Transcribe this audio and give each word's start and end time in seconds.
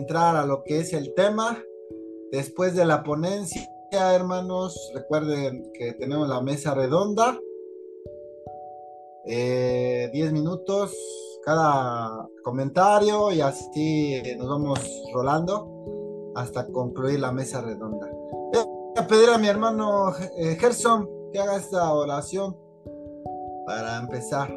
entrar 0.00 0.36
a 0.36 0.46
lo 0.46 0.64
que 0.64 0.80
es 0.80 0.92
el 0.92 1.14
tema. 1.14 1.62
Después 2.32 2.74
de 2.74 2.84
la 2.84 3.02
ponencia, 3.02 3.68
hermanos, 3.92 4.90
recuerden 4.94 5.70
que 5.74 5.92
tenemos 5.94 6.28
la 6.28 6.40
mesa 6.40 6.74
redonda. 6.74 7.38
10 9.24 9.26
eh, 9.26 10.30
minutos 10.32 10.96
cada 11.44 12.26
comentario 12.42 13.32
y 13.32 13.40
así 13.40 14.20
nos 14.38 14.48
vamos 14.48 14.80
rolando 15.12 16.32
hasta 16.34 16.66
concluir 16.68 17.20
la 17.20 17.32
mesa 17.32 17.60
redonda. 17.60 18.08
Voy 18.52 18.64
a 18.96 19.06
pedir 19.06 19.28
a 19.28 19.38
mi 19.38 19.48
hermano 19.48 20.14
eh, 20.38 20.56
Gerson 20.58 21.08
que 21.32 21.38
haga 21.38 21.56
esta 21.56 21.92
oración 21.92 22.56
para 23.66 23.98
empezar. 23.98 24.50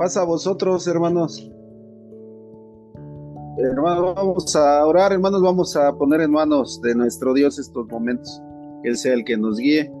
Pasa 0.00 0.22
a 0.22 0.24
vosotros, 0.24 0.86
hermanos. 0.86 1.52
Hermanos, 3.58 4.14
vamos 4.14 4.56
a 4.56 4.86
orar, 4.86 5.12
hermanos, 5.12 5.42
vamos 5.42 5.76
a 5.76 5.92
poner 5.92 6.22
en 6.22 6.30
manos 6.30 6.80
de 6.80 6.94
nuestro 6.94 7.34
Dios 7.34 7.58
estos 7.58 7.86
momentos. 7.86 8.40
Que 8.82 8.88
Él 8.88 8.96
sea 8.96 9.12
el 9.12 9.26
que 9.26 9.36
nos 9.36 9.58
guíe. 9.58 9.92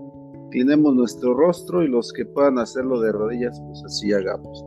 Inclinemos 0.46 0.94
nuestro 0.94 1.34
rostro 1.34 1.82
y 1.82 1.88
los 1.88 2.14
que 2.14 2.24
puedan 2.24 2.58
hacerlo 2.58 2.98
de 3.02 3.12
rodillas, 3.12 3.60
pues 3.60 3.84
así 3.84 4.10
hagamos. 4.10 4.64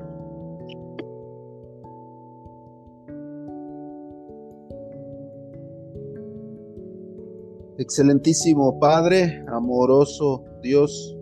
Excelentísimo 7.80 8.78
Padre, 8.78 9.44
amoroso 9.48 10.44
Dios, 10.62 11.18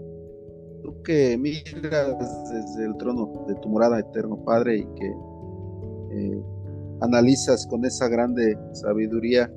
que 1.04 1.38
miras 1.38 2.18
desde 2.52 2.86
el 2.86 2.96
trono 2.98 3.46
de 3.48 3.56
tu 3.56 3.70
morada 3.70 4.00
eterno 4.00 4.44
Padre 4.44 4.78
y 4.78 4.86
que 4.96 5.14
eh, 6.12 6.44
analizas 7.02 7.66
con 7.68 7.84
esa 7.86 8.08
grande 8.08 8.58
sabiduría, 8.74 9.52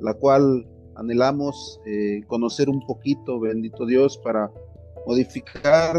la 0.00 0.14
cual 0.14 0.66
anhelamos 0.96 1.80
eh, 1.86 2.22
conocer 2.26 2.68
un 2.68 2.84
poquito, 2.86 3.40
bendito 3.40 3.86
Dios, 3.86 4.18
para 4.18 4.50
modificar 5.06 5.96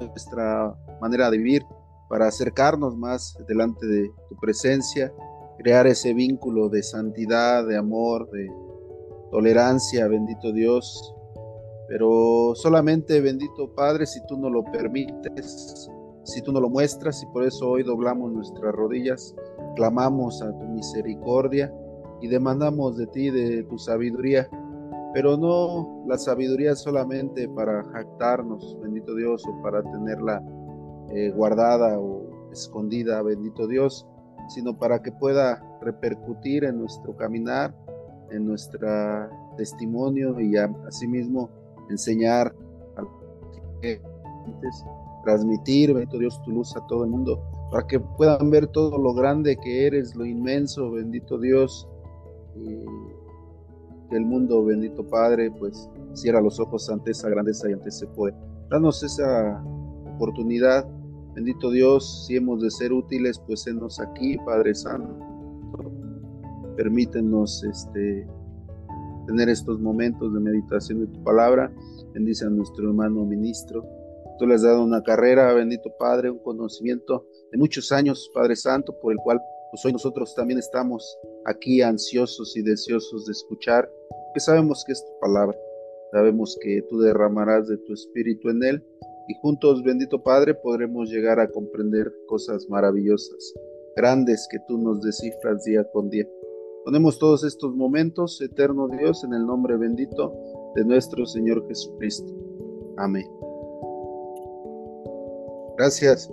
nuestra 0.00 0.74
manera 1.00 1.30
de 1.30 1.38
vivir, 1.38 1.62
para 2.08 2.28
acercarnos 2.28 2.96
más 2.96 3.36
delante 3.48 3.86
de 3.86 4.08
tu 4.28 4.36
presencia, 4.36 5.12
crear 5.58 5.86
ese 5.86 6.14
vínculo 6.14 6.68
de 6.68 6.82
santidad, 6.82 7.66
de 7.66 7.76
amor, 7.76 8.30
de 8.30 8.48
tolerancia, 9.30 10.06
bendito 10.06 10.52
Dios. 10.52 11.15
Pero 11.88 12.52
solamente, 12.54 13.20
bendito 13.20 13.72
Padre, 13.74 14.06
si 14.06 14.20
tú 14.26 14.36
no 14.36 14.50
lo 14.50 14.64
permites, 14.64 15.88
si 16.24 16.42
tú 16.42 16.52
no 16.52 16.60
lo 16.60 16.68
muestras, 16.68 17.22
y 17.22 17.26
por 17.26 17.44
eso 17.44 17.70
hoy 17.70 17.84
doblamos 17.84 18.32
nuestras 18.32 18.74
rodillas 18.74 19.34
clamamos 19.76 20.42
a 20.42 20.50
tu 20.58 20.64
misericordia 20.64 21.72
y 22.20 22.26
demandamos 22.26 22.96
de 22.96 23.06
ti, 23.06 23.30
de 23.30 23.62
tu 23.64 23.78
sabiduría, 23.78 24.48
pero 25.14 25.36
no 25.36 26.04
la 26.08 26.18
sabiduría 26.18 26.74
solamente 26.74 27.48
para 27.48 27.84
jactarnos, 27.84 28.76
bendito 28.82 29.14
Dios, 29.14 29.44
o 29.46 29.62
para 29.62 29.82
tenerla 29.82 30.42
eh, 31.10 31.30
guardada 31.30 32.00
o 32.00 32.50
escondida, 32.50 33.22
bendito 33.22 33.68
Dios, 33.68 34.06
sino 34.48 34.76
para 34.76 35.02
que 35.02 35.12
pueda 35.12 35.62
repercutir 35.82 36.64
en 36.64 36.78
nuestro 36.80 37.14
caminar, 37.16 37.74
en 38.30 38.46
nuestro 38.46 38.88
testimonio 39.56 40.40
y 40.40 40.56
asimismo 40.56 41.50
enseñar 41.90 42.54
a 42.96 43.02
transmitir, 45.24 45.92
bendito 45.92 46.18
Dios, 46.18 46.40
tu 46.42 46.50
luz 46.50 46.76
a 46.76 46.86
todo 46.86 47.04
el 47.04 47.10
mundo 47.10 47.40
para 47.70 47.86
que 47.86 48.00
puedan 48.00 48.50
ver 48.50 48.68
todo 48.68 48.96
lo 48.98 49.12
grande 49.14 49.56
que 49.56 49.86
eres, 49.86 50.14
lo 50.14 50.24
inmenso, 50.24 50.92
bendito 50.92 51.38
Dios, 51.38 51.88
y 52.54 52.76
que 54.08 54.16
el 54.16 54.24
mundo, 54.24 54.64
bendito 54.64 55.06
Padre, 55.08 55.50
pues 55.50 55.88
cierra 56.14 56.40
los 56.40 56.60
ojos 56.60 56.88
ante 56.90 57.10
esa 57.10 57.28
grandeza 57.28 57.68
y 57.68 57.72
ante 57.72 57.88
ese 57.88 58.06
poder. 58.06 58.34
Danos 58.70 59.02
esa 59.02 59.62
oportunidad, 60.14 60.86
bendito 61.34 61.70
Dios, 61.70 62.26
si 62.26 62.36
hemos 62.36 62.62
de 62.62 62.70
ser 62.70 62.92
útiles, 62.92 63.40
pues 63.46 63.66
enos 63.66 64.00
aquí, 64.00 64.38
Padre 64.38 64.74
Santo. 64.74 65.18
Permítenos 66.76 67.64
este, 67.64 68.28
tener 69.26 69.48
estos 69.48 69.80
momentos 69.80 70.32
de 70.32 70.40
meditación 70.40 71.00
de 71.00 71.06
tu 71.06 71.22
palabra. 71.22 71.72
Bendice 72.14 72.46
a 72.46 72.50
nuestro 72.50 72.88
hermano 72.88 73.24
ministro. 73.24 73.84
Tú 74.38 74.46
le 74.46 74.54
has 74.54 74.62
dado 74.62 74.84
una 74.84 75.02
carrera, 75.02 75.52
bendito 75.54 75.90
Padre, 75.98 76.30
un 76.30 76.38
conocimiento 76.38 77.26
de 77.50 77.58
muchos 77.58 77.90
años, 77.92 78.30
Padre 78.34 78.56
Santo, 78.56 78.94
por 79.00 79.12
el 79.12 79.18
cual 79.18 79.40
pues 79.70 79.84
hoy 79.84 79.92
nosotros 79.92 80.34
también 80.34 80.58
estamos 80.58 81.18
aquí 81.44 81.82
ansiosos 81.82 82.56
y 82.56 82.62
deseosos 82.62 83.26
de 83.26 83.32
escuchar, 83.32 83.90
que 84.34 84.40
sabemos 84.40 84.84
que 84.86 84.92
es 84.92 85.04
tu 85.04 85.12
palabra, 85.20 85.56
sabemos 86.12 86.56
que 86.60 86.82
tú 86.88 86.98
derramarás 87.00 87.68
de 87.68 87.76
tu 87.78 87.92
espíritu 87.92 88.48
en 88.50 88.62
él 88.62 88.84
y 89.28 89.34
juntos, 89.40 89.82
bendito 89.82 90.22
Padre, 90.22 90.54
podremos 90.54 91.10
llegar 91.10 91.40
a 91.40 91.50
comprender 91.50 92.12
cosas 92.28 92.68
maravillosas, 92.68 93.54
grandes 93.96 94.46
que 94.50 94.58
tú 94.68 94.78
nos 94.78 95.02
descifras 95.02 95.64
día 95.64 95.84
con 95.92 96.10
día. 96.10 96.26
Ponemos 96.86 97.18
todos 97.18 97.42
estos 97.42 97.74
momentos, 97.74 98.40
eterno 98.40 98.86
Dios, 98.86 99.24
en 99.24 99.34
el 99.34 99.44
nombre 99.44 99.76
bendito 99.76 100.32
de 100.76 100.84
nuestro 100.84 101.26
Señor 101.26 101.66
Jesucristo. 101.66 102.32
Amén. 102.96 103.28
Gracias. 105.76 106.30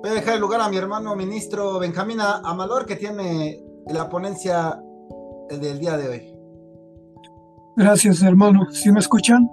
Voy 0.00 0.10
a 0.10 0.14
dejar 0.14 0.36
el 0.36 0.40
lugar 0.40 0.62
a 0.62 0.70
mi 0.70 0.78
hermano 0.78 1.14
ministro 1.14 1.78
Benjamín 1.78 2.20
Amador, 2.22 2.86
que 2.86 2.96
tiene 2.96 3.62
la 3.86 4.08
ponencia 4.08 4.82
del 5.50 5.78
día 5.78 5.98
de 5.98 6.08
hoy. 6.08 6.34
Gracias, 7.76 8.22
hermano. 8.22 8.70
¿Sí 8.70 8.90
me 8.90 9.00
escuchan? 9.00 9.46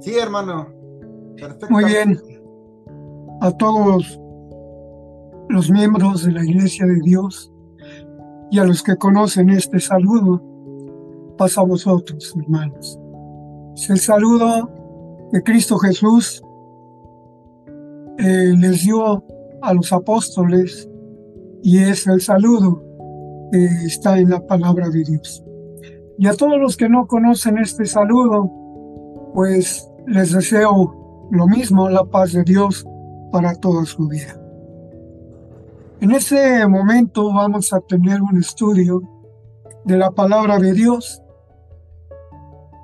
Sí, 0.00 0.18
hermano. 0.18 0.66
Perfecto. 1.36 1.68
Muy 1.70 1.84
bien. 1.84 2.20
A 3.42 3.52
todos 3.52 4.18
los 5.48 5.70
miembros 5.70 6.24
de 6.24 6.32
la 6.32 6.44
Iglesia 6.44 6.86
de 6.86 7.00
Dios 7.00 7.52
y 8.50 8.58
a 8.58 8.64
los 8.64 8.82
que 8.82 8.96
conocen 8.96 9.50
este 9.50 9.80
saludo, 9.80 10.42
pasa 11.36 11.60
a 11.60 11.64
vosotros, 11.64 12.34
hermanos. 12.40 12.98
Es 13.74 13.90
el 13.90 13.98
saludo 13.98 14.70
que 15.32 15.42
Cristo 15.42 15.78
Jesús 15.78 16.42
les 18.18 18.82
dio 18.82 19.24
a 19.62 19.74
los 19.74 19.92
apóstoles 19.92 20.88
y 21.62 21.78
es 21.78 22.06
el 22.06 22.20
saludo 22.20 22.82
que 23.52 23.64
está 23.86 24.18
en 24.18 24.30
la 24.30 24.44
palabra 24.46 24.88
de 24.88 25.04
Dios. 25.04 25.44
Y 26.18 26.26
a 26.26 26.34
todos 26.34 26.58
los 26.58 26.76
que 26.76 26.88
no 26.88 27.06
conocen 27.06 27.58
este 27.58 27.84
saludo, 27.84 28.50
pues 29.34 29.88
les 30.06 30.32
deseo 30.32 31.28
lo 31.30 31.46
mismo, 31.46 31.88
la 31.88 32.04
paz 32.04 32.32
de 32.32 32.42
Dios 32.42 32.84
para 33.30 33.54
toda 33.54 33.84
su 33.84 34.08
vida. 34.08 34.37
En 36.00 36.12
este 36.12 36.64
momento 36.68 37.32
vamos 37.32 37.72
a 37.72 37.80
tener 37.80 38.22
un 38.22 38.38
estudio 38.38 39.02
de 39.84 39.96
la 39.96 40.12
palabra 40.12 40.56
de 40.58 40.72
Dios. 40.72 41.20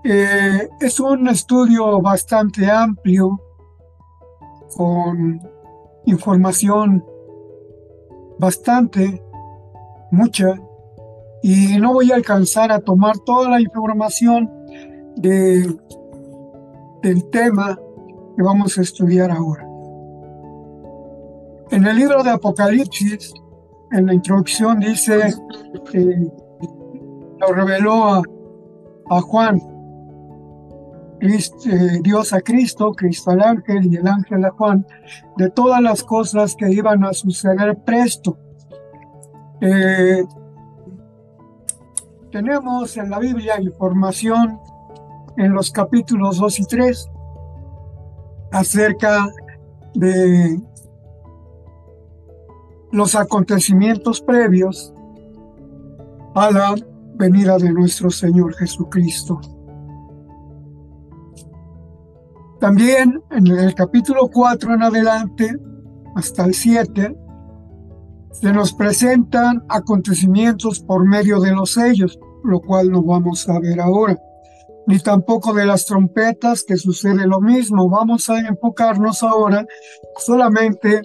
Eh, 0.02 0.68
es 0.80 0.98
un 0.98 1.28
estudio 1.28 2.00
bastante 2.02 2.68
amplio 2.68 3.40
con 4.76 5.40
información 6.06 7.04
bastante, 8.40 9.22
mucha, 10.10 10.60
y 11.40 11.78
no 11.78 11.92
voy 11.92 12.10
a 12.10 12.16
alcanzar 12.16 12.72
a 12.72 12.80
tomar 12.80 13.16
toda 13.20 13.48
la 13.48 13.60
información 13.60 14.50
de, 15.14 15.72
del 17.02 17.30
tema 17.30 17.78
que 18.36 18.42
vamos 18.42 18.76
a 18.76 18.82
estudiar 18.82 19.30
ahora. 19.30 19.63
En 21.74 21.84
el 21.84 21.96
libro 21.96 22.22
de 22.22 22.30
Apocalipsis, 22.30 23.34
en 23.90 24.06
la 24.06 24.14
introducción 24.14 24.78
dice 24.78 25.34
que 25.90 26.30
lo 27.40 27.52
reveló 27.52 28.14
a, 28.14 28.22
a 29.10 29.20
Juan 29.20 29.60
eh, 31.20 32.00
Dios 32.02 32.32
a 32.32 32.40
Cristo, 32.42 32.92
Cristo 32.92 33.32
al 33.32 33.42
ángel 33.42 33.92
y 33.92 33.96
el 33.96 34.06
ángel 34.06 34.44
a 34.44 34.50
Juan, 34.52 34.86
de 35.36 35.50
todas 35.50 35.82
las 35.82 36.04
cosas 36.04 36.54
que 36.54 36.70
iban 36.70 37.02
a 37.02 37.12
suceder 37.12 37.76
presto. 37.84 38.38
Eh, 39.60 40.22
tenemos 42.30 42.96
en 42.96 43.10
la 43.10 43.18
Biblia 43.18 43.60
información 43.60 44.60
en 45.38 45.52
los 45.52 45.72
capítulos 45.72 46.38
2 46.38 46.60
y 46.60 46.64
3 46.66 47.10
acerca 48.52 49.26
de 49.94 50.60
los 52.94 53.16
acontecimientos 53.16 54.20
previos 54.20 54.94
a 56.36 56.48
la 56.52 56.74
venida 57.16 57.58
de 57.58 57.72
nuestro 57.72 58.08
Señor 58.08 58.54
Jesucristo. 58.54 59.40
También 62.60 63.20
en 63.32 63.48
el 63.48 63.74
capítulo 63.74 64.30
4 64.32 64.74
en 64.74 64.82
adelante, 64.84 65.56
hasta 66.14 66.44
el 66.44 66.54
7, 66.54 67.16
se 68.30 68.52
nos 68.52 68.72
presentan 68.72 69.64
acontecimientos 69.68 70.78
por 70.78 71.04
medio 71.04 71.40
de 71.40 71.50
los 71.50 71.72
sellos, 71.72 72.16
lo 72.44 72.60
cual 72.60 72.92
no 72.92 73.02
vamos 73.02 73.48
a 73.48 73.58
ver 73.58 73.80
ahora, 73.80 74.16
ni 74.86 75.00
tampoco 75.00 75.52
de 75.52 75.66
las 75.66 75.84
trompetas, 75.84 76.62
que 76.62 76.76
sucede 76.76 77.26
lo 77.26 77.40
mismo. 77.40 77.90
Vamos 77.90 78.30
a 78.30 78.38
enfocarnos 78.38 79.24
ahora 79.24 79.66
solamente 80.16 81.02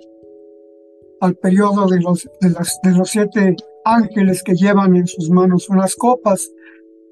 al 1.21 1.35
periodo 1.35 1.87
de 1.87 1.99
los, 1.99 2.29
de, 2.41 2.49
las, 2.49 2.79
de 2.83 2.91
los 2.91 3.09
siete 3.09 3.55
ángeles 3.83 4.43
que 4.43 4.55
llevan 4.55 4.95
en 4.95 5.07
sus 5.07 5.29
manos 5.29 5.69
unas 5.69 5.95
copas, 5.95 6.49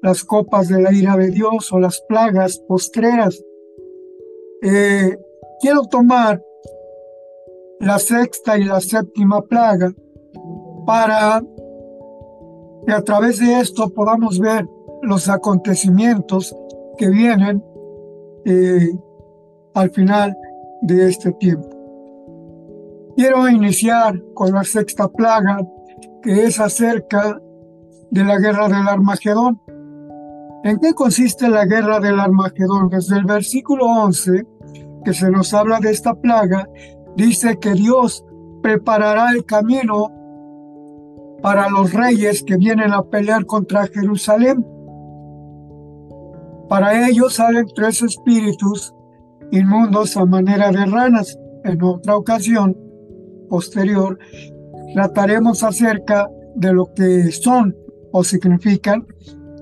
las 0.02 0.24
copas 0.24 0.68
de 0.68 0.80
la 0.80 0.92
ira 0.92 1.16
de 1.16 1.30
Dios 1.30 1.72
o 1.72 1.78
las 1.78 2.00
plagas 2.08 2.58
postreras. 2.68 3.42
Eh, 4.62 5.16
quiero 5.60 5.82
tomar 5.84 6.42
la 7.80 7.98
sexta 7.98 8.58
y 8.58 8.64
la 8.64 8.80
séptima 8.80 9.42
plaga 9.42 9.92
para 10.86 11.42
que 12.86 12.92
a 12.92 13.02
través 13.02 13.38
de 13.38 13.60
esto 13.60 13.90
podamos 13.90 14.38
ver 14.40 14.66
los 15.02 15.28
acontecimientos 15.28 16.56
que 16.96 17.08
vienen 17.08 17.62
eh, 18.44 18.90
al 19.74 19.90
final 19.90 20.36
de 20.82 21.08
este 21.08 21.32
tiempo. 21.32 21.67
Quiero 23.18 23.48
iniciar 23.48 24.22
con 24.32 24.52
la 24.52 24.62
sexta 24.62 25.08
plaga, 25.08 25.58
que 26.22 26.44
es 26.44 26.60
acerca 26.60 27.36
de 28.12 28.22
la 28.22 28.38
guerra 28.38 28.68
del 28.68 28.86
Armagedón. 28.86 29.60
¿En 30.62 30.78
qué 30.78 30.94
consiste 30.94 31.48
la 31.48 31.66
guerra 31.66 31.98
del 31.98 32.20
Armagedón? 32.20 32.88
Desde 32.88 33.16
el 33.16 33.24
versículo 33.24 33.86
11, 33.86 34.46
que 35.04 35.12
se 35.12 35.32
nos 35.32 35.52
habla 35.52 35.80
de 35.80 35.90
esta 35.90 36.14
plaga, 36.14 36.68
dice 37.16 37.58
que 37.58 37.72
Dios 37.72 38.24
preparará 38.62 39.32
el 39.32 39.44
camino 39.44 40.12
para 41.42 41.68
los 41.70 41.92
reyes 41.92 42.44
que 42.44 42.56
vienen 42.56 42.92
a 42.92 43.02
pelear 43.02 43.46
contra 43.46 43.88
Jerusalén. 43.88 44.64
Para 46.68 47.08
ellos 47.08 47.34
salen 47.34 47.66
tres 47.74 48.00
espíritus 48.00 48.94
inmundos 49.50 50.16
a 50.16 50.24
manera 50.24 50.70
de 50.70 50.86
ranas. 50.86 51.36
En 51.64 51.82
otra 51.82 52.16
ocasión 52.16 52.76
posterior 53.48 54.18
trataremos 54.94 55.62
acerca 55.62 56.28
de 56.54 56.72
lo 56.72 56.92
que 56.94 57.30
son 57.32 57.76
o 58.12 58.24
significan 58.24 59.06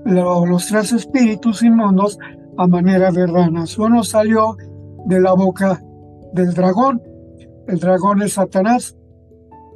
los 0.05 0.67
tres 0.67 0.93
espíritus 0.93 1.63
inmundos 1.63 2.17
a 2.57 2.67
manera 2.67 3.11
de 3.11 3.27
ranas. 3.27 3.77
Uno 3.77 4.03
salió 4.03 4.55
de 5.05 5.19
la 5.19 5.33
boca 5.33 5.81
del 6.33 6.53
dragón, 6.53 7.01
el 7.67 7.79
dragón 7.79 8.21
es 8.21 8.33
Satanás. 8.33 8.95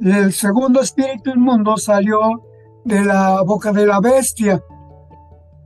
El 0.00 0.32
segundo 0.32 0.80
espíritu 0.80 1.30
inmundo 1.30 1.76
salió 1.76 2.18
de 2.84 3.04
la 3.04 3.42
boca 3.42 3.72
de 3.72 3.86
la 3.86 4.00
bestia. 4.00 4.62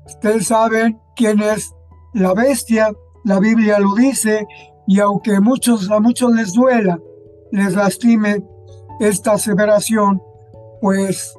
Ustedes 0.05 0.49
saben 0.49 1.01
quién 1.15 1.41
es 1.41 1.73
la 2.13 2.35
bestia, 2.35 2.93
la 3.25 3.39
Biblia 3.39 3.79
lo 3.79 3.95
dice, 3.95 4.47
y 4.87 5.01
aunque 5.01 5.41
muchos, 5.41 5.91
a 5.91 6.01
muchos 6.01 6.33
les 6.35 6.53
duela, 6.53 6.99
les 7.57 7.75
lastime 7.75 8.45
esta 9.01 9.33
aseveración, 9.33 10.23
pues 10.83 11.35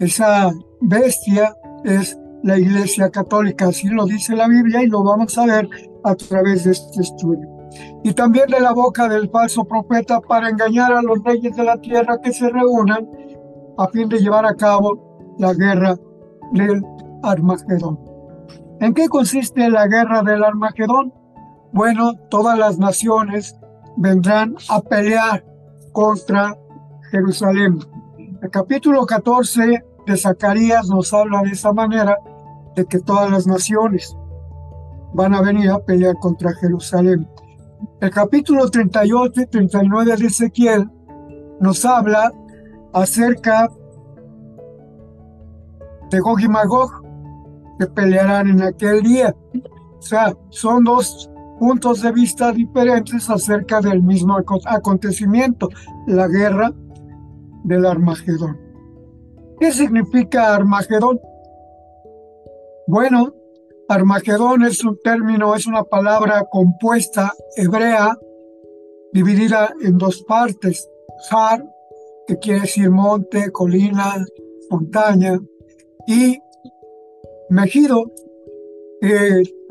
esa 0.00 0.50
bestia 0.80 1.54
es 1.84 2.18
la 2.42 2.58
Iglesia 2.58 3.10
Católica, 3.10 3.66
así 3.66 3.88
lo 3.88 4.06
dice 4.06 4.34
la 4.34 4.48
Biblia 4.48 4.82
y 4.82 4.86
lo 4.86 5.04
vamos 5.04 5.36
a 5.36 5.44
ver 5.44 5.68
a 6.04 6.14
través 6.14 6.64
de 6.64 6.72
este 6.72 7.02
estudio. 7.02 7.46
Y 8.02 8.14
también 8.14 8.46
de 8.48 8.60
la 8.60 8.72
boca 8.72 9.08
del 9.08 9.28
falso 9.28 9.64
profeta 9.66 10.22
para 10.22 10.48
engañar 10.48 10.92
a 10.92 11.02
los 11.02 11.22
reyes 11.22 11.54
de 11.54 11.64
la 11.64 11.78
tierra 11.82 12.18
que 12.22 12.32
se 12.32 12.48
reúnan 12.48 13.06
a 13.76 13.88
fin 13.88 14.08
de 14.08 14.18
llevar 14.18 14.46
a 14.46 14.54
cabo 14.54 15.36
la 15.38 15.52
guerra 15.52 15.96
del 16.52 16.82
Armagedón. 17.22 18.00
¿En 18.80 18.94
qué 18.94 19.06
consiste 19.08 19.68
la 19.68 19.86
guerra 19.86 20.22
del 20.22 20.42
Armagedón? 20.42 21.12
Bueno, 21.72 22.14
todas 22.30 22.58
las 22.58 22.78
naciones 22.78 23.58
vendrán 23.96 24.56
a 24.68 24.80
pelear 24.80 25.44
contra 25.92 26.56
Jerusalén. 27.10 27.78
El 28.42 28.50
capítulo 28.50 29.06
14 29.06 29.84
de 30.06 30.16
Zacarías 30.16 30.88
nos 30.88 31.12
habla 31.12 31.42
de 31.42 31.50
esa 31.50 31.72
manera 31.72 32.18
de 32.74 32.84
que 32.84 33.00
todas 33.00 33.30
las 33.30 33.46
naciones 33.46 34.16
van 35.14 35.34
a 35.34 35.40
venir 35.40 35.70
a 35.70 35.78
pelear 35.78 36.16
contra 36.20 36.54
Jerusalén. 36.54 37.28
El 38.00 38.10
capítulo 38.10 38.70
38 38.70 39.40
y 39.40 39.46
39 39.46 40.16
de 40.16 40.26
Ezequiel 40.26 40.90
nos 41.60 41.84
habla 41.84 42.30
acerca 42.92 43.68
de 46.10 46.20
Gog 46.20 46.40
y 46.40 46.48
Magog 46.48 46.90
que 47.78 47.86
pelearán 47.86 48.48
en 48.48 48.62
aquel 48.62 49.02
día. 49.02 49.34
O 49.98 50.02
sea, 50.02 50.36
son 50.50 50.84
dos 50.84 51.30
puntos 51.58 52.02
de 52.02 52.12
vista 52.12 52.52
diferentes 52.52 53.28
acerca 53.30 53.80
del 53.80 54.02
mismo 54.02 54.36
acontecimiento, 54.66 55.68
la 56.06 56.28
guerra 56.28 56.72
del 57.64 57.86
Armagedón. 57.86 58.58
¿Qué 59.58 59.72
significa 59.72 60.54
Armagedón? 60.54 61.20
Bueno, 62.86 63.34
Armagedón 63.88 64.64
es 64.64 64.84
un 64.84 64.98
término, 65.02 65.54
es 65.54 65.66
una 65.66 65.84
palabra 65.84 66.44
compuesta 66.50 67.32
hebrea 67.56 68.16
dividida 69.12 69.74
en 69.80 69.96
dos 69.96 70.22
partes. 70.22 70.88
Har, 71.30 71.64
que 72.26 72.38
quiere 72.38 72.60
decir 72.60 72.90
monte, 72.90 73.50
colina, 73.50 74.24
montaña, 74.70 75.38
y 76.06 76.38
Mejido, 77.48 78.04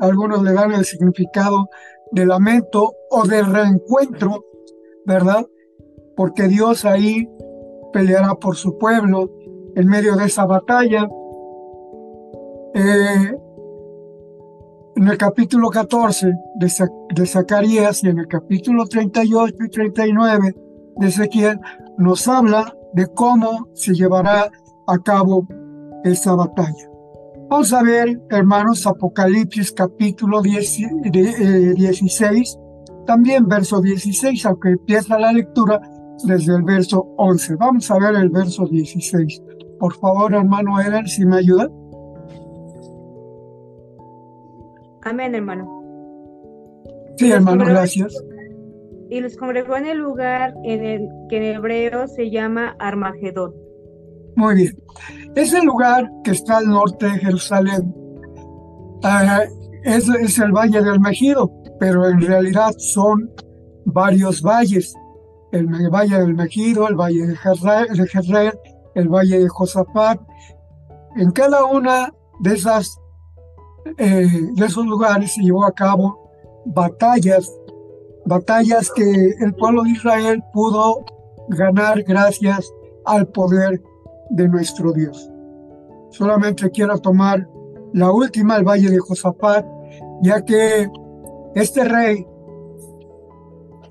algunos 0.00 0.42
le 0.42 0.52
dan 0.52 0.72
el 0.72 0.84
significado 0.84 1.68
de 2.12 2.26
lamento 2.26 2.94
o 3.10 3.26
de 3.26 3.42
reencuentro, 3.42 4.44
¿verdad? 5.04 5.44
Porque 6.16 6.48
Dios 6.48 6.84
ahí 6.84 7.28
peleará 7.92 8.34
por 8.34 8.56
su 8.56 8.78
pueblo 8.78 9.30
en 9.74 9.86
medio 9.86 10.16
de 10.16 10.26
esa 10.26 10.46
batalla. 10.46 11.08
Eh, 12.74 13.36
en 14.96 15.08
el 15.08 15.18
capítulo 15.18 15.68
14 15.68 16.26
de, 16.54 16.72
de 17.14 17.26
Zacarías 17.26 18.02
y 18.02 18.08
en 18.08 18.18
el 18.18 18.28
capítulo 18.28 18.86
38 18.86 19.54
y 19.58 19.68
39 19.68 20.54
de 20.96 21.06
Ezequiel 21.06 21.60
nos 21.98 22.26
habla 22.28 22.74
de 22.94 23.06
cómo 23.08 23.68
se 23.74 23.92
llevará 23.94 24.50
a 24.86 24.98
cabo 24.98 25.46
esa 26.04 26.34
batalla. 26.34 26.95
Vamos 27.48 27.72
a 27.72 27.82
ver, 27.82 28.20
hermanos, 28.30 28.84
Apocalipsis 28.88 29.70
capítulo 29.70 30.42
10, 30.42 30.78
16, 31.76 32.58
eh, 32.58 32.60
también 33.06 33.46
verso 33.46 33.80
16, 33.80 34.44
aunque 34.46 34.70
empieza 34.70 35.16
la 35.16 35.32
lectura 35.32 35.80
desde 36.24 36.56
el 36.56 36.64
verso 36.64 37.06
11. 37.18 37.54
Vamos 37.54 37.88
a 37.90 37.98
ver 38.00 38.16
el 38.16 38.30
verso 38.30 38.66
16. 38.66 39.42
Por 39.78 39.94
favor, 39.94 40.34
hermano 40.34 40.80
Eren, 40.80 41.06
si 41.06 41.24
me 41.24 41.36
ayuda. 41.36 41.68
Amén, 45.02 45.36
hermano. 45.36 45.84
Sí, 47.16 47.30
hermano, 47.30 47.64
gracias. 47.64 48.12
Y 49.08 49.20
los 49.20 49.36
congregó 49.36 49.76
en 49.76 49.86
el 49.86 49.98
lugar 49.98 50.52
en 50.64 50.84
el 50.84 51.08
que 51.28 51.36
en 51.36 51.56
hebreo 51.56 52.08
se 52.08 52.28
llama 52.28 52.74
Armagedón. 52.80 53.65
Muy 54.36 54.54
bien. 54.54 54.82
Ese 55.34 55.62
lugar 55.62 56.10
que 56.24 56.30
está 56.30 56.58
al 56.58 56.68
norte 56.68 57.06
de 57.06 57.18
Jerusalén 57.18 57.94
uh, 59.02 59.42
es, 59.84 60.08
es, 60.08 60.38
el 60.38 60.52
Valle 60.52 60.82
del 60.82 61.00
Mejido, 61.00 61.50
pero 61.78 62.08
en 62.08 62.20
realidad 62.20 62.72
son 62.78 63.30
varios 63.84 64.42
valles. 64.42 64.94
El 65.52 65.66
Valle 65.90 66.18
del 66.18 66.34
Mejido, 66.34 66.88
el 66.88 66.96
Valle 66.96 67.26
de 67.26 67.36
Jezreel, 67.36 68.58
el 68.94 69.08
Valle 69.08 69.38
de 69.38 69.48
Josafat. 69.48 70.20
En 71.16 71.30
cada 71.30 71.64
una 71.64 72.12
de 72.40 72.54
esas 72.54 72.98
eh, 73.98 74.28
de 74.52 74.66
esos 74.66 74.84
lugares 74.84 75.34
se 75.34 75.42
llevó 75.42 75.64
a 75.64 75.72
cabo 75.72 76.30
batallas, 76.66 77.50
batallas 78.24 78.90
que 78.90 79.34
el 79.40 79.54
pueblo 79.54 79.84
de 79.84 79.90
Israel 79.90 80.42
pudo 80.52 81.04
ganar 81.48 82.02
gracias 82.02 82.70
al 83.04 83.28
poder 83.28 83.80
de 84.30 84.48
nuestro 84.48 84.92
Dios. 84.92 85.30
Solamente 86.10 86.70
quiero 86.70 86.98
tomar 86.98 87.48
la 87.92 88.12
última, 88.12 88.56
el 88.56 88.64
valle 88.64 88.90
de 88.90 88.98
Josafat, 88.98 89.66
ya 90.22 90.42
que 90.42 90.88
este 91.54 91.84
rey 91.84 92.26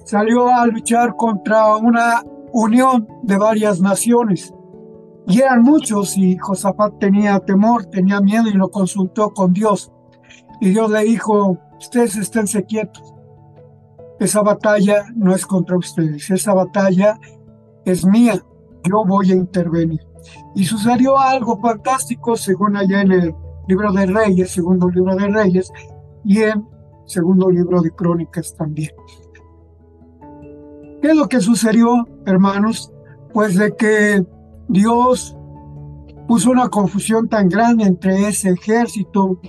salió 0.06 0.48
a 0.48 0.66
luchar 0.68 1.16
contra 1.16 1.76
una 1.76 2.24
unión 2.54 3.08
de 3.24 3.38
varias 3.38 3.82
naciones. 3.82 4.54
Y 5.28 5.42
eran 5.42 5.64
muchos 5.64 6.18
y 6.18 6.38
Josafat 6.38 7.00
tenía 7.00 7.40
temor, 7.40 7.86
tenía 7.86 8.22
miedo 8.22 8.48
y 8.48 8.54
lo 8.54 8.70
consultó 8.70 9.32
con 9.32 9.54
Dios. 9.54 9.92
Y 10.62 10.70
Dios 10.70 10.92
le 10.92 11.04
dijo, 11.04 11.58
ustedes 11.78 12.16
esténse 12.16 12.64
quietos, 12.64 13.14
esa 14.20 14.42
batalla 14.42 15.06
no 15.16 15.34
es 15.34 15.46
contra 15.46 15.78
ustedes, 15.78 16.30
esa 16.30 16.54
batalla 16.54 17.20
es 17.84 18.06
mía, 18.06 18.42
yo 18.84 19.04
voy 19.06 19.32
a 19.32 19.36
intervenir. 19.36 20.02
Y 20.56 20.64
sucedió 20.66 21.18
algo 21.20 21.60
fantástico, 21.60 22.36
según 22.36 22.78
allá 22.78 23.02
en 23.02 23.12
el 23.12 23.36
libro 23.68 23.92
de 23.92 24.06
Reyes, 24.06 24.52
segundo 24.52 24.90
libro 24.90 25.16
de 25.16 25.28
Reyes, 25.28 25.72
y 26.24 26.42
en 26.42 26.68
segundo 27.06 27.50
libro 27.50 27.82
de 27.82 27.92
Crónicas 27.92 28.56
también. 28.56 28.92
¿Qué 31.02 31.12
es 31.12 31.16
lo 31.16 31.28
que 31.28 31.40
sucedió, 31.40 32.08
hermanos? 32.26 32.92
Pues 33.34 33.56
de 33.58 33.76
que 33.76 34.26
Dios 34.68 35.36
puso 36.28 36.50
una 36.50 36.70
confusión 36.70 37.28
tan 37.30 37.50
grande 37.50 37.84
entre 37.84 38.28
ese 38.28 38.50
ejército, 38.50 39.40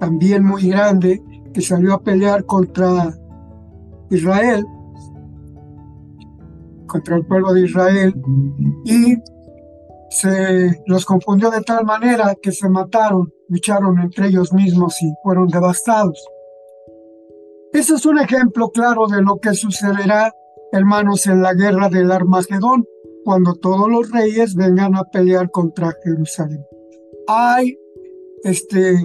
también 0.00 0.44
muy 0.44 0.68
grande, 0.68 1.22
que 1.52 1.60
salió 1.60 1.94
a 1.94 2.02
pelear 2.02 2.44
contra 2.44 3.14
Israel, 4.10 4.66
contra 6.86 7.16
el 7.16 7.26
pueblo 7.26 7.52
de 7.52 7.64
Israel, 7.64 8.20
y 8.84 9.16
se 10.10 10.82
los 10.86 11.04
confundió 11.04 11.50
de 11.50 11.62
tal 11.62 11.84
manera 11.84 12.34
que 12.40 12.52
se 12.52 12.68
mataron, 12.68 13.32
lucharon 13.48 14.00
entre 14.00 14.28
ellos 14.28 14.52
mismos 14.52 15.00
y 15.02 15.12
fueron 15.22 15.48
devastados. 15.48 16.24
Ese 17.72 17.94
es 17.94 18.06
un 18.06 18.18
ejemplo 18.18 18.70
claro 18.70 19.06
de 19.06 19.22
lo 19.22 19.38
que 19.38 19.52
sucederá, 19.54 20.32
hermanos, 20.72 21.26
en 21.26 21.42
la 21.42 21.52
guerra 21.52 21.88
del 21.88 22.10
Armagedón, 22.10 22.86
cuando 23.24 23.54
todos 23.54 23.90
los 23.90 24.10
reyes 24.10 24.54
vengan 24.54 24.96
a 24.96 25.04
pelear 25.04 25.50
contra 25.50 25.92
Jerusalén. 26.02 26.64
Hay 27.26 27.78
este, 28.42 28.96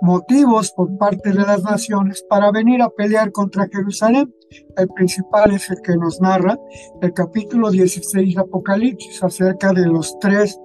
motivos 0.00 0.72
por 0.72 0.96
parte 0.98 1.30
de 1.30 1.42
las 1.42 1.62
naciones 1.62 2.24
para 2.28 2.50
venir 2.50 2.82
a 2.82 2.90
pelear 2.90 3.32
contra 3.32 3.68
Jerusalén. 3.72 4.34
El 4.76 4.88
principal 4.88 5.52
es 5.52 5.70
el 5.70 5.80
que 5.82 5.96
nos 5.96 6.20
narra 6.20 6.58
el 7.02 7.12
capítulo 7.12 7.70
16 7.70 8.34
de 8.34 8.40
Apocalipsis 8.40 9.22
acerca 9.22 9.72
de 9.72 9.86
los 9.86 10.18
tres 10.18 10.58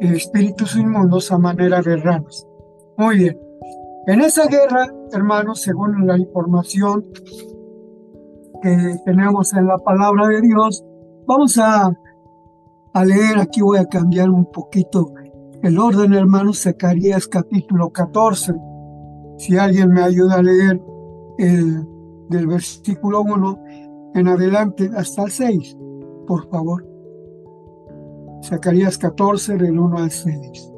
espíritus 0.00 0.76
inmundos 0.76 1.30
a 1.30 1.38
manera 1.38 1.80
de 1.82 1.96
ranas. 1.96 2.46
Muy 2.96 3.16
bien. 3.18 3.38
En 4.06 4.20
esa 4.22 4.46
guerra, 4.46 4.86
hermanos, 5.12 5.60
según 5.60 6.06
la 6.06 6.18
información 6.18 7.06
que 8.62 8.96
tenemos 9.04 9.52
en 9.54 9.66
la 9.66 9.78
palabra 9.78 10.28
de 10.28 10.40
Dios, 10.40 10.84
vamos 11.26 11.58
a, 11.58 11.92
a 12.94 13.04
leer, 13.04 13.38
aquí 13.38 13.60
voy 13.60 13.78
a 13.78 13.86
cambiar 13.86 14.30
un 14.30 14.50
poquito 14.50 15.12
el 15.62 15.78
orden, 15.78 16.14
hermanos, 16.14 16.62
Zacarías 16.62 17.28
capítulo 17.28 17.90
14. 17.90 18.54
Si 19.40 19.56
alguien 19.56 19.90
me 19.90 20.02
ayuda 20.02 20.34
a 20.34 20.42
leer 20.42 20.82
el, 21.38 21.88
del 22.28 22.46
versículo 22.46 23.22
1 23.22 23.64
en 24.14 24.28
adelante 24.28 24.90
hasta 24.94 25.22
el 25.22 25.30
6, 25.30 25.78
por 26.26 26.46
favor. 26.50 26.86
Zacarías 28.44 28.98
14 28.98 29.56
del 29.56 29.78
1 29.78 29.96
al 29.96 30.10
6. 30.10 30.72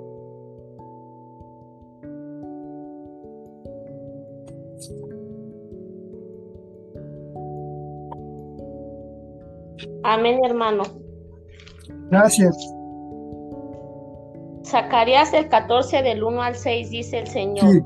Amén, 10.05 10.39
hermano. 10.45 10.85
Gracias. 12.13 12.57
Zacarías 14.65 15.35
el 15.35 15.49
14 15.49 16.03
del 16.03 16.23
1 16.23 16.43
al 16.43 16.55
6 16.55 16.91
dice 16.91 17.19
el 17.19 17.27
Señor. 17.27 17.83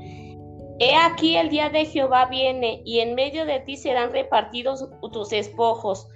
He 0.78 0.94
aquí 0.94 1.36
el 1.36 1.48
día 1.48 1.70
de 1.70 1.86
Jehová 1.86 2.26
viene 2.26 2.82
y 2.84 3.00
en 3.00 3.14
medio 3.14 3.46
de 3.46 3.60
ti 3.60 3.76
serán 3.76 4.12
repartidos 4.12 4.88
tus 5.12 5.30
despojos, 5.30 6.08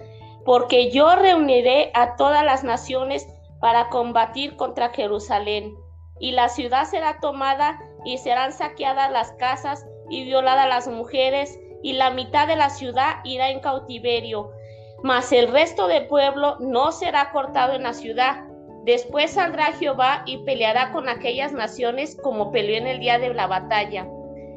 porque 0.45 0.91
yo 0.91 1.15
reuniré 1.15 1.91
a 1.93 2.15
todas 2.15 2.45
las 2.45 2.63
naciones 2.63 3.27
para 3.59 3.89
combatir 3.89 4.55
contra 4.55 4.89
Jerusalén. 4.89 5.75
Y 6.19 6.33
la 6.33 6.49
ciudad 6.49 6.85
será 6.85 7.19
tomada 7.19 7.79
y 8.05 8.17
serán 8.17 8.53
saqueadas 8.53 9.11
las 9.11 9.31
casas 9.33 9.85
y 10.09 10.25
violadas 10.25 10.67
las 10.67 10.87
mujeres, 10.87 11.59
y 11.83 11.93
la 11.93 12.11
mitad 12.11 12.47
de 12.47 12.55
la 12.55 12.69
ciudad 12.69 13.21
irá 13.23 13.49
en 13.49 13.59
cautiverio 13.59 14.51
mas 15.03 15.31
el 15.31 15.51
resto 15.51 15.87
del 15.87 16.07
pueblo 16.07 16.57
no 16.59 16.91
será 16.91 17.31
cortado 17.31 17.73
en 17.73 17.83
la 17.83 17.93
ciudad. 17.93 18.45
Después 18.85 19.31
saldrá 19.31 19.73
Jehová 19.73 20.23
y 20.25 20.37
peleará 20.39 20.91
con 20.91 21.09
aquellas 21.09 21.53
naciones 21.53 22.17
como 22.21 22.51
peleó 22.51 22.77
en 22.77 22.87
el 22.87 22.99
día 22.99 23.19
de 23.19 23.33
la 23.33 23.47
batalla. 23.47 24.07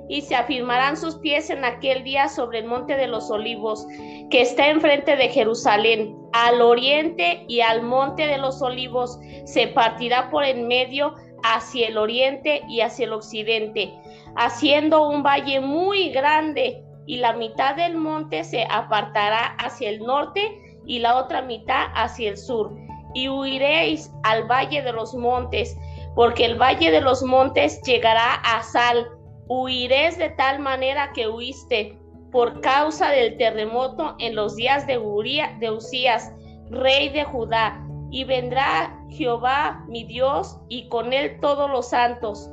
Y 0.09 0.23
se 0.23 0.35
afirmarán 0.35 0.97
sus 0.97 1.17
pies 1.17 1.51
en 1.51 1.65
aquel 1.65 2.05
día 2.05 2.29
sobre 2.29 2.61
el 2.61 2.67
monte 2.67 2.97
de 2.97 3.07
los 3.07 3.31
olivos, 3.31 3.87
que 4.31 4.43
está 4.43 4.69
enfrente 4.69 5.17
de 5.17 5.29
Jerusalén. 5.29 6.17
Al 6.33 6.61
oriente 6.61 7.45
y 7.49 7.61
al 7.61 7.83
monte 7.83 8.27
de 8.27 8.39
los 8.39 8.61
olivos 8.61 9.19
se 9.45 9.69
partirá 9.69 10.31
por 10.31 10.45
en 10.45 10.67
medio 10.67 11.15
hacia 11.45 11.89
el 11.89 11.99
oriente 11.99 12.63
y 12.69 12.81
hacia 12.81 13.05
el 13.05 13.13
occidente, 13.13 13.95
haciendo 14.37 15.09
un 15.09 15.23
valle 15.23 15.61
muy 15.61 16.11
grande 16.11 16.83
y 17.07 17.19
la 17.19 17.35
mitad 17.35 17.77
del 17.77 17.97
monte 17.97 18.45
se 18.45 18.67
apartará 18.71 19.57
hacia 19.59 19.91
el 19.91 20.01
norte 20.01 20.41
y 20.87 20.99
la 20.99 21.17
otra 21.17 21.43
mitad 21.43 21.89
hacia 21.95 22.31
el 22.31 22.39
sur. 22.39 22.75
Y 23.15 23.29
huiréis 23.29 24.11
al 24.25 24.45
valle 24.45 24.83
de 24.83 24.93
los 24.93 25.15
montes, 25.15 25.77
porque 26.17 26.47
el 26.47 26.61
valle 26.61 26.91
de 26.91 27.01
los 27.01 27.23
montes 27.23 27.81
llegará 27.83 28.35
a 28.35 28.63
Sal. 28.63 29.07
Huiréis 29.49 30.19
de 30.19 30.31
tal 30.31 30.61
manera 30.61 31.13
que 31.13 31.29
huiste 31.29 31.99
por 32.33 32.61
causa 32.61 33.11
del 33.11 33.37
terremoto 33.37 34.17
en 34.19 34.35
los 34.35 34.57
días 34.57 34.87
de, 34.87 34.99
Uría, 34.99 35.57
de 35.61 35.71
Usías, 35.71 36.33
rey 36.71 37.11
de 37.11 37.25
Judá. 37.25 37.81
Y 38.11 38.25
vendrá 38.25 38.97
Jehová 39.11 39.85
mi 39.89 40.05
Dios 40.05 40.59
y 40.69 40.89
con 40.89 41.13
él 41.13 41.39
todos 41.41 41.71
los 41.71 41.91
santos. 41.91 42.51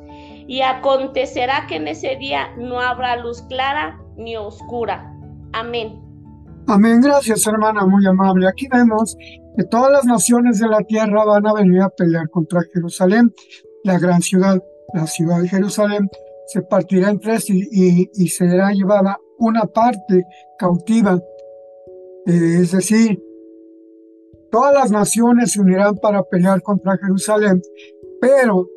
Y 0.47 0.61
acontecerá 0.61 1.65
que 1.67 1.75
en 1.75 1.87
ese 1.87 2.15
día 2.15 2.53
no 2.57 2.79
habrá 2.79 3.15
luz 3.15 3.41
clara 3.43 3.99
ni 4.17 4.35
oscura. 4.37 5.11
Amén. 5.53 6.01
Amén, 6.67 7.01
gracias 7.01 7.45
hermana, 7.47 7.85
muy 7.85 8.05
amable. 8.05 8.47
Aquí 8.47 8.67
vemos 8.71 9.17
que 9.57 9.63
todas 9.65 9.91
las 9.91 10.05
naciones 10.05 10.59
de 10.59 10.67
la 10.67 10.79
tierra 10.81 11.25
van 11.25 11.45
a 11.47 11.53
venir 11.53 11.81
a 11.81 11.89
pelear 11.89 12.29
contra 12.29 12.61
Jerusalén, 12.73 13.33
la 13.83 13.99
gran 13.99 14.21
ciudad, 14.21 14.61
la 14.93 15.07
ciudad 15.07 15.41
de 15.41 15.49
Jerusalén, 15.49 16.09
se 16.51 16.61
partirá 16.63 17.09
en 17.09 17.19
tres 17.19 17.49
y, 17.49 18.27
será 18.27 18.71
llevada 18.71 19.17
una 19.37 19.65
parte 19.65 20.25
cautiva. 20.57 21.17
Eh, 22.27 22.57
es 22.61 22.73
decir, 22.73 23.23
todas 24.51 24.73
las 24.73 24.91
naciones 24.91 25.53
se 25.53 25.61
unirán 25.61 25.95
para 25.95 26.23
pelear 26.23 26.61
contra 26.61 26.97
Jerusalén, 26.97 27.61
pero 28.19 28.67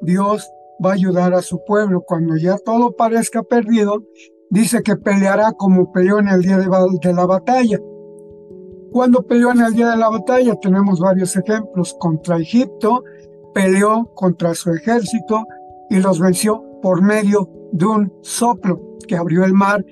Dios 0.00 0.50
va 0.84 0.90
a 0.90 0.94
ayudar 0.94 1.34
a 1.34 1.42
su 1.42 1.62
pueblo. 1.64 2.00
Cuando 2.00 2.36
ya 2.36 2.56
todo 2.56 2.96
parezca 2.96 3.42
perdido, 3.42 4.02
dice 4.48 4.82
que 4.82 4.96
peleará 4.96 5.52
como 5.52 5.92
peleó 5.92 6.18
en 6.18 6.28
el 6.28 6.40
día 6.40 6.56
de, 6.56 7.12
la 7.12 7.26
batalla. 7.26 7.78
Cuando 8.90 9.22
peleó 9.22 9.52
en 9.52 9.60
el 9.60 9.74
día 9.74 9.90
de 9.90 9.98
la 9.98 10.08
batalla 10.08 10.58
tenemos 10.58 10.98
varios 10.98 11.36
ejemplos. 11.36 11.94
Contra 12.00 12.38
Egipto 12.38 13.04
peleó 13.52 14.10
contra 14.14 14.54
su 14.54 14.72
ejército 14.72 15.44
y 15.90 16.00
los 16.00 16.18
venció 16.18 16.71
por 16.82 17.00
medio 17.02 17.48
de 17.72 17.86
un 17.86 18.12
soplo 18.22 18.80
que 19.06 19.16
abrió 19.16 19.44
el 19.44 19.54
mar 19.54 19.84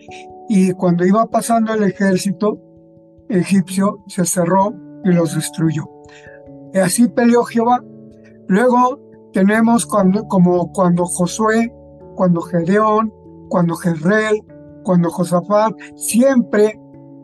y 0.49 0.73
cuando 0.73 1.07
iba 1.07 1.27
pasando 1.27 1.73
el 1.73 1.85
ejército 1.85 2.59
egipcio 3.29 4.03
se 4.09 4.25
cerró 4.25 4.75
y 5.05 5.13
los 5.13 5.35
destruyó. 5.35 5.89
Y 6.75 6.79
así 6.79 7.09
peleó 7.09 7.45
Jehová. 7.45 7.83
Luego 8.49 9.01
tenemos 9.33 9.87
cuando, 9.87 10.25
como 10.27 10.73
cuando 10.73 11.05
Josué, 11.07 11.73
cuando 12.17 12.41
Gedeón, 12.41 13.13
cuando 13.49 13.75
Jezreel, 13.77 14.41
cuando 14.85 15.11
Josafat, 15.11 15.73
siempre 15.97 16.79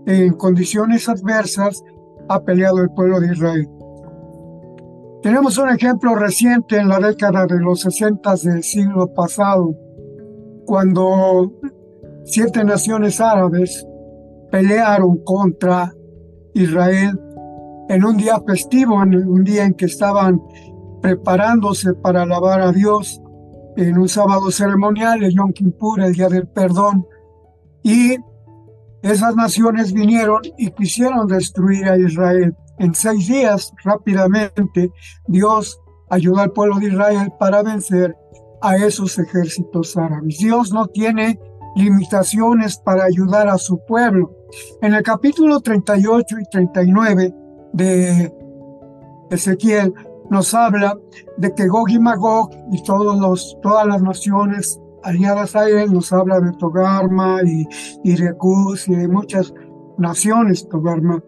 en 0.06 0.32
condiciones 0.34 1.08
adversas 1.08 1.82
ha 2.28 2.40
peleado 2.42 2.78
el 2.78 2.90
pueblo 2.90 3.20
de 3.20 3.32
Israel. 3.32 3.68
Tenemos 5.26 5.58
un 5.58 5.68
ejemplo 5.70 6.14
reciente 6.14 6.76
en 6.76 6.88
la 6.88 7.00
década 7.00 7.46
de 7.46 7.58
los 7.58 7.80
60 7.80 8.32
del 8.44 8.62
siglo 8.62 9.12
pasado, 9.12 9.74
cuando 10.64 11.52
siete 12.24 12.62
naciones 12.62 13.20
árabes 13.20 13.84
pelearon 14.52 15.16
contra 15.24 15.92
Israel 16.54 17.20
en 17.88 18.04
un 18.04 18.16
día 18.16 18.40
festivo, 18.46 19.02
en 19.02 19.16
un 19.16 19.42
día 19.42 19.64
en 19.64 19.74
que 19.74 19.86
estaban 19.86 20.40
preparándose 21.02 21.92
para 21.94 22.22
alabar 22.22 22.60
a 22.60 22.70
Dios 22.70 23.20
en 23.76 23.98
un 23.98 24.08
sábado 24.08 24.52
ceremonial, 24.52 25.24
el 25.24 25.34
Yom 25.34 25.52
Kippur, 25.52 26.02
el 26.02 26.12
Día 26.12 26.28
del 26.28 26.46
Perdón, 26.46 27.04
y 27.82 28.14
esas 29.02 29.34
naciones 29.34 29.92
vinieron 29.92 30.42
y 30.56 30.70
quisieron 30.70 31.26
destruir 31.26 31.88
a 31.88 31.98
Israel. 31.98 32.54
En 32.78 32.94
seis 32.94 33.28
días, 33.28 33.72
rápidamente, 33.84 34.92
Dios 35.26 35.80
ayudó 36.10 36.40
al 36.40 36.52
pueblo 36.52 36.78
de 36.78 36.88
Israel 36.88 37.32
para 37.38 37.62
vencer 37.62 38.16
a 38.60 38.76
esos 38.76 39.18
ejércitos 39.18 39.96
árabes. 39.96 40.38
Dios 40.38 40.72
no 40.72 40.86
tiene 40.86 41.38
limitaciones 41.74 42.78
para 42.78 43.04
ayudar 43.04 43.48
a 43.48 43.58
su 43.58 43.78
pueblo. 43.86 44.30
En 44.82 44.94
el 44.94 45.02
capítulo 45.02 45.60
38 45.60 46.38
y 46.38 46.44
39 46.50 47.34
de 47.72 48.32
Ezequiel 49.30 49.92
nos 50.30 50.54
habla 50.54 50.98
de 51.36 51.54
que 51.54 51.68
Gog 51.68 51.90
y 51.90 51.98
Magog 51.98 52.50
y 52.72 52.82
todas 52.82 53.86
las 53.86 54.02
naciones 54.02 54.80
aliadas 55.02 55.54
a 55.54 55.68
él, 55.68 55.92
nos 55.92 56.12
habla 56.12 56.40
de 56.40 56.52
Togarma 56.58 57.40
y, 57.44 57.66
y 58.02 58.12
y 58.12 58.94
de 58.94 59.08
muchas 59.08 59.54
naciones. 59.98 60.68
Togarma 60.68 61.22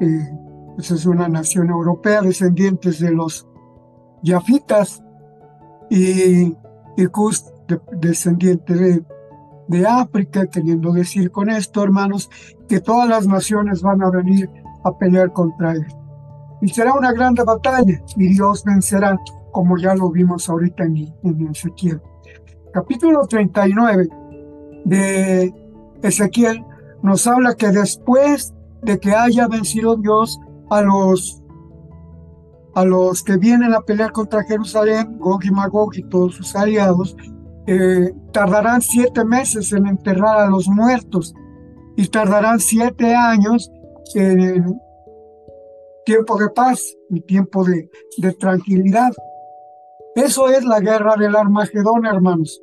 eh, 0.00 0.45
es 0.78 1.06
una 1.06 1.28
nación 1.28 1.70
europea, 1.70 2.20
descendientes 2.20 3.00
de 3.00 3.12
los 3.12 3.46
Yafitas, 4.22 5.02
y, 5.90 6.56
y 6.96 7.06
Cus, 7.06 7.44
descendiente 7.92 8.74
de, 8.74 9.04
de 9.68 9.86
África, 9.86 10.46
queriendo 10.46 10.92
decir 10.92 11.30
con 11.30 11.50
esto, 11.50 11.82
hermanos, 11.82 12.28
que 12.68 12.80
todas 12.80 13.08
las 13.08 13.26
naciones 13.26 13.82
van 13.82 14.02
a 14.02 14.10
venir 14.10 14.50
a 14.84 14.96
pelear 14.96 15.32
contra 15.32 15.72
él. 15.72 15.86
Y 16.60 16.68
será 16.68 16.94
una 16.94 17.12
grande 17.12 17.42
batalla 17.44 18.02
y 18.16 18.28
Dios 18.28 18.64
vencerá, 18.64 19.18
como 19.52 19.76
ya 19.76 19.94
lo 19.94 20.10
vimos 20.10 20.48
ahorita 20.48 20.84
en, 20.84 21.14
en 21.22 21.48
Ezequiel. 21.48 22.00
Capítulo 22.72 23.26
39 23.26 24.08
de 24.84 25.54
Ezequiel 26.02 26.64
nos 27.02 27.26
habla 27.26 27.54
que 27.54 27.68
después 27.68 28.54
de 28.82 28.98
que 28.98 29.12
haya 29.12 29.48
vencido 29.48 29.96
Dios 29.96 30.38
a 30.70 30.82
los 30.82 31.42
a 32.74 32.84
los 32.84 33.22
que 33.22 33.38
vienen 33.38 33.72
a 33.72 33.80
pelear 33.80 34.12
contra 34.12 34.44
Jerusalén, 34.44 35.18
Gog 35.18 35.42
y 35.44 35.50
Magog 35.50 35.96
y 35.96 36.02
todos 36.02 36.34
sus 36.34 36.54
aliados, 36.54 37.16
eh, 37.66 38.12
tardarán 38.32 38.82
siete 38.82 39.24
meses 39.24 39.72
en 39.72 39.86
enterrar 39.86 40.40
a 40.40 40.50
los 40.50 40.68
muertos 40.68 41.32
y 41.96 42.06
tardarán 42.08 42.60
siete 42.60 43.14
años 43.14 43.72
en 44.14 44.78
tiempo 46.04 46.38
de 46.38 46.50
paz 46.50 46.82
y 47.08 47.22
tiempo 47.22 47.64
de, 47.64 47.88
de 48.18 48.32
tranquilidad. 48.34 49.10
Eso 50.14 50.50
es 50.50 50.62
la 50.62 50.80
guerra 50.80 51.16
del 51.16 51.34
Armagedón, 51.34 52.04
hermanos. 52.04 52.62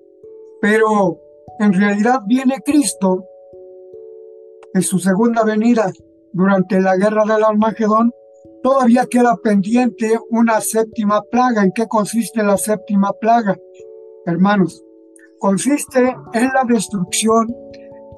Pero 0.61 1.19
en 1.59 1.73
realidad 1.73 2.21
viene 2.27 2.61
Cristo 2.63 3.25
en 4.75 4.83
su 4.83 4.99
segunda 4.99 5.43
venida 5.43 5.91
durante 6.33 6.81
la 6.81 6.97
guerra 6.97 7.23
del 7.25 7.43
Armagedón 7.43 8.11
Todavía 8.63 9.05
queda 9.11 9.35
pendiente 9.43 10.17
una 10.29 10.61
séptima 10.61 11.21
plaga. 11.29 11.63
¿En 11.63 11.73
qué 11.73 11.85
consiste 11.85 12.41
la 12.43 12.57
séptima 12.57 13.11
plaga? 13.19 13.57
Hermanos, 14.25 14.81
consiste 15.37 16.15
en 16.31 16.49
la 16.53 16.63
destrucción 16.65 17.53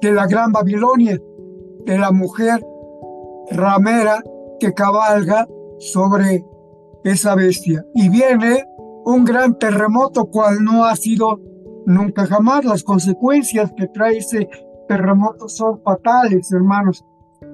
de 0.00 0.12
la 0.12 0.28
gran 0.28 0.52
Babilonia, 0.52 1.18
de 1.84 1.98
la 1.98 2.12
mujer 2.12 2.64
ramera 3.50 4.22
que 4.60 4.72
cabalga 4.72 5.48
sobre 5.80 6.44
esa 7.02 7.34
bestia. 7.34 7.84
Y 7.94 8.08
viene 8.08 8.64
un 9.04 9.24
gran 9.24 9.58
terremoto, 9.58 10.26
cual 10.26 10.62
no 10.62 10.84
ha 10.84 10.94
sido 10.94 11.40
nunca 11.86 12.24
jamás. 12.24 12.64
Las 12.64 12.84
consecuencias 12.84 13.72
que 13.76 13.88
trae 13.88 14.18
ese 14.18 14.48
terremoto 14.86 15.48
son 15.48 15.82
fatales, 15.82 16.52
hermanos. 16.52 17.04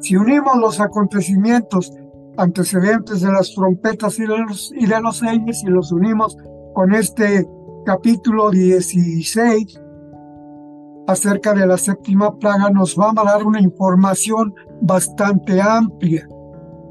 Si 0.00 0.16
unimos 0.16 0.56
los 0.58 0.80
acontecimientos 0.80 1.92
antecedentes 2.36 3.20
de 3.20 3.30
las 3.30 3.54
trompetas 3.54 4.18
y 4.18 4.22
de 4.22 4.38
los, 4.38 4.72
y 4.72 4.84
y 4.84 5.70
los 5.70 5.92
unimos 5.92 6.36
con 6.74 6.94
este 6.94 7.46
capítulo 7.84 8.50
16 8.50 9.80
acerca 11.06 11.52
de 11.52 11.66
la 11.66 11.76
séptima 11.76 12.38
plaga, 12.38 12.70
nos 12.70 12.96
va 12.96 13.10
a 13.10 13.24
dar 13.24 13.44
una 13.44 13.60
información 13.60 14.54
bastante 14.80 15.60
amplia, 15.60 16.26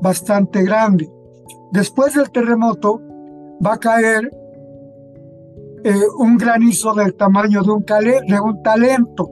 bastante 0.01 0.63
grande. 0.63 1.09
Después 1.71 2.13
del 2.13 2.29
terremoto 2.29 3.01
va 3.65 3.73
a 3.73 3.79
caer 3.79 4.29
eh, 5.83 5.93
un 6.19 6.37
granizo 6.37 6.93
del 6.93 7.15
tamaño 7.15 7.63
de 7.63 7.71
un, 7.71 7.85
de 7.85 8.39
un 8.39 8.61
talento. 8.61 9.31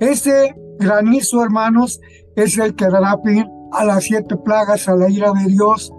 Ese 0.00 0.54
granizo, 0.78 1.42
hermanos, 1.42 2.00
es 2.42 2.58
el 2.58 2.74
que 2.74 2.88
dará 2.88 3.18
fin 3.24 3.50
a 3.72 3.84
las 3.84 4.04
siete 4.04 4.36
plagas, 4.36 4.88
a 4.88 4.94
la 4.94 5.10
ira 5.10 5.32
de 5.32 5.50
Dios, 5.50 5.92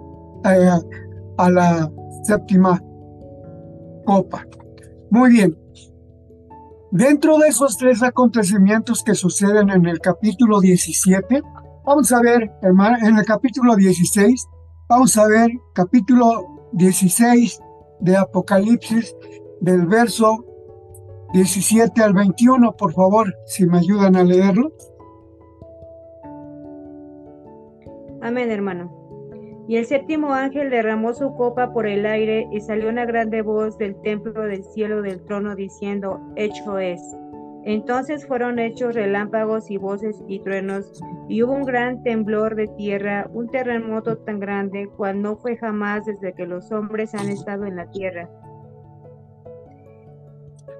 eh, 0.44 0.70
a 1.36 1.50
la 1.50 1.90
séptima 2.22 2.82
copa. 4.04 4.46
Muy 5.10 5.30
bien. 5.30 5.56
Dentro 6.92 7.38
de 7.38 7.48
esos 7.48 7.76
tres 7.76 8.02
acontecimientos 8.02 9.04
que 9.04 9.14
suceden 9.14 9.70
en 9.70 9.86
el 9.86 10.00
capítulo 10.00 10.60
17, 10.60 11.42
vamos 11.84 12.10
a 12.10 12.20
ver, 12.20 12.50
hermano, 12.62 12.96
en 13.06 13.16
el 13.16 13.24
capítulo 13.24 13.76
16, 13.76 14.46
vamos 14.88 15.16
a 15.16 15.28
ver 15.28 15.50
capítulo 15.72 16.68
16 16.72 17.60
de 18.00 18.16
Apocalipsis, 18.16 19.14
del 19.60 19.86
verso 19.86 20.44
17 21.32 22.02
al 22.02 22.14
21, 22.14 22.76
por 22.76 22.92
favor, 22.92 23.32
si 23.46 23.66
me 23.66 23.78
ayudan 23.78 24.16
a 24.16 24.24
leerlo. 24.24 24.72
Amén, 28.22 28.50
hermano. 28.50 28.96
Y 29.68 29.76
el 29.76 29.86
séptimo 29.86 30.32
ángel 30.32 30.68
derramó 30.68 31.14
su 31.14 31.34
copa 31.34 31.72
por 31.72 31.86
el 31.86 32.04
aire 32.04 32.48
y 32.50 32.60
salió 32.60 32.88
una 32.88 33.04
grande 33.04 33.40
voz 33.42 33.78
del 33.78 33.94
templo 34.02 34.42
del 34.42 34.64
cielo 34.64 35.00
del 35.00 35.24
trono 35.24 35.54
diciendo, 35.54 36.20
hecho 36.34 36.78
es. 36.78 37.00
Entonces 37.64 38.26
fueron 38.26 38.58
hechos 38.58 38.94
relámpagos 38.94 39.70
y 39.70 39.76
voces 39.76 40.24
y 40.26 40.40
truenos, 40.40 41.00
y 41.28 41.42
hubo 41.42 41.52
un 41.52 41.64
gran 41.64 42.02
temblor 42.02 42.56
de 42.56 42.68
tierra, 42.68 43.28
un 43.32 43.48
terremoto 43.48 44.16
tan 44.18 44.40
grande 44.40 44.88
cual 44.96 45.20
no 45.20 45.36
fue 45.36 45.56
jamás 45.56 46.06
desde 46.06 46.32
que 46.32 46.46
los 46.46 46.72
hombres 46.72 47.14
han 47.14 47.28
estado 47.28 47.66
en 47.66 47.76
la 47.76 47.90
tierra. 47.90 48.30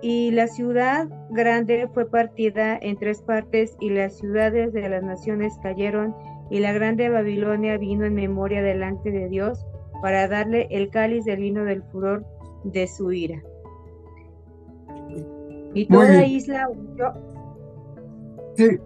Y 0.02 0.30
la 0.30 0.46
ciudad 0.46 1.06
grande 1.28 1.86
fue 1.92 2.10
partida 2.10 2.78
en 2.80 2.96
tres 2.96 3.20
partes, 3.20 3.76
y 3.78 3.90
las 3.90 4.16
ciudades 4.16 4.72
de 4.72 4.88
las 4.88 5.02
naciones 5.02 5.58
cayeron, 5.62 6.14
y 6.50 6.58
la 6.58 6.72
grande 6.72 7.08
Babilonia 7.08 7.78
vino 7.78 8.04
en 8.04 8.14
memoria 8.14 8.62
delante 8.62 9.10
de 9.10 9.28
Dios 9.28 9.64
para 10.02 10.28
darle 10.28 10.66
el 10.70 10.90
cáliz 10.90 11.24
del 11.24 11.40
vino 11.40 11.64
del 11.64 11.82
furor 11.84 12.24
de 12.64 12.86
su 12.86 13.12
ira. 13.12 13.42
Y 15.72 15.86
toda 15.86 16.26
isla 16.26 16.68
huyó. 16.68 17.12
Sí. 18.56 18.78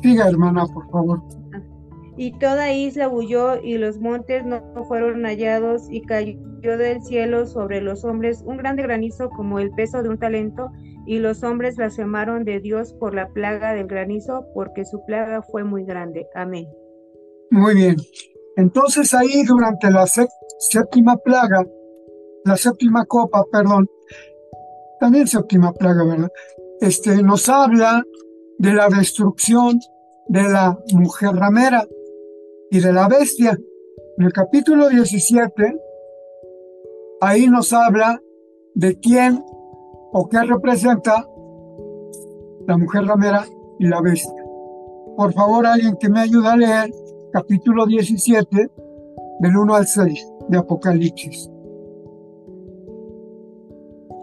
Siga, 0.00 0.28
hermana, 0.28 0.64
por 0.66 0.88
favor. 0.90 1.20
Y 2.16 2.30
toda 2.38 2.72
isla 2.72 3.08
huyó 3.08 3.60
y 3.60 3.78
los 3.78 3.98
montes 3.98 4.44
no 4.44 4.62
fueron 4.84 5.24
hallados 5.24 5.90
y 5.90 6.02
cayó 6.02 6.78
del 6.78 7.02
cielo 7.02 7.46
sobre 7.46 7.80
los 7.80 8.04
hombres 8.04 8.42
un 8.46 8.56
grande 8.56 8.84
granizo 8.84 9.28
como 9.30 9.58
el 9.58 9.72
peso 9.72 10.02
de 10.02 10.10
un 10.10 10.18
talento 10.18 10.70
y 11.06 11.18
los 11.18 11.42
hombres 11.42 11.76
blasfemaron 11.76 12.44
de 12.44 12.60
Dios 12.60 12.92
por 12.94 13.14
la 13.14 13.28
plaga 13.28 13.74
del 13.74 13.86
granizo, 13.86 14.46
porque 14.54 14.84
su 14.84 15.04
plaga 15.04 15.42
fue 15.42 15.64
muy 15.64 15.84
grande. 15.84 16.26
Amén. 16.34 16.66
Muy 17.50 17.74
bien. 17.74 17.96
Entonces 18.56 19.12
ahí 19.14 19.44
durante 19.44 19.90
la 19.90 20.06
séptima 20.06 21.16
plaga, 21.16 21.66
la 22.44 22.56
séptima 22.56 23.04
copa, 23.06 23.44
perdón, 23.50 23.88
también 25.00 25.26
séptima 25.26 25.72
plaga, 25.72 26.04
¿verdad? 26.04 26.30
Este, 26.80 27.22
nos 27.22 27.48
habla 27.48 28.02
de 28.58 28.72
la 28.72 28.88
destrucción 28.88 29.78
de 30.28 30.42
la 30.42 30.78
mujer 30.92 31.30
ramera 31.34 31.86
y 32.70 32.80
de 32.80 32.92
la 32.92 33.08
bestia. 33.08 33.58
En 34.18 34.26
el 34.26 34.32
capítulo 34.32 34.88
17, 34.88 35.52
ahí 37.20 37.46
nos 37.48 37.72
habla 37.72 38.20
de 38.74 38.98
quién 39.00 39.42
o 40.16 40.28
qué 40.28 40.40
representa 40.42 41.28
la 42.66 42.78
mujer 42.78 43.04
ramera 43.04 43.44
y 43.80 43.88
la 43.88 44.00
bestia. 44.00 44.44
Por 45.16 45.32
favor, 45.32 45.66
alguien 45.66 45.96
que 45.98 46.08
me 46.08 46.20
ayude 46.20 46.48
a 46.48 46.56
leer 46.56 46.90
capítulo 47.32 47.84
17, 47.84 48.70
del 49.40 49.56
1 49.56 49.74
al 49.74 49.86
6 49.86 50.32
de 50.48 50.58
Apocalipsis. 50.58 51.50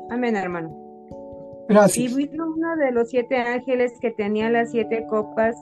Amén, 0.09 0.37
hermano. 0.37 0.73
Gracias. 1.67 2.11
Y 2.11 2.15
vino 2.15 2.45
uno 2.55 2.77
de 2.77 2.91
los 2.93 3.09
siete 3.09 3.35
ángeles 3.37 3.91
que 4.01 4.11
tenía 4.11 4.49
las 4.49 4.71
siete 4.71 5.05
copas 5.09 5.55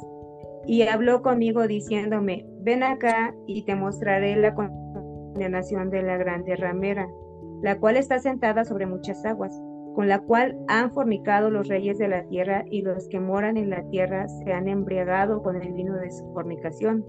y 0.68 0.84
habló 0.84 1.24
conmigo 1.24 1.68
diciéndome, 1.68 2.46
ven 2.62 2.84
acá 2.84 3.34
y 3.48 3.64
te 3.64 3.74
mostraré 3.74 4.36
la 4.36 4.54
condenación 4.54 5.90
de 5.90 6.04
la 6.04 6.18
grande 6.18 6.56
ramera, 6.56 7.08
la 7.64 7.80
cual 7.80 7.98
está 7.98 8.20
sentada 8.20 8.64
sobre 8.64 8.86
muchas 8.86 9.26
aguas 9.26 9.60
con 10.00 10.08
la 10.08 10.22
cual 10.22 10.58
han 10.70 10.94
fornicado 10.94 11.50
los 11.50 11.68
reyes 11.68 11.98
de 11.98 12.08
la 12.08 12.24
tierra 12.24 12.64
y 12.72 12.84
los 12.84 13.10
que 13.10 13.20
moran 13.20 13.58
en 13.58 13.70
la 13.70 13.84
tierra 13.90 14.30
se 14.30 14.54
han 14.54 14.70
embriagado 14.70 15.44
con 15.44 15.62
el 15.62 15.74
vino 15.74 15.94
de 15.98 16.10
su 16.10 16.24
fornicación. 16.32 17.06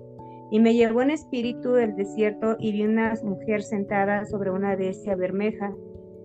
Y 0.51 0.59
me 0.59 0.75
llevó 0.75 1.01
en 1.01 1.11
espíritu 1.11 1.75
del 1.75 1.95
desierto 1.95 2.57
y 2.59 2.73
vi 2.73 2.83
una 2.83 3.15
mujer 3.23 3.63
sentada 3.63 4.25
sobre 4.25 4.51
una 4.51 4.75
bestia 4.75 5.15
bermeja, 5.15 5.73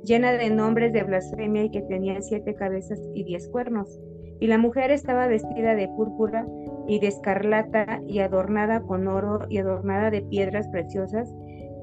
llena 0.03 0.31
de 0.31 0.49
nombres 0.49 0.91
de 0.91 1.03
blasfemia 1.03 1.65
y 1.65 1.69
que 1.69 1.83
tenía 1.83 2.19
siete 2.23 2.55
cabezas 2.55 2.99
y 3.13 3.23
diez 3.25 3.47
cuernos. 3.49 3.99
Y 4.39 4.47
la 4.47 4.57
mujer 4.57 4.89
estaba 4.89 5.27
vestida 5.27 5.75
de 5.75 5.87
púrpura, 5.89 6.47
y 6.87 6.99
de 6.99 7.07
escarlata 7.07 8.01
y 8.07 8.19
adornada 8.19 8.81
con 8.81 9.07
oro 9.07 9.45
y 9.49 9.57
adornada 9.57 10.09
de 10.11 10.21
piedras 10.21 10.67
preciosas 10.69 11.31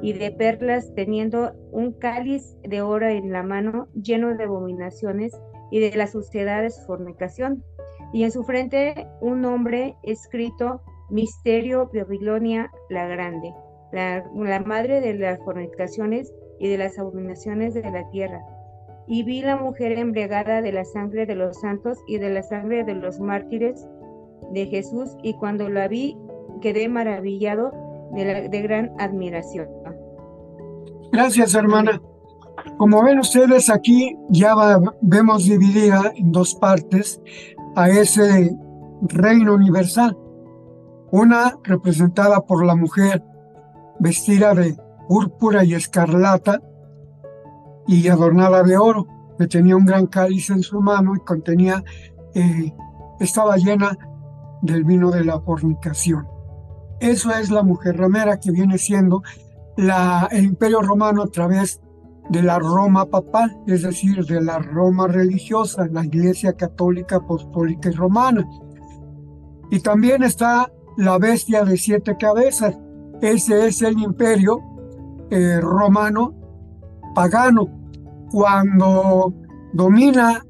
y 0.02 0.12
de 0.12 0.32
perlas, 0.32 0.92
teniendo 0.94 1.52
un 1.70 1.92
cáliz 1.92 2.56
de 2.62 2.82
oro 2.82 3.06
en 3.08 3.32
la 3.32 3.44
mano 3.44 3.86
lleno 3.94 4.36
de 4.36 4.44
abominaciones 4.44 5.32
y 5.70 5.78
de 5.78 5.96
la 5.96 6.08
suciedad 6.08 6.62
de 6.62 6.70
su 6.70 6.82
fornicación. 6.82 7.64
Y 8.12 8.24
en 8.24 8.32
su 8.32 8.42
frente 8.42 9.06
un 9.20 9.40
nombre 9.40 9.96
escrito, 10.02 10.82
Misterio 11.08 11.90
Babilonia 11.92 12.70
la 12.90 13.06
Grande, 13.06 13.54
la, 13.92 14.24
madre 14.64 15.00
de 15.00 15.14
las 15.14 15.38
fornicaciones 15.44 16.34
y 16.58 16.68
de 16.68 16.78
las 16.78 16.98
abominaciones 16.98 17.74
de 17.74 17.82
la 17.82 18.08
tierra. 18.10 18.40
Y 19.06 19.22
vi 19.22 19.42
la 19.42 19.56
mujer 19.56 19.92
embriagada 19.98 20.62
de 20.62 20.72
la 20.72 20.84
sangre 20.84 21.26
de 21.26 21.34
los 21.34 21.60
santos 21.60 21.98
y 22.06 22.18
de 22.18 22.30
la 22.30 22.42
sangre 22.42 22.84
de 22.84 22.94
los 22.94 23.20
mártires 23.20 23.86
de 24.52 24.66
Jesús, 24.66 25.16
y 25.22 25.34
cuando 25.34 25.68
la 25.68 25.86
vi 25.86 26.16
quedé 26.60 26.88
maravillado 26.88 27.72
de 28.14 28.62
gran 28.62 28.92
admiración. 28.98 29.81
Gracias, 31.12 31.54
hermana. 31.54 32.00
Como 32.78 33.02
ven 33.02 33.18
ustedes 33.18 33.68
aquí, 33.68 34.16
ya 34.30 34.54
vemos 35.02 35.44
dividida 35.44 36.10
en 36.16 36.32
dos 36.32 36.54
partes 36.54 37.20
a 37.76 37.90
ese 37.90 38.56
reino 39.02 39.54
universal. 39.54 40.16
Una 41.10 41.58
representada 41.64 42.40
por 42.40 42.64
la 42.64 42.74
mujer 42.74 43.22
vestida 44.00 44.54
de 44.54 44.74
púrpura 45.06 45.64
y 45.64 45.74
escarlata 45.74 46.62
y 47.86 48.08
adornada 48.08 48.62
de 48.62 48.78
oro, 48.78 49.06
que 49.38 49.46
tenía 49.46 49.76
un 49.76 49.84
gran 49.84 50.06
cáliz 50.06 50.48
en 50.48 50.62
su 50.62 50.80
mano 50.80 51.14
y 51.14 51.20
contenía, 51.20 51.84
eh, 52.34 52.72
estaba 53.20 53.58
llena 53.58 53.98
del 54.62 54.84
vino 54.84 55.10
de 55.10 55.24
la 55.24 55.38
fornicación. 55.40 56.26
Eso 57.00 57.30
es 57.32 57.50
la 57.50 57.62
mujer 57.62 57.98
ramera 57.98 58.40
que 58.40 58.50
viene 58.50 58.78
siendo 58.78 59.22
el 59.76 60.44
imperio 60.44 60.82
romano 60.82 61.22
a 61.22 61.28
través 61.28 61.80
de 62.30 62.42
la 62.42 62.58
Roma 62.58 63.06
papal, 63.06 63.56
es 63.66 63.82
decir, 63.82 64.24
de 64.24 64.40
la 64.40 64.58
Roma 64.58 65.08
religiosa, 65.08 65.88
la 65.90 66.04
Iglesia 66.04 66.52
Católica, 66.54 67.16
Apostólica 67.16 67.90
y 67.90 67.92
Romana. 67.92 68.46
Y 69.70 69.80
también 69.80 70.22
está 70.22 70.70
la 70.96 71.18
bestia 71.18 71.64
de 71.64 71.76
siete 71.76 72.16
cabezas. 72.16 72.78
Ese 73.20 73.66
es 73.66 73.82
el 73.82 73.98
imperio 73.98 74.60
eh, 75.30 75.60
romano 75.60 76.34
pagano. 77.14 77.68
Cuando 78.30 79.34
domina 79.72 80.42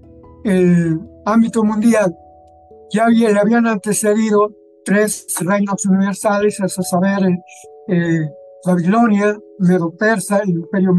el 0.45 1.01
ámbito 1.25 1.65
mundial, 1.65 2.15
ya 2.91 3.09
le 3.09 3.39
habían 3.39 3.67
antecedido 3.67 4.53
tres 4.85 5.27
reinos 5.41 5.87
universales, 5.87 6.61
a 6.61 6.69
saber, 6.69 7.39
eh, 7.89 8.29
Babilonia, 8.65 9.37
Medo-Persa, 9.59 10.39
el 10.39 10.51
imperio 10.51 10.95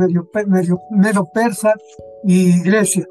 Medo-Persa 0.92 1.74
y 2.24 2.62
Grecia. 2.62 3.08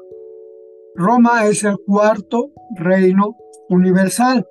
Roma 0.95 1.47
es 1.47 1.63
el 1.63 1.77
cuarto 1.87 2.51
reino 2.75 3.35
universal. 3.69 4.47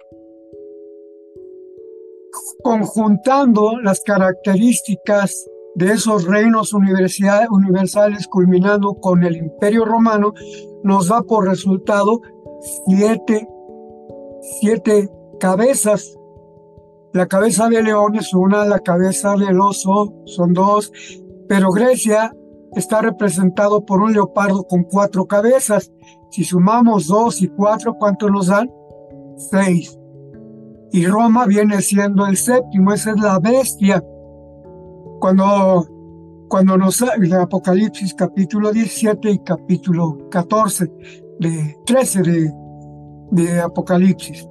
Conjuntando 2.63 3.79
las 3.81 4.01
características 4.01 5.47
de 5.75 5.93
esos 5.93 6.25
reinos 6.27 6.73
universales 6.75 8.27
culminando 8.27 8.95
con 8.95 9.23
el 9.23 9.37
imperio 9.37 9.85
romano, 9.85 10.35
nos 10.83 11.09
da 11.09 11.23
por 11.23 11.49
resultado 11.49 12.21
siete, 12.87 13.47
siete 14.61 15.09
cabezas 15.39 16.17
la 17.13 17.27
cabeza 17.27 17.69
de 17.69 17.83
león 17.83 18.17
es 18.17 18.33
una, 18.33 18.65
la 18.65 18.79
cabeza 18.79 19.35
del 19.37 19.61
oso 19.61 20.15
son 20.25 20.55
dos, 20.55 20.91
pero 21.47 21.71
Grecia 21.71 22.35
está 22.75 23.03
representado 23.03 23.85
por 23.85 24.01
un 24.01 24.15
leopardo 24.15 24.65
con 24.65 24.85
cuatro 24.85 25.27
cabezas. 25.27 25.93
Si 26.31 26.45
sumamos 26.45 27.09
dos 27.09 27.43
y 27.43 27.49
cuatro, 27.49 27.95
¿cuánto 27.99 28.31
nos 28.31 28.47
dan? 28.47 28.71
Seis. 29.37 29.99
Y 30.93 31.07
Roma 31.07 31.47
viene 31.47 31.83
siendo 31.83 32.27
el 32.27 32.37
séptimo, 32.37 32.93
esa 32.93 33.11
es 33.11 33.21
la 33.21 33.39
bestia. 33.39 34.03
Cuando, 35.21 35.87
cuando 36.49 36.79
nos 36.79 37.03
el 37.03 37.33
Apocalipsis 37.35 38.15
capítulo 38.15 38.73
17 38.73 39.31
y 39.31 39.39
capítulo 39.41 40.19
14, 40.31 40.91
de 41.41 41.77
13 41.85 42.23
de, 42.23 42.53
de 43.33 43.61
Apocalipsis. 43.61 44.47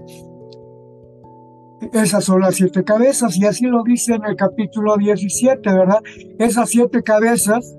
Esas 1.94 2.24
son 2.24 2.42
las 2.42 2.56
siete 2.56 2.84
cabezas, 2.84 3.38
y 3.38 3.46
así 3.46 3.66
lo 3.66 3.84
dice 3.84 4.14
en 4.14 4.24
el 4.26 4.36
capítulo 4.36 4.98
17, 4.98 5.62
¿verdad? 5.74 6.00
Esas 6.38 6.70
siete 6.70 7.02
cabezas 7.02 7.76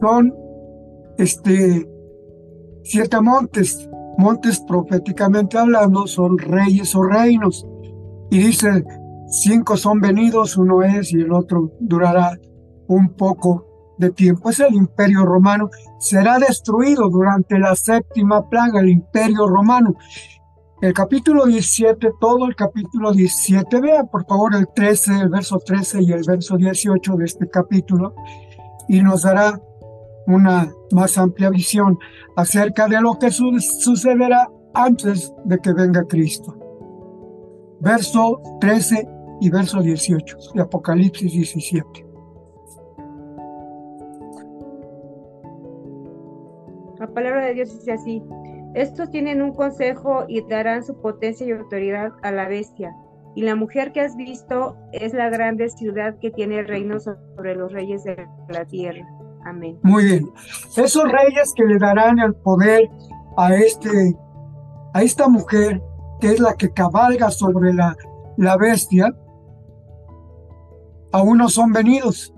son 0.00 0.34
este, 1.18 1.88
siete 2.84 3.20
montes. 3.20 3.88
Montes 4.18 4.60
proféticamente 4.60 5.56
hablando 5.56 6.06
son 6.06 6.36
reyes 6.36 6.94
o 6.94 7.02
reinos. 7.02 7.66
Y 8.30 8.38
dice, 8.38 8.84
cinco 9.28 9.76
son 9.76 10.00
venidos, 10.00 10.56
uno 10.56 10.82
es 10.82 11.12
y 11.12 11.20
el 11.20 11.32
otro 11.32 11.72
durará 11.80 12.38
un 12.86 13.14
poco 13.14 13.66
de 13.98 14.10
tiempo. 14.10 14.50
Es 14.50 14.60
el 14.60 14.74
imperio 14.74 15.24
romano. 15.24 15.70
Será 15.98 16.38
destruido 16.38 17.08
durante 17.08 17.58
la 17.58 17.74
séptima 17.76 18.48
plaga, 18.48 18.80
el 18.80 18.90
imperio 18.90 19.46
romano. 19.46 19.94
El 20.80 20.94
capítulo 20.94 21.44
17, 21.44 22.10
todo 22.18 22.46
el 22.46 22.56
capítulo 22.56 23.12
17, 23.12 23.80
vean 23.82 24.08
por 24.08 24.24
favor 24.24 24.54
el 24.54 24.66
13, 24.66 25.12
el 25.20 25.28
verso 25.28 25.58
13 25.58 26.00
y 26.00 26.12
el 26.12 26.22
verso 26.26 26.56
18 26.56 27.16
de 27.16 27.24
este 27.26 27.50
capítulo, 27.50 28.14
y 28.88 29.02
nos 29.02 29.24
dará 29.24 29.60
una 30.26 30.72
más 30.92 31.18
amplia 31.18 31.50
visión 31.50 31.98
acerca 32.34 32.88
de 32.88 32.98
lo 32.98 33.18
que 33.18 33.30
sucederá 33.30 34.48
antes 34.72 35.30
de 35.44 35.58
que 35.58 35.74
venga 35.74 36.02
Cristo. 36.04 36.56
Verso 37.80 38.40
13 38.62 39.06
y 39.42 39.50
verso 39.50 39.82
18 39.82 40.38
de 40.54 40.62
Apocalipsis 40.62 41.30
17. 41.30 42.06
La 46.98 47.06
palabra 47.06 47.44
de 47.44 47.54
Dios 47.54 47.70
dice 47.70 47.92
así, 47.92 48.22
estos 48.74 49.10
tienen 49.10 49.42
un 49.42 49.52
consejo 49.52 50.24
y 50.28 50.42
darán 50.42 50.84
su 50.84 51.00
potencia 51.00 51.46
y 51.46 51.52
autoridad 51.52 52.12
a 52.22 52.30
la 52.30 52.48
bestia. 52.48 52.94
Y 53.34 53.42
la 53.42 53.54
mujer 53.54 53.92
que 53.92 54.00
has 54.00 54.16
visto 54.16 54.76
es 54.92 55.12
la 55.12 55.28
grande 55.28 55.68
ciudad 55.68 56.18
que 56.18 56.30
tiene 56.30 56.60
el 56.60 56.68
reino 56.68 56.98
sobre 57.00 57.54
los 57.54 57.72
reyes 57.72 58.04
de 58.04 58.26
la 58.48 58.64
tierra. 58.64 59.06
Amén. 59.44 59.78
Muy 59.82 60.04
bien. 60.04 60.30
Esos 60.76 61.04
reyes 61.04 61.52
que 61.54 61.64
le 61.64 61.78
darán 61.78 62.18
el 62.18 62.34
poder 62.34 62.88
a 63.36 63.54
este 63.54 64.16
a 64.92 65.02
esta 65.02 65.28
mujer 65.28 65.80
que 66.20 66.32
es 66.32 66.40
la 66.40 66.54
que 66.54 66.70
cabalga 66.72 67.30
sobre 67.30 67.72
la, 67.72 67.96
la 68.36 68.56
bestia, 68.56 69.14
aún 71.12 71.38
no 71.38 71.48
son 71.48 71.72
venidos. 71.72 72.34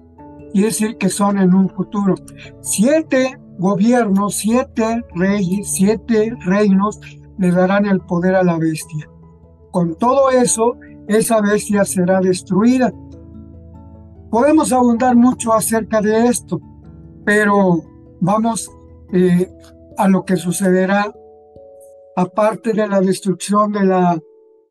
Y 0.54 0.62
decir 0.62 0.98
que 0.98 1.08
son 1.08 1.38
en 1.38 1.54
un 1.54 1.70
futuro. 1.70 2.14
Siete 2.60 3.38
gobierno, 3.62 4.28
siete 4.28 5.02
reyes, 5.14 5.72
siete 5.72 6.36
reinos 6.44 7.00
le 7.38 7.50
darán 7.50 7.86
el 7.86 8.00
poder 8.00 8.34
a 8.34 8.42
la 8.42 8.58
bestia. 8.58 9.08
Con 9.70 9.94
todo 9.94 10.30
eso, 10.30 10.76
esa 11.08 11.40
bestia 11.40 11.84
será 11.84 12.20
destruida. 12.20 12.92
Podemos 14.30 14.72
abundar 14.72 15.16
mucho 15.16 15.52
acerca 15.52 16.00
de 16.00 16.26
esto, 16.26 16.60
pero 17.24 17.82
vamos 18.20 18.70
eh, 19.12 19.50
a 19.96 20.08
lo 20.08 20.24
que 20.24 20.36
sucederá 20.36 21.12
aparte 22.16 22.72
de 22.72 22.86
la 22.86 23.00
destrucción 23.00 23.72
de 23.72 23.84
la 23.84 24.20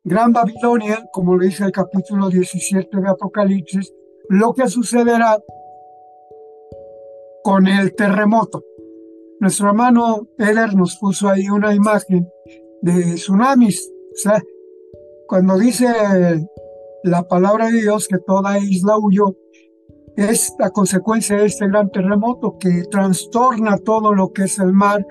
Gran 0.04 0.32
Babilonia, 0.32 1.04
como 1.12 1.36
lo 1.36 1.44
dice 1.44 1.64
el 1.64 1.72
capítulo 1.72 2.28
17 2.28 3.00
de 3.00 3.08
Apocalipsis, 3.08 3.92
lo 4.28 4.52
que 4.52 4.68
sucederá 4.68 5.38
con 7.42 7.66
el 7.66 7.94
terremoto. 7.94 8.62
Nuestro 9.42 9.70
hermano 9.70 10.28
Eder 10.38 10.72
nos 10.76 10.96
puso 10.98 11.28
ahí 11.28 11.48
una 11.48 11.74
imagen 11.74 12.28
de 12.80 13.14
tsunamis. 13.16 13.90
O 14.12 14.16
sea, 14.16 14.40
cuando 15.26 15.58
dice 15.58 15.88
la 17.02 17.26
palabra 17.26 17.66
de 17.66 17.80
Dios 17.80 18.06
que 18.06 18.18
toda 18.18 18.60
isla 18.60 18.96
huyó, 18.96 19.34
es 20.16 20.54
la 20.60 20.70
consecuencia 20.70 21.38
de 21.38 21.46
este 21.46 21.66
gran 21.66 21.90
terremoto 21.90 22.56
que 22.56 22.84
trastorna 22.88 23.78
todo 23.78 24.14
lo 24.14 24.32
que 24.32 24.44
es 24.44 24.60
el 24.60 24.72
mar. 24.72 25.04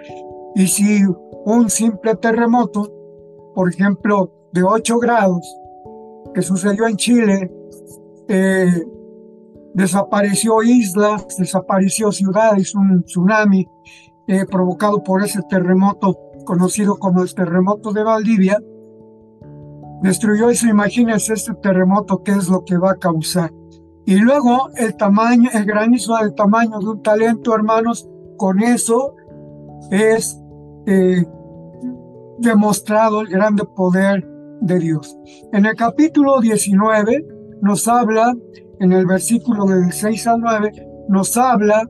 Y 0.55 0.67
si 0.67 1.03
un 1.43 1.69
simple 1.69 2.15
terremoto, 2.15 2.89
por 3.53 3.67
ejemplo, 3.69 4.31
de 4.53 4.63
8 4.63 4.97
grados, 4.99 5.45
que 6.33 6.41
sucedió 6.41 6.87
en 6.87 6.95
Chile, 6.95 7.51
eh, 8.29 8.81
desapareció 9.73 10.63
islas, 10.63 11.27
desapareció 11.37 12.13
ciudades, 12.13 12.73
un 12.75 13.03
tsunami, 13.03 13.67
eh, 14.31 14.45
provocado 14.49 15.03
por 15.03 15.21
ese 15.21 15.41
terremoto 15.49 16.17
conocido 16.45 16.95
como 16.95 17.21
el 17.21 17.35
terremoto 17.35 17.91
de 17.91 18.01
Valdivia, 18.01 18.63
destruyó 20.01 20.49
eso, 20.49 20.67
imagínense 20.67 21.33
este 21.33 21.53
terremoto, 21.55 22.23
qué 22.23 22.31
es 22.31 22.47
lo 22.47 22.63
que 22.63 22.77
va 22.77 22.91
a 22.91 22.95
causar. 22.95 23.51
Y 24.05 24.15
luego 24.15 24.69
el 24.77 24.95
tamaño, 24.95 25.49
el 25.53 25.65
granizo 25.65 26.15
del 26.15 26.33
tamaño 26.33 26.79
de 26.79 26.87
un 26.87 27.01
talento, 27.01 27.53
hermanos, 27.53 28.09
con 28.37 28.61
eso 28.61 29.15
es 29.91 30.41
eh, 30.87 31.25
demostrado 32.39 33.19
el 33.19 33.27
grande 33.27 33.65
poder 33.75 34.25
de 34.61 34.79
Dios. 34.79 35.17
En 35.51 35.65
el 35.65 35.75
capítulo 35.75 36.39
19 36.39 37.27
nos 37.61 37.85
habla, 37.89 38.33
en 38.79 38.93
el 38.93 39.05
versículo 39.05 39.65
del 39.65 39.91
6 39.91 40.27
al 40.27 40.39
9, 40.39 40.71
nos 41.09 41.35
habla 41.35 41.83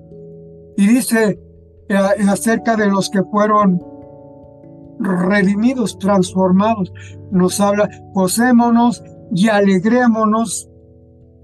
y 0.75 0.88
dice 0.88 1.39
acerca 1.95 2.75
de 2.75 2.88
los 2.88 3.10
que 3.10 3.23
fueron 3.23 3.82
redimidos, 4.99 5.97
transformados. 5.97 6.93
Nos 7.32 7.60
habla, 7.60 7.89
posémonos 8.13 9.04
y 9.32 9.49
alegrémonos 9.49 10.69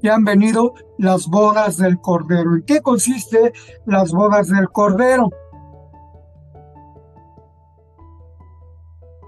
que 0.02 0.10
han 0.10 0.24
venido 0.24 0.74
las 0.98 1.28
bodas 1.28 1.78
del 1.78 2.00
Cordero. 2.00 2.56
¿En 2.56 2.64
qué 2.64 2.82
consiste 2.82 3.54
las 3.86 4.12
bodas 4.12 4.50
del 4.50 4.70
Cordero? 4.70 5.30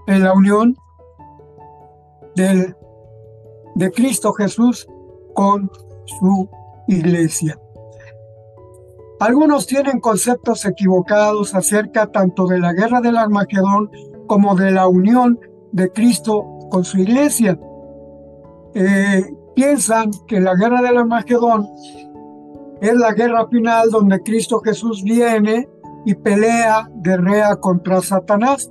En 0.06 0.24
la 0.24 0.32
unión 0.32 0.76
del, 2.34 2.76
de 3.74 3.90
Cristo 3.90 4.32
Jesús 4.32 4.86
con 5.34 5.70
su 6.18 6.48
iglesia. 6.88 7.58
Algunos 9.20 9.66
tienen 9.66 10.00
conceptos 10.00 10.64
equivocados 10.64 11.54
acerca 11.54 12.06
tanto 12.06 12.46
de 12.46 12.58
la 12.58 12.72
guerra 12.72 13.02
del 13.02 13.18
Armagedón 13.18 13.90
como 14.26 14.56
de 14.56 14.70
la 14.70 14.88
unión 14.88 15.38
de 15.72 15.92
Cristo 15.92 16.42
con 16.70 16.84
su 16.84 16.96
iglesia. 16.98 17.60
Eh, 18.74 19.22
piensan 19.54 20.10
que 20.26 20.40
la 20.40 20.54
guerra 20.54 20.80
del 20.80 20.96
Armagedón 20.96 21.68
es 22.80 22.94
la 22.94 23.12
guerra 23.12 23.46
final 23.48 23.90
donde 23.90 24.22
Cristo 24.22 24.60
Jesús 24.60 25.02
viene 25.02 25.68
y 26.06 26.14
pelea, 26.14 26.88
guerrea 27.02 27.56
contra 27.56 28.00
Satanás. 28.00 28.70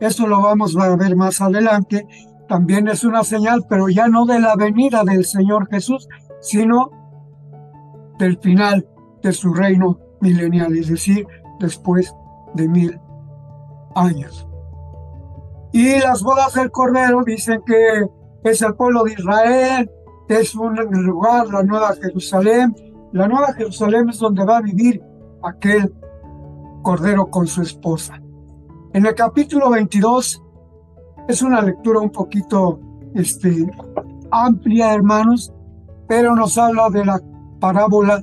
Eso 0.00 0.26
lo 0.26 0.40
vamos 0.40 0.74
a 0.78 0.96
ver 0.96 1.14
más 1.14 1.42
adelante. 1.42 2.06
También 2.48 2.88
es 2.88 3.04
una 3.04 3.22
señal, 3.22 3.66
pero 3.68 3.90
ya 3.90 4.08
no 4.08 4.24
de 4.24 4.40
la 4.40 4.56
venida 4.56 5.04
del 5.04 5.26
Señor 5.26 5.68
Jesús, 5.70 6.08
sino 6.40 6.90
del 8.18 8.38
final 8.38 8.86
de 9.22 9.32
su 9.32 9.52
reino 9.52 9.98
milenial, 10.20 10.76
es 10.76 10.88
decir, 10.88 11.26
después 11.58 12.14
de 12.54 12.68
mil 12.68 13.00
años. 13.94 14.46
Y 15.72 15.98
las 16.00 16.22
bodas 16.22 16.54
del 16.54 16.70
Cordero 16.70 17.22
dicen 17.24 17.62
que 17.64 18.06
es 18.42 18.62
el 18.62 18.74
pueblo 18.74 19.04
de 19.04 19.12
Israel, 19.12 19.90
es 20.28 20.54
un 20.54 20.76
lugar, 20.76 21.48
la 21.48 21.62
Nueva 21.64 21.94
Jerusalén. 22.00 22.74
La 23.12 23.26
Nueva 23.26 23.52
Jerusalén 23.54 24.08
es 24.08 24.18
donde 24.18 24.44
va 24.44 24.58
a 24.58 24.62
vivir 24.62 25.02
aquel 25.42 25.92
Cordero 26.82 27.26
con 27.26 27.48
su 27.48 27.62
esposa. 27.62 28.20
En 28.92 29.06
el 29.06 29.14
capítulo 29.14 29.70
22 29.70 30.42
es 31.26 31.42
una 31.42 31.60
lectura 31.62 31.98
un 31.98 32.10
poquito 32.10 32.80
este, 33.14 33.66
amplia, 34.30 34.94
hermanos, 34.94 35.52
pero 36.08 36.36
nos 36.36 36.56
habla 36.58 36.90
de 36.90 37.04
la 37.04 37.20
parábola 37.58 38.22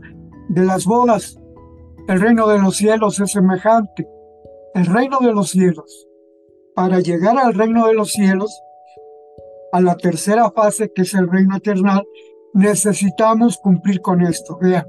de 0.49 0.65
las 0.65 0.85
bodas. 0.85 1.37
El 2.07 2.21
reino 2.21 2.47
de 2.47 2.59
los 2.59 2.77
cielos 2.77 3.19
es 3.19 3.31
semejante. 3.31 4.07
El 4.73 4.85
reino 4.85 5.19
de 5.19 5.33
los 5.33 5.49
cielos 5.49 6.07
para 6.77 6.99
llegar 6.99 7.35
al 7.39 7.55
reino 7.55 7.87
de 7.87 7.95
los 7.95 8.11
cielos, 8.11 8.61
a 9.71 9.81
la 9.81 9.97
tercera 9.97 10.51
fase 10.51 10.91
que 10.93 11.01
es 11.01 11.15
el 11.15 11.27
reino 11.27 11.57
eternal, 11.57 12.05
necesitamos 12.53 13.57
cumplir 13.57 13.99
con 13.99 14.21
esto. 14.21 14.59
Vean, 14.61 14.85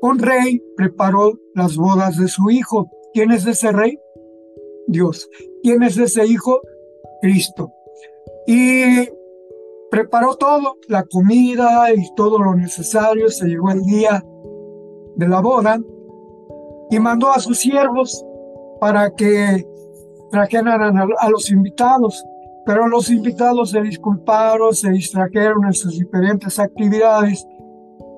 un 0.00 0.18
rey 0.18 0.62
preparó 0.78 1.38
las 1.54 1.76
bodas 1.76 2.16
de 2.16 2.26
su 2.26 2.48
hijo. 2.50 2.90
¿Quién 3.12 3.32
es 3.32 3.46
ese 3.46 3.70
rey? 3.70 4.00
Dios. 4.86 5.28
¿Quién 5.62 5.82
es 5.82 5.98
ese 5.98 6.24
hijo? 6.24 6.58
Cristo. 7.20 7.70
Y 8.46 9.10
preparó 9.90 10.36
todo, 10.36 10.78
la 10.88 11.02
comida 11.02 11.92
y 11.92 12.14
todo 12.14 12.38
lo 12.38 12.54
necesario. 12.54 13.28
Se 13.28 13.46
llegó 13.46 13.72
el 13.72 13.82
día 13.82 14.24
de 15.18 15.28
la 15.28 15.40
boda 15.40 15.78
y 16.90 16.98
mandó 16.98 17.30
a 17.30 17.40
sus 17.40 17.58
siervos 17.58 18.24
para 18.80 19.10
que 19.10 19.66
trajeran 20.30 20.96
a, 20.96 21.28
los 21.28 21.50
invitados, 21.50 22.24
pero 22.64 22.86
los 22.86 23.10
invitados 23.10 23.70
se 23.70 23.82
disculparon, 23.82 24.74
se 24.74 24.90
distrajeron 24.90 25.66
en 25.66 25.72
sus 25.72 25.98
diferentes 25.98 26.58
actividades 26.58 27.46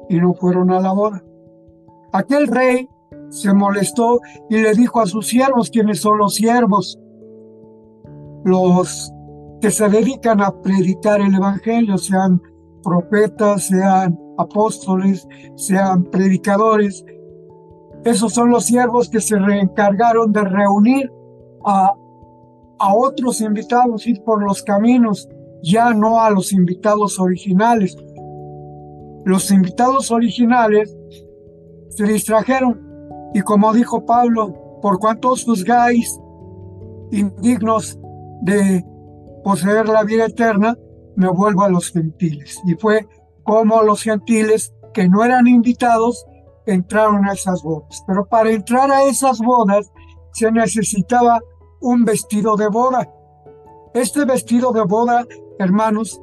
y 0.09 0.21
no 0.21 0.35
fueron 0.35 0.71
a 0.71 0.81
la 0.81 0.93
boda. 0.93 1.23
Aquel 2.13 2.47
rey 2.49 2.89
se 3.31 3.55
molestó 3.55 4.21
y 4.51 4.59
le 4.59 4.75
dijo 4.75 5.01
a 5.01 5.07
sus 5.07 5.29
siervos, 5.29 5.71
quienes 5.71 6.01
son 6.01 6.19
los 6.19 6.35
siervos, 6.35 6.99
los 8.45 9.13
que 9.61 9.71
se 9.71 9.89
dedican 9.89 10.43
a 10.43 10.51
predicar 10.61 11.21
el 11.21 11.35
Evangelio, 11.35 11.97
sean 11.97 12.43
profetas, 12.83 13.69
sean 13.69 14.19
apóstoles, 14.41 15.27
sean 15.57 16.05
predicadores. 16.05 17.05
Esos 18.05 18.33
son 18.33 18.51
los 18.51 18.65
siervos 18.65 19.09
que 19.09 19.21
se 19.21 19.39
reencargaron 19.39 20.33
de 20.33 20.43
reunir 20.43 21.11
a, 21.65 21.95
a 22.79 22.95
otros 22.95 23.41
invitados, 23.41 24.07
ir 24.07 24.23
por 24.23 24.43
los 24.43 24.63
caminos, 24.63 25.29
ya 25.63 25.93
no 25.93 26.21
a 26.21 26.31
los 26.31 26.53
invitados 26.53 27.19
originales. 27.19 27.97
Los 29.25 29.51
invitados 29.51 30.11
originales 30.11 30.97
se 31.91 32.05
distrajeron 32.05 32.91
y 33.35 33.41
como 33.41 33.73
dijo 33.73 34.05
Pablo, 34.05 34.55
por 34.81 34.99
cuanto 34.99 35.31
os 35.33 35.45
juzgáis 35.45 36.19
indignos 37.13 37.99
de 38.43 38.85
poseer 39.45 39.89
la 39.89 40.05
vida 40.05 40.27
eterna, 40.27 40.77
me 41.17 41.29
vuelvo 41.29 41.63
a 41.63 41.69
los 41.69 41.91
gentiles. 41.91 42.61
Y 42.67 42.75
fue 42.75 43.07
como 43.51 43.83
los 43.83 44.03
gentiles 44.03 44.73
que 44.95 45.09
no 45.09 45.25
eran 45.25 45.49
invitados 45.49 46.25
entraron 46.67 47.29
a 47.29 47.33
esas 47.33 47.65
bodas. 47.65 48.05
Pero 48.07 48.25
para 48.27 48.53
entrar 48.53 48.93
a 48.93 49.03
esas 49.03 49.41
bodas 49.41 49.91
se 50.33 50.53
necesitaba 50.53 51.41
un 51.81 52.05
vestido 52.05 52.55
de 52.55 52.69
boda. 52.69 53.13
Este 53.93 54.25
vestido 54.25 54.71
de 54.71 54.85
boda, 54.85 55.27
hermanos, 55.59 56.23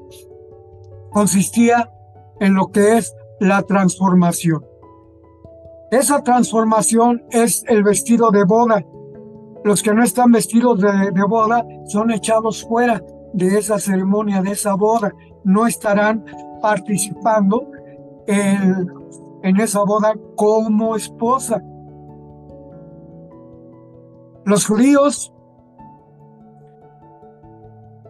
consistía 1.11 1.91
en 2.39 2.53
lo 2.53 2.67
que 2.67 2.97
es 2.97 3.13
la 3.41 3.61
transformación. 3.63 4.65
Esa 5.91 6.23
transformación 6.23 7.25
es 7.29 7.61
el 7.67 7.83
vestido 7.83 8.31
de 8.31 8.45
boda. 8.45 8.85
Los 9.65 9.83
que 9.83 9.93
no 9.93 10.01
están 10.01 10.31
vestidos 10.31 10.79
de, 10.79 11.23
boda 11.27 11.65
son 11.87 12.09
echados 12.09 12.63
fuera 12.63 13.03
de 13.33 13.57
esa 13.57 13.79
ceremonia, 13.79 14.41
de 14.41 14.51
esa 14.51 14.75
boda. 14.75 15.11
No 15.43 15.67
estarán 15.67 16.23
participando 16.61 17.71
en, 18.27 19.59
esa 19.59 19.83
boda 19.83 20.13
como 20.35 20.95
esposa. 20.95 21.63
Los 24.45 24.65
judíos 24.65 25.33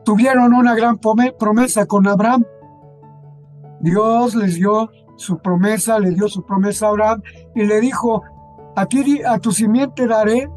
tuvieron 0.03 0.53
una 0.53 0.75
gran 0.75 0.97
promesa 0.97 1.85
con 1.85 2.07
Abraham. 2.07 2.45
Dios 3.81 4.35
les 4.35 4.55
dio 4.55 4.89
su 5.17 5.37
promesa, 5.39 5.99
le 5.99 6.11
dio 6.11 6.27
su 6.27 6.43
promesa 6.45 6.87
a 6.87 6.89
Abraham 6.89 7.21
y 7.55 7.65
le 7.65 7.79
dijo, 7.81 8.23
a, 8.75 8.85
ti, 8.85 9.21
a 9.23 9.39
tu 9.39 9.51
simiente 9.51 10.07
daré 10.07 10.49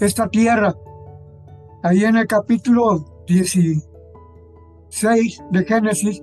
esta 0.00 0.28
tierra. 0.28 0.74
Ahí 1.82 2.04
en 2.04 2.16
el 2.16 2.26
capítulo 2.26 3.04
16 3.26 3.84
de 5.50 5.64
Génesis, 5.64 6.22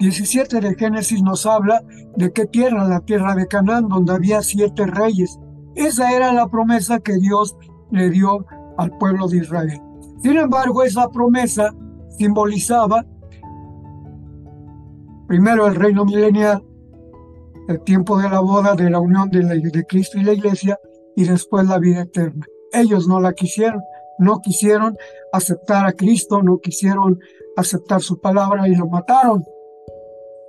17 0.00 0.60
de 0.60 0.74
Génesis 0.76 1.22
nos 1.22 1.44
habla 1.44 1.82
de 2.16 2.32
qué 2.32 2.46
tierra, 2.46 2.88
la 2.88 3.00
tierra 3.00 3.34
de 3.34 3.46
Canaán, 3.46 3.86
donde 3.88 4.14
había 4.14 4.40
siete 4.40 4.86
reyes. 4.86 5.38
Esa 5.74 6.12
era 6.12 6.32
la 6.32 6.48
promesa 6.48 7.00
que 7.00 7.18
Dios 7.18 7.54
le 7.90 8.08
dio 8.08 8.46
al 8.78 8.96
pueblo 8.96 9.28
de 9.28 9.38
Israel. 9.38 9.78
Sin 10.22 10.38
embargo, 10.38 10.82
esa 10.82 11.08
promesa 11.10 11.74
simbolizaba 12.16 13.04
primero 15.28 15.66
el 15.66 15.74
reino 15.74 16.06
milenial, 16.06 16.64
el 17.68 17.82
tiempo 17.82 18.18
de 18.18 18.30
la 18.30 18.40
boda, 18.40 18.74
de 18.74 18.88
la 18.88 19.00
unión 19.00 19.28
de, 19.30 19.42
de 19.42 19.84
Cristo 19.84 20.18
y 20.18 20.24
la 20.24 20.32
iglesia, 20.32 20.78
y 21.14 21.24
después 21.24 21.66
la 21.66 21.78
vida 21.78 22.02
eterna. 22.02 22.46
Ellos 22.72 23.06
no 23.06 23.20
la 23.20 23.34
quisieron, 23.34 23.82
no 24.18 24.40
quisieron 24.40 24.96
aceptar 25.32 25.86
a 25.86 25.92
Cristo, 25.92 26.42
no 26.42 26.58
quisieron 26.58 27.18
aceptar 27.56 28.00
su 28.00 28.18
palabra 28.18 28.66
y 28.66 28.74
lo 28.74 28.88
mataron, 28.88 29.44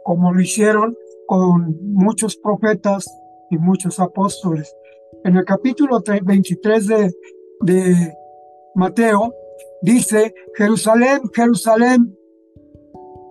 como 0.04 0.34
lo 0.34 0.42
hicieron 0.42 0.96
con 1.28 1.78
muchos 1.94 2.38
profetas 2.38 3.06
y 3.50 3.58
muchos 3.58 4.00
apóstoles. 4.00 4.76
En 5.24 5.38
el 5.38 5.46
capítulo 5.46 6.02
23 6.24 6.88
de, 6.88 7.12
de 7.62 8.14
Mateo, 8.76 9.34
dice, 9.82 10.34
Jerusalén, 10.56 11.22
Jerusalén, 11.34 12.18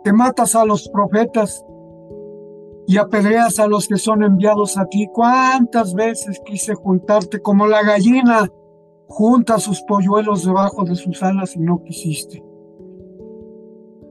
que 0.04 0.12
matas 0.12 0.54
a 0.54 0.64
los 0.64 0.88
profetas 0.88 1.64
y 2.86 2.96
apedreas 2.96 3.58
a 3.60 3.66
los 3.66 3.86
que 3.86 3.96
son 3.96 4.22
enviados 4.22 4.76
a 4.76 4.86
ti. 4.86 5.08
¿Cuántas 5.12 5.94
veces 5.94 6.40
quise 6.44 6.74
juntarte 6.74 7.40
como 7.40 7.66
la 7.66 7.82
gallina 7.82 8.50
junta 9.08 9.58
sus 9.58 9.82
polluelos 9.82 10.44
debajo 10.44 10.84
de 10.84 10.96
sus 10.96 11.22
alas 11.22 11.54
y 11.54 11.60
no 11.60 11.82
quisiste? 11.84 12.42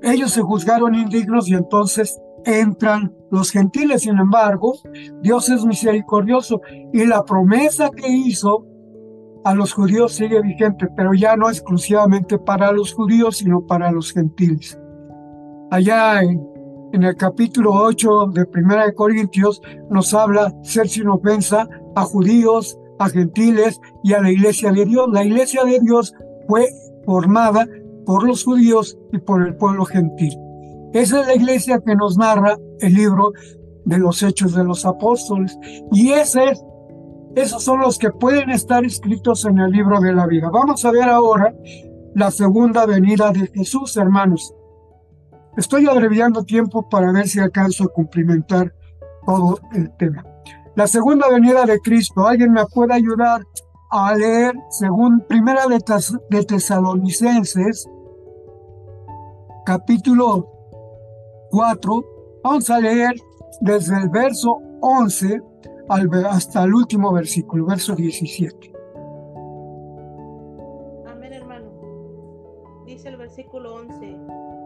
Ellos 0.02 0.32
se 0.32 0.42
juzgaron 0.42 0.96
indignos 0.96 1.50
y 1.50 1.56
entonces 1.56 2.18
entran 2.46 3.14
los 3.32 3.52
gentiles. 3.52 4.02
Sin 4.02 4.18
embargo, 4.18 4.74
Dios 5.22 5.50
es 5.50 5.66
misericordioso 5.66 6.62
y 6.94 7.06
la 7.06 7.24
promesa 7.24 7.90
que 7.90 8.08
hizo 8.08 8.66
a 9.44 9.54
los 9.54 9.74
judíos 9.74 10.14
sigue 10.14 10.42
vigente, 10.42 10.88
pero 10.96 11.14
ya 11.14 11.36
no 11.36 11.50
exclusivamente 11.50 12.38
para 12.38 12.72
los 12.72 12.94
judíos, 12.94 13.38
sino 13.38 13.66
para 13.66 13.92
los 13.92 14.12
gentiles. 14.12 14.80
Allá 15.72 16.22
en, 16.22 16.48
el 16.92 17.16
capítulo 17.16 17.72
8 17.72 18.32
de 18.34 18.46
Primera 18.48 18.86
de 18.86 18.96
Corintios 18.96 19.62
nos 19.90 20.14
habla 20.14 20.54
ser 20.64 20.90
sin 20.90 21.08
ofensa 21.08 21.68
a 21.96 22.02
judíos, 22.02 22.78
a 22.98 23.10
gentiles 23.10 23.80
y 24.04 24.14
a 24.14 24.22
la 24.22 24.32
iglesia 24.32 24.72
de 24.72 24.86
Dios. 24.86 25.08
La 25.12 25.24
iglesia 25.24 25.64
de 25.64 25.80
Dios 25.80 26.14
fue 26.48 26.68
formada 27.06 27.68
por 28.06 28.24
los 28.24 28.44
judíos 28.44 28.98
y 29.14 29.20
por 29.20 29.46
el 29.46 29.56
pueblo 29.56 29.86
gentil. 29.86 30.34
Esa 30.94 31.22
es 31.22 31.28
la 31.28 31.36
iglesia 31.36 31.82
que 31.86 31.96
nos 31.96 32.18
narra 32.18 32.58
el 32.80 32.94
libro 32.94 33.34
de 33.86 33.98
los 33.98 34.24
Hechos 34.24 34.56
de 34.56 34.64
los 34.64 34.86
Apóstoles. 34.86 35.58
Y 35.92 36.12
ese 36.12 36.52
es, 36.52 36.64
esos 37.36 37.64
son 37.64 37.82
los 37.82 37.98
que 37.98 38.10
pueden 38.12 38.50
estar 38.50 38.84
escritos 38.84 39.46
en 39.46 39.60
el 39.60 39.72
libro 39.72 40.00
de 40.00 40.14
la 40.14 40.26
vida. 40.26 40.50
Vamos 40.52 40.84
a 40.86 40.92
ver 40.92 41.10
ahora 41.10 41.54
la 42.16 42.32
segunda 42.32 42.86
venida 42.86 43.32
de 43.32 43.48
Jesús, 43.48 43.98
hermanos. 43.98 44.54
Estoy 45.58 45.88
abreviando 45.88 46.44
tiempo 46.44 46.88
para 46.90 47.12
ver 47.12 47.28
si 47.28 47.40
alcanzo 47.40 47.86
a 47.86 47.88
cumplimentar 47.88 48.74
todo 49.26 49.60
el 49.74 49.96
tema. 49.98 50.24
La 50.76 50.88
segunda 50.88 51.30
venida 51.30 51.66
de 51.66 51.80
Cristo, 51.80 52.28
¿alguien 52.28 52.52
me 52.52 52.66
puede 52.66 52.94
ayudar 52.94 53.42
a 53.92 54.16
leer 54.16 54.54
según 54.70 55.26
Primera 55.28 55.68
de, 55.68 55.80
de 56.30 56.44
Tesalonicenses, 56.46 57.88
capítulo 59.66 60.59
4, 61.52 62.06
vamos 62.44 62.70
a 62.70 62.80
leer 62.80 63.16
desde 63.62 63.98
el 63.98 64.10
verso 64.10 64.62
11 64.82 65.42
hasta 66.30 66.64
el 66.64 66.74
último 66.76 67.12
versículo, 67.12 67.66
verso 67.66 67.96
17. 67.96 68.72
Amén, 71.08 71.34
hermano. 71.34 71.72
Dice 72.86 73.10
el 73.10 73.18
versículo 73.18 73.76
11, 73.76 74.18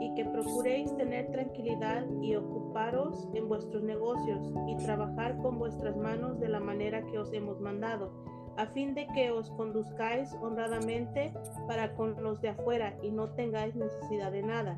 y 0.01 0.13
que 0.15 0.25
procuréis 0.25 0.95
tener 0.97 1.31
tranquilidad 1.31 2.05
y 2.21 2.35
ocuparos 2.35 3.29
en 3.33 3.47
vuestros 3.47 3.83
negocios 3.83 4.51
y 4.67 4.75
trabajar 4.83 5.37
con 5.41 5.57
vuestras 5.57 5.95
manos 5.95 6.39
de 6.41 6.49
la 6.49 6.59
manera 6.59 7.05
que 7.05 7.17
os 7.17 7.31
hemos 7.31 7.61
mandado, 7.61 8.11
a 8.57 8.65
fin 8.67 8.93
de 8.93 9.07
que 9.15 9.31
os 9.31 9.49
conduzcáis 9.51 10.33
honradamente 10.41 11.33
para 11.67 11.95
con 11.95 12.21
los 12.21 12.41
de 12.41 12.49
afuera 12.49 12.97
y 13.01 13.11
no 13.11 13.29
tengáis 13.29 13.75
necesidad 13.75 14.31
de 14.31 14.43
nada 14.43 14.77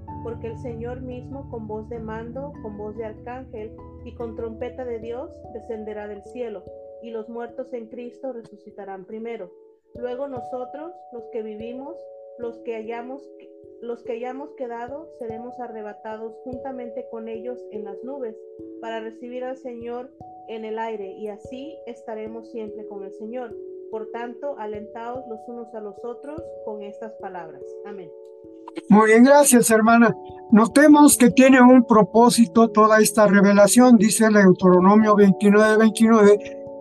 porque 0.23 0.47
el 0.47 0.57
Señor 0.59 1.01
mismo 1.01 1.49
con 1.49 1.67
voz 1.67 1.87
de 1.89 1.99
mando, 1.99 2.53
con 2.61 2.77
voz 2.77 2.95
de 2.97 3.05
arcángel 3.05 3.75
y 4.05 4.13
con 4.15 4.35
trompeta 4.35 4.85
de 4.85 4.99
Dios 4.99 5.29
descenderá 5.53 6.07
del 6.07 6.23
cielo, 6.23 6.63
y 7.01 7.11
los 7.11 7.29
muertos 7.29 7.73
en 7.73 7.87
Cristo 7.87 8.33
resucitarán 8.33 9.05
primero. 9.05 9.51
Luego 9.95 10.27
nosotros, 10.27 10.93
los 11.11 11.23
que 11.31 11.41
vivimos, 11.41 11.97
los 12.39 12.57
que 12.59 12.75
hayamos 12.75 13.21
los 13.81 14.03
que 14.03 14.13
hayamos 14.13 14.51
quedado 14.53 15.09
seremos 15.17 15.59
arrebatados 15.59 16.35
juntamente 16.43 17.07
con 17.09 17.27
ellos 17.27 17.59
en 17.71 17.83
las 17.83 17.97
nubes 18.03 18.35
para 18.79 18.99
recibir 18.99 19.43
al 19.43 19.57
Señor 19.57 20.11
en 20.47 20.65
el 20.65 20.77
aire 20.77 21.13
y 21.13 21.29
así 21.29 21.75
estaremos 21.87 22.51
siempre 22.51 22.85
con 22.87 23.03
el 23.03 23.11
Señor. 23.13 23.55
Por 23.89 24.11
tanto, 24.11 24.55
alentaos 24.59 25.27
los 25.27 25.39
unos 25.47 25.73
a 25.73 25.81
los 25.81 25.95
otros 26.05 26.41
con 26.63 26.83
estas 26.83 27.13
palabras. 27.13 27.63
Amén. 27.85 28.11
Muy 28.89 29.07
bien, 29.07 29.23
gracias 29.23 29.69
hermana. 29.69 30.15
Notemos 30.51 31.17
que 31.17 31.29
tiene 31.29 31.61
un 31.61 31.85
propósito 31.85 32.69
toda 32.69 32.99
esta 32.99 33.25
revelación, 33.25 33.95
dice 33.97 34.25
el 34.25 34.33
Deuteronomio 34.33 35.15
29, 35.15 35.77
29, 35.77 36.39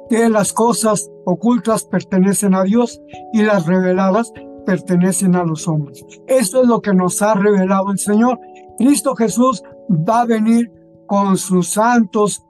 que 0.08 0.28
las 0.28 0.52
cosas 0.52 1.08
ocultas 1.24 1.84
pertenecen 1.84 2.54
a 2.54 2.64
Dios 2.64 3.00
y 3.32 3.42
las 3.42 3.66
reveladas 3.66 4.32
pertenecen 4.66 5.36
a 5.36 5.44
los 5.44 5.68
hombres. 5.68 6.04
Esto 6.26 6.62
es 6.62 6.68
lo 6.68 6.80
que 6.80 6.92
nos 6.92 7.22
ha 7.22 7.34
revelado 7.34 7.92
el 7.92 7.98
Señor. 7.98 8.40
Cristo 8.76 9.14
Jesús 9.14 9.62
va 9.88 10.22
a 10.22 10.26
venir 10.26 10.72
con 11.06 11.36
sus 11.36 11.70
santos 11.70 12.44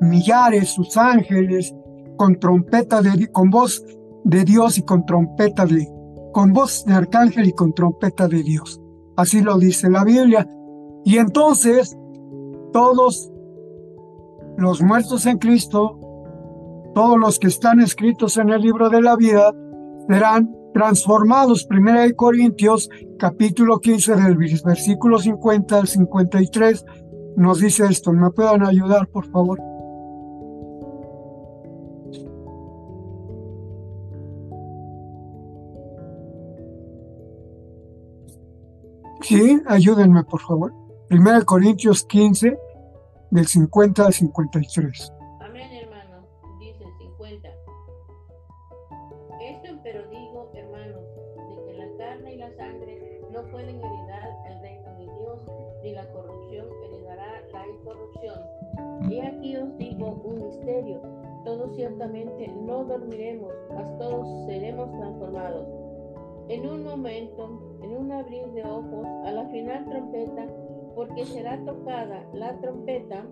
millares, 0.00 0.70
sus 0.70 0.96
ángeles, 0.96 1.74
con 2.16 2.38
trompeta 2.38 3.02
de, 3.02 3.28
con 3.32 3.50
voz 3.50 3.84
de 4.24 4.44
Dios 4.44 4.78
y 4.78 4.82
con 4.82 5.04
trompeta 5.04 5.66
de, 5.66 5.88
con 6.32 6.52
voz 6.52 6.84
de 6.84 6.94
arcángel 6.94 7.48
y 7.48 7.52
con 7.52 7.72
trompeta 7.72 8.28
de 8.28 8.42
Dios. 8.42 8.80
Así 9.16 9.40
lo 9.40 9.58
dice 9.58 9.90
la 9.90 10.04
Biblia. 10.04 10.48
Y 11.04 11.18
entonces 11.18 11.96
todos 12.72 13.30
los 14.56 14.82
muertos 14.82 15.26
en 15.26 15.38
Cristo, 15.38 15.98
todos 16.94 17.18
los 17.18 17.38
que 17.38 17.48
están 17.48 17.80
escritos 17.80 18.36
en 18.36 18.50
el 18.50 18.62
libro 18.62 18.90
de 18.90 19.02
la 19.02 19.16
vida, 19.16 19.52
serán 20.08 20.54
transformados. 20.74 21.64
Primera 21.64 22.02
de 22.02 22.14
Corintios, 22.14 22.88
capítulo 23.18 23.78
15, 23.78 24.16
del 24.16 24.36
versículo 24.36 25.18
50 25.18 25.78
al 25.78 25.88
53, 25.88 26.84
nos 27.36 27.60
dice 27.60 27.86
esto. 27.86 28.12
¿Me 28.12 28.30
puedan 28.30 28.64
ayudar, 28.64 29.08
por 29.08 29.26
favor? 29.30 29.69
Sí, 39.22 39.60
ayúdenme, 39.66 40.24
por 40.24 40.40
favor. 40.40 40.72
Primera 41.08 41.42
Corintios 41.42 42.04
15, 42.04 42.58
del 43.30 43.46
50 43.46 44.06
al 44.06 44.12
53. 44.12 45.12
Amén, 45.40 45.70
hermano. 45.72 46.26
Dice 46.58 46.84
el 46.84 46.98
50. 46.98 47.48
Esto 49.40 49.80
pero 49.82 50.08
digo, 50.08 50.50
hermanos, 50.54 51.02
de 51.36 51.64
que 51.66 51.78
la 51.78 51.96
carne 51.98 52.34
y 52.34 52.36
la 52.38 52.50
sangre 52.56 53.20
no 53.30 53.42
pueden 53.50 53.76
heredar 53.76 54.28
el 54.48 54.60
reino 54.62 54.94
de 54.94 55.04
Dios, 55.04 55.40
ni 55.82 55.92
la 55.92 56.10
corrupción 56.12 56.66
heredará 56.84 57.42
la 57.52 57.66
incorrupción. 57.68 58.38
Y 59.10 59.20
aquí 59.20 59.56
os 59.56 59.76
digo 59.78 60.20
un 60.24 60.46
misterio. 60.46 61.00
Todos 61.44 61.74
ciertamente 61.76 62.48
no 62.48 62.84
dormiremos, 62.84 63.52
mas 63.74 63.98
todos 63.98 64.46
seremos 64.46 64.90
transformados 64.98 65.66
en 66.50 66.66
un 66.66 66.82
momento, 66.82 67.69
en 67.82 67.96
un 67.96 68.12
abrir 68.12 68.46
de 68.52 68.64
ojos, 68.64 69.06
a 69.26 69.32
la 69.32 69.46
final 69.46 69.84
trompeta, 69.86 70.46
porque 70.94 71.24
será 71.24 71.64
tocada 71.64 72.24
la 72.34 72.58
trompeta 72.60 73.24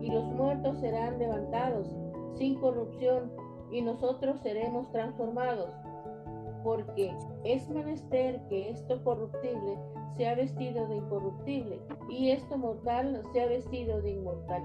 y 0.00 0.10
los 0.10 0.24
muertos 0.24 0.78
serán 0.78 1.18
levantados 1.18 1.88
sin 2.36 2.58
corrupción 2.58 3.30
y 3.70 3.82
nosotros 3.82 4.40
seremos 4.42 4.90
transformados. 4.92 5.70
Porque 6.64 7.14
es 7.44 7.68
menester 7.68 8.40
que 8.48 8.70
esto 8.70 9.02
corruptible 9.02 9.78
sea 10.16 10.34
vestido 10.34 10.86
de 10.86 10.96
incorruptible 10.96 11.80
y 12.08 12.30
esto 12.30 12.56
mortal 12.56 13.22
sea 13.32 13.46
vestido 13.46 14.00
de, 14.00 14.10
inmortal, 14.10 14.62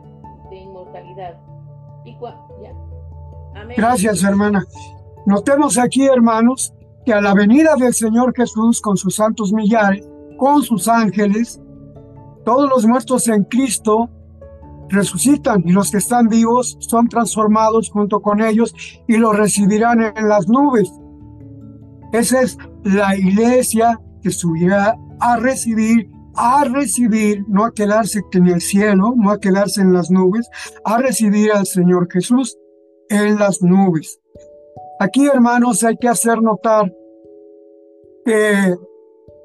de 0.50 0.56
inmortalidad. 0.58 1.40
Y 2.06 2.18
ya. 2.62 2.74
Gracias, 3.76 4.24
hermana. 4.24 4.66
Notemos 5.26 5.78
aquí, 5.78 6.06
hermanos, 6.06 6.74
que 7.08 7.14
a 7.14 7.22
la 7.22 7.34
venida 7.34 7.76
del 7.78 7.94
Señor 7.94 8.34
Jesús 8.36 8.82
con 8.82 8.98
sus 8.98 9.16
santos 9.16 9.54
millares, 9.54 10.06
con 10.38 10.62
sus 10.62 10.90
ángeles, 10.90 11.58
todos 12.44 12.70
los 12.70 12.86
muertos 12.86 13.30
en 13.30 13.46
Cristo 13.46 14.10
resucitan 14.90 15.64
y 15.66 15.72
los 15.72 15.90
que 15.90 16.00
están 16.00 16.28
vivos 16.28 16.76
son 16.82 17.08
transformados 17.08 17.90
junto 17.90 18.20
con 18.20 18.42
ellos 18.42 18.76
y 19.08 19.16
los 19.16 19.38
recibirán 19.38 20.02
en 20.02 20.28
las 20.28 20.50
nubes. 20.50 20.92
Esa 22.12 22.42
es 22.42 22.58
la 22.84 23.16
iglesia 23.16 23.98
que 24.22 24.30
subirá 24.30 24.98
a 25.22 25.38
recibir 25.38 26.10
a 26.40 26.66
recibir, 26.66 27.46
no 27.48 27.66
a 27.66 27.74
quedarse 27.74 28.22
en 28.34 28.48
el 28.48 28.62
cielo, 28.62 29.14
no 29.16 29.32
a 29.32 29.40
quedarse 29.40 29.82
en 29.82 29.92
las 29.94 30.12
nubes, 30.12 30.48
a 30.84 30.98
recibir 30.98 31.52
al 31.52 31.66
Señor 31.66 32.10
Jesús 32.12 32.58
en 33.10 33.40
las 33.40 33.62
nubes. 33.64 34.20
Aquí, 35.00 35.28
hermanos, 35.28 35.84
hay 35.84 35.96
que 35.98 36.08
hacer 36.08 36.42
notar 36.42 36.92
que, 38.26 38.76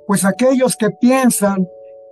pues 0.07 0.25
aquellos 0.25 0.77
que 0.77 0.91
piensan 1.01 1.67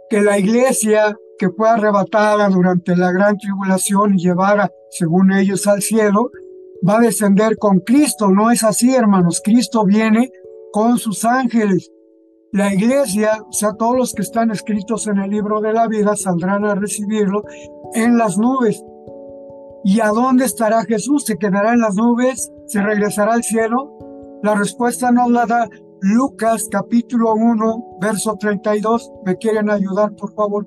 que 0.09 0.20
la 0.20 0.38
iglesia 0.38 1.16
que 1.38 1.49
fue 1.49 1.70
arrebatada 1.70 2.49
durante 2.51 2.95
la 2.97 3.11
gran 3.12 3.38
tribulación 3.38 4.14
y 4.14 4.22
llevara, 4.22 4.70
según 4.91 5.32
ellos, 5.32 5.66
al 5.66 5.80
cielo, 5.80 6.30
va 6.86 6.99
a 6.99 7.01
descender 7.01 7.57
con 7.57 7.80
Cristo. 7.80 8.28
No 8.28 8.51
es 8.51 8.62
así, 8.62 8.95
hermanos. 8.95 9.41
Cristo 9.43 9.84
viene 9.84 10.30
con 10.72 10.99
sus 10.99 11.24
ángeles. 11.24 11.91
La 12.53 12.74
iglesia, 12.74 13.38
o 13.49 13.53
sea, 13.53 13.72
todos 13.78 13.97
los 13.97 14.12
que 14.12 14.22
están 14.22 14.51
escritos 14.51 15.07
en 15.07 15.18
el 15.18 15.30
libro 15.30 15.61
de 15.61 15.72
la 15.72 15.86
vida, 15.86 16.16
saldrán 16.16 16.64
a 16.64 16.74
recibirlo 16.74 17.43
en 17.95 18.18
las 18.18 18.36
nubes. 18.36 18.82
¿Y 19.83 20.01
a 20.01 20.09
dónde 20.09 20.45
estará 20.45 20.85
Jesús? 20.85 21.24
¿Se 21.24 21.39
quedará 21.39 21.72
en 21.72 21.81
las 21.81 21.95
nubes? 21.95 22.53
¿Se 22.66 22.83
regresará 22.83 23.33
al 23.33 23.43
cielo? 23.43 23.97
La 24.43 24.55
respuesta 24.55 25.11
nos 25.11 25.31
la 25.31 25.47
da 25.47 25.68
Lucas 26.01 26.68
capítulo 26.70 27.35
1, 27.35 27.99
verso 28.01 28.37
32. 28.39 29.11
¿Me 29.24 29.37
quieren 29.37 29.70
ayudar, 29.70 30.14
por 30.16 30.35
favor? 30.35 30.66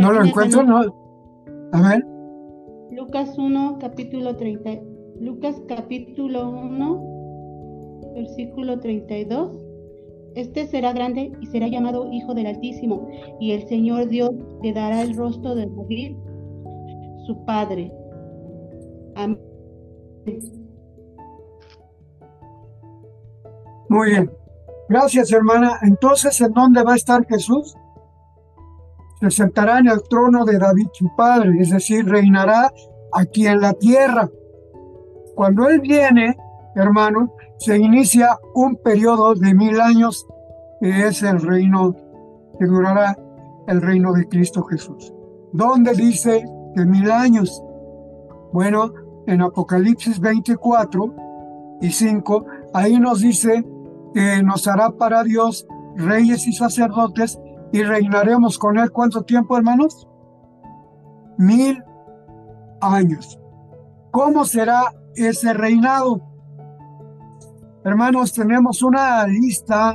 ¿No 0.00 0.12
lo 0.12 0.24
encuentro? 0.24 0.62
No. 0.62 0.80
A 1.72 1.82
ver. 1.82 2.04
Lucas 2.90 3.36
1, 3.38 3.78
capítulo 3.80 4.34
30. 4.34 4.70
Lucas 5.20 5.60
capítulo 5.68 6.48
1, 6.48 8.12
versículo 8.14 8.80
32. 8.80 9.52
Este 10.34 10.66
será 10.66 10.92
grande 10.92 11.32
y 11.40 11.46
será 11.46 11.68
llamado 11.68 12.10
Hijo 12.10 12.34
del 12.34 12.46
Altísimo, 12.46 13.08
y 13.40 13.52
el 13.52 13.66
Señor 13.68 14.08
Dios 14.08 14.30
le 14.62 14.72
dará 14.72 15.02
el 15.02 15.14
rostro 15.16 15.54
de 15.54 15.66
David, 15.66 16.16
su 17.26 17.44
padre. 17.44 17.92
Amén. 19.16 19.38
Muy 23.90 24.10
bien. 24.10 24.30
Gracias, 24.88 25.32
hermana. 25.32 25.78
Entonces, 25.82 26.40
¿en 26.40 26.52
dónde 26.52 26.82
va 26.82 26.94
a 26.94 26.96
estar 26.96 27.26
Jesús? 27.26 27.76
Se 29.20 29.30
sentará 29.30 29.78
en 29.78 29.88
el 29.88 30.02
trono 30.08 30.44
de 30.44 30.58
David 30.58 30.88
su 30.92 31.14
padre, 31.16 31.50
es 31.60 31.70
decir, 31.70 32.06
reinará 32.06 32.72
aquí 33.12 33.46
en 33.46 33.60
la 33.60 33.72
tierra. 33.74 34.28
Cuando 35.34 35.68
Él 35.68 35.80
viene, 35.80 36.36
hermano, 36.74 37.34
se 37.58 37.76
inicia 37.76 38.38
un 38.54 38.76
periodo 38.76 39.34
de 39.34 39.54
mil 39.54 39.80
años 39.80 40.26
que 40.80 41.06
es 41.06 41.22
el 41.22 41.40
reino 41.40 41.94
que 42.58 42.66
durará 42.66 43.16
el 43.66 43.82
reino 43.82 44.12
de 44.12 44.26
Cristo 44.26 44.62
Jesús. 44.64 45.12
¿Dónde 45.52 45.92
dice 45.94 46.44
de 46.74 46.86
mil 46.86 47.10
años? 47.10 47.62
Bueno, 48.52 48.92
en 49.26 49.42
Apocalipsis 49.42 50.18
24 50.18 51.14
y 51.82 51.90
5, 51.90 52.46
ahí 52.72 52.98
nos 52.98 53.20
dice 53.20 53.64
que 54.14 54.42
nos 54.42 54.66
hará 54.66 54.90
para 54.90 55.22
Dios 55.22 55.66
reyes 55.96 56.46
y 56.46 56.52
sacerdotes 56.52 57.38
y 57.72 57.82
reinaremos 57.82 58.58
con 58.58 58.78
él 58.78 58.90
cuánto 58.90 59.22
tiempo, 59.22 59.56
hermanos? 59.56 60.08
Mil 61.38 61.82
años. 62.80 63.38
¿Cómo 64.10 64.44
será 64.44 64.92
ese 65.14 65.52
reinado? 65.52 66.20
Hermanos, 67.84 68.32
tenemos 68.32 68.82
una 68.82 69.26
lista 69.26 69.94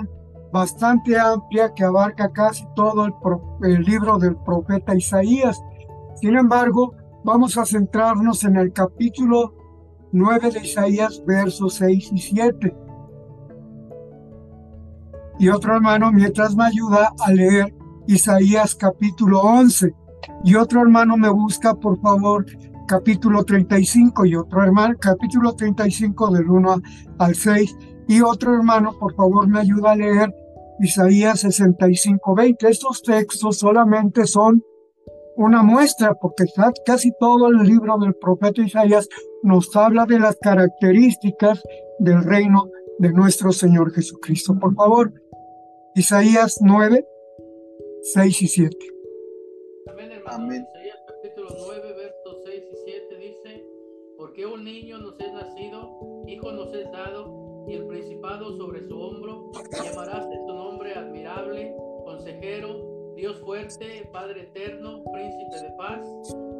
bastante 0.51 1.19
amplia 1.19 1.73
que 1.73 1.83
abarca 1.83 2.31
casi 2.31 2.65
todo 2.75 3.07
el, 3.63 3.81
libro 3.83 4.17
del 4.17 4.37
profeta 4.37 4.95
Isaías. 4.95 5.61
Sin 6.15 6.35
embargo, 6.35 6.93
vamos 7.23 7.57
a 7.57 7.65
centrarnos 7.65 8.43
en 8.45 8.55
el 8.55 8.71
capítulo 8.71 9.53
9 10.13 10.51
de 10.51 10.61
Isaías, 10.61 11.21
versos 11.25 11.75
6 11.75 12.11
y 12.13 12.17
7 12.17 12.84
y 15.37 15.49
otro 15.49 15.75
hermano 15.75 16.11
mientras 16.11 16.55
me 16.55 16.65
ayuda 16.65 17.11
a 17.19 17.31
leer 17.31 17.73
Isaías 18.07 18.75
capítulo 18.75 19.41
11 19.41 19.93
y 20.43 20.55
otro 20.55 20.81
hermano 20.81 21.17
me 21.17 21.29
busca 21.29 21.73
por 21.75 21.99
favor 21.99 22.45
capítulo 22.87 23.43
35 23.43 24.25
y 24.25 24.35
otro 24.35 24.63
hermano 24.63 24.95
capítulo 24.99 25.53
35 25.53 26.31
del 26.31 26.49
1 26.49 26.81
al 27.19 27.35
6 27.35 27.75
y 28.07 28.21
otro 28.21 28.53
hermano 28.53 28.95
por 28.99 29.15
favor 29.15 29.47
me 29.47 29.59
ayuda 29.59 29.91
a 29.91 29.95
leer 29.95 30.33
Isaías 30.79 31.39
65 31.41 32.35
20 32.35 32.69
estos 32.69 33.01
textos 33.01 33.57
solamente 33.57 34.25
son 34.25 34.63
una 35.35 35.63
muestra 35.63 36.13
porque 36.13 36.45
casi 36.85 37.11
todo 37.19 37.47
el 37.49 37.57
libro 37.63 37.97
del 37.97 38.15
profeta 38.15 38.61
Isaías 38.61 39.09
nos 39.43 39.75
habla 39.75 40.05
de 40.05 40.19
las 40.19 40.37
características 40.37 41.61
del 41.99 42.23
reino 42.23 42.69
de 42.99 43.11
nuestro 43.11 43.51
Señor 43.51 43.93
Jesucristo. 43.93 44.57
Por 44.59 44.73
favor, 44.75 45.13
Isaías 45.97 46.57
9, 46.59 47.07
6 48.01 48.41
y 48.41 48.47
7. 48.49 48.77
Amén, 49.87 50.11
hermano. 50.11 50.53
Isaías 50.53 50.99
capítulo 51.07 51.47
9, 51.57 51.93
versos 51.93 52.41
6 52.43 52.63
y 52.69 52.75
7 52.83 53.17
dice, 53.17 53.65
porque 54.17 54.45
un 54.45 54.65
niño 54.65 54.97
nos 54.97 55.17
es 55.21 55.31
nacido, 55.31 55.97
hijo 56.27 56.51
nos 56.51 56.73
es 56.73 56.91
dado, 56.91 57.63
y 57.69 57.75
el 57.75 57.87
principado 57.87 58.57
sobre 58.57 58.85
su 58.89 58.99
hombro, 58.99 59.51
llamarás 59.71 60.29
de 60.29 60.35
su 60.35 60.53
nombre 60.53 60.95
admirable, 60.95 61.73
consejero, 62.03 63.13
Dios 63.15 63.39
fuerte, 63.39 64.09
Padre 64.11 64.41
eterno, 64.41 65.01
príncipe 65.13 65.61
de 65.61 65.71
paz. 65.77 66.05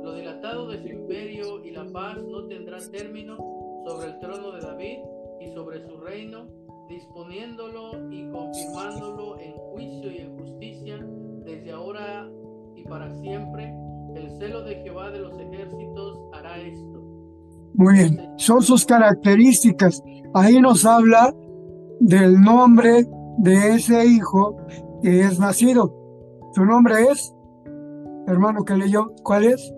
Lo 0.01 0.13
dilatado 0.13 0.69
de 0.69 0.81
su 0.81 0.87
imperio 0.87 1.61
y 1.61 1.71
la 1.71 1.83
paz 1.91 2.23
no 2.23 2.47
tendrán 2.47 2.89
término 2.89 3.35
sobre 3.85 4.11
el 4.11 4.19
trono 4.19 4.53
de 4.53 4.61
David 4.61 4.99
y 5.41 5.51
sobre 5.53 5.85
su 5.85 5.97
reino 5.97 6.64
disponiéndolo 6.87 8.11
y 8.11 8.29
confirmándolo 8.29 9.39
en 9.39 9.53
juicio 9.53 10.11
y 10.11 10.17
en 10.17 10.37
justicia 10.37 10.97
desde 11.45 11.71
ahora 11.71 12.29
y 12.75 12.83
para 12.83 13.13
siempre. 13.15 13.73
El 14.15 14.29
celo 14.37 14.63
de 14.63 14.75
Jehová 14.75 15.11
de 15.11 15.19
los 15.19 15.37
ejércitos 15.39 16.19
hará 16.33 16.57
esto. 16.57 17.01
Muy 17.73 17.93
bien, 17.95 18.33
son 18.37 18.61
sus 18.61 18.85
características. 18.85 20.01
Ahí 20.33 20.59
nos 20.59 20.85
habla 20.85 21.33
del 21.99 22.39
nombre 22.39 23.05
de 23.39 23.73
ese 23.73 24.05
hijo 24.05 24.57
que 25.01 25.21
es 25.21 25.39
nacido. 25.39 25.93
Su 26.53 26.65
nombre 26.65 26.95
es, 27.11 27.33
hermano 28.27 28.63
que 28.63 28.75
leyó, 28.75 29.11
¿cuál 29.23 29.45
es? 29.45 29.73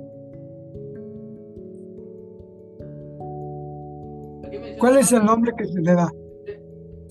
¿Cuál 4.79 4.97
es 4.99 5.11
el 5.11 5.25
nombre 5.25 5.53
que 5.57 5.65
se 5.65 5.81
le 5.81 5.93
da? 5.93 6.11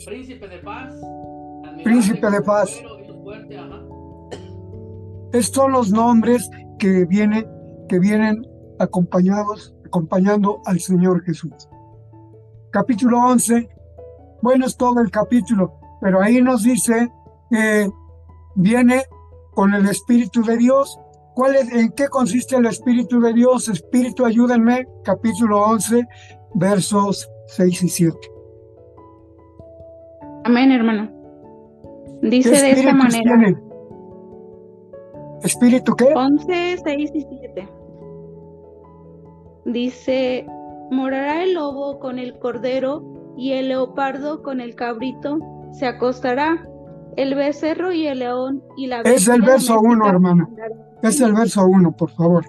Príncipe 0.05 0.47
de 0.49 0.59
paz. 0.59 0.95
Príncipe 1.83 2.31
de 2.31 2.43
paz. 2.43 2.83
Estos 5.33 5.55
son 5.55 5.73
los 5.73 5.91
nombres 5.91 6.51
que 6.79 7.05
vienen, 7.07 7.47
que 7.89 7.99
vienen 7.99 8.47
acompañados, 8.79 9.75
acompañando 9.87 10.61
al 10.67 10.81
Señor 10.81 11.23
Jesús. 11.25 11.69
Capítulo 12.71 13.19
11. 13.21 13.69
Bueno, 14.43 14.67
es 14.67 14.77
todo 14.77 15.01
el 15.01 15.11
capítulo, 15.11 15.79
pero 16.01 16.21
ahí 16.21 16.43
nos 16.43 16.63
dice 16.63 17.09
que 17.51 17.91
viene 18.55 19.05
con 19.55 19.75
el 19.75 19.87
Espíritu 19.87 20.43
de 20.43 20.59
Dios. 20.59 20.99
¿Cuál 21.35 21.57
es, 21.57 21.73
¿En 21.73 21.91
qué 21.93 22.09
consiste 22.09 22.57
el 22.57 22.67
Espíritu 22.67 23.21
de 23.21 23.33
Dios? 23.33 23.69
Espíritu, 23.69 24.25
ayúdenme. 24.25 24.87
Capítulo 25.05 25.63
11, 25.63 26.07
versos 26.55 27.29
6 27.49 27.83
y 27.83 27.89
7. 27.89 28.36
Amén, 30.47 30.71
hermano. 30.71 31.11
Dice 32.23 32.51
de 32.51 32.71
esta 32.71 32.95
manera. 32.95 33.53
¿Espíritu 35.43 35.97
qué? 35.97 36.15
11, 36.15 36.79
6 36.85 37.11
y 37.15 37.27
7. 37.41 37.69
Dice, 39.65 40.47
morará 40.93 41.43
el 41.43 41.55
lobo 41.55 41.99
con 41.99 42.21
el 42.21 42.39
cordero 42.39 43.35
y 43.37 43.55
el 43.55 43.69
leopardo 43.69 44.45
con 44.45 44.61
el 44.61 44.77
cabrito, 44.77 45.41
se 45.73 45.87
acostará 45.87 46.65
el 47.17 47.35
becerro 47.35 47.91
y 47.91 48.07
el 48.07 48.21
león 48.21 48.63
y 48.77 48.87
la 48.87 49.01
Es 49.01 49.27
el 49.27 49.43
verso 49.43 49.81
1, 49.81 50.09
hermano. 50.09 50.49
Es 51.03 51.21
el 51.21 51.33
verso 51.33 51.67
1, 51.67 51.97
por 51.97 52.11
favor. 52.11 52.45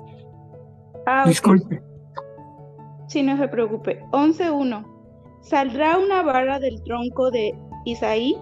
Ah, 1.07 1.25
Disculpe. 1.27 1.81
Sí, 3.07 3.23
no 3.23 3.37
se 3.37 3.47
preocupe. 3.47 4.03
11.1. 4.11 4.85
Saldrá 5.41 5.97
una 5.97 6.21
vara 6.21 6.59
del 6.59 6.83
tronco 6.83 7.31
de 7.31 7.57
Isaí, 7.87 8.37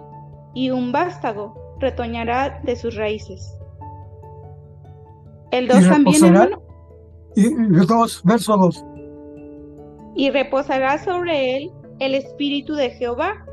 y 0.56 0.72
un 0.72 0.92
vástago 0.92 1.54
retoñará 1.80 2.62
de 2.64 2.76
sus 2.76 2.96
raíces. 2.96 3.56
El 5.52 5.68
2 5.68 5.88
también, 5.88 6.26
hermano. 6.26 6.62
Y 7.36 7.46
el 7.46 7.86
2, 7.86 8.22
verso 8.24 8.58
2. 8.58 8.86
Y 10.16 10.32
reposará 10.32 10.98
sobre 10.98 11.58
él 11.58 11.72
el 12.00 12.16
espíritu 12.16 12.74
de 12.74 12.90
Jehová, 12.92 13.46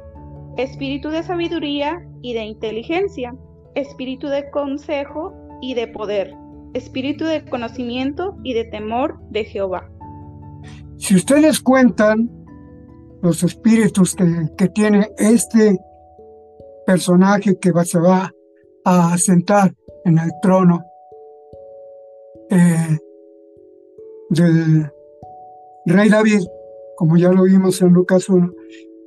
espíritu 0.56 1.10
de 1.10 1.22
sabiduría 1.22 2.02
y 2.22 2.32
de 2.32 2.44
inteligencia, 2.44 3.34
espíritu 3.74 4.28
de 4.28 4.50
consejo 4.50 5.34
y 5.60 5.74
de 5.74 5.88
poder, 5.88 6.34
espíritu 6.72 7.24
de 7.26 7.44
conocimiento 7.44 8.36
y 8.44 8.54
de 8.54 8.64
temor 8.64 9.18
de 9.30 9.44
Jehová. 9.44 9.90
Si 10.96 11.16
ustedes 11.16 11.60
cuentan 11.60 12.30
los 13.22 13.42
espíritus 13.44 14.14
que, 14.14 14.68
tiene 14.68 15.12
este 15.16 15.78
personaje 16.84 17.56
que 17.58 17.70
va, 17.70 17.84
se 17.84 18.00
va 18.00 18.32
a 18.84 19.16
sentar 19.16 19.72
en 20.04 20.18
el 20.18 20.30
trono 20.42 20.82
eh, 22.50 22.98
del 24.30 24.90
rey 25.86 26.08
David, 26.08 26.40
como 26.96 27.16
ya 27.16 27.30
lo 27.30 27.44
vimos 27.44 27.80
en 27.80 27.92
Lucas 27.92 28.28
1, 28.28 28.52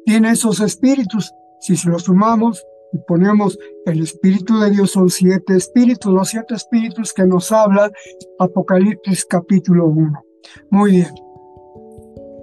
tiene 0.06 0.32
esos 0.32 0.62
espíritus. 0.62 1.34
Si 1.60 1.76
se 1.76 1.90
los 1.90 2.04
sumamos 2.04 2.66
y 2.94 3.00
ponemos 3.00 3.60
el 3.86 4.02
espíritu 4.02 4.60
de 4.60 4.72
Dios, 4.72 4.92
son 4.92 5.10
siete 5.10 5.58
espíritus, 5.58 6.14
los 6.14 6.30
siete 6.30 6.56
espíritus 6.56 7.14
que 7.14 7.26
nos 7.26 7.52
habla 7.52 7.92
Apocalipsis 8.40 9.26
capítulo 9.26 9.88
1. 9.88 10.26
Muy 10.70 10.92
bien. 10.92 11.25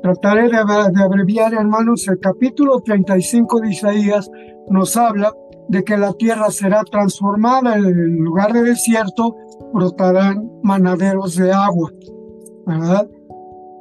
Trataré 0.02 0.48
de, 0.48 0.56
abreviar, 0.56 1.54
hermanos, 1.54 2.08
el 2.08 2.18
capítulo 2.18 2.80
35 2.80 3.60
de 3.60 3.70
Isaías 3.70 4.28
nos 4.68 4.96
habla 4.96 5.32
de 5.68 5.84
que 5.84 5.96
la 5.96 6.12
tierra 6.14 6.50
será 6.50 6.82
transformada, 6.82 7.76
en 7.76 8.16
lugar 8.16 8.52
de 8.52 8.64
desierto 8.64 9.36
brotarán 9.72 10.50
manaderos 10.64 11.36
de 11.36 11.52
agua, 11.52 11.92
¿verdad? 12.66 13.08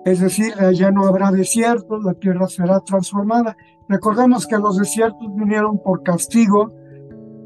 Es 0.06 0.20
decir, 0.20 0.54
ya 0.74 0.92
no 0.92 1.08
habrá 1.08 1.32
desierto, 1.32 1.98
la 1.98 2.14
tierra 2.14 2.48
será 2.48 2.80
transformada. 2.82 3.58
Recordemos 3.90 4.46
que 4.46 4.60
los 4.60 4.78
desiertos 4.78 5.28
vinieron 5.36 5.82
por 5.82 6.04
castigo 6.04 6.72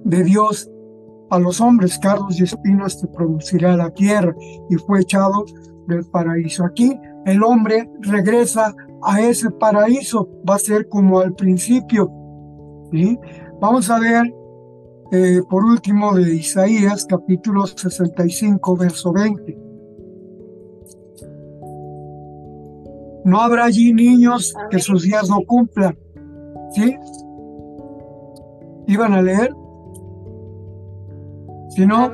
de 0.04 0.22
Dios 0.26 0.70
a 1.30 1.40
los 1.40 1.62
hombres, 1.62 1.98
cardos 1.98 2.40
y 2.42 2.44
espinas 2.44 3.00
te 3.00 3.08
producirá 3.08 3.78
la 3.78 3.90
tierra 3.92 4.36
y 4.70 4.76
fue 4.76 5.00
echado 5.00 5.46
del 5.88 6.04
paraíso. 6.12 6.66
Aquí 6.66 7.00
el 7.26 7.44
hombre 7.44 7.90
regresa 8.02 8.74
a 9.04 9.22
ese 9.22 9.52
paraíso, 9.52 10.30
va 10.48 10.56
a 10.56 10.60
ser 10.60 10.88
como 10.88 11.20
al 11.20 11.34
principio. 11.34 12.12
¿sí? 12.92 13.18
Vamos 13.60 13.90
a 13.90 14.00
ver, 14.00 14.34
eh, 15.12 15.42
por 15.50 15.64
último, 15.64 16.14
de 16.14 16.36
Isaías, 16.36 17.06
capítulo 17.06 17.66
65, 17.66 18.78
verso 18.78 19.12
20. 19.12 19.58
No 23.26 23.42
habrá 23.42 23.66
allí 23.66 23.92
niños 23.92 24.54
que 24.70 24.80
sus 24.80 25.04
días 25.04 25.28
no 25.30 25.42
cumplan. 25.48 25.98
¿Sí? 26.74 26.96
¿Iban 28.88 29.14
a 29.14 29.22
leer? 29.22 29.52
Si 31.70 31.86
no, 31.86 32.12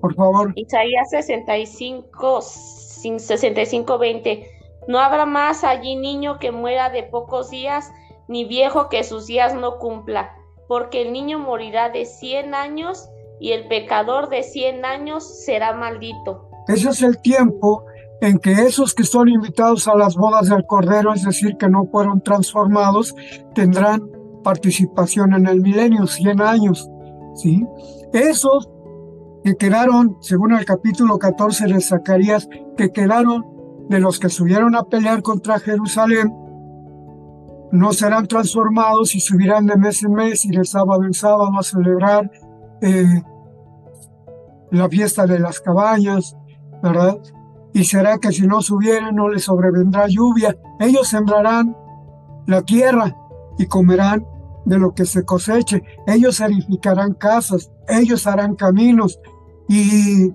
por 0.00 0.14
favor. 0.14 0.52
Isaías 0.56 1.10
65, 1.10 2.40
65, 2.40 3.98
20. 3.98 4.50
No 4.88 4.98
habrá 4.98 5.26
más 5.26 5.64
allí 5.64 5.96
niño 5.96 6.38
que 6.38 6.52
muera 6.52 6.90
de 6.90 7.02
pocos 7.02 7.50
días, 7.50 7.90
ni 8.28 8.44
viejo 8.44 8.88
que 8.88 9.04
sus 9.04 9.26
días 9.26 9.54
no 9.54 9.78
cumpla, 9.78 10.36
porque 10.68 11.02
el 11.02 11.12
niño 11.12 11.38
morirá 11.38 11.90
de 11.90 12.04
100 12.04 12.54
años 12.54 13.08
y 13.40 13.52
el 13.52 13.68
pecador 13.68 14.28
de 14.28 14.42
100 14.42 14.84
años 14.84 15.44
será 15.44 15.72
maldito. 15.72 16.48
Ese 16.68 16.90
es 16.90 17.02
el 17.02 17.20
tiempo 17.20 17.84
en 18.20 18.38
que 18.38 18.52
esos 18.52 18.94
que 18.94 19.04
son 19.04 19.28
invitados 19.28 19.86
a 19.88 19.94
las 19.94 20.16
bodas 20.16 20.48
del 20.48 20.64
Cordero, 20.66 21.12
es 21.12 21.24
decir, 21.24 21.56
que 21.56 21.68
no 21.68 21.86
fueron 21.86 22.22
transformados, 22.22 23.14
tendrán 23.54 24.10
participación 24.42 25.34
en 25.34 25.46
el 25.46 25.60
milenio, 25.60 26.06
100 26.06 26.40
años. 26.40 26.88
¿sí? 27.34 27.64
Esos 28.12 28.68
que 29.46 29.54
quedaron, 29.54 30.16
según 30.22 30.54
el 30.54 30.64
capítulo 30.64 31.20
14 31.20 31.66
de 31.66 31.80
Zacarías, 31.80 32.48
que 32.76 32.90
quedaron 32.90 33.46
de 33.88 34.00
los 34.00 34.18
que 34.18 34.28
subieron 34.28 34.74
a 34.74 34.82
pelear 34.82 35.22
contra 35.22 35.60
Jerusalén, 35.60 36.34
no 37.70 37.92
serán 37.92 38.26
transformados 38.26 39.14
y 39.14 39.20
subirán 39.20 39.66
de 39.66 39.76
mes 39.76 40.02
en 40.02 40.14
mes 40.14 40.44
y 40.46 40.48
de 40.48 40.64
sábado 40.64 41.04
en 41.04 41.14
sábado 41.14 41.52
a 41.56 41.62
celebrar 41.62 42.28
eh, 42.80 43.22
la 44.72 44.88
fiesta 44.88 45.26
de 45.26 45.38
las 45.38 45.60
cabañas, 45.60 46.36
¿verdad? 46.82 47.16
Y 47.72 47.84
será 47.84 48.18
que 48.18 48.32
si 48.32 48.48
no 48.48 48.60
subieran 48.62 49.14
no 49.14 49.28
les 49.28 49.44
sobrevendrá 49.44 50.08
lluvia. 50.08 50.56
Ellos 50.80 51.06
sembrarán 51.06 51.76
la 52.48 52.62
tierra 52.62 53.16
y 53.58 53.66
comerán 53.66 54.26
de 54.64 54.80
lo 54.80 54.92
que 54.92 55.06
se 55.06 55.24
coseche. 55.24 55.84
Ellos 56.08 56.40
edificarán 56.40 57.14
casas, 57.14 57.70
ellos 57.86 58.26
harán 58.26 58.56
caminos, 58.56 59.20
y 59.68 60.32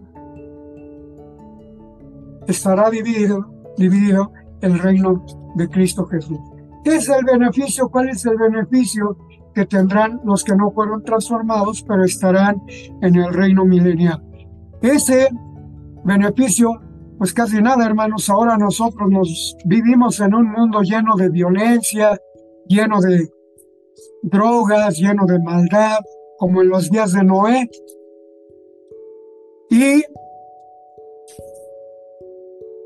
estará 2.48 2.90
dividido, 2.90 4.32
el 4.62 4.80
reino 4.80 5.26
de 5.56 5.68
Cristo 5.70 6.06
Jesús. 6.06 6.40
¿Qué 6.84 6.96
es 6.96 7.10
el 7.10 7.24
beneficio? 7.26 7.90
¿Cuál 7.90 8.10
es 8.10 8.26
el 8.26 8.38
beneficio 8.38 9.18
que 9.54 9.66
tendrán 9.66 10.22
los 10.24 10.44
que 10.44 10.56
no 10.56 10.72
fueron 10.72 11.04
transformados, 11.04 11.84
pero 11.88 12.04
estarán 12.04 12.62
en 13.02 13.16
el 13.16 13.34
reino 13.34 13.66
milenial? 13.66 14.24
Ese 14.82 15.30
beneficio, 16.04 16.82
pues 17.18 17.34
casi 17.34 17.62
nada, 17.62 17.86
hermanos. 17.86 18.30
Ahora 18.30 18.58
nosotros 18.58 19.10
nos 19.10 19.56
vivimos 19.66 20.20
en 20.20 20.34
un 20.36 20.52
mundo 20.52 20.82
lleno 20.82 21.16
de 21.16 21.30
violencia, 21.30 22.20
lleno 22.68 23.00
de 23.00 23.30
drogas, 24.24 24.98
lleno 24.98 25.26
de 25.26 25.40
maldad, 25.40 26.00
como 26.38 26.62
en 26.62 26.70
los 26.70 26.90
días 26.90 27.14
de 27.14 27.24
Noé. 27.24 27.70
Y 29.72 30.04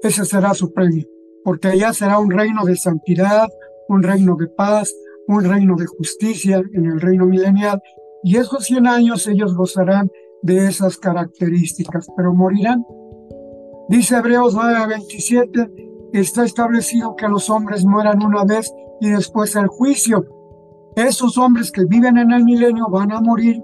ese 0.04 0.24
será 0.24 0.54
su 0.54 0.72
premio, 0.72 1.04
porque 1.44 1.70
allá 1.70 1.92
será 1.94 2.20
un 2.20 2.30
reino 2.30 2.64
de 2.64 2.76
santidad, 2.76 3.48
un 3.90 4.04
reino 4.04 4.36
de 4.36 4.46
paz, 4.50 4.94
un 5.28 5.44
reino 5.44 5.76
de 5.78 5.88
justicia 5.88 6.62
en 6.74 6.86
el 6.86 7.02
reino 7.02 7.26
milenial. 7.26 7.82
Y 8.24 8.38
esos 8.38 8.66
100 8.66 8.86
años 8.86 9.26
ellos 9.26 9.56
gozarán 9.56 10.12
de 10.44 10.68
esas 10.68 10.98
características, 10.98 12.06
pero 12.16 12.36
morirán. 12.36 12.86
Dice 13.90 14.18
Hebreos 14.18 14.54
9:27, 14.54 15.72
está 16.14 16.46
establecido 16.46 17.16
que 17.16 17.28
los 17.28 17.50
hombres 17.50 17.84
mueran 17.84 18.24
una 18.24 18.46
vez 18.46 18.72
y 19.02 19.10
después 19.10 19.56
el 19.56 19.68
juicio. 19.68 20.24
Esos 20.96 21.36
hombres 21.40 21.72
que 21.72 21.86
viven 21.86 22.20
en 22.20 22.32
el 22.32 22.44
milenio 22.44 22.90
van 22.92 23.12
a 23.12 23.22
morir 23.22 23.60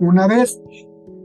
una 0.00 0.26
vez 0.26 0.60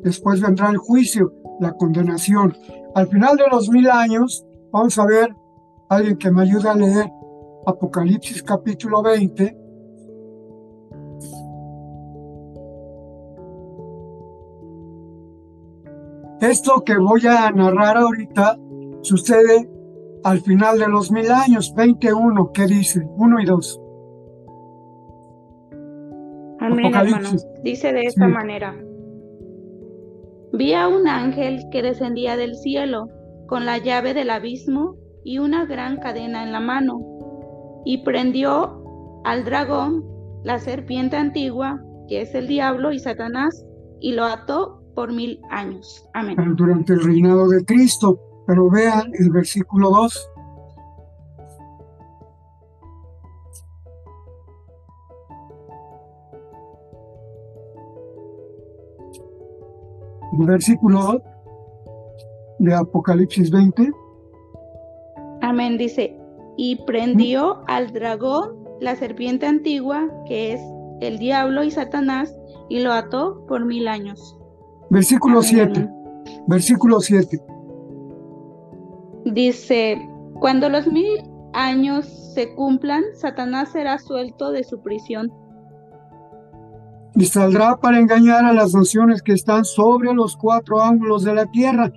después 0.04 0.42
vendrá 0.42 0.70
el 0.70 0.78
juicio, 0.78 1.34
la 1.60 1.74
condenación. 1.74 2.56
Al 2.96 3.08
final 3.08 3.38
de 3.38 3.46
los 3.52 3.70
mil 3.70 3.90
años, 3.90 4.46
vamos 4.72 4.98
a 5.00 5.06
ver 5.06 5.36
alguien 5.90 6.18
que 6.18 6.32
me 6.32 6.44
ayude 6.44 6.70
a 6.70 6.76
leer 6.76 7.10
Apocalipsis 7.66 8.44
capítulo 8.44 9.02
20. 9.02 9.58
Esto 16.42 16.84
que 16.86 16.98
voy 16.98 17.26
a 17.26 17.50
narrar 17.52 17.98
ahorita 17.98 18.58
sucede 19.02 19.70
al 20.26 20.42
final 20.42 20.78
de 20.78 20.88
los 20.88 21.12
mil 21.12 21.32
años, 21.32 21.74
21, 21.76 22.52
¿qué 22.54 22.66
dice? 22.66 23.02
1 23.16 23.40
y 23.40 23.46
2. 23.46 23.82
Amén, 26.60 26.94
hermano. 26.94 27.30
Dice 27.64 27.92
de 27.92 28.04
esta 28.04 28.28
manera. 28.28 28.76
Vi 30.56 30.74
a 30.74 30.88
un 30.88 31.08
ángel 31.08 31.64
que 31.72 31.82
descendía 31.82 32.38
del 32.38 32.56
cielo 32.56 33.08
con 33.48 33.66
la 33.66 33.80
llave 33.80 34.14
del 34.14 34.30
abismo 34.30 34.96
y 35.24 35.40
una 35.40 35.66
gran 35.66 35.98
cadena 35.98 36.44
en 36.44 36.52
la 36.52 36.60
mano, 36.60 37.00
y 37.86 38.04
prendió 38.04 38.84
al 39.24 39.46
dragón, 39.46 40.06
la 40.44 40.60
serpiente 40.60 41.16
antigua, 41.16 41.82
que 42.08 42.22
es 42.22 42.36
el 42.36 42.48
diablo 42.48 42.92
y 42.92 43.00
Satanás, 43.00 43.66
y 44.00 44.12
lo 44.12 44.26
ató 44.26 44.84
por 44.96 45.12
mil 45.12 45.40
años. 45.50 46.08
Amén. 46.14 46.36
Durante 46.56 46.94
el 46.94 47.04
reinado 47.04 47.48
de 47.48 47.66
Cristo. 47.66 48.20
Pero 48.46 48.70
vean 48.70 49.10
el 49.20 49.30
versículo 49.32 49.90
2. 49.90 50.30
Versículo 60.40 61.22
de 62.60 62.74
Apocalipsis 62.74 63.50
20. 63.52 63.92
Amén, 65.42 65.78
dice, 65.78 66.18
y 66.58 66.78
prendió 66.86 67.64
al 67.68 67.92
dragón, 67.92 68.64
la 68.80 68.96
serpiente 68.96 69.46
antigua, 69.46 70.10
que 70.28 70.54
es 70.54 70.62
el 71.02 71.20
diablo 71.20 71.64
y 71.64 71.72
Satanás, 71.72 72.36
y 72.70 72.80
lo 72.80 72.94
ató 72.94 73.46
por 73.48 73.66
mil 73.66 73.88
años. 73.88 74.38
Versículo 74.90 75.42
7. 75.42 75.90
Versículo 76.48 77.00
7. 77.00 77.40
Dice, 79.26 79.98
cuando 80.40 80.70
los 80.70 80.88
mil 80.88 81.24
años 81.54 82.06
se 82.34 82.54
cumplan, 82.56 83.04
Satanás 83.14 83.70
será 83.72 83.98
suelto 83.98 84.52
de 84.52 84.64
su 84.64 84.82
prisión. 84.82 85.32
Y 87.16 87.26
saldrá 87.26 87.78
para 87.78 88.00
engañar 88.00 88.46
a 88.46 88.54
las 88.54 88.74
naciones 88.74 89.22
que 89.22 89.34
están 89.34 89.66
sobre 89.66 90.14
los 90.14 90.36
cuatro 90.36 90.82
ángulos 90.82 91.24
de 91.24 91.36
la 91.36 91.46
tierra. 91.46 91.92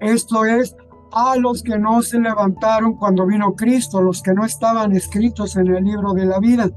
Esto 0.00 0.44
es, 0.44 0.76
a 1.12 1.36
los 1.36 1.62
que 1.62 1.78
no 1.78 2.02
se 2.02 2.18
levantaron 2.18 2.94
cuando 2.94 3.26
vino 3.26 3.54
Cristo, 3.54 4.02
los 4.02 4.22
que 4.22 4.34
no 4.34 4.44
estaban 4.44 4.92
escritos 4.92 5.56
en 5.56 5.68
el 5.68 5.84
libro 5.84 6.12
de 6.12 6.26
la 6.26 6.38
vida. 6.40 6.68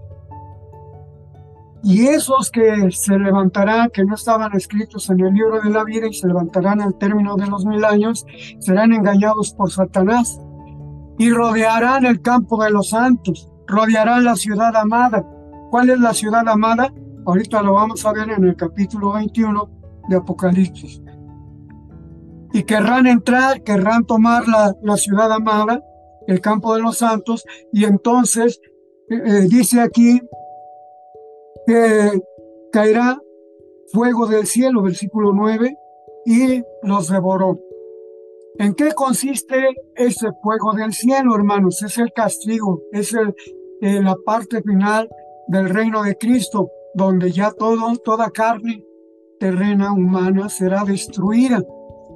Y 1.83 2.07
esos 2.07 2.51
que 2.51 2.91
se 2.91 3.17
levantarán, 3.17 3.89
que 3.91 4.03
no 4.03 4.15
estaban 4.15 4.53
escritos 4.55 5.09
en 5.09 5.19
el 5.21 5.33
libro 5.33 5.61
de 5.61 5.69
la 5.69 5.83
vida 5.83 6.07
y 6.07 6.13
se 6.13 6.27
levantarán 6.27 6.81
al 6.81 6.97
término 6.97 7.35
de 7.35 7.47
los 7.47 7.65
mil 7.65 7.83
años, 7.85 8.25
serán 8.59 8.93
engañados 8.93 9.53
por 9.53 9.71
Satanás 9.71 10.39
y 11.17 11.29
rodearán 11.29 12.05
el 12.05 12.21
campo 12.21 12.61
de 12.63 12.71
los 12.71 12.89
santos, 12.89 13.49
rodearán 13.67 14.23
la 14.23 14.35
ciudad 14.35 14.75
amada. 14.75 15.25
¿Cuál 15.71 15.89
es 15.89 15.99
la 15.99 16.13
ciudad 16.13 16.47
amada? 16.47 16.91
Ahorita 17.27 17.61
lo 17.61 17.73
vamos 17.73 18.05
a 18.05 18.13
ver 18.13 18.29
en 18.29 18.45
el 18.45 18.55
capítulo 18.55 19.11
21 19.11 19.69
de 20.07 20.15
Apocalipsis. 20.15 21.01
Y 22.53 22.63
querrán 22.63 23.05
entrar, 23.05 23.61
querrán 23.63 24.05
tomar 24.05 24.47
la, 24.47 24.73
la 24.81 24.95
ciudad 24.95 25.29
amada, 25.33 25.83
el 26.25 26.39
campo 26.39 26.73
de 26.73 26.81
los 26.81 26.99
santos, 26.99 27.43
y 27.73 27.83
entonces 27.83 28.61
eh, 29.09 29.15
eh, 29.25 29.47
dice 29.49 29.81
aquí 29.81 30.21
que 31.65 32.17
caerá 32.71 33.19
fuego 33.91 34.25
del 34.27 34.47
cielo, 34.47 34.81
versículo 34.81 35.33
9, 35.33 35.77
y 36.25 36.63
los 36.83 37.09
devoró. 37.09 37.59
¿En 38.57 38.73
qué 38.73 38.93
consiste 38.93 39.75
ese 39.97 40.29
fuego 40.41 40.71
del 40.71 40.93
cielo, 40.93 41.35
hermanos? 41.35 41.83
Es 41.83 41.97
el 41.97 42.13
castigo, 42.13 42.83
es 42.93 43.13
eh, 43.13 44.01
la 44.01 44.15
parte 44.25 44.61
final 44.61 45.09
del 45.49 45.67
reino 45.69 46.03
de 46.03 46.17
Cristo, 46.17 46.71
donde 46.97 47.31
ya 47.31 47.51
todo, 47.51 47.95
toda 47.97 48.31
carne 48.31 48.83
terrena, 49.39 49.93
humana, 49.93 50.49
será 50.49 50.83
destruida 50.83 51.63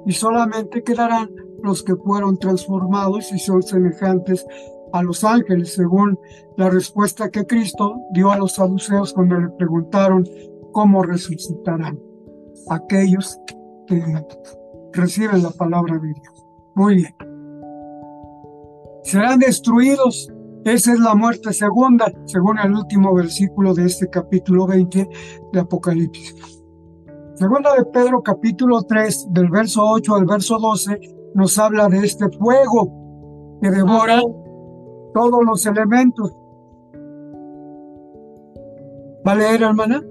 y 0.08 0.12
solamente 0.12 0.84
quedarán 0.84 1.30
los 1.62 1.84
que 1.84 1.96
fueron 1.96 2.40
transformados 2.40 3.32
y 3.32 3.38
son 3.38 3.62
semejantes 3.62 4.44
a 4.92 5.04
los 5.04 5.24
ángeles, 5.24 5.76
según 5.76 6.18
la 6.58 6.72
respuesta 6.72 7.30
que 7.30 7.46
Cristo 7.46 7.96
dio 8.12 8.32
a 8.32 8.38
los 8.38 8.56
saduceos 8.56 9.14
cuando 9.14 9.40
le 9.40 9.50
preguntaron 9.50 10.28
cómo 10.72 11.04
resucitarán 11.04 12.00
aquellos 12.72 13.40
que 13.86 14.04
reciben 14.94 15.44
la 15.44 15.52
palabra 15.52 16.00
de 16.00 16.08
Dios. 16.08 16.46
Muy 16.74 16.96
bien. 16.96 17.16
Serán 19.04 19.38
destruidos. 19.38 20.31
Esa 20.66 20.94
es 20.94 21.00
la 21.00 21.16
muerte 21.16 21.54
segunda, 21.54 22.06
según 22.26 22.60
el 22.60 22.74
último 22.74 23.16
versículo 23.16 23.74
de 23.74 23.86
este 23.86 24.08
capítulo 24.08 24.68
20 24.68 25.10
de 25.54 25.60
Apocalipsis. 25.60 26.64
Segunda 27.34 27.74
de 27.76 27.86
Pedro 27.86 28.22
capítulo 28.22 28.84
3, 28.84 29.30
del 29.32 29.50
verso 29.50 29.84
8 29.84 30.16
al 30.16 30.26
verso 30.26 30.60
12, 30.60 31.00
nos 31.34 31.58
habla 31.58 31.88
de 31.88 32.06
este 32.06 32.30
fuego 32.30 33.58
que 33.60 33.72
devora 33.72 34.22
todos 35.16 35.44
los 35.44 35.66
elementos. 35.66 36.32
¿Va 39.28 39.32
a 39.32 39.36
leer, 39.36 39.64
hermana? 39.64 40.04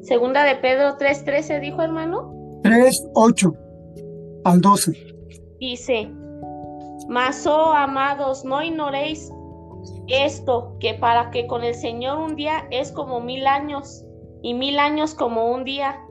Segunda 0.00 0.44
de 0.44 0.56
Pedro 0.56 0.96
3.13, 0.96 1.60
dijo 1.60 1.82
hermano. 1.82 2.32
3, 2.62 3.10
8 3.14 3.52
al 4.44 4.60
12. 4.62 4.92
Dice, 5.60 6.10
mas 7.08 7.46
oh 7.46 7.72
amados, 7.74 8.46
no 8.46 8.62
ignoréis 8.62 9.30
esto, 10.08 10.76
que 10.80 10.94
para 10.94 11.30
que 11.30 11.46
con 11.46 11.64
el 11.64 11.74
Señor 11.74 12.18
un 12.18 12.36
día 12.36 12.66
es 12.70 12.92
como 12.92 13.20
mil 13.20 13.46
años, 13.46 14.04
y 14.42 14.52
mil 14.52 14.78
años 14.78 15.14
como 15.14 15.46
un 15.46 15.64
día. 15.64 16.04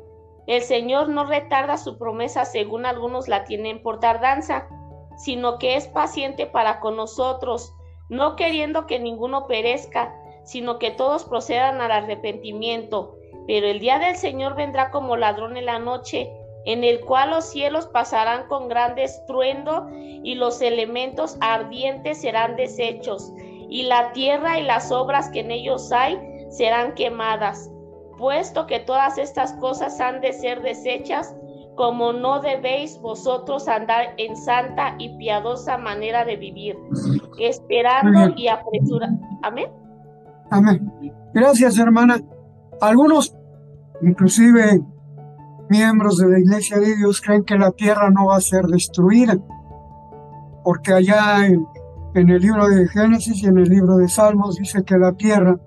El 0.48 0.64
Señor 0.64 1.08
no 1.10 1.24
retarda 1.24 1.78
su 1.78 1.98
promesa 2.00 2.46
según 2.46 2.86
algunos 2.86 3.28
la 3.28 3.46
tienen 3.46 3.82
por 3.82 4.00
tardanza, 4.00 4.68
sino 5.18 5.60
que 5.60 5.76
es 5.76 5.88
paciente 5.88 6.48
para 6.48 6.80
con 6.80 6.96
nosotros, 6.98 7.74
no 8.10 8.36
queriendo 8.36 8.88
que 8.88 9.00
ninguno 9.00 9.46
perezca, 9.48 10.14
sino 10.44 10.80
que 10.80 10.92
todos 10.92 11.26
procedan 11.26 11.80
al 11.80 11.92
arrepentimiento. 11.92 13.16
Pero 13.46 13.68
el 13.68 13.80
día 13.80 14.00
del 14.00 14.16
Señor 14.16 14.56
vendrá 14.56 14.90
como 14.90 15.16
ladrón 15.16 15.56
en 15.56 15.68
la 15.68 15.78
noche, 15.80 16.32
en 16.66 16.84
el 16.84 17.02
cual 17.02 17.32
los 17.32 17.46
cielos 17.46 17.88
pasarán 17.88 18.48
con 18.48 18.68
gran 18.68 18.98
estruendo 18.98 19.90
y 19.94 20.36
los 20.36 20.62
elementos 20.62 21.38
ardientes 21.42 22.22
serán 22.22 22.56
deshechos, 22.56 23.32
y 23.74 23.88
la 23.88 24.12
tierra 24.12 24.60
y 24.60 24.64
las 24.64 24.92
obras 24.92 25.30
que 25.30 25.40
en 25.40 25.50
ellos 25.50 25.92
hay 25.92 26.20
serán 26.52 26.94
quemadas. 26.94 27.72
Puesto 28.20 28.68
que 28.68 28.80
todas 28.80 29.18
estas 29.18 29.54
cosas 29.54 30.00
han 30.00 30.22
de 30.22 30.32
ser 30.32 30.62
deshechas, 30.62 31.36
como 31.76 32.14
no 32.14 32.40
debéis 32.40 33.00
vosotros 33.02 33.68
andar 33.68 34.14
en 34.18 34.38
santa 34.38 34.94
y 35.00 35.18
piadosa 35.18 35.80
manera 35.80 36.24
de 36.24 36.36
vivir, 36.36 36.78
esperando 37.40 38.36
y 38.36 38.48
apresurando. 38.48 39.26
Amén. 39.42 39.72
Amén. 40.52 40.94
Gracias, 41.34 41.80
hermana. 41.80 42.22
Algunos, 42.80 43.36
inclusive 44.04 44.82
miembros 45.70 46.20
de 46.20 46.30
la 46.30 46.38
Iglesia 46.38 46.78
de 46.78 46.96
Dios, 46.96 47.20
creen 47.22 47.44
que 47.44 47.58
la 47.58 47.72
tierra 47.72 48.12
no 48.12 48.28
va 48.28 48.36
a 48.36 48.42
ser 48.42 48.66
destruida, 48.68 49.36
porque 50.64 50.94
allá 50.94 51.48
en, 51.48 51.66
en 52.16 52.30
el 52.30 52.42
libro 52.42 52.68
de 52.68 52.88
Génesis 52.88 53.42
y 53.42 53.48
en 53.48 53.58
el 53.58 53.70
libro 53.70 53.98
de 53.98 54.08
Salmos 54.08 54.56
dice 54.56 54.84
que 54.84 54.98
la 54.98 55.14
tierra 55.14 55.60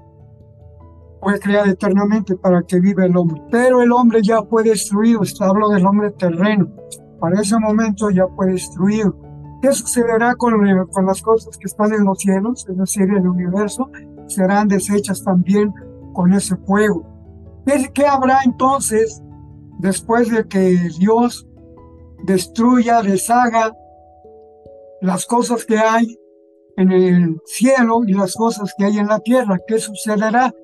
fue 1.21 1.41
creada 1.41 1.71
eternamente 1.71 2.37
para 2.37 2.63
que 2.63 2.79
viva 2.79 3.05
el 3.05 3.17
hombre. 3.17 3.43
Pero 3.51 3.83
el 3.83 3.91
hombre 3.91 4.21
ya 4.23 4.43
fue 4.43 4.63
destruido, 4.63 5.21
hablo 5.41 5.69
del 5.71 5.85
hombre 5.85 6.13
terreno. 6.13 6.69
Para 7.19 7.41
ese 7.41 7.59
momento 7.59 8.11
ya 8.11 8.27
fue 8.37 8.47
destruido. 8.47 9.17
¿Qué 9.61 9.73
sucederá 9.73 10.37
con, 10.37 10.55
con 10.93 11.07
las 11.07 11.21
cosas 11.23 11.57
que 11.57 11.67
están 11.67 11.93
en 11.93 12.05
los 12.05 12.19
cielos, 12.19 12.65
es 12.69 12.77
decir, 12.77 13.05
en 13.05 13.17
el 13.17 13.29
universo? 13.29 13.91
Serán 14.29 14.69
deshechas 14.69 15.25
también 15.25 15.73
con 16.13 16.33
ese 16.33 16.57
fuego. 16.57 17.05
¿Qué, 17.67 17.91
qué 17.93 18.07
habrá 18.07 18.41
entonces 18.45 19.23
después 19.79 20.31
de 20.31 20.47
que 20.47 20.79
Dios 20.99 21.49
destruya, 22.25 23.03
deshaga 23.03 23.73
las 25.01 25.27
cosas 25.27 25.65
que 25.65 25.79
hay 25.79 26.17
en 26.77 26.93
el 26.93 27.41
cielo 27.45 28.03
y 28.07 28.13
las 28.13 28.35
cosas 28.35 28.75
que 28.77 28.85
hay 28.85 28.99
en 28.99 29.09
la 29.09 29.21
tierra? 29.21 29.59
¿Qué 29.67 29.79
sucederá? 29.79 30.55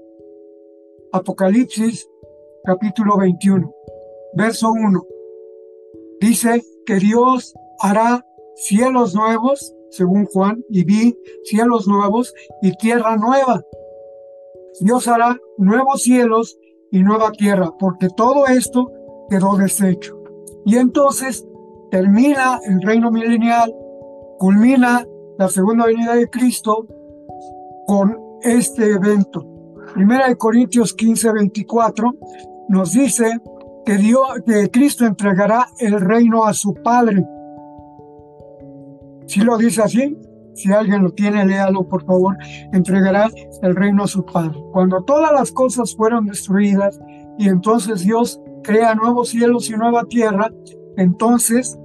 Apocalipsis 1.13 2.09
capítulo 2.65 3.17
21, 3.19 3.75
verso 4.35 4.71
1. 4.73 5.07
Dice 6.21 6.63
que 6.87 6.97
Dios 6.97 7.55
hará 7.81 8.25
cielos 8.55 9.15
nuevos, 9.15 9.75
según 9.91 10.27
Juan, 10.27 10.65
y 10.71 10.85
vi 10.85 11.19
cielos 11.45 11.89
nuevos 11.89 12.33
y 12.63 12.73
tierra 12.77 13.17
nueva. 13.17 13.63
Dios 14.81 15.09
hará 15.09 15.37
nuevos 15.59 16.03
cielos 16.03 16.59
y 16.91 17.03
nueva 17.03 17.33
tierra, 17.33 17.71
porque 17.79 18.09
todo 18.17 18.47
esto 18.47 18.91
quedó 19.29 19.57
deshecho. 19.57 20.17
Y 20.65 20.77
entonces 20.77 21.47
termina 21.91 22.61
el 22.65 22.81
reino 22.83 23.11
milenial, 23.11 23.75
culmina 24.39 25.07
la 25.39 25.49
segunda 25.49 25.87
venida 25.87 26.14
de 26.14 26.28
Cristo 26.28 26.87
con 27.87 28.16
este 28.43 28.91
evento. 28.91 29.47
Primera 29.95 30.28
de 30.28 30.37
Corintios 30.37 30.95
15, 30.95 31.33
24 31.33 32.14
nos 32.68 32.93
dice 32.93 33.41
que, 33.85 33.97
Dios, 33.97 34.26
que 34.47 34.70
Cristo 34.70 35.05
entregará 35.05 35.68
el 35.78 36.01
reino 36.01 36.45
a 36.45 36.55
su 36.55 36.74
Padre. 36.74 37.26
Si 39.26 39.41
lo 39.41 39.57
dice 39.59 39.83
así, 39.83 40.16
si 40.55 40.72
alguien 40.72 41.03
lo 41.03 41.11
tiene, 41.11 41.45
léalo 41.45 41.89
por 41.89 42.05
favor, 42.05 42.37
entregará 42.72 43.30
el 43.62 43.74
reino 43.74 44.05
a 44.05 44.07
su 44.07 44.24
Padre. 44.24 44.59
Cuando 44.72 45.03
todas 45.03 45.33
las 45.33 45.53
cosas 45.53 45.95
fueron 45.97 46.26
destruidas 46.26 47.01
y 47.39 47.49
entonces 47.49 48.03
Dios 48.05 48.41
crea 48.62 48.95
nuevos 48.95 49.30
cielos 49.30 49.68
y 49.70 49.72
nueva 49.72 50.05
tierra, 50.05 50.53
entonces 50.97 51.78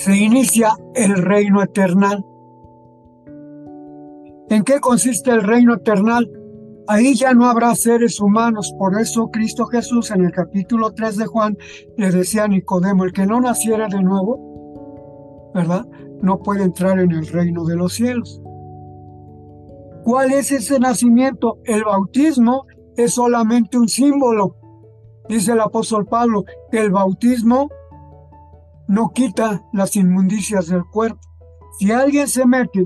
se 0.00 0.16
inicia 0.16 0.70
el 0.94 1.14
reino 1.14 1.62
eternal. 1.62 2.24
¿En 4.48 4.64
qué 4.64 4.80
consiste 4.80 5.30
el 5.30 5.42
reino 5.42 5.74
eternal? 5.74 6.26
Ahí 6.88 7.14
ya 7.14 7.34
no 7.34 7.44
habrá 7.44 7.74
seres 7.74 8.18
humanos, 8.18 8.74
por 8.78 8.98
eso 8.98 9.30
Cristo 9.30 9.66
Jesús 9.66 10.10
en 10.10 10.24
el 10.24 10.32
capítulo 10.32 10.92
3 10.92 11.18
de 11.18 11.26
Juan 11.26 11.58
le 11.98 12.10
decía 12.10 12.44
a 12.44 12.48
Nicodemo, 12.48 13.04
el 13.04 13.12
que 13.12 13.26
no 13.26 13.42
naciera 13.42 13.88
de 13.88 14.02
nuevo, 14.02 15.52
¿verdad? 15.54 15.84
No 16.22 16.38
puede 16.38 16.62
entrar 16.64 16.98
en 16.98 17.10
el 17.10 17.26
reino 17.26 17.66
de 17.66 17.76
los 17.76 17.92
cielos. 17.92 18.40
¿Cuál 20.02 20.32
es 20.32 20.50
ese 20.50 20.80
nacimiento? 20.80 21.58
El 21.64 21.84
bautismo 21.84 22.64
es 22.96 23.12
solamente 23.12 23.76
un 23.76 23.88
símbolo. 23.88 24.56
Dice 25.28 25.52
el 25.52 25.60
apóstol 25.60 26.06
Pablo 26.06 26.44
el 26.72 26.90
bautismo 26.90 27.68
no 28.90 29.12
quita 29.12 29.62
las 29.72 29.94
inmundicias 29.94 30.66
del 30.66 30.84
cuerpo. 30.84 31.20
Si 31.78 31.92
alguien 31.92 32.26
se 32.26 32.44
mete 32.44 32.84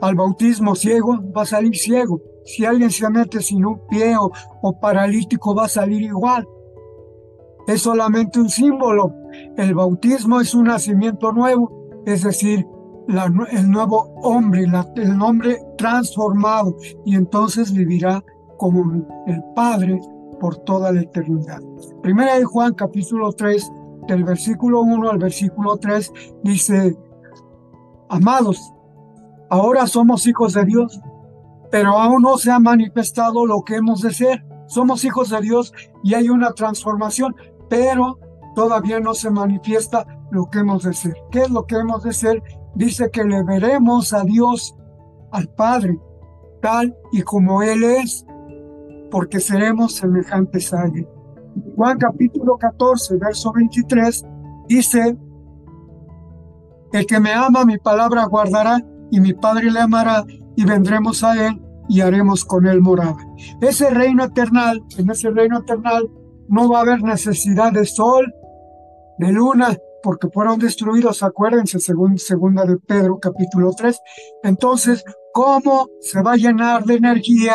al 0.00 0.14
bautismo 0.14 0.76
ciego, 0.76 1.18
va 1.36 1.42
a 1.42 1.46
salir 1.46 1.76
ciego. 1.76 2.20
Si 2.44 2.64
alguien 2.64 2.90
se 2.90 3.10
mete 3.10 3.40
sin 3.42 3.66
un 3.66 3.80
pie 3.88 4.14
o, 4.16 4.80
paralítico, 4.80 5.56
va 5.56 5.64
a 5.64 5.68
salir 5.68 6.02
igual. 6.02 6.46
Es 7.66 7.82
solamente 7.82 8.38
un 8.38 8.48
símbolo. 8.48 9.12
El 9.56 9.74
bautismo 9.74 10.40
es 10.40 10.54
un 10.54 10.64
nacimiento 10.64 11.32
nuevo, 11.32 11.90
es 12.06 12.22
decir, 12.22 12.64
el 13.08 13.70
nuevo 13.70 14.14
hombre, 14.22 14.66
el 14.96 15.18
nombre 15.18 15.58
transformado, 15.78 16.76
y 17.04 17.16
entonces 17.16 17.72
vivirá 17.72 18.24
como 18.56 19.04
el 19.26 19.42
Padre 19.56 20.00
por 20.38 20.58
toda 20.58 20.92
la 20.92 21.00
eternidad. 21.00 21.60
Primera 22.02 22.36
de 22.36 22.44
Juan 22.44 22.74
capítulo 22.74 23.32
3, 23.32 23.70
del 24.06 24.24
versículo 24.24 24.82
1 24.82 25.10
al 25.10 25.18
versículo 25.18 25.76
3, 25.76 26.12
dice, 26.42 26.96
amados, 28.08 28.72
ahora 29.50 29.86
somos 29.86 30.26
hijos 30.26 30.54
de 30.54 30.64
Dios, 30.64 31.00
pero 31.70 31.98
aún 31.98 32.22
no 32.22 32.36
se 32.36 32.50
ha 32.50 32.58
manifestado 32.58 33.46
lo 33.46 33.62
que 33.62 33.76
hemos 33.76 34.02
de 34.02 34.12
ser. 34.12 34.44
Somos 34.66 35.04
hijos 35.04 35.30
de 35.30 35.40
Dios 35.40 35.72
y 36.02 36.14
hay 36.14 36.28
una 36.28 36.52
transformación, 36.52 37.34
pero 37.68 38.18
todavía 38.54 39.00
no 39.00 39.14
se 39.14 39.30
manifiesta 39.30 40.06
lo 40.30 40.50
que 40.50 40.60
hemos 40.60 40.82
de 40.84 40.94
ser. 40.94 41.14
¿Qué 41.30 41.40
es 41.40 41.50
lo 41.50 41.66
que 41.66 41.76
hemos 41.76 42.02
de 42.02 42.12
ser? 42.12 42.42
Dice 42.74 43.10
que 43.10 43.24
le 43.24 43.42
veremos 43.42 44.12
a 44.12 44.22
Dios, 44.24 44.76
al 45.30 45.48
Padre, 45.48 45.98
tal 46.60 46.96
y 47.10 47.22
como 47.22 47.62
Él 47.62 47.84
es, 47.84 48.26
porque 49.10 49.40
seremos 49.40 49.94
semejantes 49.94 50.72
a 50.72 50.84
Él. 50.84 51.08
Juan 51.76 51.98
capítulo 51.98 52.56
14, 52.56 53.16
verso 53.18 53.52
23, 53.52 54.24
dice, 54.68 55.16
el 56.92 57.06
que 57.06 57.20
me 57.20 57.32
ama 57.32 57.64
mi 57.64 57.78
palabra 57.78 58.26
guardará 58.26 58.80
y 59.10 59.20
mi 59.20 59.32
Padre 59.32 59.70
le 59.70 59.80
amará 59.80 60.24
y 60.56 60.64
vendremos 60.64 61.24
a 61.24 61.46
Él 61.46 61.60
y 61.88 62.00
haremos 62.00 62.44
con 62.44 62.66
Él 62.66 62.80
morada. 62.80 63.16
Ese 63.60 63.90
reino 63.90 64.24
eternal, 64.24 64.82
en 64.98 65.10
ese 65.10 65.30
reino 65.30 65.60
eternal 65.60 66.08
no 66.48 66.70
va 66.70 66.78
a 66.78 66.82
haber 66.82 67.02
necesidad 67.02 67.72
de 67.72 67.86
sol, 67.86 68.32
de 69.18 69.32
luna, 69.32 69.76
porque 70.02 70.28
fueron 70.28 70.58
destruidos, 70.58 71.22
acuérdense, 71.22 71.78
según 71.78 72.18
segunda 72.18 72.64
de 72.64 72.76
Pedro 72.76 73.18
capítulo 73.20 73.70
3. 73.76 73.98
Entonces, 74.42 75.04
¿cómo 75.32 75.88
se 76.00 76.22
va 76.22 76.32
a 76.32 76.36
llenar 76.36 76.84
de 76.84 76.94
energía 76.94 77.54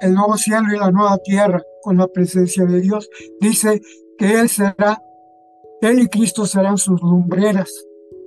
el 0.00 0.14
nuevo 0.14 0.36
cielo 0.36 0.72
y 0.72 0.78
la 0.78 0.90
nueva 0.90 1.18
tierra 1.18 1.62
con 1.84 1.98
la 1.98 2.08
presencia 2.08 2.64
de 2.64 2.80
Dios. 2.80 3.08
Dice 3.40 3.82
que 4.18 4.40
Él 4.40 4.48
será, 4.48 5.02
Él 5.82 6.00
y 6.00 6.06
Cristo 6.08 6.46
serán 6.46 6.78
sus 6.78 7.00
lumbreras 7.02 7.70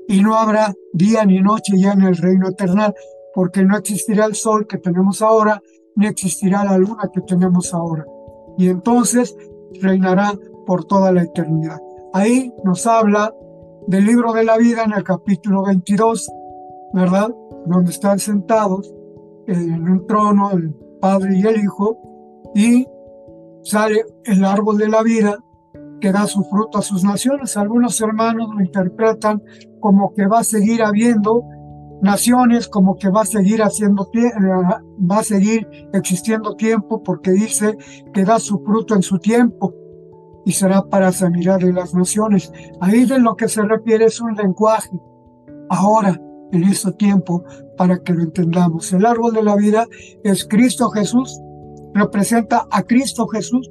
y 0.08 0.22
no 0.22 0.36
habrá 0.36 0.74
día 0.94 1.26
ni 1.26 1.42
noche 1.42 1.74
ya 1.76 1.94
en 1.94 2.04
el 2.04 2.16
reino 2.16 2.50
eterno, 2.50 2.94
porque 3.34 3.64
no 3.64 3.76
existirá 3.78 4.26
el 4.26 4.36
sol 4.36 4.68
que 4.68 4.78
tenemos 4.78 5.22
ahora, 5.22 5.62
ni 5.96 6.08
existirá 6.08 6.64
la 6.64 6.78
luna 6.78 7.10
que 7.14 7.22
tenemos 7.22 7.74
ahora. 7.74 8.06
Y 8.58 8.70
entonces 8.70 9.36
reinará 9.82 10.34
por 10.66 10.86
toda 10.86 11.12
la 11.12 11.24
eternidad. 11.24 11.80
Ahí 12.14 12.54
nos 12.64 12.88
habla 12.88 13.34
del 13.88 14.06
libro 14.06 14.34
de 14.34 14.44
la 14.44 14.58
vida 14.58 14.84
en 14.84 14.94
el 14.94 15.04
capítulo 15.04 15.64
22, 15.66 16.30
¿verdad? 16.94 17.30
Donde 17.66 17.92
están 17.92 18.20
sentados 18.20 18.94
en 19.48 19.90
un 19.90 20.06
trono 20.08 20.52
el 20.52 20.74
Padre 21.02 21.38
y 21.38 21.46
el 21.46 21.62
Hijo, 21.62 22.00
y 22.56 22.88
sale 23.68 24.06
el 24.24 24.46
árbol 24.46 24.78
de 24.78 24.88
la 24.88 25.04
vida 25.04 25.38
que 26.00 26.12
da 26.12 26.26
su 26.26 26.44
fruto 26.44 26.78
a 26.78 26.82
sus 26.82 27.04
naciones. 27.04 27.58
Algunos 27.58 28.00
hermanos 28.00 28.50
lo 28.54 28.62
interpretan 28.62 29.42
como 29.80 30.14
que 30.14 30.26
va 30.26 30.40
a 30.40 30.44
seguir 30.44 30.84
habiendo 30.84 31.44
naciones, 32.02 32.68
como 32.68 32.96
que 32.96 33.10
va 33.10 33.22
a 33.22 33.26
seguir 33.26 33.62
haciendo 33.62 34.10
eh, 34.14 34.32
va 35.12 35.20
a 35.20 35.24
seguir 35.24 35.68
existiendo 35.94 36.56
tiempo, 36.56 37.04
porque 37.04 37.32
dice 37.32 37.78
que 38.14 38.24
da 38.24 38.40
su 38.40 38.60
fruto 38.60 38.96
en 38.96 39.02
su 39.02 39.18
tiempo 39.20 39.74
y 40.46 40.54
será 40.54 40.84
para 40.84 41.12
sanidad 41.12 41.60
de 41.60 41.74
las 41.74 41.94
naciones. 41.94 42.52
Ahí 42.80 43.06
de 43.06 43.20
lo 43.20 43.36
que 43.36 43.50
se 43.50 43.64
refiere 43.64 44.06
es 44.06 44.22
un 44.22 44.34
lenguaje. 44.36 44.92
Ahora, 45.70 46.22
en 46.54 46.64
este 46.64 46.94
tiempo, 46.94 47.44
para 47.78 47.98
que 47.98 48.14
lo 48.14 48.24
entendamos. 48.24 48.94
El 48.94 49.06
árbol 49.06 49.34
de 49.34 49.44
la 49.44 49.58
vida 49.58 49.86
es 50.24 50.46
Cristo 50.48 50.90
Jesús, 50.90 51.42
representa 51.98 52.68
a 52.72 52.84
Cristo 52.84 53.28
Jesús. 53.28 53.70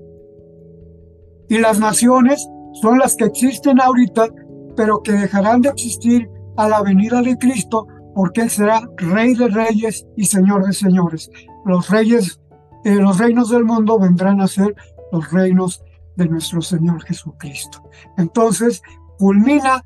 Y 1.48 1.58
las 1.58 1.78
naciones 1.78 2.46
son 2.82 2.98
las 2.98 3.16
que 3.16 3.24
existen 3.24 3.80
ahorita, 3.80 4.28
pero 4.76 5.02
que 5.02 5.12
dejarán 5.12 5.62
de 5.62 5.70
existir 5.70 6.28
a 6.56 6.68
la 6.68 6.82
venida 6.82 7.22
de 7.22 7.36
Cristo, 7.38 7.86
porque 8.14 8.42
Él 8.42 8.50
será 8.50 8.88
Rey 8.96 9.34
de 9.34 9.48
Reyes 9.48 10.06
y 10.16 10.24
Señor 10.24 10.66
de 10.66 10.72
Señores. 10.72 11.30
Los 11.64 11.88
reyes, 11.88 12.40
eh, 12.84 12.96
los 12.96 13.18
reinos 13.18 13.50
del 13.50 13.64
mundo 13.64 13.98
vendrán 13.98 14.40
a 14.40 14.48
ser 14.48 14.74
los 15.12 15.30
reinos 15.30 15.82
de 16.16 16.28
nuestro 16.28 16.60
Señor 16.60 17.02
Jesucristo. 17.04 17.82
Entonces, 18.16 18.82
culmina 19.18 19.82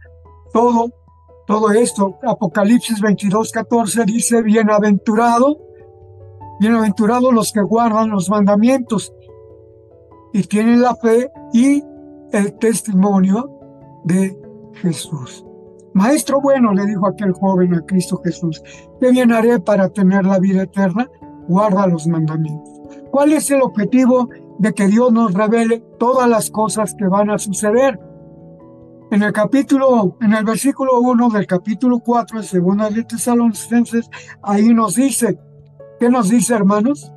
todo 0.53 0.91
todo 1.51 1.73
esto. 1.73 2.17
Apocalipsis 2.23 3.01
22, 3.01 3.51
14 3.51 4.05
dice, 4.05 4.41
bienaventurado, 4.41 5.59
bienaventurados 6.61 7.33
los 7.33 7.53
que 7.53 7.63
guardan 7.63 8.11
los 8.11 8.29
mandamientos 8.29 9.15
y 10.35 10.43
tienen 10.43 10.83
la 10.83 10.95
fe 10.95 11.31
y 11.55 11.83
el 12.33 12.59
testimonio 12.59 13.51
de 14.05 14.39
Jesús. 14.75 15.45
Maestro 15.95 16.41
bueno, 16.43 16.75
le 16.75 16.85
dijo 16.85 17.07
aquel 17.07 17.33
joven 17.33 17.75
a 17.75 17.81
Cristo 17.81 18.21
Jesús, 18.23 18.63
¿qué 19.01 19.11
bien 19.11 19.33
haré 19.33 19.59
para 19.59 19.89
tener 19.89 20.27
la 20.27 20.39
vida 20.39 20.63
eterna? 20.63 21.11
Guarda 21.49 21.87
los 21.87 22.07
mandamientos. 22.07 22.71
¿Cuál 23.11 23.33
es 23.33 23.51
el 23.51 23.63
objetivo 23.63 24.29
de 24.59 24.75
que 24.75 24.87
Dios 24.87 25.11
nos 25.13 25.33
revele 25.33 25.83
todas 25.99 26.29
las 26.29 26.51
cosas 26.51 26.95
que 26.95 27.09
van 27.09 27.31
a 27.31 27.39
suceder? 27.39 27.99
En 29.11 29.23
el 29.23 29.33
capítulo, 29.33 30.19
en 30.21 30.35
el 30.35 30.45
versículo 30.45 31.01
1 31.01 31.31
del 31.31 31.47
capítulo 31.47 32.01
4 32.01 32.43
de 32.43 32.47
Segunda 32.47 32.91
de 32.91 33.05
ahí 34.43 34.69
nos 34.69 34.95
dice, 34.95 35.39
¿qué 36.01 36.09
nos 36.09 36.31
dice, 36.31 36.55
hermanos? 36.55 37.13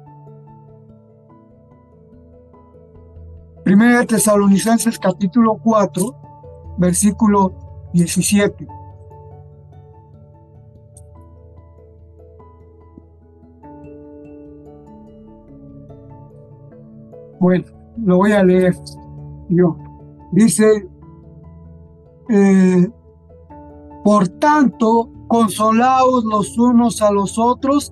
Primera 3.63 3.99
de 3.99 4.05
Tesalonicenses 4.07 4.99
capítulo 4.99 5.57
4, 5.63 6.15
versículo 6.77 7.53
17. 7.93 8.67
Bueno, 17.39 17.65
lo 17.97 18.17
voy 18.17 18.34
a 18.34 18.43
leer 18.43 18.75
yo. 19.47 19.77
Dice 20.34 20.89
eh, 22.29 22.91
por 24.03 24.27
tanto, 24.27 25.09
consolaos 25.29 26.25
los 26.25 26.57
unos 26.57 27.01
a 27.01 27.11
los 27.11 27.39
otros 27.39 27.91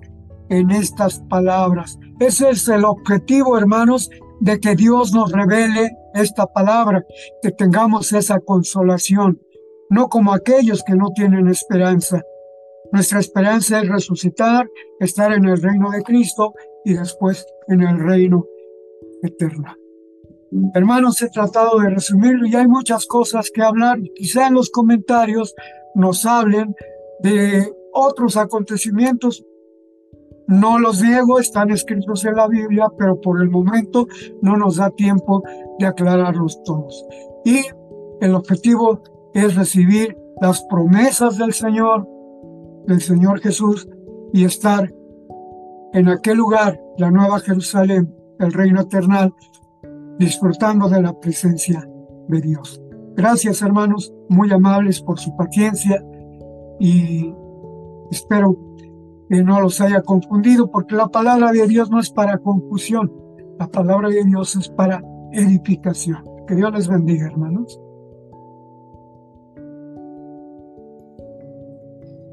en 0.52 0.70
estas 0.70 1.20
palabras. 1.30 1.98
Ese 2.20 2.50
es 2.50 2.68
el 2.68 2.84
objetivo, 2.84 3.56
hermanos, 3.56 4.10
de 4.40 4.60
que 4.60 4.76
Dios 4.76 5.14
nos 5.14 5.32
revele 5.32 5.90
esta 6.12 6.46
palabra, 6.46 7.04
que 7.40 7.52
tengamos 7.52 8.12
esa 8.12 8.38
consolación, 8.38 9.40
no 9.88 10.08
como 10.08 10.34
aquellos 10.34 10.82
que 10.84 10.94
no 10.94 11.08
tienen 11.14 11.48
esperanza. 11.48 12.20
Nuestra 12.92 13.20
esperanza 13.20 13.80
es 13.80 13.88
resucitar, 13.88 14.68
estar 15.00 15.32
en 15.32 15.46
el 15.46 15.60
reino 15.60 15.90
de 15.90 16.02
Cristo 16.02 16.52
y 16.84 16.94
después 16.94 17.46
en 17.68 17.80
el 17.80 17.98
reino 17.98 18.44
eterno. 19.22 19.74
Hermanos, 20.74 21.22
he 21.22 21.30
tratado 21.30 21.78
de 21.78 21.88
resumirlo 21.88 22.46
y 22.46 22.54
hay 22.54 22.68
muchas 22.68 23.06
cosas 23.06 23.50
que 23.54 23.62
hablar. 23.62 23.98
Quizá 24.14 24.48
en 24.48 24.54
los 24.54 24.68
comentarios 24.68 25.54
nos 25.94 26.26
hablen 26.26 26.74
de 27.20 27.72
otros 27.94 28.36
acontecimientos. 28.36 29.46
No 30.48 30.78
los 30.78 31.02
niego, 31.02 31.38
están 31.38 31.70
escritos 31.70 32.24
en 32.24 32.36
la 32.36 32.48
Biblia, 32.48 32.88
pero 32.98 33.20
por 33.20 33.40
el 33.40 33.50
momento 33.50 34.06
no 34.42 34.56
nos 34.56 34.76
da 34.76 34.90
tiempo 34.90 35.42
de 35.78 35.86
aclararlos 35.86 36.62
todos. 36.64 37.06
Y 37.44 37.62
el 38.20 38.34
objetivo 38.34 39.02
es 39.34 39.54
recibir 39.54 40.16
las 40.40 40.62
promesas 40.64 41.38
del 41.38 41.52
Señor, 41.52 42.06
del 42.86 43.00
Señor 43.00 43.40
Jesús, 43.40 43.88
y 44.32 44.44
estar 44.44 44.92
en 45.92 46.08
aquel 46.08 46.38
lugar, 46.38 46.80
la 46.98 47.10
Nueva 47.10 47.38
Jerusalén, 47.40 48.14
el 48.38 48.52
reino 48.52 48.80
eterno, 48.80 49.34
disfrutando 50.18 50.88
de 50.88 51.02
la 51.02 51.18
presencia 51.18 51.86
de 52.28 52.40
Dios. 52.40 52.80
Gracias 53.14 53.60
hermanos, 53.60 54.12
muy 54.28 54.50
amables 54.50 55.02
por 55.02 55.18
su 55.18 55.36
paciencia 55.36 56.02
y 56.80 57.32
espero 58.10 58.56
que 59.32 59.42
no 59.42 59.62
los 59.62 59.80
haya 59.80 60.02
confundido, 60.02 60.70
porque 60.70 60.94
la 60.94 61.08
palabra 61.08 61.52
de 61.52 61.66
Dios 61.66 61.90
no 61.90 61.98
es 61.98 62.10
para 62.10 62.36
confusión, 62.36 63.10
la 63.58 63.66
palabra 63.66 64.10
de 64.10 64.22
Dios 64.24 64.54
es 64.56 64.68
para 64.68 65.02
edificación. 65.32 66.22
Que 66.46 66.54
Dios 66.54 66.70
les 66.74 66.86
bendiga, 66.86 67.28
hermanos. 67.28 67.80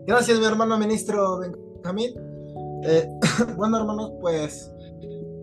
Gracias, 0.06 0.40
mi 0.40 0.46
hermano 0.46 0.78
ministro 0.78 1.40
Benjamín. 1.40 2.12
Eh, 2.84 3.08
bueno, 3.56 3.78
hermanos, 3.78 4.12
pues 4.20 4.70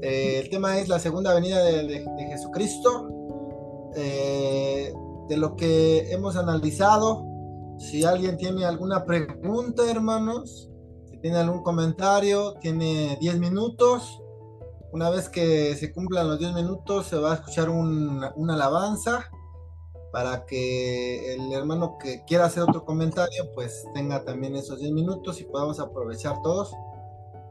eh, 0.02 0.40
el 0.42 0.50
tema 0.50 0.78
es 0.78 0.90
la 0.90 0.98
segunda 0.98 1.32
venida 1.32 1.64
de, 1.64 2.04
Jesucristo. 2.32 3.08
Eh, 3.96 4.92
de 5.30 5.36
lo 5.38 5.56
que 5.56 6.12
hemos 6.12 6.36
analizado, 6.36 7.24
si 7.78 8.04
alguien 8.04 8.36
tiene 8.36 8.66
alguna 8.66 9.06
pregunta, 9.06 9.90
hermanos, 9.90 10.70
tiene 11.22 11.38
algún 11.38 11.62
comentario, 11.62 12.54
tiene 12.54 13.16
10 13.20 13.38
minutos. 13.38 14.22
Una 14.92 15.10
vez 15.10 15.28
que 15.28 15.74
se 15.76 15.92
cumplan 15.92 16.28
los 16.28 16.38
10 16.38 16.54
minutos, 16.54 17.06
se 17.06 17.16
va 17.16 17.32
a 17.32 17.34
escuchar 17.34 17.68
una 17.68 18.54
alabanza 18.54 19.30
para 20.16 20.46
que 20.46 21.34
el 21.34 21.52
hermano 21.52 21.98
que 21.98 22.24
quiera 22.24 22.46
hacer 22.46 22.62
otro 22.62 22.86
comentario, 22.86 23.52
pues 23.54 23.84
tenga 23.92 24.24
también 24.24 24.56
esos 24.56 24.78
10 24.78 24.92
minutos 24.92 25.40
y 25.42 25.44
podamos 25.44 25.78
aprovechar 25.78 26.40
todos 26.42 26.72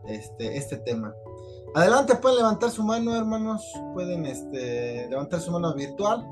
este, 0.07 0.57
este 0.57 0.77
tema. 0.77 1.13
Adelante, 1.75 2.15
pueden 2.15 2.37
levantar 2.37 2.71
su 2.71 2.83
mano, 2.83 3.15
hermanos, 3.15 3.63
pueden 3.93 4.25
este, 4.25 5.07
levantar 5.09 5.41
su 5.41 5.51
mano 5.51 5.75
virtual. 5.75 6.27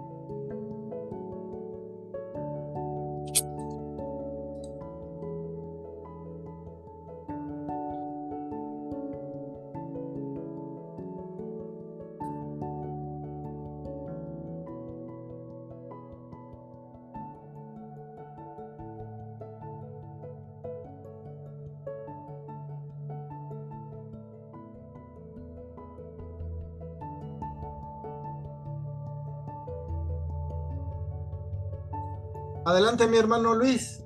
Adelante, 32.73 33.07
mi 33.07 33.17
hermano 33.17 33.53
Luis. 33.53 34.03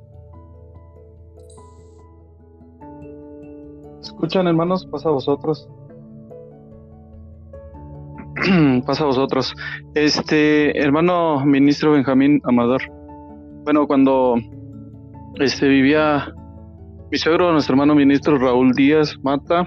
¿Escuchan, 4.01 4.45
hermanos? 4.45 4.85
Pasa 4.87 5.07
a 5.07 5.13
vosotros. 5.13 5.69
Pasa 8.85 9.05
a 9.05 9.07
vosotros. 9.07 9.53
Este, 9.95 10.77
hermano 10.77 11.45
ministro 11.45 11.93
Benjamín 11.93 12.41
Amador. 12.43 12.81
Bueno, 13.63 13.87
cuando 13.87 14.35
este 15.35 15.69
vivía 15.69 16.33
mi 17.09 17.17
suegro, 17.17 17.53
nuestro 17.53 17.75
hermano 17.75 17.95
ministro 17.95 18.37
Raúl 18.37 18.73
Díaz 18.73 19.15
Mata, 19.23 19.65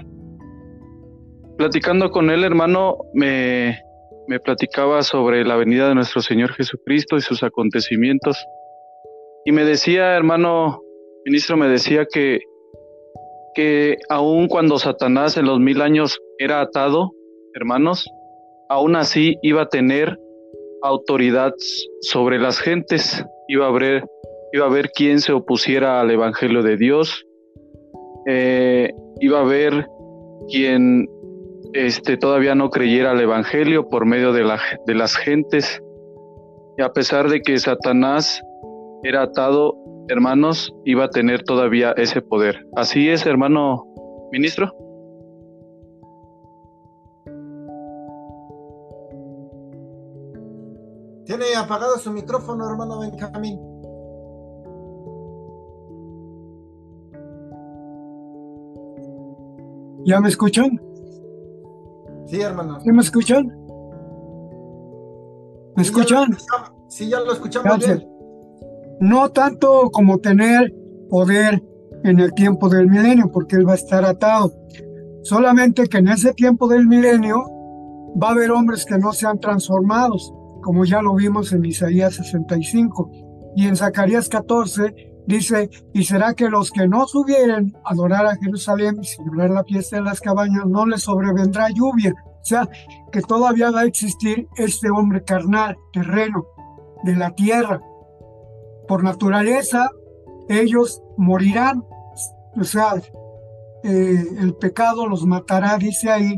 platicando 1.57 2.11
con 2.11 2.29
él, 2.29 2.43
hermano, 2.43 2.97
me, 3.15 3.79
me 4.27 4.39
platicaba 4.39 5.01
sobre 5.01 5.43
la 5.43 5.55
venida 5.55 5.87
de 5.87 5.95
nuestro 5.95 6.21
Señor 6.21 6.53
Jesucristo 6.53 7.17
y 7.17 7.21
sus 7.21 7.41
acontecimientos. 7.41 8.37
Y 9.45 9.51
me 9.51 9.63
decía, 9.65 10.15
hermano 10.15 10.81
ministro, 11.25 11.57
me 11.57 11.67
decía 11.67 12.05
que, 12.11 12.39
que 13.55 13.97
aun 14.09 14.47
cuando 14.47 14.79
Satanás 14.79 15.37
en 15.37 15.45
los 15.45 15.59
mil 15.59 15.81
años 15.81 16.19
era 16.37 16.61
atado, 16.61 17.11
hermanos, 17.53 18.09
aún 18.69 18.95
así 18.95 19.37
iba 19.41 19.63
a 19.63 19.69
tener 19.69 20.17
autoridad 20.83 21.53
sobre 22.01 22.39
las 22.39 22.59
gentes, 22.59 23.23
iba 23.47 23.65
a 23.65 23.69
haber, 23.69 24.03
iba 24.53 24.65
a 24.65 24.69
haber 24.69 24.89
quien 24.91 25.19
se 25.19 25.33
opusiera 25.33 26.01
al 26.01 26.11
Evangelio 26.11 26.63
de 26.63 26.77
Dios, 26.77 27.25
eh, 28.27 28.91
iba 29.19 29.39
a 29.39 29.41
haber 29.41 29.87
quien 30.49 31.07
este, 31.73 32.17
todavía 32.17 32.55
no 32.55 32.69
creyera 32.69 33.11
al 33.11 33.21
Evangelio 33.21 33.87
por 33.89 34.05
medio 34.05 34.33
de, 34.33 34.43
la, 34.43 34.59
de 34.85 34.95
las 34.95 35.15
gentes. 35.15 35.81
Y 36.77 36.81
a 36.81 36.89
pesar 36.89 37.29
de 37.29 37.41
que 37.41 37.57
Satanás 37.57 38.41
era 39.03 39.23
atado, 39.23 39.75
hermanos, 40.07 40.73
iba 40.85 41.05
a 41.05 41.09
tener 41.09 41.43
todavía 41.43 41.91
ese 41.97 42.21
poder. 42.21 42.67
Así 42.75 43.09
es, 43.09 43.25
hermano 43.25 43.85
ministro. 44.31 44.71
Tiene 51.25 51.55
apagado 51.57 51.97
su 51.97 52.11
micrófono, 52.11 52.69
hermano 52.69 52.99
Benjamín. 52.99 53.59
¿Ya 60.03 60.19
me 60.19 60.29
escuchan? 60.29 60.81
Sí, 62.25 62.41
hermano. 62.41 62.79
¿Sí 62.81 62.91
me 62.91 63.01
escuchan? 63.01 63.47
¿Me 65.75 65.83
escuchan? 65.83 66.37
Sí, 66.87 67.07
ya 67.09 67.19
lo 67.19 67.31
escuchamos 67.33 67.77
bien 67.77 68.10
no 69.01 69.29
tanto 69.29 69.89
como 69.91 70.19
tener 70.19 70.73
poder 71.09 71.61
en 72.03 72.19
el 72.19 72.33
tiempo 72.33 72.69
del 72.69 72.87
milenio, 72.87 73.31
porque 73.31 73.55
él 73.55 73.67
va 73.67 73.73
a 73.73 73.75
estar 73.75 74.05
atado. 74.05 74.53
Solamente 75.23 75.87
que 75.87 75.97
en 75.97 76.07
ese 76.07 76.33
tiempo 76.33 76.67
del 76.67 76.87
milenio 76.87 77.43
va 78.21 78.29
a 78.29 78.31
haber 78.31 78.51
hombres 78.51 78.85
que 78.85 78.99
no 78.99 79.11
sean 79.11 79.39
transformados, 79.39 80.31
como 80.61 80.85
ya 80.85 81.01
lo 81.01 81.15
vimos 81.15 81.51
en 81.51 81.65
Isaías 81.65 82.15
65. 82.15 83.09
Y 83.55 83.67
en 83.67 83.75
Zacarías 83.75 84.29
14 84.29 84.93
dice, 85.25 85.69
y 85.93 86.03
será 86.03 86.35
que 86.35 86.49
los 86.49 86.69
que 86.69 86.87
no 86.87 87.07
subieren 87.07 87.73
a 87.83 87.93
adorar 87.93 88.27
a 88.27 88.35
Jerusalén 88.35 88.99
y 89.01 89.05
celebrar 89.05 89.49
la 89.49 89.63
fiesta 89.63 89.95
de 89.95 90.03
las 90.03 90.21
cabañas, 90.21 90.65
no 90.67 90.85
les 90.85 91.01
sobrevendrá 91.01 91.69
lluvia. 91.69 92.13
O 92.25 92.45
sea, 92.45 92.69
que 93.11 93.21
todavía 93.21 93.71
va 93.71 93.81
a 93.81 93.85
existir 93.85 94.47
este 94.57 94.91
hombre 94.91 95.23
carnal, 95.23 95.75
terreno, 95.91 96.45
de 97.03 97.15
la 97.15 97.31
tierra, 97.31 97.81
por 98.91 99.05
naturaleza 99.05 99.89
ellos 100.49 101.01
morirán. 101.15 101.85
O 102.59 102.63
sea, 102.65 102.95
eh, 103.85 104.23
el 104.37 104.53
pecado 104.55 105.07
los 105.07 105.25
matará, 105.25 105.77
dice 105.77 106.09
ahí, 106.11 106.37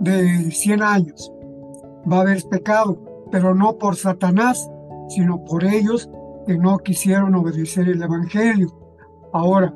de 0.00 0.50
100 0.50 0.82
años. 0.82 1.32
Va 2.06 2.18
a 2.18 2.20
haber 2.20 2.42
pecado, 2.50 2.98
pero 3.30 3.54
no 3.54 3.78
por 3.78 3.96
Satanás, 3.96 4.68
sino 5.08 5.42
por 5.46 5.64
ellos 5.64 6.10
que 6.46 6.58
no 6.58 6.76
quisieron 6.76 7.34
obedecer 7.36 7.88
el 7.88 8.02
Evangelio. 8.02 8.68
Ahora, 9.32 9.72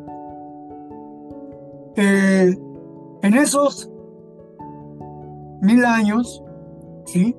eh, 1.96 2.54
en 3.22 3.34
esos 3.38 3.90
mil 5.62 5.82
años, 5.82 6.44
¿sí? 7.06 7.34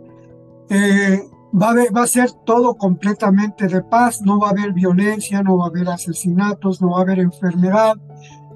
Eh, 0.72 1.22
Va 1.52 1.74
a, 2.04 2.08
ser 2.08 2.32
todo 2.45 2.76
completamente 2.76 3.68
de 3.68 3.82
paz, 3.82 4.22
no 4.22 4.39
va 4.39 4.50
a 4.50 4.52
haber 4.52 4.72
violencia, 4.72 5.41
no 5.41 5.58
va 5.58 5.66
a 5.66 5.70
haber 5.70 5.89
asesinatos, 5.89 6.80
no 6.80 6.91
va 6.91 7.00
a 7.00 7.02
haber 7.02 7.20
enfermedad, 7.20 7.95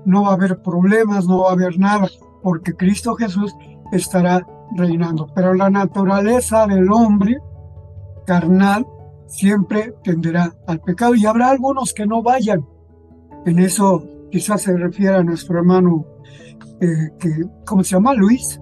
no 0.05 0.23
va 0.23 0.29
a 0.29 0.33
haber 0.33 0.61
problemas, 0.61 1.25
no 1.25 1.39
va 1.39 1.49
a 1.49 1.53
haber 1.53 1.79
nada, 1.79 2.07
porque 2.43 2.75
Cristo 2.75 3.15
Jesús 3.15 3.55
estará 3.91 4.45
reinando. 4.75 5.27
Pero 5.33 5.55
la 5.55 5.71
naturaleza 5.71 6.67
del 6.67 6.91
hombre 6.91 7.39
carnal 8.27 8.85
siempre 9.25 9.95
tenderá 10.03 10.53
al 10.67 10.79
pecado 10.79 11.15
y 11.15 11.25
habrá 11.25 11.49
algunos 11.49 11.93
que 11.93 12.05
no 12.05 12.21
vayan. 12.21 12.63
En 13.47 13.57
eso 13.57 14.03
quizás 14.31 14.61
se 14.61 14.77
refiere 14.77 15.15
a 15.15 15.23
nuestro 15.23 15.57
hermano, 15.57 16.05
eh, 16.79 17.09
que, 17.19 17.29
¿cómo 17.65 17.83
se 17.83 17.95
llama? 17.95 18.13
Luis. 18.13 18.59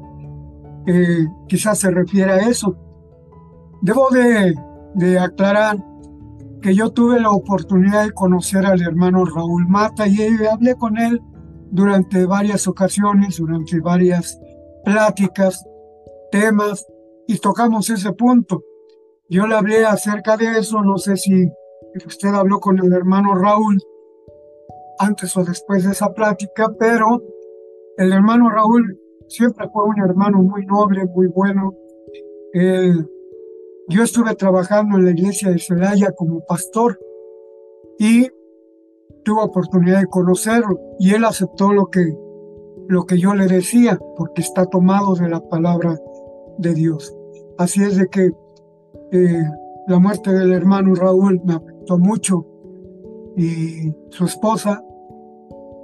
Eh, 0.88 1.28
quizás 1.50 1.80
se 1.80 1.92
refiere 1.92 2.32
a 2.32 2.38
eso 2.48 2.91
Debo 3.82 4.10
de, 4.12 5.20
aclarar 5.20 5.78
que 6.62 6.76
yo 6.76 6.92
tuve 6.92 7.20
la 7.20 7.32
oportunidad 7.32 8.06
de 8.06 8.12
conocer 8.12 8.66
al 8.66 8.82
hermano 8.82 9.26
Raúl 9.26 9.68
Mata 9.68 10.08
y 10.08 10.18
hablé 10.46 10.76
con 10.76 10.98
él 10.98 11.20
durante 11.72 12.26
varias 12.26 12.68
ocasiones, 12.68 13.38
durante 13.38 13.80
varias 13.80 14.40
pláticas, 14.86 15.66
temas, 16.32 16.86
y 17.28 17.40
tocamos 17.40 17.90
ese 17.90 18.12
punto. 18.14 18.64
Yo 19.30 19.48
le 19.48 19.56
hablé 19.56 19.86
acerca 19.86 20.38
de 20.38 20.60
eso, 20.60 20.82
no 20.84 20.98
sé 20.98 21.18
si 21.18 21.50
usted 22.06 22.30
habló 22.30 22.60
con 22.60 22.78
el 22.80 22.94
hermano 22.94 23.34
Raúl 23.34 23.80
antes 25.00 25.36
o 25.38 25.44
después 25.44 25.86
de 25.86 25.92
esa 25.92 26.14
plática, 26.14 26.72
pero 26.78 27.22
el 27.98 28.14
hermano 28.14 28.50
Raúl 28.50 29.00
siempre 29.28 29.68
fue 29.74 29.86
un 29.86 30.00
hermano 30.00 30.40
muy 30.40 30.66
noble, 30.66 31.06
muy 31.06 31.28
bueno. 31.28 31.74
Yo 33.90 34.04
estuve 34.04 34.36
trabajando 34.36 34.98
en 34.98 35.06
la 35.06 35.12
iglesia 35.12 35.50
de 35.50 35.60
Celaya 35.60 36.12
como 36.12 36.44
pastor 36.46 37.00
y 38.00 38.28
tuve 39.24 39.42
oportunidad 39.42 40.00
de 40.00 40.08
conocerlo 40.08 40.80
y 41.00 41.14
él 41.14 41.26
aceptó 41.26 41.72
lo 41.72 41.88
que 41.88 42.16
lo 42.88 43.06
que 43.06 43.18
yo 43.18 43.34
le 43.34 43.48
decía, 43.48 43.98
porque 44.18 44.42
está 44.42 44.66
tomado 44.66 45.16
de 45.16 45.30
la 45.30 45.40
palabra 45.48 45.98
de 46.58 46.74
Dios. 46.74 47.16
Así 47.58 47.82
es 47.82 47.96
de 47.96 48.08
que 48.10 48.32
eh, 49.14 49.44
la 49.88 49.98
muerte 49.98 50.34
del 50.34 50.52
hermano 50.52 50.94
Raúl 50.96 51.40
me 51.46 51.54
afectó 51.54 51.98
mucho 51.98 52.46
y 53.38 53.94
su 54.10 54.26
esposa, 54.26 54.84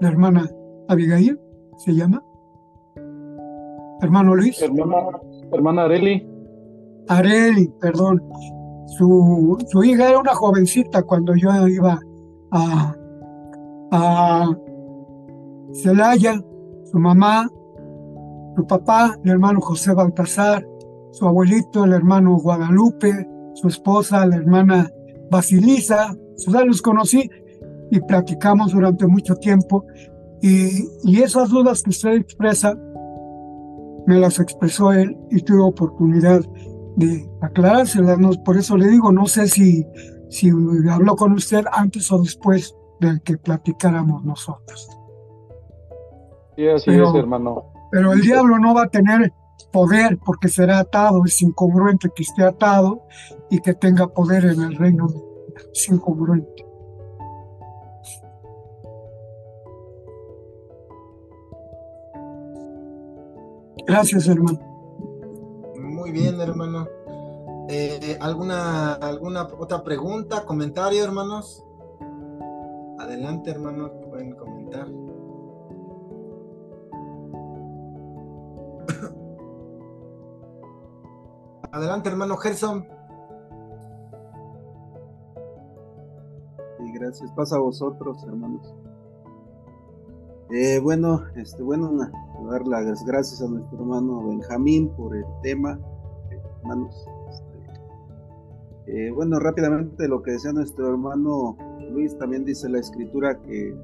la 0.01 0.09
hermana 0.09 0.49
Abigail, 0.89 1.39
se 1.77 1.93
llama. 1.93 2.21
Hermano 4.01 4.35
Luis. 4.35 4.61
Hermana, 4.61 5.19
hermana. 5.53 5.87
Areli, 7.07 7.67
perdón. 7.79 8.21
Su, 8.97 9.57
su 9.67 9.83
hija 9.83 10.09
era 10.09 10.19
una 10.19 10.33
jovencita 10.33 11.03
cuando 11.03 11.35
yo 11.35 11.67
iba 11.67 11.99
a, 12.51 12.95
a 13.91 14.57
Celaya, 15.73 16.41
su 16.85 16.97
mamá, 16.97 17.47
su 18.55 18.65
papá, 18.65 19.15
el 19.23 19.31
hermano 19.31 19.59
José 19.61 19.93
Baltasar, 19.93 20.65
su 21.11 21.27
abuelito, 21.27 21.83
el 21.85 21.93
hermano 21.93 22.37
Guadalupe, 22.37 23.27
su 23.53 23.67
esposa, 23.67 24.25
la 24.25 24.37
hermana 24.37 24.89
Basilisa, 25.29 26.15
ya 26.37 26.63
los 26.63 26.81
conocí 26.81 27.29
y 27.91 27.99
platicamos 28.01 28.71
durante 28.71 29.07
mucho 29.07 29.35
tiempo 29.35 29.85
y, 30.41 30.87
y 31.03 31.21
esas 31.21 31.49
dudas 31.49 31.81
que 31.83 31.89
usted 31.89 32.13
expresa 32.13 32.75
me 34.05 34.19
las 34.19 34.39
expresó 34.39 34.93
él 34.93 35.17
y 35.31 35.41
tuve 35.41 35.61
oportunidad 35.61 36.41
de 36.97 37.29
aclarárselas. 37.41 38.17
Por 38.43 38.57
eso 38.57 38.75
le 38.75 38.87
digo, 38.87 39.11
no 39.11 39.27
sé 39.27 39.47
si, 39.47 39.85
si 40.29 40.51
habló 40.91 41.15
con 41.15 41.31
usted 41.33 41.63
antes 41.71 42.11
o 42.11 42.19
después 42.19 42.75
de 42.99 43.21
que 43.23 43.37
platicáramos 43.37 44.25
nosotros. 44.25 44.89
Sí, 46.55 46.67
así 46.67 46.91
es, 46.91 47.15
hermano. 47.15 47.71
Pero 47.91 48.13
el 48.13 48.21
diablo 48.21 48.57
no 48.59 48.73
va 48.73 48.83
a 48.83 48.89
tener 48.89 49.31
poder 49.71 50.17
porque 50.25 50.47
será 50.47 50.79
atado, 50.79 51.23
es 51.25 51.41
incongruente 51.41 52.09
que 52.15 52.23
esté 52.23 52.43
atado 52.43 53.03
y 53.49 53.59
que 53.59 53.73
tenga 53.73 54.07
poder 54.07 54.45
en 54.45 54.61
el 54.61 54.75
reino, 54.75 55.07
es 55.71 55.87
incongruente. 55.89 56.65
Gracias, 63.85 64.27
hermano. 64.27 64.76
Muy 65.97 66.11
bien, 66.11 66.39
hermano. 66.39 66.87
Eh, 67.69 68.17
¿alguna, 68.21 68.93
¿Alguna 68.93 69.47
otra 69.57 69.83
pregunta, 69.83 70.45
comentario, 70.45 71.03
hermanos? 71.03 71.65
Adelante, 72.99 73.49
hermanos, 73.49 73.91
pueden 74.07 74.35
comentar. 74.35 74.87
Adelante, 81.71 82.09
hermano 82.09 82.37
Gerson. 82.37 82.87
Y 86.85 86.93
gracias. 86.93 87.31
Pasa 87.31 87.55
a 87.55 87.59
vosotros, 87.59 88.23
hermanos. 88.23 88.71
Eh, 90.51 90.79
bueno, 90.79 91.23
este, 91.35 91.63
bueno, 91.63 91.89
dar 92.45 92.67
las 92.67 93.03
gracias 93.05 93.41
a 93.41 93.47
nuestro 93.47 93.79
hermano 93.79 94.27
Benjamín 94.27 94.89
por 94.95 95.15
el 95.15 95.25
tema, 95.41 95.79
hermanos. 96.61 97.07
Este, 97.29 99.07
eh, 99.07 99.11
bueno, 99.11 99.39
rápidamente 99.39 100.07
lo 100.07 100.21
que 100.21 100.31
decía 100.31 100.53
nuestro 100.53 100.89
hermano 100.89 101.57
Luis, 101.91 102.17
también 102.17 102.45
dice 102.45 102.69
la 102.69 102.79
escritura 102.79 103.39
que 103.41 103.75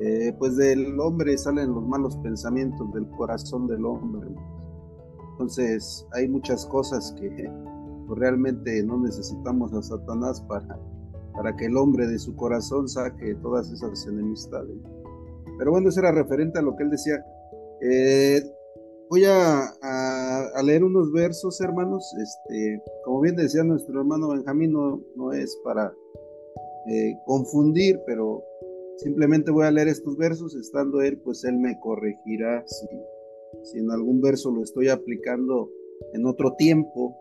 eh, 0.00 0.34
pues 0.38 0.56
del 0.56 0.98
hombre 0.98 1.36
salen 1.38 1.72
los 1.72 1.86
malos 1.86 2.16
pensamientos 2.18 2.92
del 2.92 3.08
corazón 3.10 3.66
del 3.66 3.84
hombre. 3.84 4.28
Entonces 5.32 6.06
hay 6.12 6.28
muchas 6.28 6.66
cosas 6.66 7.14
que 7.18 7.30
pues, 8.06 8.18
realmente 8.18 8.82
no 8.82 8.98
necesitamos 8.98 9.72
a 9.72 9.82
Satanás 9.82 10.40
para, 10.42 10.78
para 11.34 11.56
que 11.56 11.66
el 11.66 11.76
hombre 11.76 12.06
de 12.06 12.18
su 12.18 12.34
corazón 12.36 12.88
saque 12.88 13.34
todas 13.36 13.70
esas 13.70 14.06
enemistades. 14.06 14.76
Pero 15.58 15.70
bueno, 15.70 15.88
eso 15.88 16.00
era 16.00 16.12
referente 16.12 16.58
a 16.58 16.62
lo 16.62 16.74
que 16.76 16.84
él 16.84 16.90
decía. 16.90 17.24
Eh, 17.80 18.40
voy 19.08 19.24
a, 19.26 19.70
leer 20.64 20.84
unos 20.84 21.12
versos, 21.12 21.60
hermanos. 21.60 22.14
Este, 22.20 22.82
como 23.04 23.20
bien 23.20 23.36
decía 23.36 23.62
nuestro 23.64 24.00
hermano 24.00 24.28
Benjamín, 24.28 24.72
no, 24.72 25.02
no 25.16 25.32
es 25.32 25.56
para 25.64 25.92
eh, 26.88 27.14
confundir, 27.26 28.00
pero 28.06 28.42
simplemente 28.96 29.50
voy 29.50 29.66
a 29.66 29.70
leer 29.70 29.88
estos 29.88 30.16
versos. 30.16 30.54
Estando 30.56 31.00
él, 31.02 31.18
pues 31.18 31.44
él 31.44 31.58
me 31.58 31.78
corregirá 31.80 32.64
si, 32.66 32.86
si 33.62 33.78
en 33.78 33.90
algún 33.90 34.20
verso 34.20 34.50
lo 34.50 34.62
estoy 34.62 34.88
aplicando 34.88 35.70
en 36.12 36.26
otro 36.26 36.54
tiempo 36.54 37.16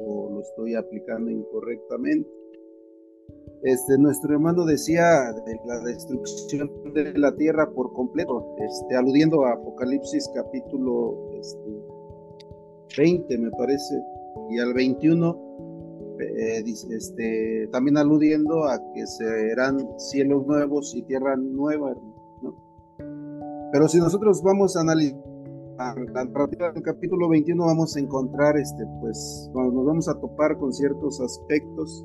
o 0.00 0.30
lo 0.32 0.40
estoy 0.40 0.74
aplicando 0.74 1.30
incorrectamente. 1.30 2.35
Este, 3.62 3.98
nuestro 3.98 4.34
hermano 4.34 4.64
decía 4.64 5.32
de 5.32 5.60
la 5.64 5.80
destrucción 5.80 6.70
de 6.92 7.18
la 7.18 7.34
tierra 7.34 7.70
por 7.70 7.92
completo, 7.92 8.54
este, 8.58 8.96
aludiendo 8.96 9.44
a 9.44 9.54
Apocalipsis 9.54 10.30
capítulo 10.34 11.16
este, 11.38 11.86
20, 12.98 13.38
me 13.38 13.50
parece, 13.50 13.94
y 14.50 14.58
al 14.58 14.74
21, 14.74 16.16
eh, 16.20 16.64
este, 16.90 17.68
también 17.72 17.96
aludiendo 17.96 18.64
a 18.64 18.78
que 18.92 19.06
serán 19.06 19.78
cielos 19.98 20.46
nuevos 20.46 20.94
y 20.94 21.02
tierra 21.02 21.36
nueva. 21.36 21.94
Pero 23.72 23.88
si 23.88 23.98
nosotros 23.98 24.42
vamos 24.42 24.76
a 24.76 24.82
analizar 24.82 25.18
la 25.78 26.24
narrativa 26.24 26.72
del 26.72 26.82
capítulo 26.82 27.28
21, 27.28 27.64
vamos 27.64 27.96
a 27.96 28.00
encontrar, 28.00 28.56
este, 28.58 28.84
pues, 29.00 29.50
nos 29.54 29.84
vamos 29.84 30.08
a 30.08 30.14
topar 30.20 30.56
con 30.58 30.72
ciertos 30.72 31.20
aspectos 31.20 32.04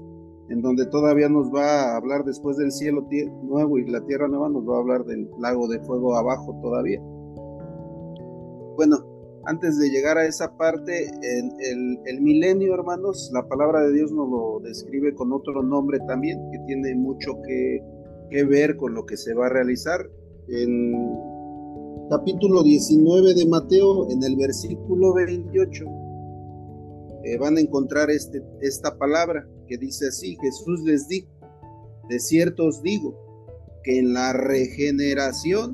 en 0.52 0.62
donde 0.62 0.86
todavía 0.86 1.30
nos 1.30 1.48
va 1.48 1.94
a 1.94 1.96
hablar 1.96 2.26
después 2.26 2.58
del 2.58 2.74
cielo 2.74 3.08
nuevo 3.44 3.78
y 3.78 3.90
la 3.90 4.06
tierra 4.06 4.28
nueva, 4.28 4.50
nos 4.50 4.68
va 4.68 4.76
a 4.76 4.80
hablar 4.80 5.06
del 5.06 5.30
lago 5.40 5.70
de 5.70 5.80
fuego 5.80 6.16
abajo 6.18 6.60
todavía. 6.62 7.00
Bueno, 8.76 8.98
antes 9.46 9.80
de 9.80 9.90
llegar 9.90 10.18
a 10.18 10.26
esa 10.26 10.58
parte, 10.58 11.06
en 11.06 12.00
el, 12.06 12.22
milenio, 12.22 12.74
hermanos, 12.74 13.32
la 13.34 13.48
palabra 13.48 13.82
de 13.84 13.94
Dios 13.94 14.12
nos 14.12 14.30
lo 14.30 14.60
describe 14.62 15.16
con 15.16 15.32
otro 15.32 15.64
nombre 15.64 16.00
también, 16.06 16.38
que 16.52 16.60
tiene 16.68 16.96
mucho 16.96 17.32
que, 17.48 17.80
que 18.30 18.44
ver 18.44 18.76
con 18.76 18.94
lo 18.94 19.06
que 19.06 19.16
se 19.16 19.34
va 19.34 19.46
a 19.46 19.50
realizar. 19.50 20.02
En 20.50 20.94
capítulo 22.10 22.62
19 22.62 23.36
de 23.36 23.48
Mateo, 23.48 24.10
en 24.10 24.22
el 24.22 24.36
versículo 24.36 25.14
28, 25.14 25.86
eh, 27.24 27.38
van 27.38 27.56
a 27.56 27.62
encontrar 27.62 28.10
este, 28.10 28.44
esta 28.60 28.98
palabra 28.98 29.48
que 29.72 29.78
dice 29.78 30.10
así, 30.10 30.38
Jesús 30.42 30.82
les 30.82 31.08
dijo, 31.08 31.30
de 32.10 32.20
cierto 32.20 32.66
os 32.66 32.82
digo, 32.84 33.16
que 33.86 34.00
en 34.00 34.14
la 34.14 34.34
regeneración, 34.34 35.72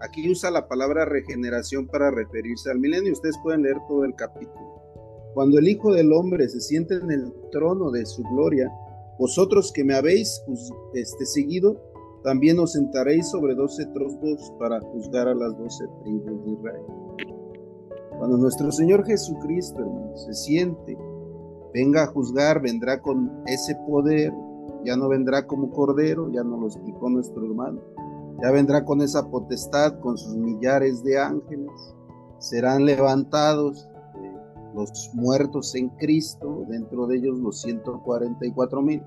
aquí 0.00 0.30
usa 0.30 0.52
la 0.52 0.68
palabra 0.68 1.04
regeneración 1.04 1.88
para 1.88 2.12
referirse 2.12 2.70
al 2.70 2.78
milenio, 2.78 3.12
ustedes 3.12 3.36
pueden 3.42 3.62
leer 3.62 3.78
todo 3.88 4.04
el 4.04 4.14
capítulo. 4.14 4.80
Cuando 5.34 5.58
el 5.58 5.66
Hijo 5.66 5.92
del 5.92 6.12
Hombre 6.12 6.48
se 6.48 6.60
siente 6.60 6.94
en 6.94 7.10
el 7.10 7.34
trono 7.50 7.90
de 7.90 8.06
su 8.06 8.22
gloria, 8.22 8.70
vosotros 9.18 9.72
que 9.72 9.82
me 9.82 9.96
habéis 9.96 10.40
este, 10.94 11.26
seguido, 11.26 11.82
también 12.22 12.60
os 12.60 12.74
sentaréis 12.74 13.28
sobre 13.28 13.56
doce 13.56 13.86
trozos 13.86 14.52
para 14.60 14.80
juzgar 14.80 15.26
a 15.26 15.34
las 15.34 15.58
doce 15.58 15.84
tribus 16.04 16.44
de 16.44 16.52
Israel. 16.52 16.82
Cuando 18.18 18.36
nuestro 18.36 18.70
Señor 18.70 19.04
Jesucristo, 19.04 19.80
hermano, 19.80 20.16
se 20.16 20.32
siente, 20.32 20.96
venga 21.72 22.04
a 22.04 22.06
juzgar, 22.06 22.60
vendrá 22.60 23.00
con 23.00 23.42
ese 23.46 23.74
poder, 23.86 24.32
ya 24.84 24.96
no 24.96 25.08
vendrá 25.08 25.46
como 25.46 25.70
cordero, 25.70 26.30
ya 26.32 26.42
nos 26.42 26.60
lo 26.60 26.66
explicó 26.66 27.08
nuestro 27.10 27.44
hermano, 27.44 27.80
ya 28.42 28.50
vendrá 28.50 28.84
con 28.84 29.00
esa 29.00 29.28
potestad, 29.28 29.98
con 30.00 30.16
sus 30.16 30.36
millares 30.36 31.02
de 31.02 31.18
ángeles, 31.18 31.70
serán 32.38 32.84
levantados 32.84 33.88
eh, 34.22 34.32
los 34.74 35.10
muertos 35.14 35.74
en 35.74 35.88
Cristo, 35.90 36.64
dentro 36.68 37.06
de 37.06 37.16
ellos 37.16 37.38
los 37.38 37.60
144 37.62 38.82
mil. 38.82 39.02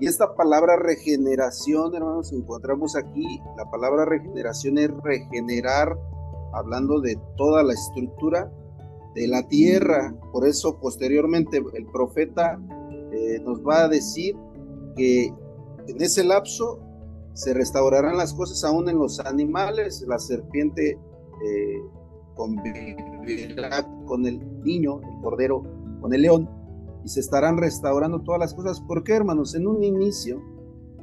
Y 0.00 0.06
esta 0.06 0.34
palabra 0.34 0.76
regeneración, 0.76 1.94
hermanos, 1.94 2.32
encontramos 2.32 2.96
aquí, 2.96 3.40
la 3.56 3.70
palabra 3.70 4.04
regeneración 4.04 4.76
es 4.78 4.90
regenerar 5.02 5.96
hablando 6.52 7.00
de 7.00 7.18
toda 7.36 7.62
la 7.62 7.72
estructura 7.72 8.50
de 9.14 9.28
la 9.28 9.46
tierra. 9.48 10.14
Por 10.32 10.46
eso 10.46 10.78
posteriormente 10.80 11.62
el 11.74 11.86
profeta 11.86 12.60
eh, 13.12 13.40
nos 13.44 13.60
va 13.60 13.84
a 13.84 13.88
decir 13.88 14.34
que 14.96 15.26
en 15.86 16.00
ese 16.00 16.24
lapso 16.24 16.80
se 17.34 17.52
restaurarán 17.52 18.16
las 18.16 18.32
cosas 18.32 18.62
aún 18.64 18.88
en 18.88 18.98
los 18.98 19.20
animales. 19.20 20.04
La 20.06 20.18
serpiente 20.18 20.98
eh, 21.44 21.80
con 22.34 22.58
el 24.26 24.62
niño, 24.62 25.00
el 25.00 25.22
cordero, 25.22 25.62
con 26.00 26.12
el 26.12 26.22
león, 26.22 26.48
y 27.04 27.08
se 27.08 27.20
estarán 27.20 27.58
restaurando 27.58 28.20
todas 28.20 28.40
las 28.40 28.54
cosas. 28.54 28.80
¿Por 28.80 29.04
qué, 29.04 29.14
hermanos? 29.14 29.54
En 29.54 29.66
un 29.66 29.82
inicio, 29.82 30.42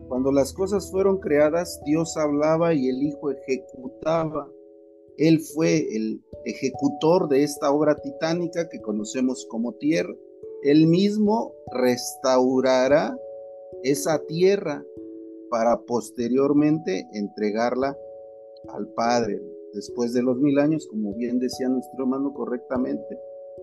Cuando 0.07 0.30
las 0.30 0.51
cosas 0.51 0.91
fueron 0.91 1.20
creadas, 1.20 1.80
Dios 1.86 2.18
hablaba 2.18 2.74
y 2.74 2.89
el 2.89 3.01
Hijo 3.01 3.32
ejecutaba. 3.32 4.49
Él 5.18 5.39
fue 5.39 5.88
el 5.95 6.22
ejecutor 6.45 7.28
de 7.28 7.43
esta 7.43 7.72
obra 7.72 7.95
titánica 7.95 8.68
que 8.70 8.82
conocemos 8.82 9.45
como 9.49 9.74
tierra. 9.74 10.14
Él 10.64 10.88
mismo 10.88 11.53
restaurará 11.74 13.16
esa 13.84 14.20
tierra 14.26 14.84
para 15.49 15.82
posteriormente 15.82 17.07
entregarla 17.14 17.97
al 18.70 18.88
Padre. 18.93 19.41
Después 19.74 20.14
de 20.14 20.22
los 20.22 20.38
mil 20.39 20.59
años, 20.59 20.88
como 20.88 21.14
bien 21.14 21.39
decía 21.39 21.70
nuestro 21.70 22.03
hermano 22.03 22.34
correctamente, 22.34 23.18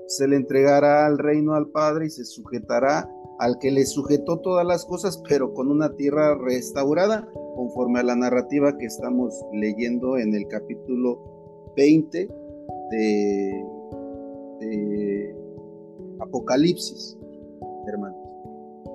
se 0.07 0.27
le 0.27 0.37
entregará 0.37 1.07
al 1.07 1.19
reino 1.19 1.55
al 1.55 1.69
Padre 1.69 2.07
y 2.07 2.11
se 2.11 2.25
sujetará 2.25 3.09
al 3.39 3.59
que 3.59 3.71
le 3.71 3.87
sujetó 3.87 4.41
todas 4.41 4.67
las 4.67 4.85
cosas, 4.85 5.23
pero 5.29 5.55
con 5.55 5.71
una 5.71 5.95
tierra 5.95 6.37
restaurada, 6.37 7.29
conforme 7.55 8.01
a 8.01 8.05
la 8.05 8.17
narrativa 8.17 8.77
que 8.77 8.87
estamos 8.87 9.35
leyendo 9.53 10.19
en 10.19 10.35
el 10.35 10.49
capítulo 10.49 11.38
20 11.79 12.29
de, 12.91 13.65
Apocalipsis, 16.21 17.17
hermanos. 17.87 18.19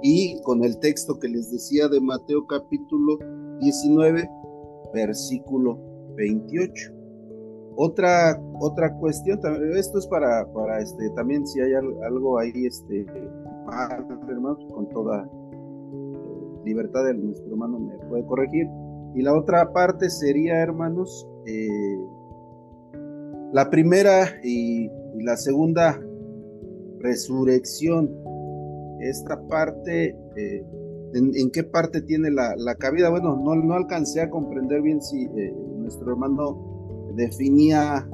Y 0.02 0.42
con 0.42 0.64
el 0.66 0.78
texto 0.80 1.18
que 1.18 1.30
les 1.30 1.50
decía 1.50 1.88
de 1.88 2.02
Mateo 2.02 2.46
capítulo 2.46 3.18
19, 3.62 4.30
versículo 4.94 5.80
28. 6.18 6.92
Otra, 7.78 8.40
otra 8.60 8.94
cuestión, 8.98 9.40
esto 9.78 10.00
es 10.00 10.08
para, 10.08 10.46
para 10.52 10.80
este, 10.82 11.10
también 11.12 11.48
si 11.48 11.62
hay 11.62 11.74
algo 11.74 12.38
ahí, 12.38 12.66
este, 12.66 13.06
hermanos, 14.28 14.60
con 14.74 14.90
toda 14.90 15.24
eh, 15.24 16.66
libertad 16.66 17.06
de 17.06 17.14
nuestro 17.14 17.50
hermano 17.50 17.80
me 17.80 17.98
puede 18.10 18.26
corregir. 18.26 18.68
Y 19.16 19.22
la 19.22 19.34
otra 19.34 19.72
parte 19.72 20.10
sería, 20.10 20.60
hermanos, 20.60 21.26
eh, 21.48 21.98
la 23.54 23.70
primera 23.70 24.40
y, 24.44 24.90
la 25.22 25.38
segunda 25.38 26.02
resurrección. 27.00 28.10
Esta 29.00 29.42
parte, 29.48 30.18
eh, 30.36 30.66
en, 31.14 31.52
qué 31.52 31.64
parte 31.64 32.02
tiene 32.02 32.32
la, 32.32 32.56
la 32.58 32.76
cabida? 32.76 33.10
Bueno, 33.10 33.38
no, 33.38 33.56
no, 33.56 33.74
alcancé 33.74 34.22
a 34.22 34.30
comprender 34.30 34.82
bien 34.82 35.02
si 35.02 35.30
nuestro 35.78 36.12
hermano 36.12 37.12
definía 37.16 38.08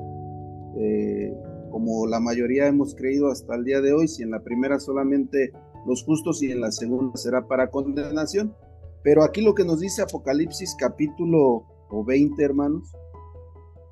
como 1.71 2.07
la 2.07 2.19
mayoría 2.19 2.67
hemos 2.67 2.95
creído 2.95 3.29
hasta 3.29 3.55
el 3.55 3.63
día 3.63 3.81
de 3.81 3.93
hoy, 3.93 4.07
si 4.07 4.23
en 4.23 4.31
la 4.31 4.41
primera 4.41 4.79
solamente 4.79 5.51
los 5.85 6.03
justos 6.03 6.41
y 6.43 6.51
en 6.51 6.61
la 6.61 6.71
segunda 6.71 7.15
será 7.17 7.47
para 7.47 7.69
condenación. 7.69 8.55
Pero 9.03 9.23
aquí 9.23 9.41
lo 9.41 9.53
que 9.55 9.63
nos 9.63 9.79
dice 9.79 10.01
Apocalipsis 10.01 10.75
capítulo 10.77 11.63
20, 12.05 12.43
hermanos, 12.43 12.91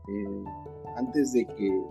eh, 0.10 0.44
antes 0.98 1.32
de 1.32 1.46
que 1.46 1.82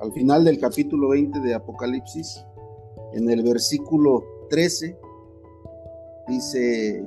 al 0.00 0.12
final 0.12 0.44
del 0.44 0.58
capítulo 0.58 1.10
20 1.10 1.40
de 1.40 1.54
Apocalipsis, 1.54 2.44
en 3.14 3.30
el 3.30 3.42
versículo 3.42 4.24
13, 4.50 4.98
dice, 6.28 7.06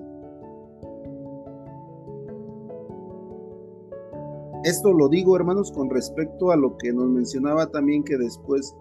Esto 4.63 4.93
lo 4.93 5.09
digo, 5.09 5.35
hermanos, 5.35 5.71
con 5.71 5.91
respecto 5.91 6.49
a 6.49 6.55
lo 6.55 6.75
que 6.77 6.91
nos 6.91 7.07
mencionaba 7.07 7.67
también 7.67 8.03
que 8.03 8.17
después 8.17 8.75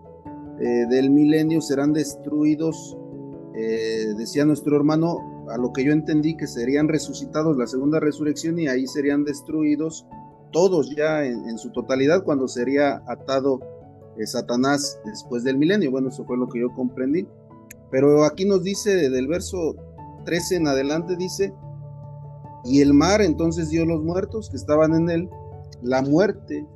eh, 0.59 0.86
del 0.88 1.11
milenio 1.11 1.61
serán 1.61 1.92
destruidos, 1.92 2.96
eh, 3.55 4.14
decía 4.16 4.46
nuestro 4.46 4.76
hermano, 4.76 5.18
a 5.50 5.59
lo 5.59 5.74
que 5.74 5.84
yo 5.84 5.92
entendí 5.92 6.38
que 6.38 6.46
serían 6.46 6.88
resucitados 6.88 7.59
la 7.59 7.66
segunda 7.66 8.00
resurrección 8.00 8.59
y 8.59 8.68
ahí 8.68 8.86
serían 8.86 9.24
destruidos 9.24 10.07
todos 10.55 10.94
ya 10.94 11.24
en, 11.24 11.59
su 11.59 11.70
totalidad 11.72 12.22
cuando 12.22 12.46
sería 12.46 13.02
atado 13.09 13.61
eh, 14.16 14.24
Satanás 14.24 15.00
después 15.05 15.42
del 15.42 15.59
milenio. 15.59 15.90
Bueno, 15.90 16.09
eso 16.09 16.24
fue 16.24 16.38
lo 16.38 16.48
que 16.48 16.61
yo 16.61 16.72
comprendí. 16.72 17.26
Pero 17.90 18.24
aquí 18.24 18.44
nos 18.44 18.62
dice 18.62 19.11
del 19.11 19.26
verso 19.26 19.74
13 20.24 20.57
en 20.57 20.68
adelante, 20.68 21.16
dice, 21.16 21.52
y 22.64 22.80
el 22.80 22.94
mar 22.94 23.20
entonces 23.20 23.68
dio 23.68 23.84
los 23.84 24.02
muertos 24.02 24.48
que 24.48 24.57
estaban 24.57 24.94
en 24.94 25.11
él 25.11 25.28
la 25.82 26.02
muerte, 26.02 26.66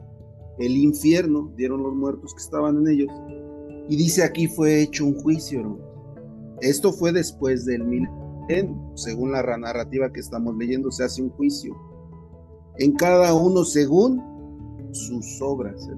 el 0.58 0.76
infierno, 0.76 1.50
dieron 1.56 1.82
los 1.82 1.94
muertos 1.94 2.34
que 2.34 2.42
estaban 2.42 2.78
en 2.78 2.88
ellos. 2.88 3.12
Y 3.88 3.96
dice 3.96 4.22
aquí 4.22 4.48
fue 4.48 4.82
hecho 4.82 5.06
un 5.06 5.14
juicio, 5.14 5.78
Esto 6.60 6.92
fue 6.92 7.12
después 7.12 7.64
del 7.64 7.84
milenio, 7.84 8.92
según 8.94 9.32
la 9.32 9.42
narrativa 9.56 10.12
que 10.12 10.20
estamos 10.20 10.56
leyendo, 10.56 10.90
se 10.90 11.04
hace 11.04 11.22
un 11.22 11.30
juicio. 11.30 11.74
En 12.78 12.92
cada 12.94 13.34
uno 13.34 13.64
según 13.64 14.22
sus 14.92 15.40
obras. 15.42 15.88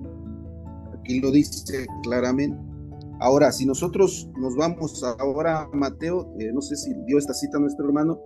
Aquí 0.95 1.21
lo 1.21 1.31
dice 1.31 1.87
claramente. 2.03 2.59
Ahora, 3.21 3.53
si 3.53 3.67
nosotros 3.67 4.31
nos 4.39 4.57
vamos 4.57 5.03
ahora 5.19 5.63
a 5.63 5.77
Mateo, 5.77 6.35
eh, 6.39 6.51
no 6.55 6.63
sé 6.63 6.77
si 6.77 6.95
dio 7.05 7.19
esta 7.19 7.35
cita 7.35 7.59
a 7.59 7.61
nuestro 7.61 7.85
hermano, 7.85 8.19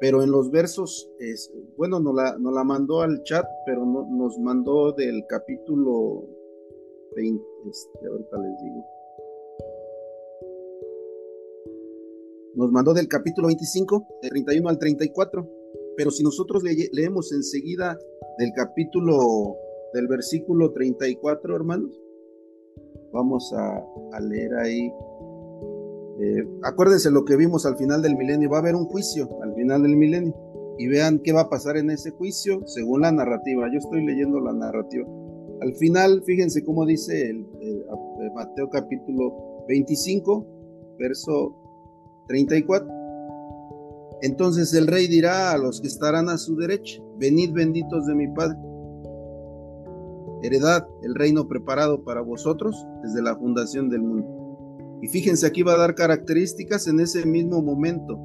pero 0.00 0.22
en 0.22 0.30
los 0.30 0.50
versos, 0.52 1.10
es, 1.18 1.52
bueno, 1.76 1.98
nos 1.98 2.14
la, 2.14 2.36
la 2.38 2.64
mandó 2.64 3.00
al 3.00 3.22
chat, 3.24 3.44
pero 3.64 3.84
no, 3.84 4.06
nos 4.08 4.38
mandó 4.38 4.92
del 4.92 5.24
capítulo 5.26 6.28
20, 7.16 7.44
este, 7.68 8.06
ahorita 8.06 8.36
les 8.38 8.62
digo. 8.62 8.84
Nos 12.54 12.70
mandó 12.70 12.94
del 12.94 13.08
capítulo 13.08 13.48
25, 13.48 14.06
del 14.22 14.30
31 14.30 14.68
al 14.68 14.78
34, 14.78 15.55
pero 15.96 16.10
si 16.10 16.22
nosotros 16.22 16.62
leemos 16.92 17.32
enseguida 17.32 17.98
del 18.38 18.52
capítulo, 18.54 19.56
del 19.94 20.06
versículo 20.08 20.72
34, 20.72 21.56
hermanos, 21.56 22.00
vamos 23.12 23.52
a, 23.54 24.20
leer 24.20 24.54
ahí 24.54 24.90
eh, 26.18 26.48
acuérdense 26.62 27.10
lo 27.10 27.24
que 27.24 27.36
vimos 27.36 27.66
al 27.66 27.76
final 27.76 28.00
del 28.00 28.16
milenio, 28.16 28.48
va 28.48 28.58
a 28.58 28.60
haber 28.60 28.74
un 28.74 28.86
juicio 28.86 29.28
al 29.42 29.54
final 29.54 29.82
del 29.82 29.96
milenio 29.96 30.34
y 30.78 30.88
vean 30.88 31.20
qué 31.20 31.32
va 31.32 31.42
a 31.42 31.48
pasar 31.48 31.76
en 31.76 31.90
ese 31.90 32.10
juicio 32.10 32.66
según 32.66 33.02
la 33.02 33.12
narrativa. 33.12 33.66
Yo 33.72 33.78
estoy 33.78 34.04
leyendo 34.04 34.40
la 34.40 34.52
narrativa. 34.52 35.06
Al 35.60 35.74
final, 35.76 36.22
fíjense 36.24 36.64
cómo 36.64 36.84
dice 36.84 37.30
el, 37.30 37.46
Mateo 38.34 38.68
capítulo 38.70 39.64
25, 39.68 40.46
verso 40.98 41.56
34. 42.28 42.95
Entonces 44.22 44.72
el 44.74 44.86
rey 44.86 45.06
dirá 45.06 45.52
a 45.52 45.58
los 45.58 45.80
que 45.80 45.88
estarán 45.88 46.28
a 46.28 46.38
su 46.38 46.56
derecha, 46.56 47.02
venid 47.18 47.52
benditos 47.52 48.06
de 48.06 48.14
mi 48.14 48.28
Padre. 48.28 48.56
Heredad 50.42 50.86
el 51.02 51.14
reino 51.14 51.48
preparado 51.48 52.04
para 52.04 52.20
vosotros 52.20 52.76
desde 53.02 53.22
la 53.22 53.36
fundación 53.36 53.88
del 53.88 54.02
mundo 54.02 54.46
y 55.02 55.08
fíjense, 55.08 55.46
aquí 55.46 55.62
va 55.62 55.74
a 55.74 55.78
dar 55.78 55.94
características 55.94 56.86
en 56.86 57.00
ese 57.00 57.26
mismo 57.26 57.62
momento. 57.62 58.18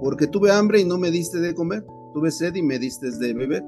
Porque 0.00 0.26
tuve 0.26 0.52
hambre 0.52 0.80
y 0.80 0.84
no 0.84 0.98
me 0.98 1.10
diste 1.10 1.38
de 1.38 1.54
comer. 1.54 1.84
Tuve 2.14 2.30
sed 2.30 2.54
y 2.54 2.62
me 2.62 2.78
diste 2.78 3.10
de 3.10 3.34
beber. 3.34 3.64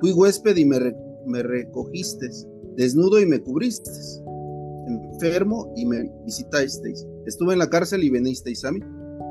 Fui 0.00 0.12
huésped 0.12 0.56
y 0.56 0.64
me, 0.64 0.78
me 1.26 1.42
recogiste. 1.42 2.28
Desnudo 2.76 3.20
y 3.20 3.26
me 3.26 3.40
cubriste. 3.40 3.90
Enfermo 4.86 5.72
y 5.76 5.86
me 5.86 6.10
visitasteis. 6.24 7.06
Estuve 7.26 7.52
en 7.52 7.60
la 7.60 7.70
cárcel 7.70 8.02
y 8.02 8.10
venisteis 8.10 8.64
a 8.64 8.72
mí. 8.72 8.80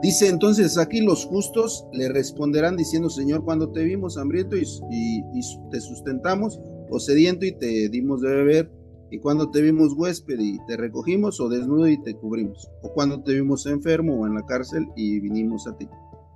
Dice 0.02 0.30
entonces 0.30 0.78
aquí 0.78 1.02
los 1.02 1.26
justos 1.26 1.86
le 1.92 2.08
responderán 2.10 2.78
diciendo, 2.78 3.10
Señor, 3.10 3.44
cuando 3.44 3.72
te 3.72 3.84
vimos 3.84 4.18
hambriento 4.18 4.56
y, 4.56 4.64
te 5.72 5.82
sustentamos, 5.82 6.60
o 6.90 7.00
sediento 7.00 7.46
y 7.46 7.52
te 7.52 7.90
dimos 7.90 8.22
de 8.22 8.30
beber, 8.30 8.72
y 9.12 9.20
cuando 9.20 9.50
te 9.52 9.62
vimos 9.62 9.94
huésped 9.94 10.40
y 10.40 10.58
te 10.68 10.78
recogimos, 10.78 11.40
o 11.42 11.50
desnudo 11.50 11.88
y 11.88 12.02
te 12.02 12.16
cubrimos, 12.16 12.70
o 12.82 12.94
cuando 12.94 13.22
te 13.22 13.34
vimos 13.34 13.66
enfermo 13.66 14.20
o 14.20 14.26
en 14.26 14.36
la 14.36 14.46
cárcel 14.46 14.88
y 14.96 15.20
vinimos 15.20 15.68
a 15.68 15.76
ti. 15.78 15.90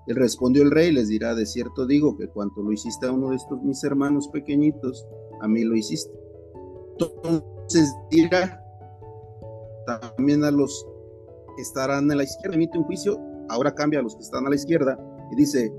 Y 0.07 0.14
respondió 0.14 0.64
el 0.64 0.72
rey, 0.72 0.91
les 0.91 1.07
dirá, 1.07 1.34
de 1.34 1.45
cierto 1.45 1.85
digo 1.85 2.18
que 2.18 2.27
cuanto 2.27 2.61
lo 2.61 2.73
hiciste 2.73 3.06
a 3.06 3.11
uno 3.14 3.30
de 3.30 3.38
estos 3.38 3.61
mis 3.64 3.81
hermanos 3.85 4.27
pequeñitos, 4.27 5.07
a 5.41 5.48
mí 5.48 5.64
lo 5.64 5.76
hiciste. 5.77 6.11
Entonces 6.99 7.94
dirá 8.11 8.61
también 9.85 10.44
a 10.44 10.52
los 10.52 10.85
que 11.56 11.61
estarán 11.61 12.11
a 12.11 12.15
la 12.15 12.23
izquierda, 12.23 12.56
emite 12.56 12.77
un 12.77 12.84
juicio, 12.84 13.18
ahora 13.49 13.74
cambia 13.74 13.99
a 13.99 14.03
los 14.03 14.15
que 14.15 14.22
están 14.22 14.45
a 14.45 14.49
la 14.49 14.56
izquierda 14.56 14.98
y 15.32 15.36
dice, 15.36 15.74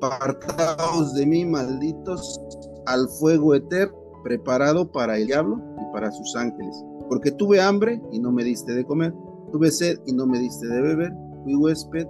apartaos 0.00 1.14
de 1.14 1.26
mí, 1.26 1.44
malditos, 1.44 2.40
al 2.86 3.08
fuego 3.08 3.54
eterno 3.54 4.02
preparado 4.22 4.90
para 4.90 5.16
el 5.16 5.26
diablo 5.26 5.60
y 5.80 5.92
para 5.92 6.10
sus 6.10 6.36
ángeles. 6.36 6.74
Porque 7.08 7.30
tuve 7.30 7.60
hambre 7.60 8.00
y 8.12 8.18
no 8.18 8.32
me 8.32 8.44
diste 8.44 8.72
de 8.72 8.84
comer, 8.84 9.12
tuve 9.50 9.70
sed 9.70 9.98
y 10.06 10.12
no 10.12 10.26
me 10.26 10.38
diste 10.38 10.66
de 10.66 10.80
beber, 10.80 11.12
fui 11.42 11.54
huésped 11.54 12.06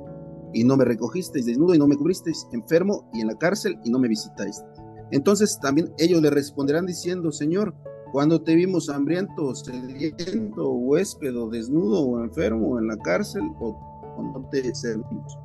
y 0.53 0.65
no 0.65 0.77
me 0.77 0.85
recogisteis, 0.85 1.47
desnudo 1.47 1.75
y 1.75 1.79
no 1.79 1.89
me 1.89 1.97
cubristeis, 1.97 2.47
enfermo 2.53 3.09
y 3.13 3.21
en 3.21 3.29
la 3.29 3.37
cárcel 3.37 3.79
y 3.85 3.91
no 3.91 3.99
me 3.99 4.09
visitáis. 4.09 4.63
Entonces 5.11 5.59
también 5.61 5.93
ellos 5.99 6.23
le 6.23 6.31
responderán 6.31 6.87
diciendo, 6.87 7.33
Señor, 7.33 7.75
cuando 8.13 8.43
te 8.43 8.55
vimos 8.55 8.91
hambriento, 8.91 9.55
sediento, 9.55 10.71
huésped, 10.71 11.35
o 11.37 11.49
desnudo, 11.49 12.03
o 12.03 12.23
enfermo, 12.23 12.73
o 12.73 12.79
en 12.79 12.89
la 12.89 12.97
cárcel, 12.99 13.43
o, 13.59 13.92
no 14.23 14.49
te 14.51 14.75
servimos. 14.75 15.39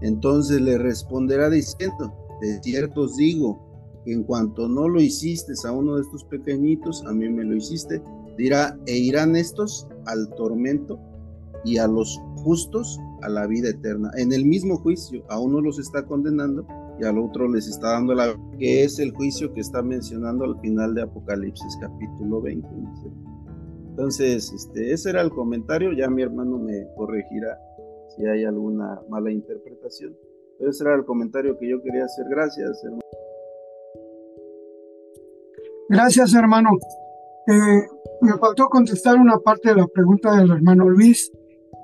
Entonces 0.00 0.60
le 0.60 0.78
responderá 0.78 1.50
diciendo, 1.50 2.12
de 2.40 2.60
cierto 2.62 3.02
os 3.02 3.16
digo, 3.16 3.58
que 4.04 4.12
en 4.12 4.22
cuanto 4.22 4.68
no 4.68 4.88
lo 4.88 5.00
hiciste 5.00 5.52
a 5.66 5.72
uno 5.72 5.96
de 5.96 6.02
estos 6.02 6.24
pequeñitos, 6.24 7.04
a 7.06 7.12
mí 7.12 7.28
me 7.28 7.44
lo 7.44 7.56
hiciste, 7.56 8.02
dirá, 8.36 8.78
e 8.86 8.96
irán 8.96 9.36
estos 9.36 9.88
al 10.06 10.28
tormento 10.36 10.98
y 11.64 11.78
a 11.78 11.88
los 11.88 12.20
justos 12.36 12.98
a 13.22 13.28
la 13.28 13.46
vida 13.46 13.70
eterna. 13.70 14.10
En 14.16 14.32
el 14.32 14.44
mismo 14.44 14.76
juicio, 14.76 15.24
a 15.28 15.40
uno 15.40 15.60
los 15.60 15.78
está 15.78 16.04
condenando 16.06 16.66
y 17.00 17.04
al 17.04 17.18
otro 17.18 17.48
les 17.48 17.66
está 17.66 17.92
dando 17.92 18.14
la 18.14 18.36
que 18.58 18.84
es 18.84 18.98
el 18.98 19.12
juicio 19.12 19.52
que 19.52 19.60
está 19.60 19.82
mencionando 19.82 20.44
al 20.44 20.60
final 20.60 20.94
de 20.94 21.02
Apocalipsis 21.02 21.76
capítulo 21.80 22.40
20. 22.40 22.68
Entonces, 23.90 24.52
este, 24.52 24.92
ese 24.92 25.10
era 25.10 25.20
el 25.22 25.30
comentario, 25.30 25.92
ya 25.92 26.08
mi 26.08 26.22
hermano 26.22 26.58
me 26.58 26.86
corregirá 26.96 27.58
si 28.18 28.26
hay 28.26 28.44
alguna 28.44 29.00
mala 29.08 29.30
interpretación. 29.30 30.16
Pero 30.58 30.70
ese 30.70 30.84
era 30.84 30.96
el 30.96 31.04
comentario 31.04 31.56
que 31.58 31.70
yo 31.70 31.80
quería 31.80 32.04
hacer. 32.04 32.26
Gracias, 32.28 32.82
hermano. 32.82 33.02
Gracias, 35.88 36.34
hermano. 36.34 36.70
Eh, 37.46 37.86
me 38.20 38.36
faltó 38.38 38.66
contestar 38.66 39.16
una 39.16 39.38
parte 39.38 39.70
de 39.70 39.76
la 39.76 39.86
pregunta 39.86 40.36
del 40.36 40.50
hermano 40.50 40.88
Luis, 40.88 41.30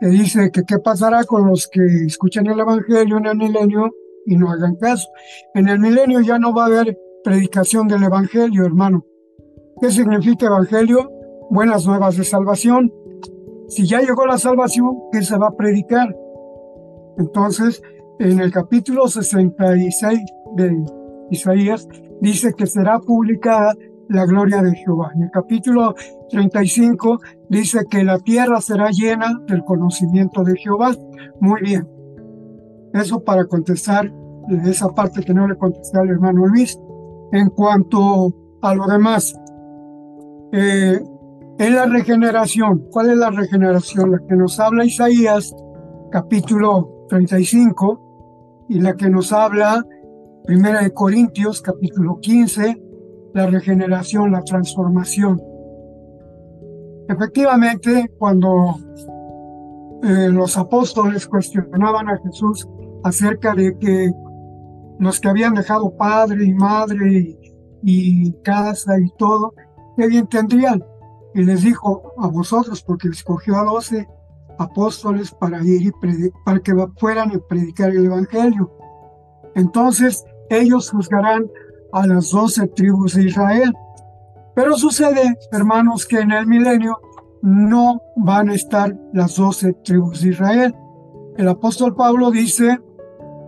que 0.01 0.09
dice 0.09 0.51
que 0.52 0.62
qué 0.66 0.78
pasará 0.78 1.24
con 1.24 1.48
los 1.48 1.69
que 1.69 1.82
escuchan 2.06 2.47
el 2.47 2.59
Evangelio 2.59 3.19
en 3.19 3.27
el 3.27 3.36
milenio 3.36 3.90
y 4.27 4.36
no 4.36 4.51
hagan 4.51 4.74
caso. 4.77 5.09
En 5.55 5.69
el 5.69 5.78
milenio 5.78 6.20
ya 6.20 6.39
no 6.39 6.52
va 6.52 6.65
a 6.65 6.66
haber 6.66 6.98
predicación 7.23 7.86
del 7.86 8.02
Evangelio, 8.02 8.66
hermano. 8.66 9.06
¿Qué 9.81 9.90
significa 9.90 10.47
Evangelio? 10.47 11.11
Buenas 11.51 11.86
nuevas 11.86 12.16
de 12.16 12.24
salvación. 12.24 12.93
Si 13.69 13.86
ya 13.86 14.01
llegó 14.01 14.27
la 14.27 14.36
salvación, 14.36 14.97
¿qué 15.12 15.23
se 15.23 15.39
va 15.39 15.48
a 15.48 15.56
predicar? 15.56 16.15
Entonces, 17.18 17.82
en 18.18 18.40
el 18.40 18.52
capítulo 18.52 19.08
66 19.08 20.20
de 20.56 20.84
Isaías, 21.30 21.88
dice 22.20 22.52
que 22.54 22.66
será 22.66 22.98
publicada 23.00 23.74
la 24.08 24.26
gloria 24.26 24.62
de 24.62 24.74
Jehová. 24.76 25.10
En 25.14 25.22
el 25.22 25.30
capítulo 25.30 25.94
35 26.30 27.20
dice 27.48 27.80
que 27.90 28.04
la 28.04 28.18
tierra 28.18 28.60
será 28.60 28.90
llena 28.90 29.40
del 29.46 29.64
conocimiento 29.64 30.42
de 30.44 30.56
Jehová. 30.56 30.94
Muy 31.40 31.60
bien. 31.62 31.88
Eso 32.92 33.22
para 33.24 33.44
contestar 33.46 34.12
esa 34.66 34.88
parte 34.88 35.22
que 35.22 35.34
no 35.34 35.48
le 35.48 35.56
contesté 35.56 35.98
al 35.98 36.10
hermano 36.10 36.46
Luis. 36.46 36.78
En 37.32 37.48
cuanto 37.50 38.32
a 38.62 38.74
lo 38.74 38.86
demás, 38.86 39.34
eh, 40.52 41.00
en 41.58 41.74
la 41.74 41.86
regeneración, 41.86 42.86
¿cuál 42.90 43.10
es 43.10 43.16
la 43.16 43.30
regeneración? 43.30 44.12
La 44.12 44.18
que 44.28 44.36
nos 44.36 44.60
habla 44.60 44.84
Isaías, 44.84 45.54
capítulo 46.12 46.93
35, 47.09 48.66
y 48.68 48.81
la 48.81 48.94
que 48.94 49.09
nos 49.09 49.32
habla 49.32 49.85
Primera 50.44 50.82
de 50.82 50.93
Corintios, 50.93 51.62
capítulo 51.62 52.20
15, 52.20 52.82
la 53.32 53.47
regeneración, 53.47 54.32
la 54.32 54.43
transformación. 54.43 55.40
Efectivamente, 57.09 58.10
cuando 58.18 58.76
eh, 60.02 60.28
los 60.31 60.59
apóstoles 60.59 61.26
cuestionaban 61.26 62.10
a 62.10 62.18
Jesús 62.18 62.68
acerca 63.05 63.55
de 63.55 63.76
que 63.78 64.12
los 64.98 65.18
que 65.18 65.28
habían 65.28 65.55
dejado 65.55 65.97
padre 65.97 66.44
y 66.44 66.52
madre 66.52 67.39
y, 67.82 68.32
casa 68.43 68.98
y 68.98 69.10
todo, 69.18 69.55
qué 69.97 70.06
bien 70.06 70.26
tendrían. 70.26 70.85
Y 71.35 71.43
les 71.43 71.62
dijo 71.62 72.12
a 72.18 72.28
vosotros, 72.28 72.82
porque 72.82 73.09
escogió 73.09 73.56
a 73.56 73.64
doce 73.64 74.06
apóstoles 74.59 75.31
para 75.32 75.62
ir 75.62 75.82
y 75.82 75.93
para 76.44 76.60
que 76.60 76.72
fueran 76.98 77.31
a 77.32 77.39
predicar 77.48 77.90
el 77.90 78.06
Evangelio. 78.06 78.70
Entonces 79.55 80.24
ellos 80.51 80.90
juzgarán 80.90 81.51
a 81.93 82.06
las 82.06 82.31
doce 82.31 82.66
tribus 82.68 83.14
de 83.14 83.24
Israel. 83.24 83.72
Pero 84.55 84.76
sucede, 84.76 85.36
hermanos, 85.52 86.06
que 86.06 86.20
en 86.20 86.32
el 86.32 86.47
milenio 86.47 86.98
no 87.43 88.01
van 88.16 88.48
a 88.48 88.55
estar 88.55 88.97
las 89.12 89.36
doce 89.36 89.72
tribus 89.85 90.22
de 90.22 90.31
Israel. 90.31 90.74
El 91.36 91.48
apóstol 91.48 91.94
Pablo 91.94 92.31
dice 92.31 92.78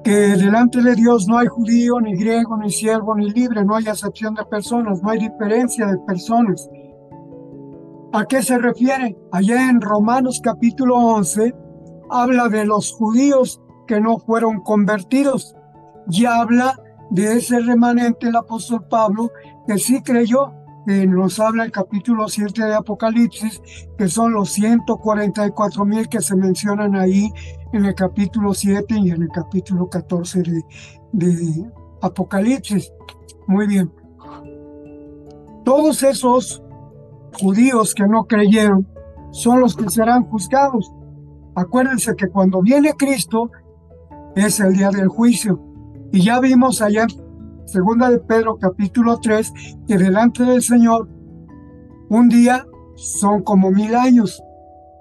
que 0.03 0.11
delante 0.11 0.83
de 0.83 0.95
Dios 0.95 1.27
no 1.29 1.39
hay 1.39 1.47
judío, 1.47 2.01
ni 2.01 2.15
griego, 2.17 2.57
ni 2.57 2.71
siervo, 2.71 3.15
ni 3.17 3.31
libre, 3.31 3.65
no 3.65 3.75
hay 3.75 3.87
acepción 3.87 4.35
de 4.35 4.45
personas, 4.45 5.03
no 5.03 5.11
hay 5.11 5.19
diferencia 5.19 5.87
de 5.87 5.99
personas. 5.99 6.69
¿A 8.17 8.25
qué 8.25 8.43
se 8.43 8.57
refiere? 8.57 9.15
Allá 9.31 9.69
en 9.69 9.79
Romanos 9.79 10.41
capítulo 10.43 10.97
11 10.97 11.55
habla 12.09 12.49
de 12.49 12.65
los 12.65 12.93
judíos 12.93 13.61
que 13.87 14.01
no 14.01 14.17
fueron 14.17 14.61
convertidos 14.61 15.55
y 16.09 16.25
habla 16.25 16.81
de 17.11 17.37
ese 17.37 17.61
remanente 17.61 18.29
el 18.29 18.37
apóstol 18.37 18.87
Pablo 18.89 19.31
que 19.67 19.77
sí 19.77 20.01
creyó, 20.01 20.51
que 20.87 21.07
nos 21.07 21.39
habla 21.39 21.65
el 21.65 21.73
capítulo 21.73 22.27
7 22.27 22.65
de 22.65 22.75
Apocalipsis, 22.75 23.61
que 23.99 24.09
son 24.09 24.33
los 24.33 24.49
144 24.49 25.85
mil 25.85 26.09
que 26.09 26.23
se 26.23 26.37
mencionan 26.37 26.97
ahí 26.97 27.29
en 27.75 27.85
el 27.85 27.95
capítulo 27.95 28.55
7 28.55 28.95
y 28.99 29.11
en 29.11 29.25
el 29.25 29.29
capítulo 29.29 29.91
14 29.91 30.41
de, 30.41 30.65
de 31.13 31.71
Apocalipsis. 32.01 32.91
Muy 33.47 33.67
bien. 33.67 33.93
Todos 35.67 36.03
esos 36.03 36.63
judíos 37.41 37.95
que 37.95 38.07
no 38.07 38.25
creyeron 38.25 38.87
son 39.31 39.61
los 39.61 39.77
que 39.77 39.89
serán 39.91 40.25
juzgados. 40.25 40.93
Acuérdense 41.55 42.15
que 42.17 42.29
cuando 42.29 42.63
viene 42.63 42.95
Cristo 42.95 43.51
es 44.35 44.61
el 44.61 44.75
día 44.75 44.91
del 44.91 45.09
juicio. 45.09 45.61
Y 46.13 46.23
ya 46.23 46.41
vimos 46.41 46.83
allá 46.83 47.03
en 47.03 47.69
segunda 47.69 48.11
de 48.11 48.19
Pedro 48.19 48.59
capítulo 48.59 49.19
3 49.21 49.53
que 49.87 49.99
delante 49.99 50.45
del 50.45 50.63
Señor 50.63 51.09
un 52.09 52.29
día 52.29 52.65
son 52.95 53.43
como 53.43 53.71
mil 53.71 53.95
años 53.95 54.43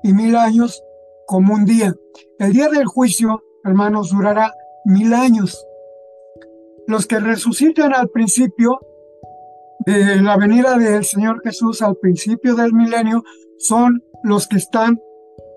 y 0.03 0.13
mil 0.13 0.35
años 0.35 0.81
como 1.27 1.53
un 1.53 1.65
día. 1.65 1.93
El 2.39 2.53
día 2.53 2.69
del 2.69 2.85
juicio, 2.85 3.41
hermanos, 3.63 4.09
durará 4.11 4.53
mil 4.85 5.13
años. 5.13 5.65
Los 6.87 7.07
que 7.07 7.19
resucitan 7.19 7.93
al 7.93 8.09
principio 8.09 8.79
de 9.85 10.21
la 10.21 10.37
venida 10.37 10.77
del 10.77 11.05
Señor 11.05 11.41
Jesús, 11.43 11.81
al 11.81 11.95
principio 11.97 12.55
del 12.55 12.73
milenio, 12.73 13.23
son 13.57 14.03
los 14.23 14.47
que 14.47 14.57
están 14.57 14.99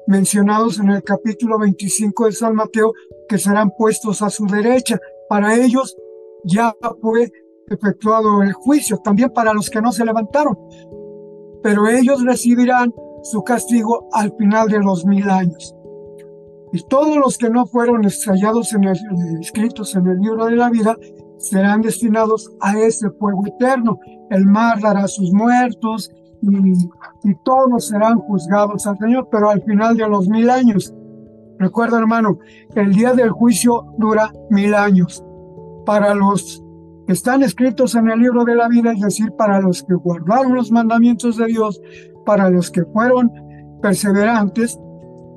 mencionados 0.07 0.79
en 0.79 0.91
el 0.91 1.03
capítulo 1.03 1.59
25 1.59 2.27
de 2.27 2.33
San 2.33 2.55
Mateo, 2.55 2.93
que 3.29 3.39
serán 3.39 3.71
puestos 3.77 4.23
a 4.23 4.31
su 4.31 4.47
derecha. 4.47 4.99
Para 5.29 5.55
ellos 5.55 5.97
ya 6.45 6.75
fue 7.01 7.31
efectuado 7.69 8.43
el 8.43 8.53
juicio, 8.53 8.99
también 8.99 9.31
para 9.31 9.53
los 9.53 9.71
que 9.71 9.81
no 9.81 9.93
se 9.93 10.05
levantaron. 10.05 10.57
Pero 11.63 11.89
ellos 11.89 12.25
recibirán 12.25 12.93
su 13.23 13.43
castigo 13.43 14.09
al 14.13 14.35
final 14.37 14.69
de 14.69 14.79
los 14.79 15.05
mil 15.05 15.29
años. 15.29 15.75
Y 16.73 16.83
todos 16.87 17.17
los 17.17 17.39
que 17.39 17.51
no 17.51 17.67
fueron 17.67 18.05
estrellados 18.05 18.73
en 18.75 18.85
el, 18.85 18.97
escritos 19.41 19.95
en 19.95 20.07
el 20.07 20.19
libro 20.19 20.47
de 20.47 20.57
la 20.57 20.71
vida 20.71 20.97
serán 21.39 21.81
destinados 21.81 22.51
a 22.61 22.79
ese 22.79 23.11
fuego 23.11 23.47
eterno. 23.47 23.99
El 24.31 24.47
mar 24.47 24.81
dará 24.81 25.07
sus 25.09 25.33
muertos 25.33 26.11
y, 26.43 27.35
todos 27.45 27.89
serán 27.89 28.19
juzgados 28.19 28.87
al 28.87 28.99
Señor, 28.99 29.29
pero 29.31 29.51
al 29.51 29.63
final 29.63 29.97
de 29.97 30.09
los 30.09 30.29
mil 30.29 30.49
años. 30.51 30.95
Recuerda, 31.59 31.99
hermano, 31.99 32.39
el 32.75 32.93
día 32.93 33.13
del 33.15 33.31
juicio 33.31 33.95
dura 33.99 34.33
mil 34.51 34.75
años. 34.75 35.25
Para 35.85 36.15
los 36.15 36.63
que 37.07 37.13
están 37.13 37.43
escritos 37.43 37.95
en 37.95 38.11
el 38.11 38.21
libro 38.21 38.45
de 38.45 38.55
la 38.55 38.69
vida, 38.69 38.93
es 38.93 39.01
decir, 39.01 39.33
para 39.33 39.61
los 39.61 39.83
que 39.83 39.95
guardaron 39.95 40.55
los 40.55 40.71
mandamientos 40.71 41.37
de 41.37 41.47
Dios, 41.47 41.81
para 42.25 42.51
los 42.51 42.71
que 42.71 42.85
fueron 42.85 43.33
perseverantes, 43.81 44.79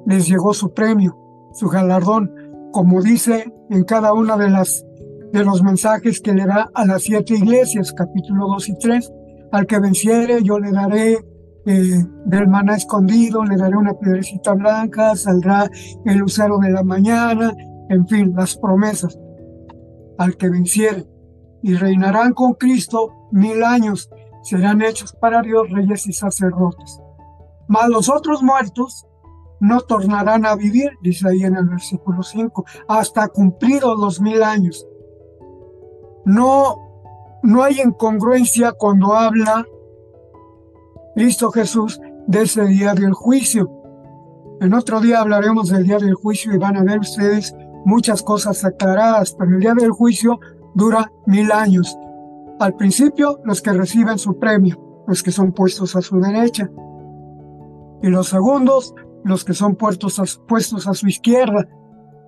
les 0.05 0.27
llegó 0.27 0.53
su 0.53 0.73
premio, 0.73 1.17
su 1.53 1.69
galardón, 1.69 2.31
como 2.71 3.01
dice 3.01 3.51
en 3.69 3.83
cada 3.83 4.13
una 4.13 4.37
de 4.37 4.49
las 4.49 4.85
de 5.31 5.45
los 5.45 5.63
mensajes 5.63 6.19
que 6.21 6.33
le 6.33 6.45
da 6.45 6.69
a 6.73 6.85
las 6.85 7.03
siete 7.03 7.35
iglesias, 7.35 7.93
capítulo 7.93 8.47
2 8.47 8.69
y 8.69 8.77
3. 8.77 9.13
Al 9.51 9.65
que 9.65 9.79
venciere, 9.79 10.43
yo 10.43 10.59
le 10.59 10.71
daré 10.71 11.17
eh, 11.65 12.05
del 12.25 12.47
maná 12.47 12.75
escondido, 12.75 13.43
le 13.43 13.55
daré 13.55 13.77
una 13.77 13.93
piedrecita 13.93 14.53
blanca, 14.53 15.15
saldrá 15.15 15.69
el 16.05 16.17
lucero 16.17 16.57
de 16.59 16.71
la 16.71 16.83
mañana, 16.83 17.53
en 17.89 18.07
fin, 18.07 18.33
las 18.35 18.57
promesas. 18.57 19.17
Al 20.17 20.35
que 20.37 20.49
venciere, 20.49 21.05
y 21.63 21.75
reinarán 21.75 22.33
con 22.33 22.53
Cristo 22.53 23.27
mil 23.31 23.63
años, 23.63 24.09
serán 24.43 24.81
hechos 24.81 25.13
para 25.13 25.41
Dios 25.41 25.69
reyes 25.69 26.07
y 26.07 26.13
sacerdotes. 26.13 26.99
Mas 27.67 27.87
los 27.89 28.09
otros 28.09 28.43
muertos 28.43 29.05
no 29.59 29.79
tornarán 29.81 30.45
a 30.45 30.55
vivir, 30.55 30.91
dice 31.01 31.29
ahí 31.29 31.43
en 31.43 31.55
el 31.55 31.69
versículo 31.69 32.23
5, 32.23 32.65
hasta 32.87 33.27
cumplidos 33.27 33.97
los 33.99 34.19
mil 34.19 34.41
años. 34.41 34.85
No, 36.25 37.39
no 37.43 37.63
hay 37.63 37.81
incongruencia 37.81 38.73
cuando 38.73 39.13
habla 39.13 39.65
Cristo 41.15 41.51
Jesús 41.51 41.99
de 42.27 42.43
ese 42.43 42.65
día 42.65 42.93
del 42.93 43.13
juicio. 43.13 43.69
En 44.61 44.73
otro 44.73 44.99
día 44.99 45.21
hablaremos 45.21 45.69
del 45.69 45.85
día 45.85 45.97
del 45.97 46.13
juicio 46.13 46.53
y 46.53 46.57
van 46.57 46.77
a 46.77 46.83
ver 46.83 46.99
ustedes 46.99 47.55
muchas 47.83 48.21
cosas 48.21 48.63
aclaradas, 48.63 49.35
pero 49.37 49.51
el 49.51 49.59
día 49.59 49.73
del 49.73 49.91
juicio 49.91 50.39
dura 50.75 51.11
mil 51.25 51.51
años. 51.51 51.97
Al 52.59 52.75
principio, 52.75 53.39
los 53.43 53.61
que 53.61 53.73
reciben 53.73 54.19
su 54.19 54.37
premio, 54.37 55.03
los 55.07 55.23
que 55.23 55.31
son 55.31 55.51
puestos 55.51 55.95
a 55.95 56.01
su 56.01 56.19
derecha. 56.19 56.69
Y 58.03 58.09
los 58.09 58.29
segundos, 58.29 58.93
los 59.23 59.43
que 59.43 59.53
son 59.53 59.75
puestos 59.75 60.19
a, 60.19 60.23
puestos 60.47 60.87
a 60.87 60.93
su 60.93 61.07
izquierda 61.07 61.67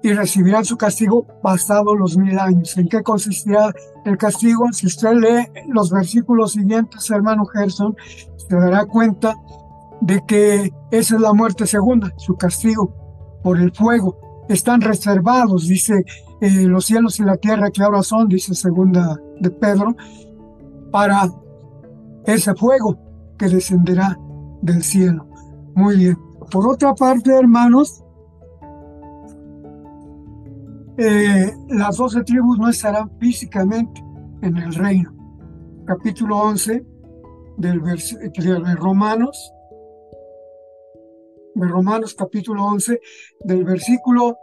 y 0.03 0.11
recibirán 0.11 0.65
su 0.65 0.75
castigo 0.77 1.25
pasados 1.41 1.97
los 1.97 2.17
mil 2.17 2.37
años. 2.37 2.77
¿En 2.77 2.89
qué 2.89 3.01
consistirá 3.01 3.73
el 4.03 4.17
castigo? 4.17 4.65
Si 4.73 4.85
usted 4.85 5.13
lee 5.13 5.47
los 5.69 5.89
versículos 5.89 6.51
siguientes, 6.51 7.09
hermano 7.09 7.45
Gerson, 7.45 7.95
se 8.35 8.55
dará 8.55 8.85
cuenta 8.85 9.33
de 10.01 10.21
que 10.27 10.73
esa 10.91 11.15
es 11.15 11.21
la 11.21 11.33
muerte 11.33 11.65
segunda, 11.65 12.11
su 12.17 12.35
castigo 12.35 12.93
por 13.41 13.57
el 13.57 13.71
fuego. 13.71 14.17
Están 14.49 14.81
reservados, 14.81 15.69
dice 15.69 16.03
eh, 16.41 16.65
los 16.67 16.85
cielos 16.85 17.21
y 17.21 17.23
la 17.23 17.37
tierra 17.37 17.71
que 17.71 17.81
ahora 17.81 18.03
son, 18.03 18.27
dice 18.27 18.53
segunda 18.53 19.17
de 19.39 19.49
Pedro, 19.51 19.95
para 20.91 21.29
ese 22.25 22.53
fuego 22.55 22.97
que 23.37 23.47
descenderá 23.47 24.19
del 24.61 24.83
cielo. 24.83 25.25
Muy 25.75 25.95
bien. 25.95 26.17
Por 26.51 26.67
otra 26.67 26.93
parte, 26.93 27.31
hermanos, 27.31 28.02
eh, 30.97 31.51
las 31.69 31.97
doce 31.97 32.23
tribus 32.23 32.59
no 32.59 32.69
estarán 32.69 33.09
físicamente 33.19 34.03
en 34.41 34.57
el 34.57 34.73
reino. 34.73 35.11
Capítulo 35.85 36.37
11 36.37 36.85
del 37.57 37.81
de 37.81 38.75
Romanos, 38.75 39.53
de 41.55 41.67
Romanos 41.67 42.13
capítulo 42.13 42.63
11, 42.65 42.99
del 43.41 43.63
versículo 43.63 44.37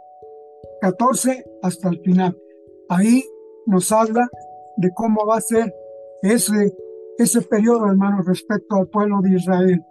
14 0.81 1.45
hasta 1.61 1.89
el 1.89 2.01
final. 2.01 2.37
Ahí 2.89 3.23
nos 3.65 3.91
habla 3.91 4.29
de 4.77 4.91
cómo 4.93 5.25
va 5.25 5.37
a 5.37 5.41
ser 5.41 5.73
ese, 6.21 6.75
ese 7.17 7.41
periodo, 7.43 7.87
hermanos, 7.87 8.25
respecto 8.25 8.75
al 8.75 8.87
pueblo 8.87 9.21
de 9.21 9.35
Israel. 9.35 9.83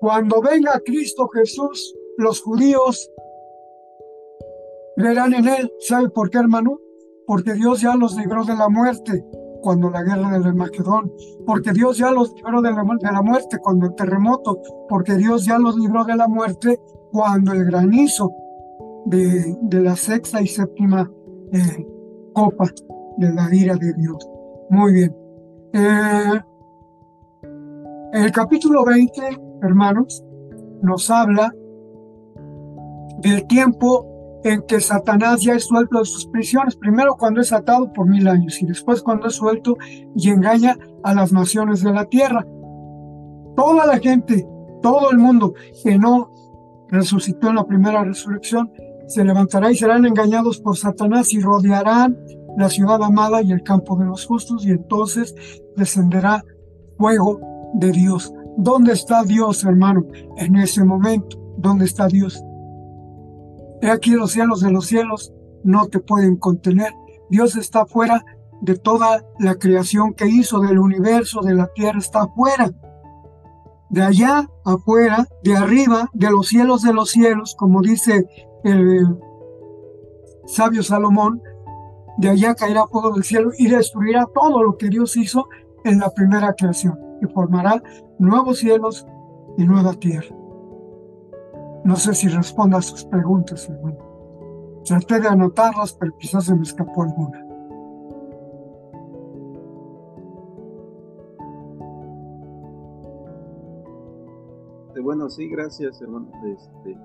Cuando 0.00 0.40
venga 0.40 0.80
Cristo 0.84 1.28
Jesús, 1.28 1.94
los 2.16 2.40
judíos 2.40 3.10
verán 5.00 5.34
en 5.34 5.48
él. 5.48 5.72
¿Sabe 5.80 6.10
por 6.10 6.30
qué, 6.30 6.38
hermano? 6.38 6.78
Porque 7.26 7.54
Dios 7.54 7.80
ya 7.80 7.94
los 7.94 8.16
libró 8.16 8.44
de 8.44 8.56
la 8.56 8.68
muerte 8.68 9.24
cuando 9.62 9.90
la 9.90 10.02
guerra 10.02 10.38
del 10.38 10.54
Magedón, 10.54 11.12
porque 11.46 11.72
Dios 11.72 11.98
ya 11.98 12.10
los 12.10 12.32
libró 12.34 12.62
de 12.62 12.72
la, 12.72 12.82
de 12.82 13.12
la, 13.12 13.22
muerte 13.22 13.58
cuando 13.58 13.86
el 13.86 13.94
terremoto, 13.94 14.58
porque 14.88 15.16
Dios 15.16 15.44
ya 15.44 15.58
los 15.58 15.76
libró 15.76 16.04
de 16.04 16.16
la 16.16 16.28
muerte 16.28 16.80
cuando 17.12 17.52
el 17.52 17.66
granizo 17.66 18.32
de, 19.04 19.56
de 19.62 19.80
la 19.80 19.96
sexta 19.96 20.40
y 20.40 20.46
séptima 20.46 21.10
eh, 21.52 21.86
copa 22.32 22.70
de 23.18 23.32
la 23.32 23.54
ira 23.54 23.76
de 23.76 23.92
Dios. 23.94 24.28
Muy 24.70 24.92
bien. 24.92 25.16
Eh, 25.72 26.40
el 28.12 28.32
capítulo 28.32 28.84
20, 28.84 29.20
hermanos, 29.62 30.24
nos 30.82 31.10
habla 31.10 31.54
del 33.18 33.46
tiempo 33.46 34.09
en 34.44 34.62
que 34.62 34.80
Satanás 34.80 35.40
ya 35.42 35.54
es 35.54 35.64
suelto 35.64 35.98
de 35.98 36.04
sus 36.04 36.26
prisiones, 36.26 36.76
primero 36.76 37.16
cuando 37.16 37.40
es 37.40 37.52
atado 37.52 37.92
por 37.92 38.08
mil 38.08 38.26
años 38.28 38.60
y 38.62 38.66
después 38.66 39.02
cuando 39.02 39.28
es 39.28 39.34
suelto 39.34 39.76
y 40.16 40.30
engaña 40.30 40.76
a 41.02 41.14
las 41.14 41.32
naciones 41.32 41.82
de 41.82 41.92
la 41.92 42.06
tierra. 42.06 42.46
Toda 43.56 43.86
la 43.86 43.98
gente, 43.98 44.46
todo 44.82 45.10
el 45.10 45.18
mundo 45.18 45.54
que 45.82 45.98
no 45.98 46.30
resucitó 46.88 47.48
en 47.48 47.56
la 47.56 47.66
primera 47.66 48.02
resurrección, 48.04 48.70
se 49.06 49.24
levantará 49.24 49.70
y 49.70 49.76
serán 49.76 50.06
engañados 50.06 50.60
por 50.60 50.76
Satanás 50.76 51.32
y 51.32 51.40
rodearán 51.40 52.16
la 52.56 52.68
ciudad 52.68 53.02
amada 53.02 53.42
y 53.42 53.52
el 53.52 53.62
campo 53.62 53.96
de 53.96 54.06
los 54.06 54.24
justos 54.24 54.64
y 54.64 54.70
entonces 54.70 55.34
descenderá 55.76 56.44
fuego 56.96 57.40
de 57.74 57.92
Dios. 57.92 58.32
¿Dónde 58.56 58.92
está 58.92 59.22
Dios, 59.24 59.64
hermano? 59.64 60.06
En 60.36 60.56
ese 60.56 60.84
momento, 60.84 61.38
¿dónde 61.58 61.84
está 61.84 62.06
Dios? 62.08 62.42
He 63.82 63.90
aquí 63.90 64.12
los 64.12 64.32
cielos 64.32 64.60
de 64.60 64.70
los 64.70 64.86
cielos 64.86 65.32
no 65.64 65.86
te 65.86 66.00
pueden 66.00 66.36
contener. 66.36 66.92
Dios 67.30 67.56
está 67.56 67.86
fuera 67.86 68.24
de 68.60 68.76
toda 68.76 69.24
la 69.38 69.54
creación 69.54 70.14
que 70.14 70.26
hizo 70.26 70.60
del 70.60 70.78
universo, 70.78 71.40
de 71.40 71.54
la 71.54 71.68
tierra, 71.72 71.98
está 71.98 72.28
fuera. 72.28 72.70
De 73.88 74.02
allá 74.02 74.48
afuera, 74.64 75.26
de 75.42 75.56
arriba, 75.56 76.08
de 76.12 76.30
los 76.30 76.48
cielos 76.48 76.82
de 76.82 76.92
los 76.92 77.10
cielos, 77.10 77.56
como 77.58 77.80
dice 77.80 78.26
el 78.64 79.18
sabio 80.46 80.82
Salomón, 80.82 81.42
de 82.18 82.28
allá 82.28 82.54
caerá 82.54 82.86
fuego 82.86 83.12
del 83.12 83.24
cielo 83.24 83.50
y 83.56 83.68
destruirá 83.68 84.26
todo 84.34 84.62
lo 84.62 84.76
que 84.76 84.88
Dios 84.88 85.16
hizo 85.16 85.48
en 85.84 85.98
la 85.98 86.10
primera 86.10 86.52
creación 86.52 86.98
y 87.22 87.26
formará 87.32 87.82
nuevos 88.18 88.58
cielos 88.58 89.06
y 89.56 89.64
nueva 89.64 89.94
tierra. 89.94 90.39
No 91.84 91.96
sé 91.96 92.14
si 92.14 92.28
responda 92.28 92.78
a 92.78 92.82
sus 92.82 93.04
preguntas, 93.04 93.68
hermano. 93.68 93.98
Traté 94.84 95.20
de 95.20 95.28
anotarlas, 95.28 95.92
pero 95.94 96.16
quizás 96.18 96.44
se 96.44 96.54
me 96.54 96.62
escapó 96.62 97.02
alguna. 97.02 97.50
Este, 105.00 105.00
bueno, 105.00 105.30
sí, 105.30 105.48
gracias, 105.48 106.00
hermano. 106.02 106.30
Este, 106.44 106.96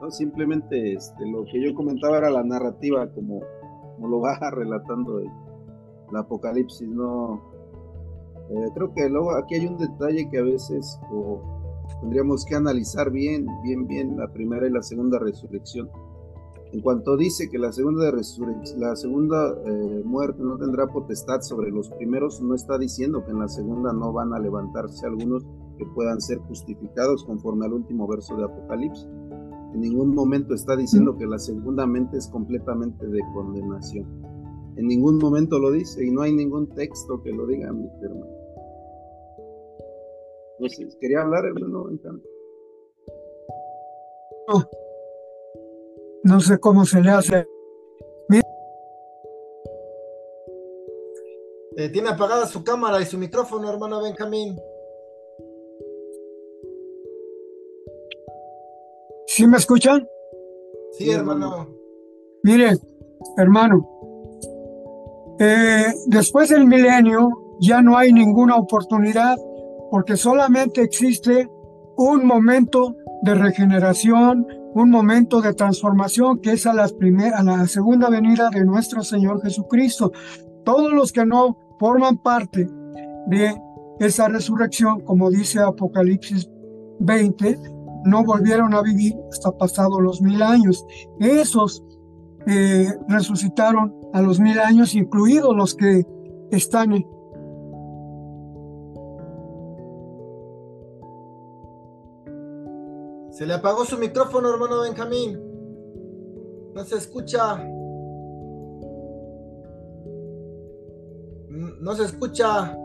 no, 0.00 0.10
simplemente 0.10 0.94
este, 0.94 1.26
lo 1.26 1.44
que 1.44 1.60
yo 1.62 1.74
comentaba 1.74 2.18
era 2.18 2.30
la 2.30 2.42
narrativa, 2.42 3.10
como, 3.12 3.40
como 3.96 4.08
lo 4.08 4.20
va 4.22 4.38
relatando 4.50 5.18
el, 5.18 5.30
Apocalipsis. 6.16 6.88
No, 6.88 7.42
eh, 8.48 8.70
creo 8.74 8.94
que 8.94 9.08
luego 9.08 9.36
aquí 9.36 9.56
hay 9.56 9.66
un 9.66 9.76
detalle 9.76 10.28
que 10.30 10.38
a 10.38 10.44
veces 10.44 11.00
tendríamos 12.00 12.44
que 12.44 12.54
analizar 12.54 13.10
bien, 13.10 13.46
bien, 13.62 13.86
bien 13.86 14.16
la 14.16 14.32
primera 14.32 14.66
y 14.66 14.70
la 14.70 14.82
segunda 14.82 15.18
resurrección. 15.18 15.88
En 16.72 16.80
cuanto 16.80 17.16
dice 17.16 17.48
que 17.48 17.58
la 17.58 17.72
segunda, 17.72 18.10
la 18.76 18.96
segunda 18.96 19.54
eh, 19.64 20.02
muerte 20.04 20.42
no 20.42 20.58
tendrá 20.58 20.86
potestad 20.88 21.40
sobre 21.40 21.70
los 21.70 21.88
primeros, 21.90 22.42
no 22.42 22.54
está 22.54 22.76
diciendo 22.76 23.24
que 23.24 23.30
en 23.30 23.38
la 23.38 23.48
segunda 23.48 23.92
no 23.92 24.12
van 24.12 24.34
a 24.34 24.38
levantarse 24.38 25.06
algunos 25.06 25.46
que 25.78 25.86
puedan 25.94 26.20
ser 26.20 26.38
justificados 26.38 27.24
conforme 27.24 27.66
al 27.66 27.72
último 27.72 28.06
verso 28.06 28.36
de 28.36 28.44
Apocalipsis. 28.44 29.08
En 29.74 29.80
ningún 29.80 30.14
momento 30.14 30.54
está 30.54 30.76
diciendo 30.76 31.16
que 31.16 31.26
la 31.26 31.38
segunda 31.38 31.86
mente 31.86 32.18
es 32.18 32.28
completamente 32.28 33.06
de 33.06 33.20
condenación. 33.32 34.06
En 34.76 34.86
ningún 34.86 35.18
momento 35.18 35.58
lo 35.58 35.70
dice 35.70 36.04
y 36.04 36.10
no 36.10 36.22
hay 36.22 36.32
ningún 36.32 36.68
texto 36.74 37.22
que 37.22 37.32
lo 37.32 37.46
diga, 37.46 37.72
mi 37.72 37.86
hermano. 38.02 38.35
No 40.58 40.68
sé, 40.68 40.88
quería 41.00 41.20
hablar, 41.20 41.44
hermano. 41.44 41.90
No, 44.48 44.70
no 46.24 46.40
sé 46.40 46.58
cómo 46.58 46.84
se 46.84 47.00
le 47.00 47.10
hace. 47.10 47.46
Eh, 51.78 51.90
tiene 51.90 52.08
apagada 52.08 52.46
su 52.46 52.64
cámara 52.64 53.02
y 53.02 53.04
su 53.04 53.18
micrófono, 53.18 53.70
hermano 53.70 54.02
Benjamín. 54.02 54.58
¿Sí 59.26 59.46
me 59.46 59.58
escuchan? 59.58 60.08
Sí, 60.92 61.10
hermano. 61.10 61.68
Mire, 62.42 62.78
hermano, 63.36 63.86
eh, 65.38 65.92
después 66.06 66.48
del 66.48 66.64
milenio 66.64 67.28
ya 67.60 67.82
no 67.82 67.98
hay 67.98 68.10
ninguna 68.10 68.56
oportunidad 68.56 69.36
porque 69.90 70.16
solamente 70.16 70.82
existe 70.82 71.48
un 71.96 72.26
momento 72.26 72.96
de 73.22 73.34
regeneración, 73.34 74.46
un 74.74 74.90
momento 74.90 75.40
de 75.40 75.54
transformación 75.54 76.40
que 76.40 76.52
es 76.52 76.66
a 76.66 76.74
la, 76.74 76.88
primera, 76.88 77.38
a 77.38 77.42
la 77.42 77.66
segunda 77.66 78.10
venida 78.10 78.50
de 78.50 78.64
nuestro 78.64 79.02
Señor 79.02 79.42
Jesucristo. 79.42 80.12
Todos 80.64 80.92
los 80.92 81.12
que 81.12 81.24
no 81.24 81.56
forman 81.78 82.18
parte 82.18 82.68
de 83.26 83.54
esa 83.98 84.28
resurrección, 84.28 85.00
como 85.00 85.30
dice 85.30 85.60
Apocalipsis 85.60 86.50
20, 87.00 87.58
no 88.04 88.24
volvieron 88.24 88.74
a 88.74 88.82
vivir 88.82 89.14
hasta 89.30 89.50
pasados 89.52 90.00
los 90.00 90.20
mil 90.20 90.42
años. 90.42 90.86
Esos 91.18 91.82
eh, 92.46 92.92
resucitaron 93.08 93.94
a 94.12 94.22
los 94.22 94.38
mil 94.38 94.58
años, 94.60 94.94
incluidos 94.94 95.56
los 95.56 95.74
que 95.74 96.06
están 96.50 96.92
Se 103.36 103.44
le 103.44 103.52
apagó 103.52 103.84
su 103.84 103.98
micrófono, 103.98 104.48
hermano 104.48 104.80
Benjamín. 104.80 105.38
No 106.74 106.82
se 106.84 106.96
escucha. 106.96 107.62
No 111.50 111.94
se 111.94 112.04
escucha. 112.04 112.74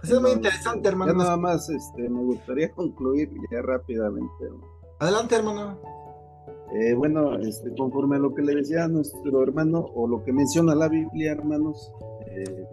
Pues 0.00 0.12
es 0.12 0.20
muy 0.20 0.30
interesante, 0.30 0.88
hermano. 0.88 1.12
Ya 1.12 1.18
nada 1.18 1.36
más 1.36 1.68
este, 1.68 2.08
me 2.08 2.22
gustaría 2.22 2.70
concluir 2.74 3.30
ya 3.52 3.60
rápidamente. 3.60 4.48
Adelante, 4.98 5.34
hermano. 5.34 6.05
Eh, 6.74 6.94
bueno, 6.94 7.38
este, 7.38 7.70
conforme 7.76 8.16
a 8.16 8.18
lo 8.18 8.34
que 8.34 8.42
le 8.42 8.54
decía 8.54 8.88
nuestro 8.88 9.42
hermano, 9.42 9.86
o 9.94 10.08
lo 10.08 10.22
que 10.24 10.32
menciona 10.32 10.74
la 10.74 10.88
Biblia, 10.88 11.32
hermanos, 11.32 11.92
eh, 12.26 12.66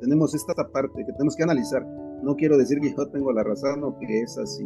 tenemos 0.00 0.34
esta 0.34 0.54
parte 0.54 1.04
que 1.04 1.12
tenemos 1.12 1.34
que 1.36 1.42
analizar. 1.42 1.86
No 2.22 2.36
quiero 2.36 2.58
decir 2.58 2.80
que 2.80 2.94
yo 2.94 3.08
tengo 3.08 3.32
la 3.32 3.42
razón 3.42 3.82
o 3.84 3.98
que 3.98 4.20
es 4.20 4.36
así, 4.38 4.64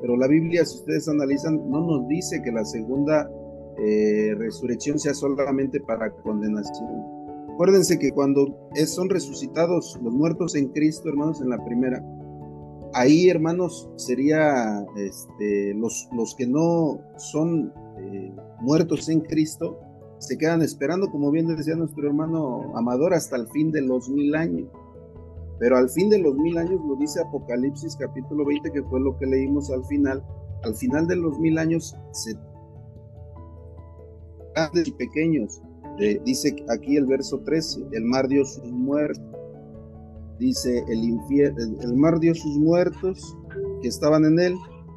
pero 0.00 0.16
la 0.16 0.28
Biblia, 0.28 0.64
si 0.64 0.78
ustedes 0.78 1.08
analizan, 1.08 1.68
no 1.68 1.80
nos 1.80 2.06
dice 2.08 2.40
que 2.42 2.52
la 2.52 2.64
segunda 2.64 3.28
eh, 3.78 4.34
resurrección 4.36 4.98
sea 4.98 5.14
solamente 5.14 5.80
para 5.80 6.10
condenación. 6.10 6.88
Acuérdense 7.54 7.98
que 7.98 8.12
cuando 8.12 8.70
son 8.86 9.08
resucitados 9.10 9.98
los 10.02 10.12
muertos 10.12 10.54
en 10.54 10.68
Cristo, 10.68 11.08
hermanos, 11.08 11.40
en 11.40 11.50
la 11.50 11.64
primera, 11.64 12.02
ahí, 12.94 13.28
hermanos, 13.28 13.90
sería 13.96 14.86
este, 14.96 15.74
los, 15.74 16.08
los 16.12 16.34
que 16.34 16.46
no 16.46 17.00
son 17.16 17.72
eh, 17.98 18.34
muertos 18.60 19.08
en 19.08 19.20
Cristo, 19.20 19.78
se 20.18 20.38
quedan 20.38 20.62
esperando, 20.62 21.10
como 21.10 21.30
bien 21.30 21.46
decía 21.46 21.74
nuestro 21.74 22.06
hermano 22.06 22.72
Amador, 22.76 23.12
hasta 23.12 23.36
el 23.36 23.46
fin 23.48 23.70
de 23.70 23.82
los 23.82 24.08
mil 24.08 24.34
años. 24.34 24.68
Pero 25.58 25.76
al 25.76 25.90
fin 25.90 26.08
de 26.08 26.18
los 26.18 26.34
mil 26.36 26.56
años 26.56 26.80
lo 26.86 26.96
dice 26.96 27.20
Apocalipsis 27.20 27.96
capítulo 27.96 28.44
20, 28.44 28.70
que 28.72 28.82
fue 28.84 29.00
lo 29.00 29.16
que 29.18 29.26
leímos 29.26 29.70
al 29.70 29.84
final. 29.84 30.24
Al 30.62 30.74
final 30.74 31.06
de 31.06 31.16
los 31.16 31.38
mil 31.38 31.58
años, 31.58 31.94
se... 32.12 32.34
grandes 34.54 34.88
y 34.88 34.92
pequeños, 34.92 35.62
dice 36.24 36.56
aquí 36.70 36.96
el 36.96 37.06
verso 37.06 37.40
13, 37.40 37.82
el 37.92 38.04
mar 38.04 38.28
dio 38.28 38.44
sus 38.44 38.70
muertos. 38.72 39.33
Dice 40.38 40.84
el 40.88 41.04
infierno, 41.04 41.80
el 41.80 41.94
mar 41.94 42.18
dio 42.18 42.34
sus 42.34 42.58
muertos 42.58 43.36
que 43.82 43.88
estaban 43.88 44.24
en 44.24 44.38
él, 44.38 44.54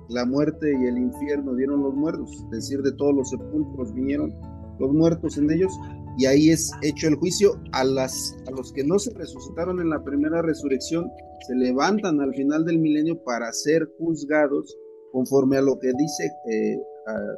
la 0.10 0.26
muerte 0.26 0.72
y 0.72 0.86
el 0.86 0.98
infierno 0.98 1.56
dieron 1.56 1.84
los 1.84 1.94
muertos, 1.94 2.32
es 2.46 2.52
decir, 2.52 2.82
de 2.82 2.92
todos 2.94 3.14
los 3.14 3.30
sepulcros 3.30 3.94
vinieron 3.94 4.34
los 4.80 4.94
muertos 4.94 5.38
en 5.38 5.52
ellos, 5.52 5.72
y 6.18 6.26
ahí 6.26 6.50
es 6.50 6.72
hecho 6.82 7.08
el 7.08 7.16
juicio 7.16 7.60
a, 7.74 7.84
las, 7.84 8.36
a 8.48 8.52
los 8.52 8.72
que 8.74 8.84
no 8.84 8.98
se 8.98 9.14
resucitaron 9.14 9.80
en 9.80 9.90
la 9.90 10.04
primera 10.04 10.42
resurrección, 10.42 11.12
se 11.48 11.56
levantan 11.56 12.20
al 12.22 12.34
final 12.34 12.66
del 12.66 12.80
milenio 12.80 13.22
para 13.24 13.52
ser 13.52 13.88
juzgados 14.00 14.76
conforme 15.12 15.58
a 15.58 15.62
lo 15.62 15.78
que 15.80 15.92
dice 15.98 16.32
eh, 16.52 16.78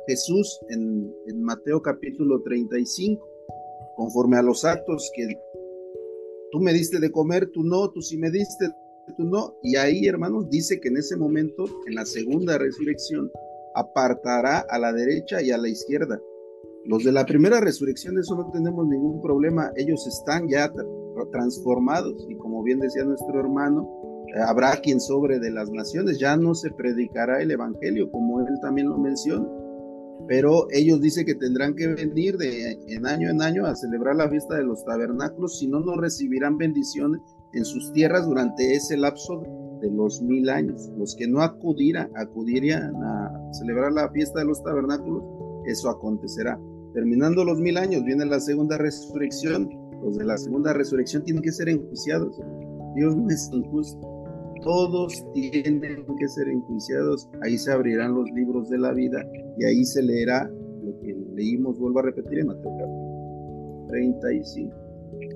Jesús 0.07 0.59
en, 0.69 1.13
en 1.27 1.43
Mateo 1.43 1.81
capítulo 1.81 2.41
35 2.41 3.23
conforme 3.95 4.37
a 4.37 4.41
los 4.41 4.63
actos 4.63 5.11
que 5.13 5.27
tú 6.51 6.59
me 6.59 6.73
diste 6.73 6.99
de 6.99 7.11
comer, 7.11 7.49
tú 7.53 7.63
no, 7.63 7.89
tú 7.89 8.01
sí 8.01 8.17
me 8.17 8.29
diste, 8.29 8.69
tú 9.17 9.23
no. 9.23 9.55
Y 9.63 9.75
ahí, 9.75 10.05
hermanos, 10.07 10.49
dice 10.49 10.79
que 10.79 10.89
en 10.89 10.97
ese 10.97 11.17
momento, 11.17 11.65
en 11.87 11.95
la 11.95 12.05
segunda 12.05 12.57
resurrección, 12.57 13.29
apartará 13.75 14.65
a 14.69 14.79
la 14.79 14.91
derecha 14.93 15.41
y 15.41 15.51
a 15.51 15.57
la 15.57 15.69
izquierda. 15.69 16.19
Los 16.85 17.03
de 17.03 17.11
la 17.11 17.25
primera 17.25 17.59
resurrección, 17.59 18.17
eso 18.17 18.35
no 18.35 18.49
tenemos 18.51 18.87
ningún 18.87 19.21
problema. 19.21 19.71
Ellos 19.75 20.05
están 20.07 20.47
ya 20.47 20.71
transformados 21.31 22.25
y 22.29 22.35
como 22.35 22.63
bien 22.63 22.79
decía 22.79 23.03
nuestro 23.03 23.39
hermano, 23.39 23.87
eh, 24.35 24.39
habrá 24.47 24.77
quien 24.77 24.99
sobre 24.99 25.39
de 25.39 25.51
las 25.51 25.69
naciones, 25.69 26.19
ya 26.19 26.37
no 26.37 26.55
se 26.55 26.71
predicará 26.71 27.41
el 27.41 27.51
evangelio, 27.51 28.09
como 28.11 28.39
él 28.41 28.59
también 28.61 28.87
lo 28.87 28.97
menciona 28.97 29.45
pero 30.27 30.67
ellos 30.71 31.01
dicen 31.01 31.25
que 31.25 31.35
tendrán 31.35 31.75
que 31.75 31.87
venir 31.87 32.37
de 32.37 32.71
en 32.87 33.05
año 33.05 33.29
en 33.29 33.41
año 33.41 33.65
a 33.65 33.75
celebrar 33.75 34.15
la 34.15 34.29
fiesta 34.29 34.55
de 34.55 34.63
los 34.63 34.83
tabernáculos, 34.85 35.59
si 35.59 35.67
no, 35.67 35.79
no 35.79 35.95
recibirán 35.99 36.57
bendiciones 36.57 37.21
en 37.53 37.65
sus 37.65 37.91
tierras 37.93 38.27
durante 38.27 38.73
ese 38.73 38.97
lapso 38.97 39.41
de 39.81 39.89
los 39.91 40.21
mil 40.21 40.49
años. 40.49 40.91
Los 40.97 41.15
que 41.15 41.27
no 41.27 41.41
acudirán, 41.41 42.11
acudirían 42.15 42.95
a 42.95 43.53
celebrar 43.53 43.91
la 43.91 44.09
fiesta 44.11 44.39
de 44.39 44.45
los 44.45 44.61
tabernáculos, 44.63 45.23
eso 45.65 45.89
acontecerá. 45.89 46.59
Terminando 46.93 47.43
los 47.43 47.59
mil 47.59 47.77
años, 47.77 48.03
viene 48.03 48.25
la 48.25 48.39
segunda 48.39 48.77
resurrección. 48.77 49.69
Los 50.03 50.17
de 50.17 50.25
la 50.25 50.37
segunda 50.37 50.73
resurrección 50.73 51.23
tienen 51.23 51.43
que 51.43 51.51
ser 51.51 51.69
enjuiciados. 51.69 52.39
Dios 52.95 53.15
no 53.15 53.29
es 53.29 53.49
injusto 53.51 54.18
todos 54.61 55.25
tienen 55.33 55.81
que 55.81 56.27
ser 56.27 56.47
enjuiciados, 56.49 57.29
ahí 57.43 57.57
se 57.57 57.71
abrirán 57.71 58.15
los 58.15 58.29
libros 58.31 58.69
de 58.69 58.77
la 58.77 58.91
vida 58.91 59.25
y 59.57 59.65
ahí 59.65 59.85
se 59.85 60.01
leerá 60.01 60.49
lo 60.83 60.99
que 61.01 61.15
leímos, 61.35 61.79
vuelvo 61.79 61.99
a 61.99 62.03
repetir 62.03 62.39
en 62.39 62.47
Mateo 62.47 63.85
35. 63.87 64.75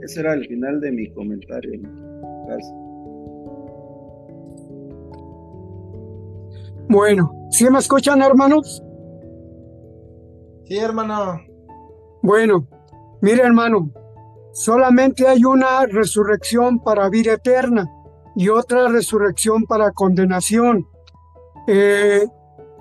Ese 0.04 0.20
era 0.20 0.34
el 0.34 0.46
final 0.48 0.80
de 0.82 0.92
mi 0.92 1.12
comentario. 1.14 1.80
Gracias. 2.48 2.74
Bueno, 6.90 7.48
¿sí 7.50 7.70
me 7.70 7.80
escuchan 7.80 8.22
hermanos? 8.22 8.84
Sí, 10.66 10.78
hermano. 10.78 11.40
Bueno, 12.22 12.68
mire 13.22 13.42
hermano, 13.42 13.92
solamente 14.52 15.28
hay 15.28 15.44
una 15.44 15.86
resurrección 15.86 16.80
para 16.80 17.10
vida 17.10 17.34
eterna 17.34 17.90
y 18.36 18.50
otra 18.50 18.88
resurrección 18.88 19.64
para 19.64 19.92
condenación. 19.92 20.88
Eh, 21.68 22.26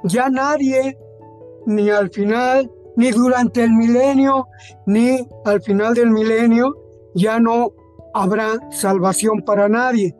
ya 0.05 0.29
nadie, 0.29 0.99
ni 1.67 1.91
al 1.91 2.11
final, 2.11 2.71
ni 2.97 3.11
durante 3.11 3.65
el 3.65 3.73
milenio, 3.73 4.49
ni 4.87 5.27
al 5.45 5.63
final 5.63 5.95
del 5.95 6.11
milenio, 6.11 6.75
ya 7.15 7.39
no 7.39 7.73
habrá 8.15 8.59
salvación 8.71 9.43
para 9.45 9.69
nadie. 9.69 10.15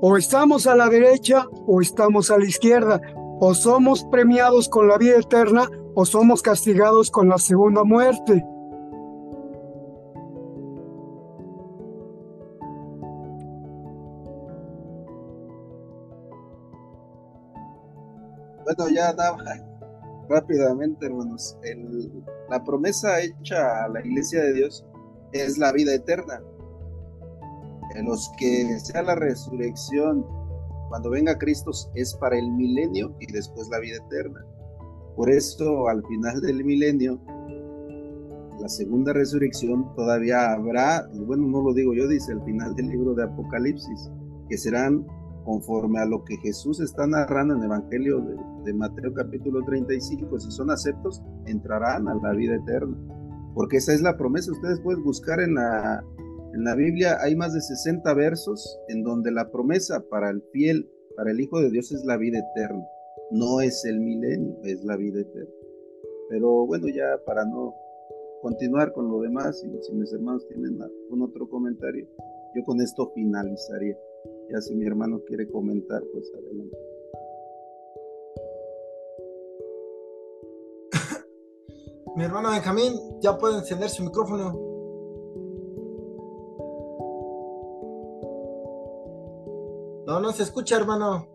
O 0.00 0.16
estamos 0.16 0.66
a 0.66 0.76
la 0.76 0.88
derecha 0.88 1.46
o 1.66 1.80
estamos 1.80 2.30
a 2.30 2.38
la 2.38 2.44
izquierda. 2.44 3.00
O 3.40 3.54
somos 3.54 4.04
premiados 4.10 4.68
con 4.68 4.88
la 4.88 4.98
vida 4.98 5.16
eterna 5.18 5.68
o 5.94 6.04
somos 6.04 6.42
castigados 6.42 7.10
con 7.10 7.28
la 7.28 7.38
segunda 7.38 7.84
muerte. 7.84 8.44
Bueno, 18.76 18.92
ya 18.94 19.12
nada 19.12 19.36
rápidamente, 20.28 21.06
hermanos. 21.06 21.56
la 22.50 22.64
promesa 22.64 23.20
hecha 23.20 23.84
a 23.84 23.88
la 23.88 24.00
iglesia 24.04 24.42
de 24.42 24.54
Dios 24.54 24.84
es 25.32 25.58
la 25.58 25.72
vida 25.72 25.94
eterna. 25.94 26.42
En 27.94 28.06
los 28.06 28.30
que 28.38 28.78
sea 28.80 29.02
la 29.02 29.14
resurrección 29.14 30.26
cuando 30.88 31.10
venga 31.10 31.38
Cristo 31.38 31.70
es 31.94 32.14
para 32.14 32.38
el 32.38 32.50
milenio 32.52 33.14
y 33.20 33.30
después 33.32 33.68
la 33.68 33.78
vida 33.78 33.98
eterna. 34.06 34.44
Por 35.16 35.30
eso 35.30 35.88
al 35.88 36.04
final 36.06 36.40
del 36.40 36.64
milenio, 36.64 37.20
la 38.60 38.68
segunda 38.68 39.12
resurrección 39.12 39.94
todavía 39.94 40.52
habrá, 40.52 41.08
bueno, 41.14 41.46
no 41.46 41.62
lo 41.62 41.74
digo 41.74 41.94
yo, 41.94 42.08
dice 42.08 42.32
el 42.32 42.42
final 42.42 42.74
del 42.74 42.88
libro 42.88 43.14
de 43.14 43.24
Apocalipsis, 43.24 44.10
que 44.48 44.58
serán 44.58 45.06
conforme 45.44 46.00
a 46.00 46.06
lo 46.06 46.24
que 46.24 46.36
Jesús 46.38 46.80
está 46.80 47.06
narrando 47.06 47.54
en 47.54 47.60
el 47.60 47.66
Evangelio 47.66 48.20
de, 48.64 48.72
Mateo 48.72 49.12
capítulo 49.12 49.62
35, 49.64 50.40
si 50.40 50.50
son 50.50 50.70
aceptos, 50.70 51.22
entrarán 51.46 52.08
a 52.08 52.14
la 52.14 52.32
vida 52.32 52.56
eterna. 52.56 52.96
Porque 53.54 53.76
esa 53.76 53.92
es 53.92 54.02
la 54.02 54.16
promesa. 54.16 54.50
Ustedes 54.50 54.80
pueden 54.80 55.04
buscar 55.04 55.40
en 55.40 55.54
la, 55.54 56.02
en 56.54 56.64
la 56.64 56.74
Biblia, 56.74 57.18
hay 57.20 57.36
más 57.36 57.52
de 57.52 57.60
60 57.60 58.12
versos 58.14 58.78
en 58.88 59.04
donde 59.04 59.30
la 59.30 59.50
promesa 59.50 60.02
para 60.08 60.30
el 60.30 60.42
fiel, 60.52 60.90
para 61.16 61.30
el 61.30 61.40
Hijo 61.40 61.60
de 61.60 61.70
Dios 61.70 61.92
es 61.92 62.04
la 62.04 62.16
vida 62.16 62.38
eterna. 62.38 62.84
No 63.30 63.60
es 63.60 63.84
el 63.84 64.00
milenio, 64.00 64.56
es 64.64 64.82
la 64.84 64.96
vida 64.96 65.20
eterna. 65.20 65.50
Pero 66.28 66.66
bueno, 66.66 66.88
ya 66.88 67.18
para 67.26 67.44
no 67.44 67.74
continuar 68.42 68.92
con 68.92 69.08
lo 69.10 69.20
demás, 69.20 69.62
y 69.64 69.82
si 69.82 69.92
mis 69.94 70.12
hermanos 70.12 70.46
tienen 70.48 70.80
algún 70.82 71.22
otro 71.22 71.48
comentario, 71.48 72.06
yo 72.54 72.62
con 72.64 72.80
esto 72.80 73.10
finalizaría. 73.14 73.96
Ya 74.50 74.60
si 74.60 74.74
mi 74.74 74.86
hermano 74.86 75.20
quiere 75.26 75.48
comentar, 75.48 76.02
pues 76.12 76.32
adelante. 76.34 76.78
mi 82.16 82.24
hermano 82.24 82.50
Benjamín 82.50 82.92
ya 83.20 83.36
puede 83.36 83.58
encender 83.58 83.88
su 83.88 84.04
micrófono. 84.04 84.52
No, 90.06 90.20
no 90.20 90.32
se 90.32 90.42
escucha, 90.42 90.76
hermano. 90.76 91.33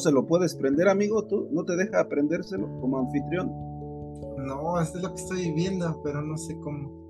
se 0.00 0.10
lo 0.10 0.26
puedes 0.26 0.56
prender, 0.56 0.88
amigo? 0.88 1.24
¿Tú 1.26 1.48
no 1.52 1.64
te 1.64 1.76
deja 1.76 2.00
aprendérselo 2.00 2.66
como 2.80 2.98
anfitrión? 2.98 3.52
No, 4.38 4.80
esto 4.80 4.98
es 4.98 5.04
lo 5.04 5.14
que 5.14 5.20
estoy 5.20 5.52
viendo, 5.52 6.00
pero 6.02 6.22
no 6.22 6.36
sé 6.36 6.58
cómo. 6.58 7.00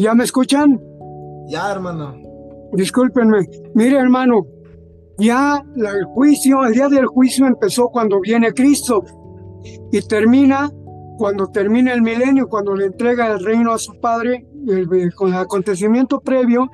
¿Ya 0.00 0.14
me 0.14 0.24
escuchan? 0.24 0.80
Ya, 1.48 1.70
hermano. 1.70 2.16
Discúlpenme. 2.72 3.46
Mire, 3.74 3.98
hermano, 3.98 4.46
ya 5.20 5.62
el 5.76 6.04
juicio, 6.06 6.64
el 6.64 6.72
día 6.72 6.88
del 6.88 7.06
juicio 7.06 7.46
empezó 7.46 7.88
cuando 7.88 8.20
viene 8.20 8.52
Cristo 8.52 9.04
y 9.92 10.00
termina 10.02 10.70
cuando 11.18 11.48
termina 11.48 11.92
el 11.92 12.00
milenio, 12.00 12.48
cuando 12.48 12.74
le 12.74 12.86
entrega 12.86 13.30
el 13.30 13.44
reino 13.44 13.72
a 13.72 13.78
su 13.78 14.00
Padre, 14.00 14.46
el, 14.66 15.14
con 15.14 15.28
el 15.28 15.38
acontecimiento 15.38 16.18
previo 16.20 16.70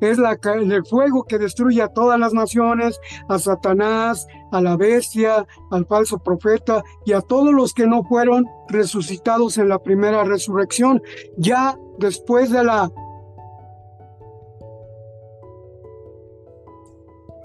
es 0.00 0.18
la, 0.18 0.38
el 0.54 0.86
fuego 0.86 1.24
que 1.24 1.38
destruye 1.38 1.82
a 1.82 1.88
todas 1.88 2.18
las 2.18 2.32
naciones, 2.32 3.00
a 3.28 3.40
Satanás, 3.40 4.26
a 4.52 4.60
la 4.60 4.76
bestia, 4.76 5.44
al 5.72 5.86
falso 5.86 6.18
profeta 6.18 6.84
y 7.04 7.12
a 7.12 7.20
todos 7.20 7.52
los 7.52 7.74
que 7.74 7.88
no 7.88 8.04
fueron 8.04 8.46
resucitados 8.68 9.58
en 9.58 9.68
la 9.68 9.80
primera 9.80 10.22
resurrección. 10.22 11.02
Ya 11.36 11.76
después 11.98 12.50
de 12.50 12.64
la... 12.64 12.90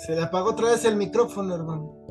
Se 0.06 0.14
le 0.14 0.22
apagó 0.22 0.50
otra 0.50 0.68
vez 0.72 0.84
el 0.84 0.98
micrófono, 0.98 1.56
hermano. 1.56 2.04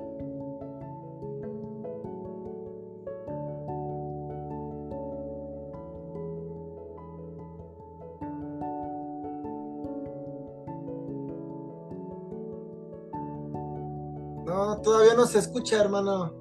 todavía 14.82 15.14
no 15.14 15.26
se 15.26 15.38
escucha, 15.38 15.80
hermano. 15.80 16.32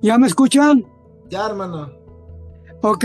¿Ya 0.00 0.16
me 0.16 0.26
escuchan? 0.26 0.84
Ya, 1.28 1.46
hermano. 1.46 1.97
Ok, 2.82 3.04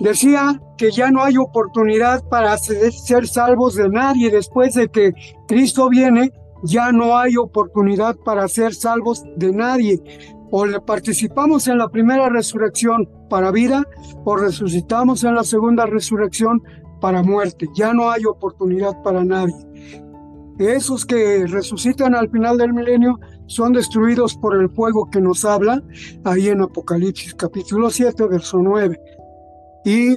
decía 0.00 0.60
que 0.76 0.90
ya 0.90 1.10
no 1.10 1.22
hay 1.22 1.36
oportunidad 1.36 2.24
para 2.28 2.56
ser, 2.58 3.26
salvos 3.26 3.76
de 3.76 3.88
nadie 3.88 4.30
después 4.30 4.74
de 4.74 4.88
que 4.88 5.12
Cristo 5.46 5.88
viene, 5.88 6.32
ya 6.64 6.90
no 6.90 7.16
hay 7.16 7.36
oportunidad 7.36 8.16
para 8.16 8.48
ser 8.48 8.74
salvos 8.74 9.22
de 9.36 9.52
nadie 9.52 10.00
o 10.50 10.66
le 10.66 10.80
participamos 10.80 11.68
en 11.68 11.78
la 11.78 11.88
primera 11.88 12.28
resurrección 12.28 13.08
para 13.30 13.52
vida 13.52 13.84
o 14.24 14.36
resucitamos 14.36 15.22
en 15.22 15.34
la 15.34 15.44
segunda 15.44 15.86
resurrección 15.86 16.62
para 17.00 17.22
muerte. 17.22 17.66
Ya 17.74 17.92
no 17.92 18.10
hay 18.10 18.24
oportunidad 18.24 19.02
para 19.02 19.24
nadie. 19.24 19.54
Esos 20.58 21.04
que 21.04 21.46
resucitan 21.46 22.14
al 22.14 22.30
final 22.30 22.58
del 22.58 22.72
milenio 22.72 23.20
son 23.46 23.72
destruidos 23.72 24.36
por 24.36 24.56
el 24.60 24.68
fuego 24.70 25.08
que 25.10 25.20
nos 25.20 25.44
habla 25.44 25.82
ahí 26.24 26.48
en 26.48 26.62
Apocalipsis 26.62 27.34
capítulo 27.34 27.90
7, 27.90 28.26
verso 28.26 28.58
9. 28.58 29.00
Y 29.84 30.12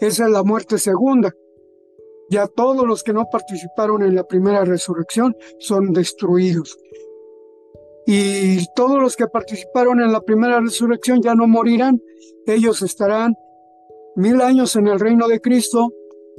esa 0.00 0.24
es 0.24 0.30
la 0.30 0.42
muerte 0.42 0.78
segunda. 0.78 1.32
Ya 2.30 2.46
todos 2.46 2.86
los 2.86 3.02
que 3.02 3.12
no 3.12 3.26
participaron 3.30 4.02
en 4.02 4.14
la 4.14 4.24
primera 4.24 4.64
resurrección 4.64 5.34
son 5.58 5.92
destruidos 5.92 6.78
y 8.10 8.64
todos 8.74 9.02
los 9.02 9.16
que 9.16 9.26
participaron 9.26 10.00
en 10.00 10.10
la 10.10 10.22
primera 10.22 10.60
resurrección 10.60 11.20
ya 11.20 11.34
no 11.34 11.46
morirán, 11.46 12.00
ellos 12.46 12.80
estarán 12.80 13.34
mil 14.16 14.40
años 14.40 14.76
en 14.76 14.86
el 14.86 14.98
reino 14.98 15.28
de 15.28 15.42
Cristo 15.42 15.92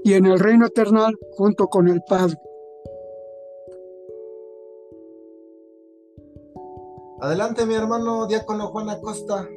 y 0.04 0.14
en 0.14 0.26
el 0.26 0.40
reino 0.40 0.66
eterno 0.66 1.06
junto 1.34 1.68
con 1.68 1.88
el 1.88 2.02
Padre. 2.10 2.38
Adelante, 7.22 7.66
mi 7.66 7.76
hermano 7.76 8.28
diácono 8.28 8.68
Juan 8.68 8.90
Acosta. 8.90 9.48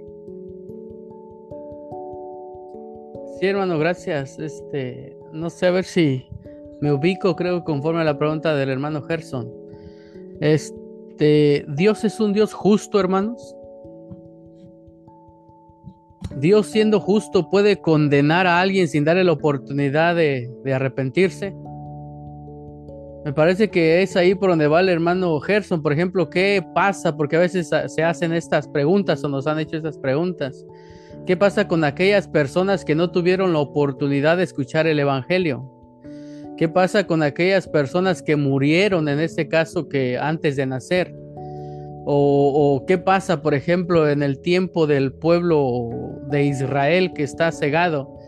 Sí, 3.39 3.47
hermano, 3.47 3.79
gracias. 3.79 4.39
Este, 4.39 5.17
no 5.33 5.49
sé 5.49 5.67
a 5.67 5.71
ver 5.71 5.85
si 5.85 6.27
me 6.81 6.93
ubico, 6.93 7.37
creo, 7.37 7.63
conforme 7.63 8.01
a 8.01 8.05
la 8.05 8.19
pregunta 8.19 8.55
del 8.57 8.69
hermano 8.69 9.03
Gerson. 9.03 9.49
Este, 10.41 11.65
Dios 11.69 12.03
es 12.03 12.19
un 12.19 12.33
Dios 12.33 12.53
justo, 12.53 12.99
hermanos. 12.99 13.55
Dios 16.37 16.67
siendo 16.67 16.99
justo 16.99 17.49
puede 17.49 17.81
condenar 17.81 18.49
a 18.49 18.61
alguien 18.61 18.89
sin 18.89 19.05
darle 19.05 19.23
la 19.23 19.33
oportunidad 19.33 20.17
de, 20.17 20.51
arrepentirse. 20.75 21.55
Me 23.25 23.33
parece 23.33 23.71
que 23.71 24.03
es 24.03 24.17
ahí 24.17 24.35
por 24.35 24.51
donde 24.51 24.67
va 24.67 24.81
el 24.81 24.89
hermano 24.89 25.39
Gerson. 25.39 25.81
Por 25.81 25.93
ejemplo, 25.93 26.29
¿qué 26.29 26.65
pasa? 26.75 27.17
Porque 27.17 27.37
a 27.37 27.41
veces 27.41 27.71
se 27.87 28.03
hacen 28.03 28.33
estas 28.33 28.67
preguntas 28.67 29.23
o 29.23 29.29
nos 29.29 29.47
han 29.47 29.61
hecho 29.61 29.77
estas 29.77 29.97
preguntas. 29.97 30.67
¿Qué 31.25 31.37
pasa 31.37 31.69
con 31.69 31.85
aquellas 31.85 32.27
personas 32.27 32.85
que 32.85 32.97
no 32.97 33.13
tuvieron 33.13 33.53
la 33.53 33.61
oportunidad 33.61 34.39
de 34.39 34.43
escuchar 34.43 34.89
el 34.89 34.99
Evangelio? 34.99 35.71
¿Qué 36.57 36.69
pasa 36.69 37.07
con 37.07 37.23
aquellas 37.23 37.69
personas 37.69 38.23
que 38.23 38.35
murieron 38.35 39.09
en 39.09 39.21
este 39.21 39.49
caso 39.49 39.89
que 39.89 40.19
antes 40.19 40.57
de 40.57 40.67
nacer? 40.67 41.15
O, 42.05 42.85
qué 42.89 42.99
pasa, 42.99 43.43
por 43.43 43.55
ejemplo, 43.55 44.09
en 44.09 44.25
el 44.25 44.41
tiempo 44.41 44.89
del 44.89 45.13
pueblo 45.13 45.91
de 46.29 46.45
Israel 46.45 47.13
que 47.15 47.23
está 47.23 47.53
cegado 47.53 48.19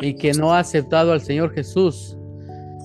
y 0.00 0.14
que 0.14 0.32
no 0.32 0.54
ha 0.54 0.60
aceptado 0.60 1.12
al 1.12 1.20
Señor 1.20 1.52
Jesús 1.52 2.17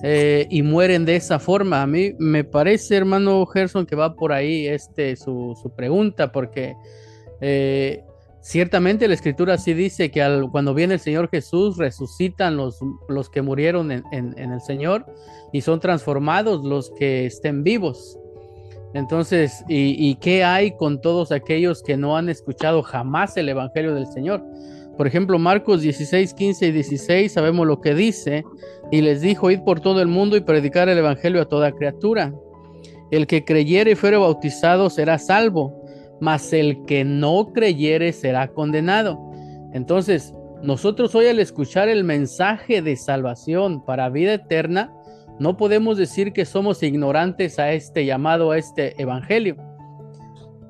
eh, 0.04 0.46
y 0.50 0.62
mueren 0.62 1.04
de 1.04 1.16
esa 1.16 1.38
forma. 1.38 1.82
A 1.82 1.86
mí 1.86 2.12
me 2.18 2.44
parece, 2.44 2.96
hermano 2.96 3.44
Gerson, 3.46 3.86
que 3.86 3.96
va 3.96 4.14
por 4.14 4.32
ahí 4.32 4.68
este, 4.68 5.16
su, 5.16 5.72
pregunta, 5.76 6.30
porque 6.30 6.76
eh, 7.40 8.04
Ciertamente 8.44 9.08
la 9.08 9.14
escritura 9.14 9.56
sí 9.56 9.72
dice 9.72 10.10
que 10.10 10.46
cuando 10.52 10.74
viene 10.74 10.92
el 10.94 11.00
Señor 11.00 11.30
Jesús 11.30 11.78
resucitan 11.78 12.58
los, 12.58 12.78
los 13.08 13.30
que 13.30 13.40
murieron 13.40 13.90
en, 13.90 14.04
el 14.12 14.60
Señor 14.60 15.06
y 15.50 15.62
son 15.62 15.80
transformados 15.80 16.62
los 16.62 16.90
que 16.90 17.24
estén 17.24 17.64
vivos. 17.64 18.18
Entonces, 18.92 19.64
¿y, 19.66 20.14
qué 20.16 20.44
hay 20.44 20.76
con 20.76 21.00
todos 21.00 21.32
aquellos 21.32 21.82
que 21.82 21.96
no 21.96 22.18
han 22.18 22.28
escuchado 22.28 22.82
jamás 22.82 23.34
el 23.38 23.48
Evangelio 23.48 23.94
del 23.94 24.08
Señor? 24.08 24.44
Por 24.98 25.06
ejemplo, 25.06 25.38
Marcos 25.38 25.80
16, 25.80 26.34
15 26.34 26.66
y 26.66 26.72
16, 26.72 27.32
sabemos 27.32 27.66
lo 27.66 27.80
que 27.80 27.94
dice, 27.94 28.44
y 28.94 29.02
les 29.02 29.20
dijo, 29.20 29.50
id 29.50 29.60
por 29.60 29.80
todo 29.80 30.00
el 30.00 30.08
mundo 30.08 30.36
y 30.36 30.40
predicar 30.40 30.88
el 30.88 30.98
Evangelio 30.98 31.42
a 31.42 31.48
toda 31.48 31.72
criatura. 31.72 32.32
El 33.10 33.26
que 33.26 33.44
creyere 33.44 33.92
y 33.92 33.94
fuere 33.94 34.16
bautizado 34.16 34.90
será 34.90 35.18
salvo 35.18 35.84
mas 36.20 36.52
el 36.52 36.84
que 36.86 37.04
no 37.04 37.52
creyere 37.52 38.12
será 38.12 38.48
condenado. 38.48 39.18
Entonces, 39.72 40.32
nosotros 40.62 41.14
hoy 41.14 41.26
al 41.26 41.38
escuchar 41.40 41.88
el 41.88 42.04
mensaje 42.04 42.82
de 42.82 42.96
salvación 42.96 43.84
para 43.84 44.08
vida 44.08 44.34
eterna, 44.34 44.92
no 45.38 45.56
podemos 45.56 45.98
decir 45.98 46.32
que 46.32 46.44
somos 46.44 46.82
ignorantes 46.82 47.58
a 47.58 47.72
este 47.72 48.06
llamado, 48.06 48.52
a 48.52 48.58
este 48.58 49.00
evangelio. 49.02 49.56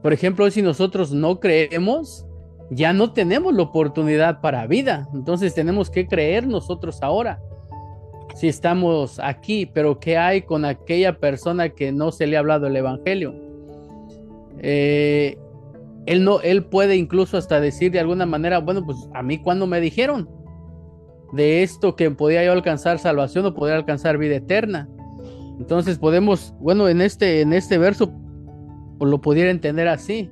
Por 0.02 0.12
ejemplo, 0.12 0.50
si 0.50 0.62
nosotros 0.62 1.12
no 1.12 1.38
creemos, 1.38 2.26
ya 2.70 2.92
no 2.92 3.12
tenemos 3.12 3.54
la 3.54 3.62
oportunidad 3.62 4.40
para 4.40 4.66
vida. 4.66 5.08
Entonces 5.14 5.54
tenemos 5.54 5.90
que 5.90 6.06
creer 6.06 6.46
nosotros 6.46 7.02
ahora. 7.02 7.40
Si 8.34 8.48
estamos 8.48 9.20
aquí, 9.20 9.66
pero 9.66 10.00
¿qué 10.00 10.18
hay 10.18 10.42
con 10.42 10.64
aquella 10.64 11.18
persona 11.18 11.68
que 11.68 11.92
no 11.92 12.10
se 12.10 12.26
le 12.26 12.36
ha 12.36 12.40
hablado 12.40 12.66
el 12.66 12.76
evangelio? 12.76 13.34
Eh, 14.58 15.38
él 16.06 16.24
no, 16.24 16.40
él 16.40 16.64
puede 16.64 16.96
incluso 16.96 17.36
hasta 17.36 17.60
decir 17.60 17.92
de 17.92 18.00
alguna 18.00 18.26
manera, 18.26 18.58
bueno, 18.58 18.84
pues 18.84 18.98
a 19.14 19.22
mí 19.22 19.38
cuando 19.38 19.66
me 19.66 19.80
dijeron 19.80 20.28
de 21.32 21.62
esto 21.62 21.96
que 21.96 22.10
podía 22.10 22.44
yo 22.44 22.52
alcanzar 22.52 22.98
salvación 22.98 23.46
o 23.46 23.54
poder 23.54 23.76
alcanzar 23.76 24.18
vida 24.18 24.36
eterna. 24.36 24.88
Entonces 25.58 25.98
podemos, 25.98 26.54
bueno, 26.58 26.88
en 26.88 27.00
este, 27.00 27.40
en 27.40 27.52
este 27.52 27.78
verso 27.78 28.12
pues 28.98 29.10
lo 29.10 29.20
pudiera 29.20 29.50
entender 29.50 29.88
así. 29.88 30.30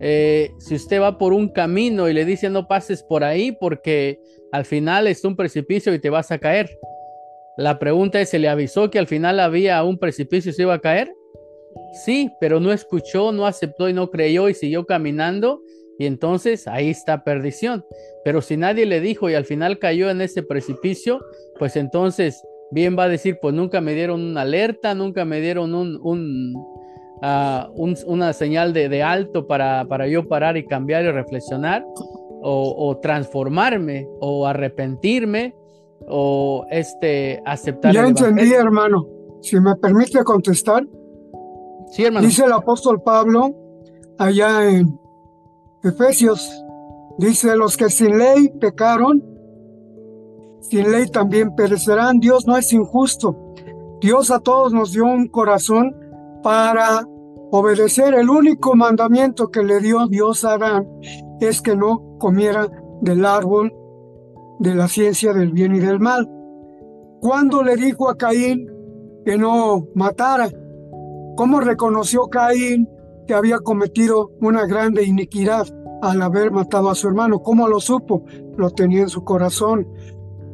Eh, 0.00 0.50
si 0.58 0.74
usted 0.74 1.00
va 1.00 1.18
por 1.18 1.32
un 1.32 1.48
camino 1.48 2.08
y 2.08 2.12
le 2.12 2.24
dice 2.24 2.50
no 2.50 2.66
pases 2.66 3.02
por 3.02 3.22
ahí 3.22 3.52
porque 3.52 4.18
al 4.52 4.64
final 4.64 5.06
es 5.06 5.24
un 5.24 5.36
precipicio 5.36 5.94
y 5.94 5.98
te 5.98 6.10
vas 6.10 6.30
a 6.30 6.38
caer. 6.38 6.70
La 7.56 7.78
pregunta 7.78 8.20
es, 8.20 8.30
¿se 8.30 8.38
le 8.38 8.48
avisó 8.48 8.90
que 8.90 8.98
al 8.98 9.06
final 9.06 9.40
había 9.40 9.82
un 9.84 9.98
precipicio 9.98 10.50
y 10.50 10.54
se 10.54 10.62
iba 10.62 10.74
a 10.74 10.80
caer? 10.80 11.14
Sí, 12.04 12.30
pero 12.40 12.60
no 12.60 12.72
escuchó, 12.72 13.32
no 13.32 13.46
aceptó 13.46 13.88
y 13.88 13.92
no 13.92 14.10
creyó 14.10 14.48
y 14.48 14.54
siguió 14.54 14.86
caminando 14.86 15.60
y 15.98 16.06
entonces 16.06 16.66
ahí 16.66 16.90
está 16.90 17.22
perdición. 17.22 17.84
Pero 18.24 18.40
si 18.40 18.56
nadie 18.56 18.86
le 18.86 19.00
dijo 19.00 19.30
y 19.30 19.34
al 19.34 19.44
final 19.44 19.78
cayó 19.78 20.10
en 20.10 20.20
ese 20.20 20.42
precipicio, 20.42 21.20
pues 21.58 21.76
entonces 21.76 22.42
bien 22.70 22.96
va 22.98 23.04
a 23.04 23.08
decir, 23.08 23.38
pues 23.40 23.54
nunca 23.54 23.80
me 23.80 23.94
dieron 23.94 24.20
una 24.20 24.42
alerta, 24.42 24.94
nunca 24.94 25.24
me 25.24 25.40
dieron 25.40 25.74
un, 25.74 26.54
ah, 27.22 27.70
una 28.06 28.32
señal 28.32 28.72
de, 28.72 29.02
alto 29.02 29.46
para, 29.46 29.84
para, 29.88 30.08
yo 30.08 30.26
parar 30.26 30.56
y 30.56 30.66
cambiar 30.66 31.04
y 31.04 31.10
reflexionar 31.10 31.84
o, 32.46 32.98
transformarme 33.00 34.06
o 34.20 34.46
arrepentirme 34.46 35.54
o 36.08 36.66
este 36.70 37.42
aceptar. 37.44 37.92
Ya 37.92 38.06
entendí, 38.06 38.52
hermano. 38.52 39.06
Si 39.42 39.58
me 39.60 39.76
permite 39.76 40.22
contestar. 40.24 40.86
Sí, 41.90 42.04
hermano. 42.04 42.26
Dice 42.26 42.44
el 42.44 42.52
apóstol 42.52 43.02
Pablo 43.02 43.54
allá 44.18 44.68
en 44.68 44.98
Efesios, 45.82 46.50
dice, 47.18 47.56
los 47.56 47.76
que 47.76 47.90
sin 47.90 48.18
ley 48.18 48.48
pecaron, 48.60 49.22
sin 50.60 50.90
ley 50.90 51.06
también 51.08 51.54
perecerán. 51.54 52.20
Dios 52.20 52.46
no 52.46 52.56
es 52.56 52.72
injusto. 52.72 53.36
Dios 54.00 54.30
a 54.30 54.40
todos 54.40 54.72
nos 54.72 54.92
dio 54.92 55.04
un 55.04 55.28
corazón 55.28 55.94
para 56.42 57.06
obedecer. 57.50 58.14
El 58.14 58.30
único 58.30 58.74
mandamiento 58.74 59.50
que 59.50 59.62
le 59.62 59.80
dio 59.80 60.06
Dios 60.06 60.44
a 60.44 60.54
Adán 60.54 60.88
es 61.40 61.60
que 61.60 61.76
no 61.76 62.16
comiera 62.18 62.68
del 63.02 63.24
árbol 63.26 63.72
de 64.58 64.74
la 64.74 64.88
ciencia 64.88 65.32
del 65.32 65.52
bien 65.52 65.74
y 65.74 65.80
del 65.80 66.00
mal. 66.00 66.28
Cuando 67.20 67.62
le 67.62 67.76
dijo 67.76 68.08
a 68.08 68.16
Caín 68.16 68.68
que 69.24 69.38
no 69.38 69.88
matara, 69.94 70.48
¿cómo 71.36 71.60
reconoció 71.60 72.28
Caín 72.28 72.88
que 73.26 73.34
había 73.34 73.58
cometido 73.58 74.30
una 74.40 74.66
grande 74.66 75.04
iniquidad 75.04 75.66
al 76.02 76.20
haber 76.22 76.50
matado 76.50 76.90
a 76.90 76.94
su 76.94 77.08
hermano? 77.08 77.40
¿Cómo 77.40 77.68
lo 77.68 77.80
supo? 77.80 78.24
Lo 78.56 78.70
tenía 78.70 79.02
en 79.02 79.08
su 79.08 79.24
corazón. 79.24 79.88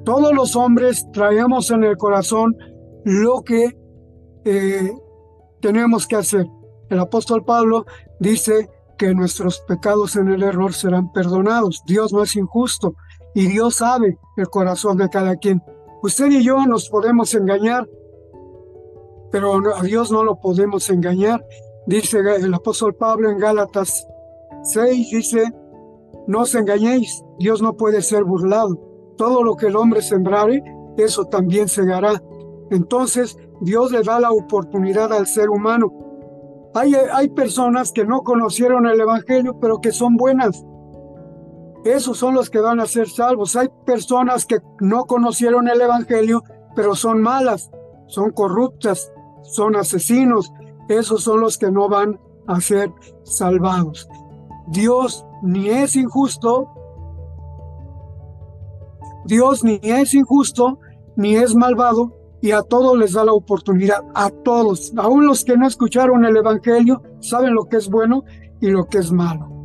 Todos 0.04 0.32
los 0.32 0.56
hombres 0.56 1.06
traemos 1.12 1.70
en 1.70 1.84
el 1.84 1.96
corazón 1.96 2.56
lo 3.04 3.42
que 3.42 3.76
eh, 4.44 4.92
tenemos 5.60 6.06
que 6.06 6.16
hacer. 6.16 6.46
El 6.88 7.00
apóstol 7.00 7.44
Pablo 7.44 7.84
dice 8.18 8.68
que 8.96 9.14
nuestros 9.14 9.60
pecados 9.66 10.16
en 10.16 10.28
el 10.28 10.42
error 10.42 10.72
serán 10.72 11.12
perdonados. 11.12 11.82
Dios 11.86 12.12
no 12.12 12.22
es 12.22 12.36
injusto 12.36 12.94
y 13.34 13.46
Dios 13.46 13.76
sabe 13.76 14.18
el 14.36 14.48
corazón 14.48 14.98
de 14.98 15.08
cada 15.08 15.36
quien. 15.36 15.62
Usted 16.02 16.30
y 16.30 16.42
yo 16.42 16.64
nos 16.66 16.88
podemos 16.88 17.34
engañar, 17.34 17.88
pero 19.30 19.60
a 19.76 19.82
Dios 19.82 20.10
no 20.10 20.24
lo 20.24 20.40
podemos 20.40 20.88
engañar. 20.90 21.44
Dice 21.86 22.18
el 22.18 22.52
apóstol 22.54 22.94
Pablo 22.94 23.30
en 23.30 23.38
Gálatas 23.38 24.06
6, 24.64 25.10
dice, 25.10 25.52
no 26.26 26.40
os 26.40 26.54
engañéis, 26.54 27.22
Dios 27.38 27.62
no 27.62 27.76
puede 27.76 28.02
ser 28.02 28.24
burlado. 28.24 28.78
Todo 29.16 29.42
lo 29.42 29.56
que 29.56 29.66
el 29.66 29.76
hombre 29.76 30.02
sembrare, 30.02 30.62
eso 30.96 31.26
también 31.26 31.68
segará. 31.68 32.22
Entonces 32.70 33.36
Dios 33.60 33.92
le 33.92 34.02
da 34.02 34.20
la 34.20 34.30
oportunidad 34.30 35.12
al 35.12 35.26
ser 35.26 35.50
humano 35.50 36.00
hay, 36.74 36.94
hay 36.94 37.28
personas 37.28 37.92
que 37.92 38.04
no 38.04 38.22
conocieron 38.22 38.86
el 38.86 39.00
Evangelio, 39.00 39.58
pero 39.60 39.80
que 39.80 39.92
son 39.92 40.16
buenas. 40.16 40.64
Esos 41.84 42.18
son 42.18 42.34
los 42.34 42.50
que 42.50 42.60
van 42.60 42.80
a 42.80 42.86
ser 42.86 43.08
salvos. 43.08 43.56
Hay 43.56 43.68
personas 43.86 44.44
que 44.44 44.58
no 44.80 45.04
conocieron 45.04 45.68
el 45.68 45.80
Evangelio, 45.80 46.42
pero 46.74 46.94
son 46.94 47.22
malas, 47.22 47.70
son 48.06 48.30
corruptas, 48.30 49.12
son 49.42 49.76
asesinos. 49.76 50.52
Esos 50.88 51.22
son 51.22 51.40
los 51.40 51.56
que 51.56 51.70
no 51.70 51.88
van 51.88 52.20
a 52.46 52.60
ser 52.60 52.92
salvados. 53.24 54.08
Dios 54.66 55.24
ni 55.42 55.68
es 55.68 55.96
injusto, 55.96 56.68
Dios 59.24 59.64
ni 59.64 59.80
es 59.82 60.14
injusto, 60.14 60.78
ni 61.16 61.36
es 61.36 61.54
malvado, 61.54 62.16
y 62.40 62.52
a 62.52 62.62
todos 62.62 62.96
les 62.96 63.12
da 63.12 63.24
la 63.24 63.32
oportunidad, 63.32 64.04
a 64.14 64.30
todos, 64.30 64.92
aún 64.96 65.26
los 65.26 65.44
que 65.44 65.56
no 65.56 65.66
escucharon 65.66 66.24
el 66.24 66.36
Evangelio, 66.36 67.02
saben 67.20 67.54
lo 67.54 67.66
que 67.66 67.76
es 67.76 67.88
bueno 67.90 68.24
y 68.60 68.68
lo 68.68 68.86
que 68.86 68.98
es 68.98 69.12
malo. 69.12 69.59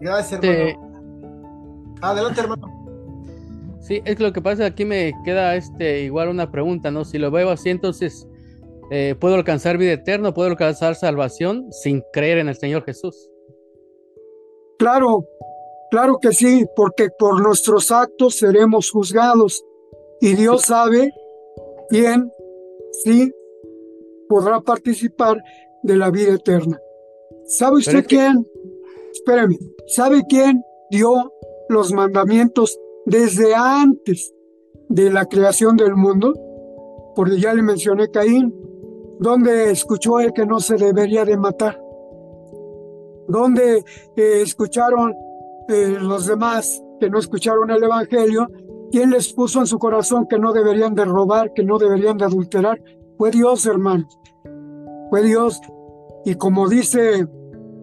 Gracias, 0.00 0.42
hermano. 0.42 1.96
Adelante, 2.00 2.40
hermano. 2.40 2.68
Sí, 3.80 4.02
es 4.04 4.20
lo 4.20 4.32
que 4.32 4.42
pasa, 4.42 4.66
aquí 4.66 4.84
me 4.84 5.12
queda 5.24 5.56
este 5.56 6.02
igual 6.02 6.28
una 6.28 6.50
pregunta, 6.50 6.90
¿no? 6.90 7.04
Si 7.04 7.18
lo 7.18 7.30
veo 7.30 7.50
así, 7.50 7.70
entonces, 7.70 8.28
eh, 8.90 9.14
¿puedo 9.18 9.34
alcanzar 9.34 9.78
vida 9.78 9.92
eterna? 9.92 10.34
¿Puedo 10.34 10.50
alcanzar 10.50 10.94
salvación 10.94 11.72
sin 11.72 12.02
creer 12.12 12.38
en 12.38 12.48
el 12.48 12.56
Señor 12.56 12.84
Jesús? 12.84 13.30
Claro, 14.78 15.24
Claro 15.90 16.18
que 16.20 16.32
sí, 16.32 16.66
porque 16.76 17.08
por 17.18 17.40
nuestros 17.40 17.90
actos 17.90 18.36
seremos 18.36 18.90
juzgados 18.90 19.64
y 20.20 20.34
Dios 20.34 20.62
sabe 20.62 21.10
quién 21.88 22.30
sí 23.04 23.32
podrá 24.28 24.60
participar 24.60 25.42
de 25.82 25.96
la 25.96 26.10
vida 26.10 26.34
eterna. 26.34 26.78
¿Sabe 27.46 27.78
usted 27.78 28.04
quién? 28.06 28.46
Espéreme, 29.12 29.58
¿sabe 29.88 30.22
quién 30.28 30.62
dio 30.90 31.32
los 31.68 31.92
mandamientos 31.92 32.78
desde 33.06 33.54
antes 33.54 34.32
de 34.88 35.10
la 35.10 35.26
creación 35.26 35.76
del 35.76 35.96
mundo? 35.96 36.34
Porque 37.16 37.40
ya 37.40 37.52
le 37.54 37.62
mencioné 37.62 38.08
Caín, 38.10 38.54
donde 39.18 39.70
escuchó 39.70 40.20
él 40.20 40.32
que 40.32 40.46
no 40.46 40.60
se 40.60 40.76
debería 40.76 41.24
de 41.24 41.36
matar, 41.36 41.80
donde 43.26 43.78
eh, 44.16 44.42
escucharon 44.42 45.14
eh, 45.68 45.96
los 46.00 46.26
demás 46.26 46.82
que 47.00 47.10
no 47.10 47.18
escucharon 47.18 47.70
el 47.70 47.82
Evangelio, 47.82 48.46
¿quién 48.90 49.10
les 49.10 49.32
puso 49.32 49.60
en 49.60 49.66
su 49.66 49.78
corazón 49.78 50.26
que 50.28 50.38
no 50.38 50.52
deberían 50.52 50.94
de 50.94 51.04
robar, 51.04 51.52
que 51.52 51.64
no 51.64 51.78
deberían 51.78 52.16
de 52.16 52.24
adulterar? 52.24 52.80
Fue 53.16 53.30
Dios, 53.30 53.66
hermanos. 53.66 54.18
Fue 55.10 55.22
Dios. 55.22 55.60
Y 56.24 56.34
como 56.34 56.68
dice 56.68 57.26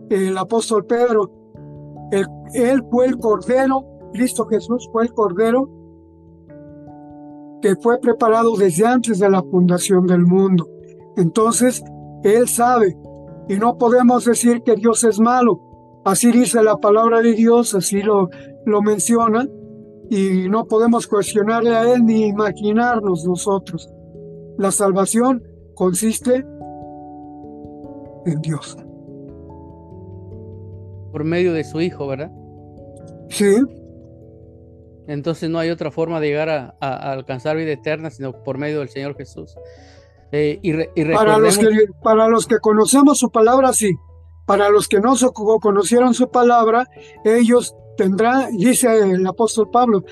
el 0.10 0.38
apóstol 0.38 0.86
Pedro, 0.86 1.45
él 2.12 2.84
fue 2.90 3.08
el 3.08 3.18
cordero, 3.18 3.86
Cristo 4.14 4.46
Jesús 4.46 4.90
fue 4.92 5.04
el 5.04 5.14
cordero 5.14 5.70
que 7.62 7.76
fue 7.78 8.00
preparado 8.00 8.56
desde 8.56 8.86
antes 8.86 9.20
de 9.20 9.30
la 9.30 9.42
fundación 9.42 10.06
del 10.06 10.22
mundo. 10.22 10.70
Entonces, 11.18 11.84
Él 12.24 12.48
sabe, 12.48 12.96
y 13.48 13.56
no 13.56 13.78
podemos 13.78 14.26
decir 14.26 14.62
que 14.62 14.76
Dios 14.76 15.04
es 15.04 15.20
malo, 15.20 15.66
Así 16.06 16.32
dice 16.32 16.62
la 16.62 16.78
palabra 16.78 17.20
de 17.24 17.34
Dios, 17.34 17.74
así 17.74 18.04
lo, 18.04 18.30
lo 18.68 18.82
menciona, 18.84 19.48
y 20.08 20.48
no 20.50 20.66
podemos 20.66 21.08
cuestionarle 21.08 21.76
a 21.76 21.92
Él 21.92 22.06
ni 22.06 22.28
imaginarnos 22.28 23.26
nosotros. 23.26 23.90
La 24.60 24.70
salvación 24.70 25.42
consiste 25.74 26.46
en 28.28 28.42
Dios. 28.44 28.78
Por 31.16 31.24
medio 31.24 31.54
de 31.54 31.64
su 31.64 31.80
Hijo, 31.80 32.08
¿verdad? 32.08 32.30
Sí. 33.30 33.56
Entonces 35.08 35.50
no 35.50 35.60
hay 35.60 35.70
otra 35.70 35.90
forma 35.90 36.20
de 36.20 36.28
llegar 36.28 36.50
a, 36.50 36.76
alcanzar 36.82 37.56
vida 37.56 37.72
eterna 37.72 38.10
sino 38.10 38.44
por 38.44 38.58
medio 38.58 38.80
del 38.80 38.90
Señor 38.90 39.16
Jesús. 39.16 39.56
Eh, 40.34 40.60
y, 40.62 40.74
para, 41.14 41.38
los 41.38 41.58
que, 41.58 41.70
para 42.04 42.28
los 42.28 42.46
que 42.48 42.58
conocemos 42.60 43.18
su 43.18 43.32
palabra, 43.32 43.72
sí. 43.72 43.96
Para 44.46 44.70
los 44.70 44.90
que 44.90 45.00
no 45.00 45.16
conocieron 45.62 46.14
su 46.14 46.30
palabra, 46.30 46.86
ellos 47.24 47.74
tendrán, 47.96 48.58
dice 48.58 49.00
el 49.00 49.26
apóstol 49.26 49.70
Pablo, 49.72 50.04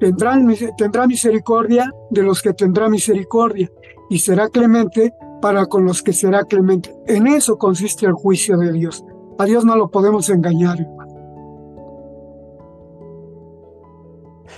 tendrán, 0.00 0.48
tendrá 0.78 1.06
misericordia 1.06 1.92
de 2.08 2.22
los 2.22 2.40
que 2.40 2.54
tendrá 2.54 2.88
misericordia 2.88 3.70
y 4.08 4.20
será 4.20 4.48
clemente 4.48 5.12
para 5.42 5.66
con 5.66 5.84
los 5.84 6.02
que 6.02 6.14
será 6.14 6.44
clemente. 6.44 6.96
En 7.08 7.26
eso 7.26 7.58
consiste 7.58 8.06
el 8.06 8.14
juicio 8.14 8.56
de 8.56 8.72
Dios. 8.72 9.04
A 9.38 9.44
Dios 9.44 9.64
no 9.64 9.76
lo 9.76 9.90
podemos 9.90 10.28
engañar. 10.30 10.78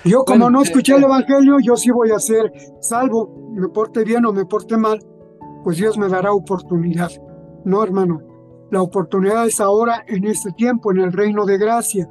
Yo 0.04 0.24
como 0.24 0.48
no 0.48 0.62
escuché 0.62 0.94
el 0.94 1.04
Evangelio, 1.04 1.58
yo 1.60 1.76
sí 1.76 1.90
voy 1.90 2.12
a 2.12 2.18
ser 2.18 2.52
salvo, 2.80 3.50
me 3.52 3.68
porte 3.68 4.04
bien 4.04 4.24
o 4.26 4.32
me 4.32 4.44
porte 4.44 4.76
mal, 4.76 5.00
pues 5.64 5.78
Dios 5.78 5.98
me 5.98 6.08
dará 6.08 6.32
oportunidad. 6.32 7.10
No, 7.64 7.82
hermano, 7.82 8.22
la 8.70 8.82
oportunidad 8.82 9.46
es 9.46 9.60
ahora, 9.60 10.04
en 10.06 10.24
este 10.24 10.52
tiempo, 10.52 10.92
en 10.92 10.98
el 11.00 11.12
reino 11.12 11.44
de 11.44 11.58
gracia. 11.58 12.08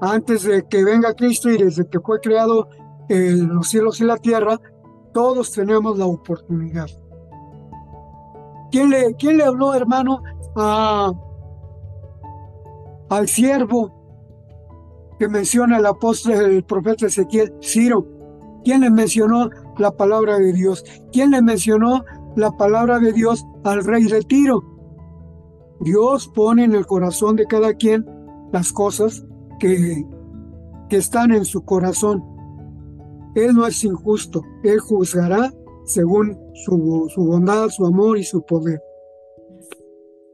Antes 0.00 0.42
de 0.42 0.66
que 0.68 0.84
venga 0.84 1.14
Cristo 1.14 1.50
y 1.50 1.56
desde 1.56 1.88
que 1.88 2.00
fue 2.00 2.20
creado 2.20 2.68
los 3.08 3.68
cielos 3.68 4.00
y 4.00 4.04
la 4.04 4.16
tierra, 4.16 4.60
todos 5.12 5.52
tenemos 5.52 5.98
la 5.98 6.06
oportunidad. 6.06 6.88
¿Quién 8.70 8.90
le, 8.90 9.14
quién 9.14 9.38
le 9.38 9.44
habló, 9.44 9.72
hermano, 9.74 10.22
a, 10.54 11.12
al 13.08 13.28
siervo 13.28 13.94
que 15.18 15.28
menciona 15.28 15.78
el 15.78 15.86
apóstol, 15.86 16.34
el 16.34 16.64
profeta 16.64 17.06
Ezequiel, 17.06 17.52
Ciro? 17.62 18.06
¿Quién 18.64 18.80
le 18.82 18.90
mencionó 18.90 19.50
la 19.78 19.90
palabra 19.92 20.38
de 20.38 20.52
Dios? 20.52 20.84
¿Quién 21.12 21.30
le 21.30 21.42
mencionó 21.42 22.04
la 22.36 22.50
palabra 22.52 22.98
de 22.98 23.12
Dios 23.12 23.44
al 23.64 23.84
rey 23.84 24.04
de 24.04 24.22
Tiro? 24.22 24.62
Dios 25.80 26.28
pone 26.34 26.64
en 26.64 26.74
el 26.74 26.86
corazón 26.86 27.36
de 27.36 27.46
cada 27.46 27.74
quien 27.74 28.04
las 28.52 28.72
cosas 28.72 29.24
que, 29.58 30.04
que 30.88 30.96
están 30.96 31.32
en 31.32 31.44
su 31.44 31.64
corazón. 31.64 32.24
Él 33.34 33.54
no 33.54 33.66
es 33.66 33.84
injusto, 33.84 34.42
Él 34.64 34.80
juzgará 34.80 35.52
según 35.84 36.36
su, 36.54 37.08
su 37.14 37.24
bondad, 37.24 37.68
su 37.68 37.86
amor 37.86 38.18
y 38.18 38.24
su 38.24 38.42
poder. 38.42 38.80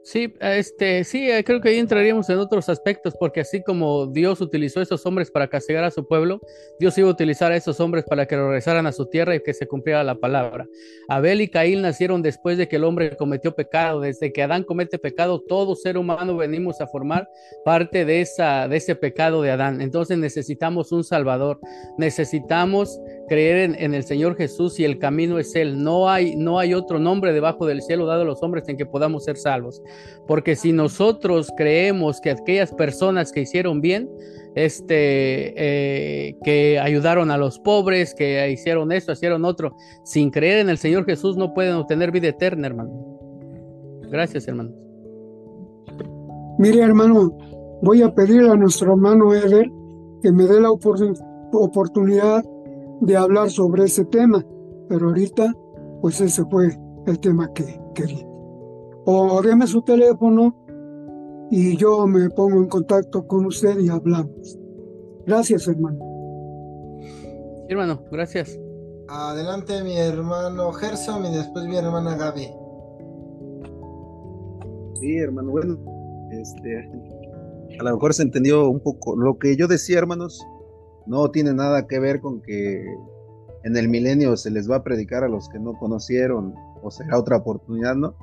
Sí, 0.05 0.35
este, 0.39 1.03
sí, 1.03 1.31
eh, 1.31 1.43
creo 1.43 1.63
que 1.63 1.71
ahí 1.71 1.79
entraríamos 1.79 2.29
en 2.29 2.37
otros 2.37 2.69
aspectos, 2.69 3.15
porque 3.19 3.41
así 3.41 3.63
como 3.63 4.07
Dios 4.07 4.43
utilizó 4.43 4.81
a 4.81 4.83
esos 4.83 5.07
hombres 5.07 5.31
para 5.31 5.49
castigar 5.49 5.83
a 5.83 5.91
su 5.91 6.07
pueblo, 6.07 6.43
Dios 6.79 6.99
iba 6.99 7.09
a 7.09 7.13
utilizar 7.13 7.53
a 7.53 7.57
esos 7.57 7.81
hombres 7.81 8.05
para 8.05 8.27
que 8.27 8.37
regresaran 8.37 8.87
a 8.87 8.93
su 8.93 9.07
tierra 9.07 9.35
y 9.35 9.41
que 9.41 9.55
se 9.55 9.67
cumpliera 9.67 10.05
la 10.05 10.17
palabra. 10.17 10.69
Abel 11.09 11.41
y 11.41 11.49
Caín 11.49 11.81
nacieron 11.81 12.21
después 12.21 12.59
de 12.59 12.69
que 12.69 12.77
el 12.77 12.85
hombre 12.85 13.17
cometió 13.17 13.55
pecado. 13.55 14.03
Desde 14.03 14.31
que 14.31 14.43
Adán 14.43 14.65
comete 14.65 14.99
pecado, 14.99 15.41
todo 15.41 15.75
ser 15.75 15.97
humano 15.97 16.37
venimos 16.37 16.83
a 16.83 16.87
formar 16.87 17.27
parte 17.65 18.05
de, 18.05 18.21
esa, 18.21 18.69
de 18.69 18.77
ese 18.77 18.97
pecado 18.97 19.41
de 19.41 19.53
Adán. 19.53 19.81
Entonces 19.81 20.19
necesitamos 20.19 20.93
un 20.93 21.03
Salvador, 21.03 21.61
necesitamos 21.97 23.01
creer 23.27 23.71
en, 23.71 23.83
en, 23.83 23.95
el 23.95 24.05
Señor 24.05 24.37
Jesús 24.37 24.79
y 24.79 24.85
el 24.85 24.99
camino 24.99 25.39
es 25.39 25.55
Él. 25.55 25.83
No 25.83 26.11
hay, 26.11 26.37
no 26.37 26.59
hay 26.59 26.75
otro 26.75 26.99
nombre 26.99 27.33
debajo 27.33 27.65
del 27.65 27.81
cielo 27.81 28.05
dado 28.05 28.21
a 28.21 28.27
los 28.27 28.43
hombres 28.43 28.69
en 28.69 28.77
que 28.77 28.85
podamos 28.85 29.25
ser 29.25 29.39
salvos. 29.39 29.81
Porque 30.27 30.57
si 30.57 30.73
nosotros 30.73 31.51
creemos 31.57 32.21
que 32.21 32.31
aquellas 32.31 32.73
personas 32.73 33.31
que 33.33 33.43
hicieron 33.43 33.81
bien, 33.81 34.09
este, 34.55 35.53
eh, 35.57 36.37
que 36.45 36.79
ayudaron 36.79 37.31
a 37.31 37.37
los 37.37 37.59
pobres, 37.59 38.15
que 38.15 38.51
hicieron 38.51 38.93
esto, 38.93 39.13
hicieron 39.13 39.45
otro, 39.45 39.77
sin 40.05 40.31
creer 40.31 40.61
en 40.61 40.71
el 40.71 40.79
Señor 40.79 41.05
Jesús, 41.05 41.37
no 41.37 41.53
pueden 41.53 41.75
obtener 41.75 42.11
vida 42.11 42.29
eterna, 42.29 42.67
hermano. 42.67 42.91
Gracias, 44.11 44.47
hermano. 44.49 44.71
Mire, 46.59 46.83
hermano, 46.83 47.37
voy 47.83 48.03
a 48.03 48.15
pedir 48.15 48.43
a 48.45 48.55
nuestro 48.55 48.93
hermano 48.93 49.35
Eder 49.35 49.67
que 50.23 50.33
me 50.33 50.45
dé 50.45 50.61
la 50.61 50.71
oportunidad 50.71 52.45
de 53.01 53.17
hablar 53.17 53.51
sobre 53.51 53.85
ese 53.85 54.05
tema, 54.07 54.43
pero 54.89 55.09
ahorita, 55.09 55.53
pues 56.01 56.21
ese 56.21 56.45
fue 56.47 56.69
el 57.07 57.19
tema 57.19 57.53
que 57.55 57.79
quería. 57.95 58.34
O 59.07 59.43
déme 59.43 59.67
su 59.67 59.83
teléfono 59.83 60.55
y 61.51 61.77
yo 61.77 62.07
me 62.07 62.31
pongo 62.31 62.59
en 62.59 62.69
contacto 62.69 63.27
con 63.27 63.47
usted 63.47 63.79
y 63.79 63.89
hablamos. 63.89 64.59
Gracias, 65.27 65.69
hermano. 65.69 65.99
hermano, 67.69 68.03
gracias. 68.11 68.59
Adelante 69.09 69.83
mi 69.83 69.97
hermano 69.99 70.73
Gerson 70.73 71.27
y 71.27 71.37
después 71.37 71.67
mi 71.67 71.77
hermana 71.77 72.17
Gaby. 72.17 72.49
Sí, 75.01 75.17
hermano, 75.19 75.51
bueno, 75.51 75.79
este, 76.31 76.91
a 77.79 77.83
lo 77.83 77.93
mejor 77.93 78.15
se 78.15 78.23
entendió 78.23 78.69
un 78.69 78.81
poco. 78.81 79.17
Lo 79.17 79.39
que 79.39 79.57
yo 79.57 79.69
decía, 79.69 79.99
hermanos, 79.99 80.43
no 81.07 81.31
tiene 81.31 81.53
nada 81.53 81.87
que 81.87 81.99
ver 81.99 82.21
con 82.21 82.41
que 82.41 82.85
en 83.65 83.77
el 83.77 83.89
milenio 83.89 84.37
se 84.37 84.51
les 84.51 84.71
va 84.71 84.77
a 84.77 84.83
predicar 84.83 85.25
a 85.25 85.29
los 85.29 85.49
que 85.49 85.59
no 85.59 85.75
conocieron 85.75 86.55
o 86.83 86.91
será 86.91 87.19
otra 87.19 87.39
oportunidad, 87.39 87.95
¿no? 87.95 88.15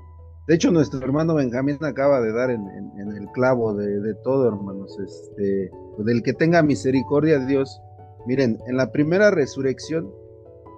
De 0.47 0.55
hecho, 0.55 0.71
nuestro 0.71 0.99
hermano 1.01 1.35
Benjamín 1.35 1.77
acaba 1.81 2.19
de 2.19 2.33
dar 2.33 2.49
en, 2.49 2.65
el 2.97 3.27
clavo 3.33 3.73
de, 3.75 4.13
todo, 4.23 4.47
hermanos. 4.47 4.97
Este, 4.99 5.71
del 5.99 6.23
que 6.23 6.33
tenga 6.33 6.63
misericordia 6.63 7.45
Dios. 7.45 7.79
Miren, 8.25 8.57
en 8.67 8.77
la 8.77 8.91
primera 8.91 9.31
resurrección, 9.31 10.11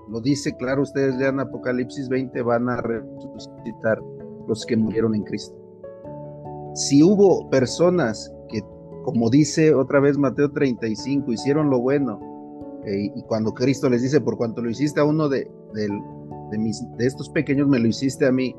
lo 0.09 0.19
dice 0.21 0.55
claro, 0.57 0.81
ustedes 0.81 1.15
lean 1.15 1.39
Apocalipsis 1.39 2.09
20, 2.09 2.41
van 2.41 2.69
a 2.69 2.81
resucitar 2.81 4.01
los 4.47 4.65
que 4.65 4.75
murieron 4.75 5.15
en 5.15 5.23
Cristo. 5.23 5.55
Si 6.75 7.03
hubo 7.03 7.49
personas 7.49 8.33
que, 8.49 8.61
como 9.03 9.29
dice 9.29 9.73
otra 9.73 9.99
vez 9.99 10.17
Mateo 10.17 10.51
35, 10.51 11.31
hicieron 11.31 11.69
lo 11.69 11.79
bueno, 11.79 12.19
eh, 12.85 13.11
y 13.15 13.23
cuando 13.23 13.53
Cristo 13.53 13.89
les 13.89 14.01
dice, 14.01 14.19
por 14.19 14.37
cuanto 14.37 14.61
lo 14.61 14.69
hiciste 14.69 14.99
a 14.99 15.05
uno 15.05 15.29
de, 15.29 15.49
mis, 16.57 16.83
de 16.97 17.05
estos 17.05 17.29
pequeños, 17.29 17.67
me 17.67 17.79
lo 17.79 17.87
hiciste 17.87 18.25
a 18.25 18.31
mí, 18.31 18.55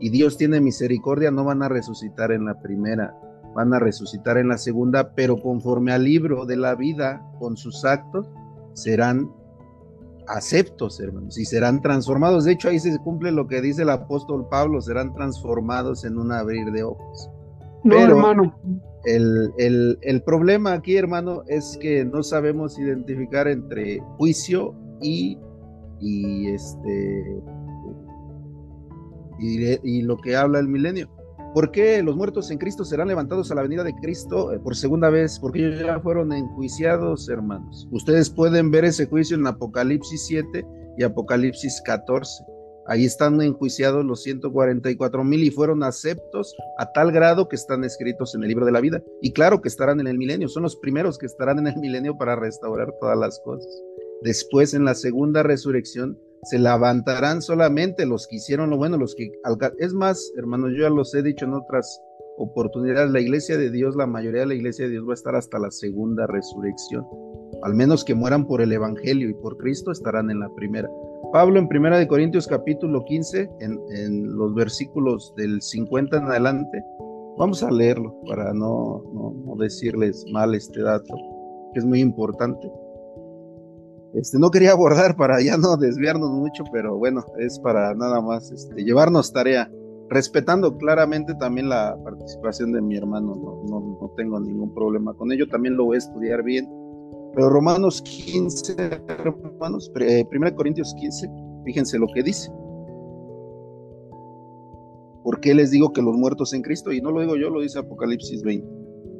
y 0.00 0.10
Dios 0.10 0.36
tiene 0.36 0.60
misericordia, 0.60 1.30
no 1.30 1.44
van 1.44 1.62
a 1.62 1.68
resucitar 1.68 2.32
en 2.32 2.44
la 2.44 2.60
primera, 2.60 3.14
van 3.54 3.74
a 3.74 3.78
resucitar 3.78 4.38
en 4.38 4.48
la 4.48 4.58
segunda, 4.58 5.14
pero 5.14 5.40
conforme 5.40 5.92
al 5.92 6.04
libro 6.04 6.46
de 6.46 6.56
la 6.56 6.74
vida, 6.74 7.22
con 7.38 7.56
sus 7.56 7.84
actos, 7.84 8.28
serán 8.74 9.30
aceptos, 10.28 11.00
hermanos, 11.00 11.38
y 11.38 11.44
serán 11.44 11.80
transformados. 11.80 12.44
De 12.44 12.52
hecho, 12.52 12.68
ahí 12.68 12.78
se 12.78 12.96
cumple 12.98 13.32
lo 13.32 13.48
que 13.48 13.60
dice 13.60 13.82
el 13.82 13.90
apóstol 13.90 14.46
Pablo, 14.48 14.80
serán 14.80 15.14
transformados 15.14 16.04
en 16.04 16.18
un 16.18 16.32
abrir 16.32 16.70
de 16.70 16.84
ojos. 16.84 17.30
No, 17.84 17.98
hermano. 17.98 18.54
El, 19.04 19.52
el, 19.58 19.98
el 20.02 20.22
problema 20.22 20.74
aquí, 20.74 20.96
hermano, 20.96 21.42
es 21.46 21.78
que 21.80 22.04
no 22.04 22.22
sabemos 22.22 22.78
identificar 22.78 23.48
entre 23.48 24.00
juicio 24.18 24.74
y, 25.00 25.38
y 26.00 26.50
este 26.50 27.42
y, 29.38 30.02
lo 30.02 30.16
que 30.16 30.36
habla 30.36 30.58
el 30.58 30.68
milenio. 30.68 31.08
¿Por 31.54 31.70
qué 31.70 32.02
los 32.02 32.14
muertos 32.14 32.50
en 32.50 32.58
Cristo 32.58 32.84
serán 32.84 33.08
levantados 33.08 33.50
a 33.50 33.54
la 33.54 33.62
venida 33.62 33.82
de 33.82 33.94
Cristo 33.94 34.52
eh, 34.52 34.58
por 34.58 34.76
segunda 34.76 35.08
vez? 35.08 35.38
Porque 35.38 35.66
ellos 35.66 35.80
ya 35.80 35.98
fueron 36.00 36.32
enjuiciados, 36.32 37.28
hermanos. 37.28 37.88
Ustedes 37.90 38.28
pueden 38.28 38.70
ver 38.70 38.84
ese 38.84 39.06
juicio 39.06 39.36
en 39.36 39.46
Apocalipsis 39.46 40.26
7 40.26 40.66
y 40.98 41.02
Apocalipsis 41.02 41.80
14. 41.84 42.44
Ahí 42.86 43.04
están 43.04 43.40
enjuiciados 43.42 44.04
los 44.04 44.22
144 44.22 45.22
mil 45.22 45.44
y 45.44 45.50
fueron 45.50 45.82
aceptos 45.82 46.54
a 46.78 46.90
tal 46.92 47.12
grado 47.12 47.46
que 47.46 47.56
están 47.56 47.84
escritos 47.84 48.34
en 48.34 48.42
el 48.42 48.48
libro 48.48 48.64
de 48.64 48.72
la 48.72 48.80
vida. 48.80 49.02
Y 49.20 49.32
claro 49.32 49.60
que 49.60 49.68
estarán 49.68 50.00
en 50.00 50.06
el 50.06 50.16
milenio, 50.16 50.48
son 50.48 50.62
los 50.62 50.76
primeros 50.76 51.18
que 51.18 51.26
estarán 51.26 51.58
en 51.58 51.66
el 51.66 51.76
milenio 51.76 52.16
para 52.16 52.34
restaurar 52.34 52.94
todas 52.98 53.18
las 53.18 53.40
cosas. 53.40 53.68
Después, 54.22 54.72
en 54.72 54.84
la 54.86 54.94
segunda 54.94 55.42
resurrección, 55.42 56.18
se 56.44 56.58
levantarán 56.58 57.42
solamente 57.42 58.06
los 58.06 58.26
que 58.26 58.36
hicieron 58.36 58.70
lo 58.70 58.76
bueno, 58.76 58.96
los 58.96 59.14
que... 59.14 59.30
Es 59.78 59.92
más, 59.92 60.32
hermanos, 60.36 60.70
yo 60.74 60.82
ya 60.82 60.90
los 60.90 61.14
he 61.14 61.22
dicho 61.22 61.44
en 61.44 61.54
otras 61.54 62.00
oportunidades, 62.38 63.10
la 63.10 63.20
iglesia 63.20 63.58
de 63.58 63.70
Dios, 63.70 63.96
la 63.96 64.06
mayoría 64.06 64.40
de 64.40 64.46
la 64.46 64.54
iglesia 64.54 64.84
de 64.84 64.92
Dios 64.92 65.06
va 65.06 65.12
a 65.12 65.14
estar 65.14 65.34
hasta 65.34 65.58
la 65.58 65.70
segunda 65.70 66.26
resurrección. 66.26 67.04
Al 67.62 67.74
menos 67.74 68.04
que 68.04 68.14
mueran 68.14 68.46
por 68.46 68.60
el 68.60 68.72
Evangelio 68.72 69.28
y 69.28 69.34
por 69.34 69.56
Cristo 69.56 69.90
estarán 69.90 70.30
en 70.30 70.40
la 70.40 70.48
primera. 70.54 70.88
Pablo 71.32 71.58
en 71.58 71.68
Primera 71.68 71.98
de 71.98 72.06
Corintios 72.06 72.46
capítulo 72.46 73.04
15, 73.04 73.50
en, 73.60 73.78
en 73.90 74.36
los 74.36 74.54
versículos 74.54 75.34
del 75.36 75.60
50 75.60 76.16
en 76.16 76.24
adelante, 76.24 76.84
vamos 77.36 77.62
a 77.62 77.70
leerlo 77.70 78.14
para 78.26 78.52
no, 78.52 79.02
no, 79.12 79.34
no 79.44 79.56
decirles 79.56 80.24
mal 80.32 80.54
este 80.54 80.82
dato, 80.82 81.14
que 81.72 81.80
es 81.80 81.84
muy 81.84 82.00
importante. 82.00 82.70
Este, 84.14 84.38
no 84.38 84.50
quería 84.50 84.72
abordar 84.72 85.16
para 85.16 85.40
ya 85.42 85.56
no 85.56 85.76
desviarnos 85.76 86.30
mucho, 86.30 86.64
pero 86.72 86.96
bueno, 86.96 87.24
es 87.38 87.58
para 87.60 87.94
nada 87.94 88.20
más 88.20 88.50
este, 88.50 88.82
llevarnos 88.82 89.32
tarea, 89.32 89.70
respetando 90.08 90.76
claramente 90.78 91.34
también 91.34 91.68
la 91.68 91.96
participación 92.02 92.72
de 92.72 92.80
mi 92.80 92.96
hermano, 92.96 93.34
no, 93.34 93.98
no, 94.00 94.10
tengo 94.16 94.40
ningún 94.40 94.72
problema 94.74 95.12
con 95.14 95.30
ello, 95.30 95.46
también 95.48 95.76
lo 95.76 95.86
voy 95.86 95.96
a 95.96 95.98
estudiar 95.98 96.42
bien. 96.42 96.68
Pero 97.34 97.50
Romanos 97.50 98.00
15, 98.02 98.74
hermanos, 99.08 99.92
1 99.94 100.06
eh, 100.06 100.54
Corintios 100.56 100.94
15, 100.98 101.30
fíjense 101.64 101.98
lo 101.98 102.06
que 102.14 102.22
dice. 102.22 102.50
¿Por 105.22 105.40
qué 105.40 105.54
les 105.54 105.70
digo 105.70 105.92
que 105.92 106.00
los 106.00 106.16
muertos 106.16 106.54
en 106.54 106.62
Cristo? 106.62 106.90
Y 106.90 107.02
no 107.02 107.10
lo 107.10 107.20
digo 107.20 107.36
yo, 107.36 107.50
lo 107.50 107.60
dice 107.60 107.78
Apocalipsis 107.78 108.42
20. 108.42 108.66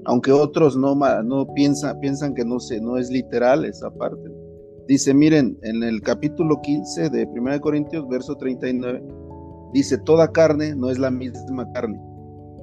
Aunque 0.06 0.32
otros 0.32 0.74
no, 0.74 0.94
no 0.94 1.46
piensan, 1.54 2.00
piensan 2.00 2.34
que 2.34 2.46
no, 2.46 2.58
se, 2.60 2.80
no 2.80 2.96
es 2.96 3.10
literal 3.10 3.66
esa 3.66 3.90
parte. 3.90 4.37
Dice, 4.88 5.12
miren, 5.12 5.58
en 5.62 5.82
el 5.82 6.00
capítulo 6.00 6.62
15 6.62 7.10
de 7.10 7.26
1 7.26 7.60
Corintios, 7.60 8.08
verso 8.08 8.36
39, 8.36 9.04
dice, 9.74 9.98
toda 9.98 10.32
carne 10.32 10.74
no 10.74 10.88
es 10.88 10.98
la 10.98 11.10
misma 11.10 11.70
carne, 11.72 12.00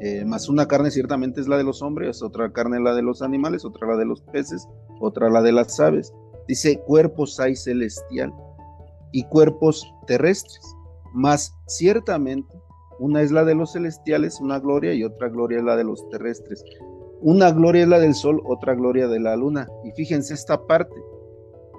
eh, 0.02 0.26
más 0.26 0.50
una 0.50 0.68
carne 0.68 0.90
ciertamente 0.90 1.40
es 1.40 1.48
la 1.48 1.58
de 1.58 1.64
los 1.64 1.84
hombres, 1.84 2.24
otra 2.24 2.52
carne 2.52 2.80
la 2.80 2.96
de 2.96 3.04
los 3.04 3.22
animales, 3.22 3.64
otra 3.64 3.88
la 3.88 3.96
de 3.96 4.06
los 4.06 4.22
peces, 4.24 4.68
otra 5.00 5.30
la 5.30 5.44
de 5.44 5.52
las 5.52 5.80
aves. 5.80 6.12
Dice, 6.48 6.80
cuerpos 6.80 7.40
hay 7.40 7.56
celestial 7.56 8.34
y 9.12 9.24
cuerpos 9.26 9.86
terrestres, 10.08 10.76
más 11.14 11.56
ciertamente 11.68 12.60
una 12.98 13.22
es 13.22 13.32
la 13.32 13.44
de 13.44 13.56
los 13.56 13.74
celestiales, 13.74 14.40
una 14.40 14.60
gloria, 14.60 14.94
y 14.94 15.04
otra 15.04 15.30
gloria 15.30 15.60
es 15.60 15.64
la 15.64 15.76
de 15.76 15.84
los 15.84 16.10
terrestres. 16.10 16.64
Una 17.22 17.52
gloria 17.52 17.84
es 17.84 17.90
la 17.90 18.00
del 18.00 18.16
sol, 18.16 18.42
otra 18.46 18.74
gloria 18.74 19.08
de 19.08 19.20
la 19.20 19.36
luna. 19.36 19.68
Y 19.84 19.92
fíjense 19.92 20.34
esta 20.34 20.66
parte, 20.66 20.96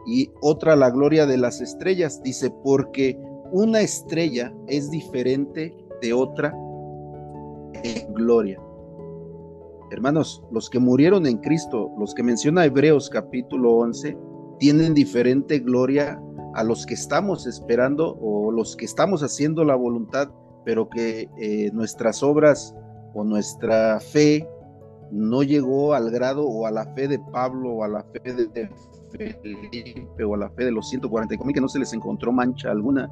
y 0.06 0.30
otra 0.40 0.76
la 0.76 0.90
gloria 0.90 1.26
de 1.26 1.36
las 1.36 1.60
estrellas. 1.60 2.22
Dice, 2.22 2.50
porque 2.62 3.18
una 3.52 3.80
estrella 3.80 4.52
es 4.66 4.90
diferente 4.90 5.76
de 6.00 6.12
otra 6.12 6.54
en 7.82 8.14
gloria. 8.14 8.60
Hermanos, 9.90 10.42
los 10.50 10.68
que 10.68 10.78
murieron 10.78 11.26
en 11.26 11.38
Cristo, 11.38 11.90
los 11.98 12.14
que 12.14 12.22
menciona 12.22 12.64
Hebreos 12.64 13.08
capítulo 13.08 13.72
11, 13.76 14.16
tienen 14.58 14.94
diferente 14.94 15.60
gloria 15.60 16.20
a 16.54 16.64
los 16.64 16.86
que 16.86 16.94
estamos 16.94 17.46
esperando 17.46 18.16
o 18.20 18.50
los 18.50 18.76
que 18.76 18.84
estamos 18.84 19.22
haciendo 19.22 19.64
la 19.64 19.76
voluntad, 19.76 20.28
pero 20.64 20.88
que 20.88 21.28
eh, 21.38 21.70
nuestras 21.72 22.22
obras 22.22 22.74
o 23.14 23.22
nuestra 23.22 24.00
fe 24.00 24.48
no 25.12 25.42
llegó 25.42 25.94
al 25.94 26.10
grado 26.10 26.46
o 26.46 26.66
a 26.66 26.70
la 26.70 26.86
fe 26.94 27.06
de 27.06 27.18
Pablo 27.18 27.74
o 27.74 27.84
a 27.84 27.88
la 27.88 28.02
fe 28.04 28.32
de 28.32 28.46
Felipe 29.10 30.24
o 30.24 30.34
a 30.34 30.38
la 30.38 30.50
fe 30.50 30.64
de 30.64 30.72
los 30.72 30.88
144 30.88 31.44
mil 31.46 31.54
que 31.54 31.60
no 31.60 31.68
se 31.68 31.78
les 31.78 31.92
encontró 31.92 32.32
mancha 32.32 32.70
alguna. 32.70 33.10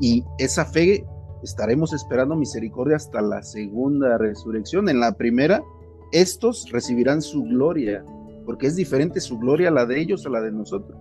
Y 0.00 0.24
esa 0.38 0.64
fe 0.64 1.06
estaremos 1.42 1.92
esperando 1.92 2.36
misericordia 2.36 2.96
hasta 2.96 3.20
la 3.20 3.42
segunda 3.42 4.18
resurrección. 4.18 4.88
En 4.88 5.00
la 5.00 5.12
primera, 5.12 5.62
estos 6.12 6.70
recibirán 6.70 7.22
su 7.22 7.42
gloria, 7.44 8.04
porque 8.44 8.66
es 8.66 8.76
diferente 8.76 9.20
su 9.20 9.38
gloria 9.38 9.68
a 9.68 9.72
la 9.72 9.86
de 9.86 10.00
ellos 10.00 10.26
a 10.26 10.30
la 10.30 10.40
de 10.40 10.52
nosotros. 10.52 10.98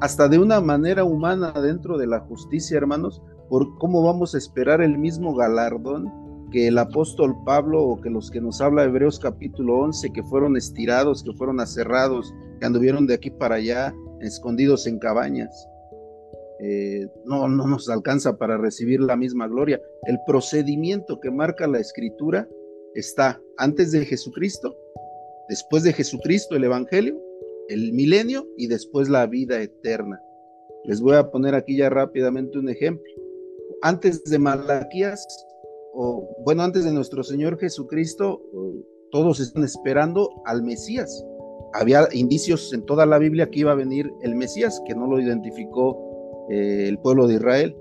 Hasta 0.00 0.28
de 0.28 0.38
una 0.38 0.60
manera 0.60 1.04
humana 1.04 1.52
dentro 1.52 1.98
de 1.98 2.06
la 2.06 2.20
justicia, 2.20 2.76
hermanos, 2.76 3.22
por 3.48 3.78
cómo 3.78 4.02
vamos 4.02 4.34
a 4.34 4.38
esperar 4.38 4.80
el 4.80 4.98
mismo 4.98 5.34
galardón 5.34 6.12
que 6.50 6.68
el 6.68 6.78
apóstol 6.78 7.36
Pablo 7.44 7.82
o 7.82 8.00
que 8.00 8.10
los 8.10 8.30
que 8.30 8.40
nos 8.40 8.60
habla 8.60 8.84
Hebreos 8.84 9.18
capítulo 9.18 9.80
11, 9.80 10.12
que 10.12 10.22
fueron 10.22 10.56
estirados, 10.56 11.22
que 11.22 11.32
fueron 11.32 11.60
aserrados, 11.60 12.32
que 12.58 12.66
anduvieron 12.66 13.06
de 13.06 13.14
aquí 13.14 13.30
para 13.30 13.56
allá, 13.56 13.94
escondidos 14.20 14.86
en 14.86 14.98
cabañas. 14.98 15.68
Eh, 16.60 17.06
no, 17.24 17.48
no 17.48 17.66
nos 17.66 17.88
alcanza 17.88 18.36
para 18.36 18.58
recibir 18.58 19.00
la 19.00 19.16
misma 19.16 19.46
gloria. 19.46 19.80
El 20.06 20.18
procedimiento 20.26 21.20
que 21.20 21.30
marca 21.30 21.66
la 21.66 21.78
escritura 21.78 22.48
está 22.94 23.40
antes 23.58 23.92
de 23.92 24.04
Jesucristo, 24.04 24.76
después 25.48 25.84
de 25.84 25.92
Jesucristo 25.92 26.56
el 26.56 26.64
Evangelio, 26.64 27.20
el 27.68 27.92
milenio 27.92 28.46
y 28.56 28.66
después 28.66 29.08
la 29.08 29.26
vida 29.26 29.60
eterna. 29.62 30.20
Les 30.84 31.00
voy 31.00 31.16
a 31.16 31.30
poner 31.30 31.54
aquí 31.54 31.76
ya 31.76 31.90
rápidamente 31.90 32.58
un 32.58 32.68
ejemplo. 32.68 33.12
Antes 33.82 34.24
de 34.24 34.38
Malaquías, 34.38 35.24
o 35.92 36.28
bueno, 36.44 36.62
antes 36.62 36.84
de 36.84 36.92
nuestro 36.92 37.22
Señor 37.22 37.58
Jesucristo, 37.58 38.42
todos 39.10 39.40
están 39.40 39.64
esperando 39.64 40.30
al 40.44 40.62
Mesías. 40.62 41.24
Había 41.74 42.08
indicios 42.12 42.72
en 42.72 42.84
toda 42.86 43.06
la 43.06 43.18
Biblia 43.18 43.50
que 43.50 43.60
iba 43.60 43.72
a 43.72 43.76
venir 43.76 44.12
el 44.22 44.34
Mesías, 44.34 44.80
que 44.86 44.94
no 44.94 45.06
lo 45.06 45.20
identificó 45.20 45.98
eh, 46.50 46.86
el 46.88 46.98
pueblo 46.98 47.26
de 47.26 47.34
Israel. 47.34 47.76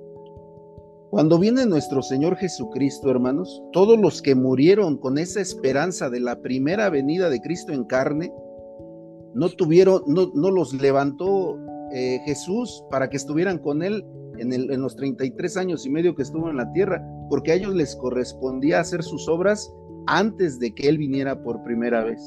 Cuando 1.09 1.39
viene 1.39 1.65
nuestro 1.65 2.01
Señor 2.01 2.35
Jesucristo, 2.35 3.09
hermanos, 3.09 3.63
todos 3.71 3.97
los 3.97 4.21
que 4.21 4.35
murieron 4.35 4.97
con 4.97 5.17
esa 5.17 5.39
esperanza 5.39 6.09
de 6.09 6.19
la 6.19 6.41
primera 6.41 6.89
venida 6.89 7.29
de 7.29 7.39
Cristo 7.39 7.71
en 7.71 7.85
carne, 7.85 8.33
no 9.33 9.49
tuvieron, 9.49 10.01
no, 10.05 10.31
no 10.33 10.51
los 10.51 10.73
levantó 10.73 11.57
eh, 11.93 12.19
Jesús 12.25 12.83
para 12.91 13.09
que 13.09 13.15
estuvieran 13.15 13.59
con 13.59 13.83
Él 13.83 14.03
en, 14.37 14.51
el, 14.51 14.69
en 14.69 14.81
los 14.81 14.95
33 14.97 15.55
años 15.57 15.85
y 15.85 15.89
medio 15.89 16.13
que 16.13 16.23
estuvo 16.23 16.49
en 16.49 16.57
la 16.57 16.71
tierra, 16.73 17.01
porque 17.29 17.53
a 17.53 17.55
ellos 17.55 17.73
les 17.73 17.95
correspondía 17.95 18.81
hacer 18.81 19.01
sus 19.01 19.29
obras 19.29 19.71
antes 20.07 20.59
de 20.59 20.73
que 20.73 20.89
Él 20.89 20.97
viniera 20.97 21.41
por 21.41 21.63
primera 21.63 22.03
vez. 22.03 22.19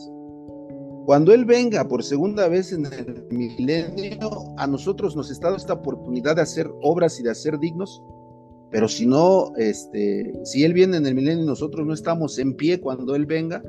Cuando 1.10 1.34
Él 1.34 1.44
venga 1.44 1.88
por 1.88 2.04
segunda 2.04 2.46
vez 2.46 2.72
en 2.72 2.86
el 2.86 3.26
milenio, 3.32 4.54
a 4.56 4.68
nosotros 4.68 5.16
nos 5.16 5.28
está 5.28 5.48
dando 5.48 5.56
esta 5.56 5.72
oportunidad 5.72 6.36
de 6.36 6.42
hacer 6.42 6.70
obras 6.82 7.18
y 7.18 7.24
de 7.24 7.32
hacer 7.32 7.58
dignos 7.58 8.00
pero 8.70 8.86
si 8.86 9.08
no, 9.08 9.50
este, 9.56 10.32
si 10.44 10.62
Él 10.62 10.72
viene 10.72 10.98
en 10.98 11.06
el 11.06 11.16
milenio 11.16 11.42
y 11.42 11.46
nosotros 11.48 11.84
no 11.84 11.94
estamos 11.94 12.38
en 12.38 12.54
pie 12.54 12.80
cuando 12.80 13.16
Él 13.16 13.26
venga, 13.26 13.60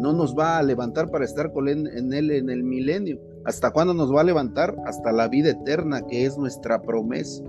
no 0.00 0.12
nos 0.12 0.36
va 0.36 0.58
a 0.58 0.64
levantar 0.64 1.12
para 1.12 1.24
estar 1.24 1.52
con 1.52 1.68
él, 1.68 1.86
en 1.94 2.12
en 2.12 2.50
el 2.50 2.64
milenio. 2.64 3.20
¿Hasta 3.44 3.70
cuándo 3.70 3.94
nos 3.94 4.12
va 4.12 4.22
a 4.22 4.24
levantar? 4.24 4.74
Hasta 4.84 5.12
la 5.12 5.28
vida 5.28 5.50
eterna, 5.50 6.04
que 6.08 6.24
es 6.24 6.36
nuestra 6.36 6.82
promesa. 6.82 7.44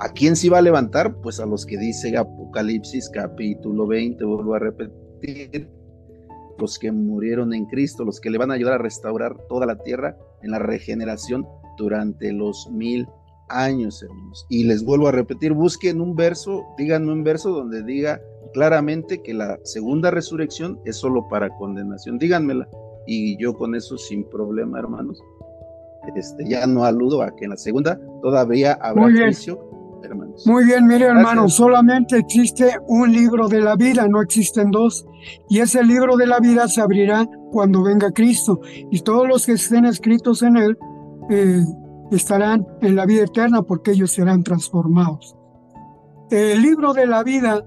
¿A 0.00 0.10
quién 0.10 0.36
sí 0.36 0.48
va 0.48 0.56
a 0.56 0.62
levantar? 0.62 1.20
Pues 1.20 1.38
a 1.38 1.44
los 1.44 1.66
que 1.66 1.76
dice 1.76 2.16
Apocalipsis 2.16 3.10
capítulo 3.10 3.86
20, 3.86 4.24
vuelvo 4.24 4.54
a 4.54 4.58
repetir, 4.58 5.68
los 6.58 6.78
que 6.78 6.92
murieron 6.92 7.54
en 7.54 7.66
Cristo, 7.66 8.04
los 8.04 8.20
que 8.20 8.30
le 8.30 8.38
van 8.38 8.50
a 8.50 8.54
ayudar 8.54 8.74
a 8.74 8.78
restaurar 8.78 9.36
toda 9.48 9.66
la 9.66 9.76
tierra 9.76 10.16
en 10.42 10.50
la 10.50 10.58
regeneración 10.58 11.46
durante 11.76 12.32
los 12.32 12.68
mil 12.70 13.06
años, 13.48 14.02
hermanos. 14.02 14.46
Y 14.48 14.64
les 14.64 14.84
vuelvo 14.84 15.08
a 15.08 15.12
repetir, 15.12 15.52
busquen 15.52 16.00
un 16.00 16.14
verso, 16.14 16.64
díganme 16.78 17.12
un 17.12 17.24
verso 17.24 17.50
donde 17.50 17.82
diga 17.82 18.20
claramente 18.52 19.22
que 19.22 19.34
la 19.34 19.58
segunda 19.64 20.10
resurrección 20.10 20.80
es 20.84 20.96
solo 20.96 21.28
para 21.28 21.50
condenación. 21.56 22.18
Díganmela. 22.18 22.68
Y 23.06 23.36
yo 23.40 23.54
con 23.54 23.74
eso 23.74 23.96
sin 23.98 24.24
problema, 24.28 24.78
hermanos. 24.78 25.22
Este, 26.14 26.48
ya 26.48 26.66
no 26.66 26.84
aludo 26.84 27.22
a 27.22 27.34
que 27.34 27.44
en 27.44 27.50
la 27.50 27.56
segunda 27.56 28.00
todavía 28.22 28.74
habrá 28.80 29.04
juicio, 29.04 29.58
hermanos. 30.06 30.46
Muy 30.46 30.64
bien, 30.64 30.86
mire, 30.86 31.06
hermano, 31.06 31.48
solamente 31.48 32.18
existe 32.18 32.76
un 32.86 33.12
libro 33.12 33.48
de 33.48 33.60
la 33.60 33.76
vida, 33.76 34.06
no 34.08 34.22
existen 34.22 34.70
dos. 34.70 35.06
Y 35.48 35.60
ese 35.60 35.82
libro 35.84 36.16
de 36.16 36.26
la 36.26 36.40
vida 36.40 36.68
se 36.68 36.80
abrirá 36.80 37.26
cuando 37.52 37.82
venga 37.82 38.10
Cristo. 38.12 38.60
Y 38.90 39.00
todos 39.00 39.28
los 39.28 39.46
que 39.46 39.52
estén 39.52 39.84
escritos 39.84 40.42
en 40.42 40.56
él 40.56 40.78
eh, 41.30 41.64
estarán 42.10 42.66
en 42.80 42.96
la 42.96 43.06
vida 43.06 43.24
eterna 43.24 43.62
porque 43.62 43.92
ellos 43.92 44.12
serán 44.12 44.42
transformados. 44.42 45.36
El 46.30 46.62
libro 46.62 46.92
de 46.92 47.06
la 47.06 47.22
vida 47.22 47.64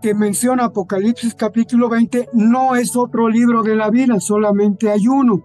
que 0.00 0.14
menciona 0.14 0.66
Apocalipsis 0.66 1.34
capítulo 1.34 1.88
20 1.88 2.28
no 2.34 2.76
es 2.76 2.96
otro 2.96 3.28
libro 3.28 3.62
de 3.62 3.74
la 3.74 3.90
vida, 3.90 4.20
solamente 4.20 4.90
hay 4.90 5.08
uno, 5.08 5.42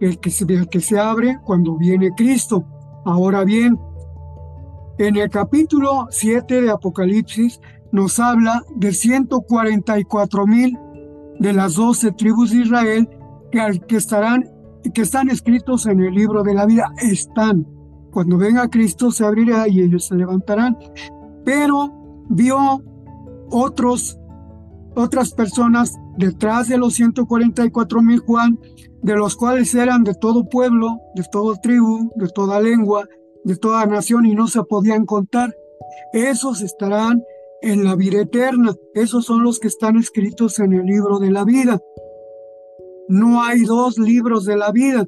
el 0.00 0.18
que 0.18 0.30
se, 0.30 0.44
el 0.44 0.68
que 0.68 0.80
se 0.80 0.98
abre 0.98 1.38
cuando 1.44 1.76
viene 1.76 2.10
Cristo. 2.16 2.64
Ahora 3.04 3.44
bien, 3.44 3.78
en 5.06 5.16
el 5.16 5.30
capítulo 5.30 6.06
7 6.10 6.62
de 6.62 6.70
Apocalipsis 6.70 7.60
nos 7.90 8.20
habla 8.20 8.62
de 8.76 8.92
144 8.92 10.46
mil 10.46 10.78
de 11.40 11.52
las 11.52 11.74
12 11.74 12.12
tribus 12.12 12.52
de 12.52 12.58
Israel 12.58 13.08
que, 13.50 13.80
que 13.88 13.96
estarán 13.96 14.48
que 14.94 15.02
están 15.02 15.28
escritos 15.28 15.86
en 15.86 16.00
el 16.00 16.14
libro 16.14 16.42
de 16.42 16.54
la 16.54 16.66
vida, 16.66 16.92
están. 16.98 17.66
Cuando 18.10 18.36
venga 18.36 18.68
Cristo 18.68 19.10
se 19.10 19.24
abrirá 19.24 19.68
y 19.68 19.80
ellos 19.80 20.06
se 20.06 20.16
levantarán. 20.16 20.76
Pero 21.44 22.24
vio 22.28 22.82
otros, 23.50 24.18
otras 24.94 25.32
personas 25.32 25.98
detrás 26.16 26.68
de 26.68 26.78
los 26.78 26.94
144 26.94 28.02
mil 28.02 28.20
Juan, 28.20 28.58
de 29.02 29.16
los 29.16 29.36
cuales 29.36 29.74
eran 29.74 30.04
de 30.04 30.14
todo 30.14 30.48
pueblo, 30.48 30.98
de 31.14 31.24
toda 31.30 31.56
tribu, 31.60 32.10
de 32.16 32.28
toda 32.28 32.60
lengua, 32.60 33.04
de 33.44 33.56
toda 33.56 33.86
nación 33.86 34.26
y 34.26 34.34
no 34.34 34.46
se 34.46 34.62
podían 34.64 35.06
contar. 35.06 35.54
Esos 36.12 36.62
estarán 36.62 37.22
en 37.62 37.84
la 37.84 37.94
vida 37.94 38.20
eterna. 38.20 38.74
Esos 38.94 39.24
son 39.24 39.42
los 39.44 39.58
que 39.58 39.68
están 39.68 39.96
escritos 39.96 40.58
en 40.58 40.72
el 40.72 40.84
libro 40.84 41.18
de 41.18 41.30
la 41.30 41.44
vida. 41.44 41.80
No 43.08 43.42
hay 43.42 43.62
dos 43.62 43.98
libros 43.98 44.44
de 44.44 44.56
la 44.56 44.70
vida. 44.72 45.06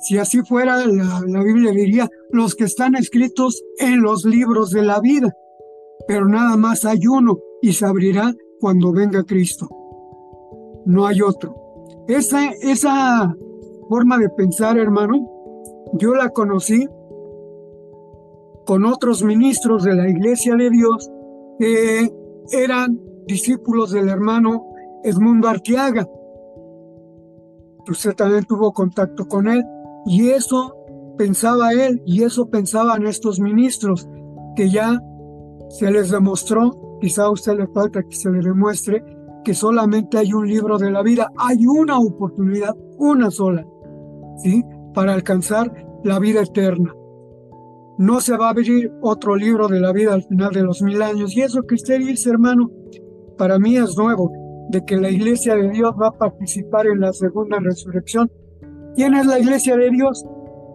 Si 0.00 0.16
así 0.16 0.40
fuera, 0.42 0.86
la, 0.86 1.42
Biblia 1.42 1.72
diría 1.72 2.08
los 2.30 2.54
que 2.54 2.64
están 2.64 2.94
escritos 2.94 3.62
en 3.78 4.00
los 4.00 4.24
libros 4.24 4.70
de 4.70 4.82
la 4.82 5.00
vida. 5.00 5.34
Pero 6.08 6.26
nada 6.26 6.56
más 6.56 6.84
hay 6.84 7.06
uno 7.06 7.38
y 7.60 7.72
se 7.72 7.84
abrirá 7.84 8.32
cuando 8.60 8.92
venga 8.92 9.24
Cristo. 9.24 9.68
No 10.86 11.06
hay 11.06 11.20
otro. 11.20 11.54
Esa, 12.08 12.48
esa 12.62 13.34
forma 13.88 14.18
de 14.18 14.30
pensar, 14.30 14.78
hermano, 14.78 15.28
yo 15.94 16.14
la 16.14 16.30
conocí 16.30 16.88
con 18.66 18.84
otros 18.84 19.22
ministros 19.22 19.84
de 19.84 19.94
la 19.94 20.08
Iglesia 20.08 20.54
de 20.54 20.70
Dios 20.70 21.10
que 21.58 22.10
eran 22.52 23.00
discípulos 23.26 23.92
del 23.92 24.08
hermano 24.08 24.66
Edmundo 25.04 25.48
Arteaga 25.48 26.06
usted 27.90 28.14
también 28.14 28.44
tuvo 28.44 28.72
contacto 28.72 29.26
con 29.26 29.48
él. 29.48 29.64
Y 30.06 30.30
eso 30.30 30.74
pensaba 31.18 31.72
él 31.72 32.02
y 32.06 32.22
eso 32.22 32.48
pensaban 32.48 33.06
estos 33.06 33.40
ministros, 33.40 34.08
que 34.56 34.70
ya 34.70 34.98
se 35.68 35.90
les 35.90 36.10
demostró, 36.10 36.98
quizá 37.00 37.24
a 37.24 37.30
usted 37.30 37.58
le 37.58 37.66
falta 37.68 38.02
que 38.02 38.16
se 38.16 38.30
le 38.30 38.40
demuestre, 38.40 39.04
que 39.44 39.54
solamente 39.54 40.18
hay 40.18 40.32
un 40.32 40.48
libro 40.48 40.78
de 40.78 40.90
la 40.90 41.02
vida, 41.02 41.30
hay 41.36 41.66
una 41.66 41.98
oportunidad, 41.98 42.74
una 42.98 43.30
sola, 43.30 43.66
¿sí? 44.42 44.62
Para 44.94 45.14
alcanzar 45.14 45.72
la 46.02 46.18
vida 46.18 46.42
eterna. 46.42 46.92
No 48.00 48.22
se 48.22 48.34
va 48.34 48.46
a 48.46 48.50
abrir 48.52 48.90
otro 49.02 49.36
libro 49.36 49.68
de 49.68 49.78
la 49.78 49.92
vida 49.92 50.14
al 50.14 50.22
final 50.22 50.54
de 50.54 50.62
los 50.62 50.80
mil 50.80 51.02
años. 51.02 51.36
Y 51.36 51.42
eso 51.42 51.64
que 51.64 51.74
usted 51.74 51.98
dice, 51.98 52.30
hermano, 52.30 52.70
para 53.36 53.58
mí 53.58 53.76
es 53.76 53.94
nuevo 53.94 54.32
de 54.70 54.82
que 54.86 54.96
la 54.96 55.10
iglesia 55.10 55.54
de 55.54 55.68
Dios 55.68 55.92
va 56.00 56.08
a 56.08 56.16
participar 56.16 56.86
en 56.86 57.00
la 57.00 57.12
segunda 57.12 57.58
resurrección. 57.60 58.32
¿Quién 58.94 59.14
es 59.16 59.26
la 59.26 59.38
iglesia 59.38 59.76
de 59.76 59.90
Dios? 59.90 60.24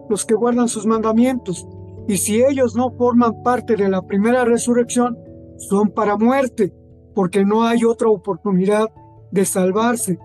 Los 0.08 0.24
que 0.24 0.36
guardan 0.36 0.68
sus 0.68 0.86
mandamientos. 0.86 1.68
Y 2.08 2.18
si 2.18 2.44
ellos 2.44 2.76
no 2.76 2.92
forman 2.92 3.42
parte 3.42 3.76
de 3.76 3.90
la 3.90 4.04
primera 4.04 4.46
resurrección, 4.46 5.18
son 5.58 5.90
para 5.90 6.18
muerte, 6.18 6.72
porque 7.16 7.44
no 7.44 7.64
hay 7.64 7.86
otra 7.86 8.08
oportunidad 8.08 8.86
de 9.32 9.46
salvarse. 9.46 10.20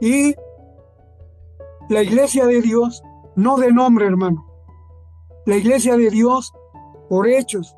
Y 0.00 0.34
la 1.90 2.02
iglesia 2.02 2.46
de 2.46 2.62
Dios, 2.62 3.02
no 3.36 3.58
de 3.58 3.72
nombre, 3.72 4.06
hermano. 4.06 4.49
La 5.46 5.56
iglesia 5.56 5.96
de 5.96 6.10
Dios 6.10 6.52
por 7.08 7.28
hechos, 7.28 7.74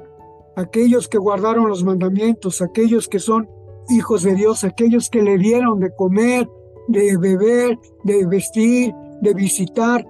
aquellos 0.56 1.09
que 1.09 1.18
guardaron 1.18 1.68
los 1.68 1.84
mandamientos, 1.84 2.60
aquellos 2.60 3.09
que 3.09 3.18
son 3.18 3.48
hijos 3.89 4.22
de 4.22 4.34
Dios, 4.34 4.64
aquellos 4.64 5.09
que 5.09 5.22
le 5.22 5.39
dieron 5.39 5.80
de 5.80 5.94
comer, 5.94 6.48
de 6.89 7.16
beber, 7.16 7.78
de 8.05 8.26
vestir, 8.26 8.93
de 9.20 9.34
visitar 9.34 10.05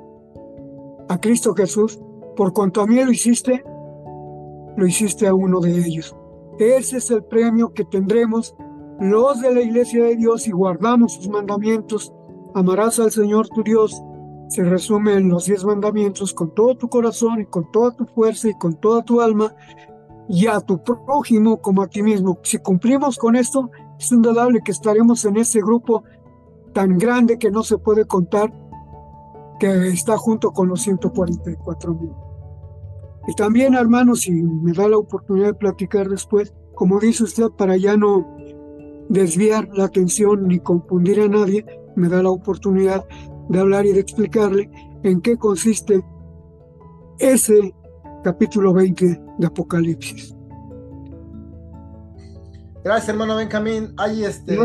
a 1.08 1.20
Cristo 1.20 1.54
Jesús. 1.54 2.00
Por 2.36 2.52
cuanto 2.52 2.80
a 2.80 2.86
mí 2.86 3.02
lo 3.04 3.12
hiciste, 3.12 3.62
lo 4.76 4.86
hiciste 4.86 5.26
a 5.26 5.34
uno 5.34 5.60
de 5.60 5.76
ellos. 5.78 6.16
Ese 6.58 6.98
es 6.98 7.10
el 7.10 7.24
premio 7.24 7.72
que 7.72 7.84
tendremos 7.84 8.54
los 9.00 9.40
de 9.40 9.54
la 9.54 9.62
iglesia 9.62 10.04
de 10.04 10.16
Dios 10.16 10.46
y 10.46 10.52
guardamos 10.52 11.14
sus 11.14 11.28
mandamientos. 11.28 12.12
Amarás 12.54 12.98
al 12.98 13.10
Señor 13.10 13.48
tu 13.48 13.62
Dios. 13.62 14.00
Se 14.52 14.62
resume 14.62 15.14
en 15.14 15.30
los 15.30 15.46
diez 15.46 15.64
mandamientos 15.64 16.34
con 16.34 16.54
todo 16.54 16.76
tu 16.76 16.86
corazón 16.90 17.40
y 17.40 17.46
con 17.46 17.72
toda 17.72 17.96
tu 17.96 18.04
fuerza 18.04 18.50
y 18.50 18.58
con 18.58 18.74
toda 18.74 19.02
tu 19.02 19.22
alma 19.22 19.54
y 20.28 20.46
a 20.46 20.60
tu 20.60 20.84
prójimo 20.84 21.62
como 21.62 21.80
a 21.80 21.86
ti 21.86 22.02
mismo. 22.02 22.38
Si 22.42 22.58
cumplimos 22.58 23.16
con 23.16 23.34
esto, 23.34 23.70
es 23.98 24.12
indudable 24.12 24.60
que 24.62 24.72
estaremos 24.72 25.24
en 25.24 25.38
ese 25.38 25.60
grupo 25.60 26.04
tan 26.74 26.98
grande 26.98 27.38
que 27.38 27.50
no 27.50 27.62
se 27.62 27.78
puede 27.78 28.04
contar, 28.04 28.52
que 29.58 29.88
está 29.88 30.18
junto 30.18 30.50
con 30.50 30.68
los 30.68 30.82
144 30.82 31.94
mil. 31.94 32.12
Y 33.28 33.34
también, 33.34 33.72
hermanos, 33.72 34.20
si 34.20 34.32
me 34.32 34.74
da 34.74 34.86
la 34.86 34.98
oportunidad 34.98 35.46
de 35.46 35.54
platicar 35.54 36.10
después, 36.10 36.52
como 36.74 37.00
dice 37.00 37.24
usted, 37.24 37.48
para 37.56 37.78
ya 37.78 37.96
no 37.96 38.36
desviar 39.08 39.70
la 39.72 39.84
atención 39.84 40.46
ni 40.46 40.58
confundir 40.58 41.22
a 41.22 41.28
nadie, 41.28 41.64
me 41.96 42.10
da 42.10 42.22
la 42.22 42.30
oportunidad 42.30 43.06
de 43.48 43.58
hablar 43.58 43.86
y 43.86 43.92
de 43.92 44.00
explicarle 44.00 44.70
en 45.02 45.20
qué 45.20 45.36
consiste 45.36 46.04
ese 47.18 47.74
capítulo 48.22 48.72
20 48.72 49.20
de 49.38 49.46
Apocalipsis. 49.46 50.34
Gracias, 52.84 53.10
hermano 53.10 53.36
Benjamín. 53.36 53.94
Hay, 53.96 54.24
este, 54.24 54.58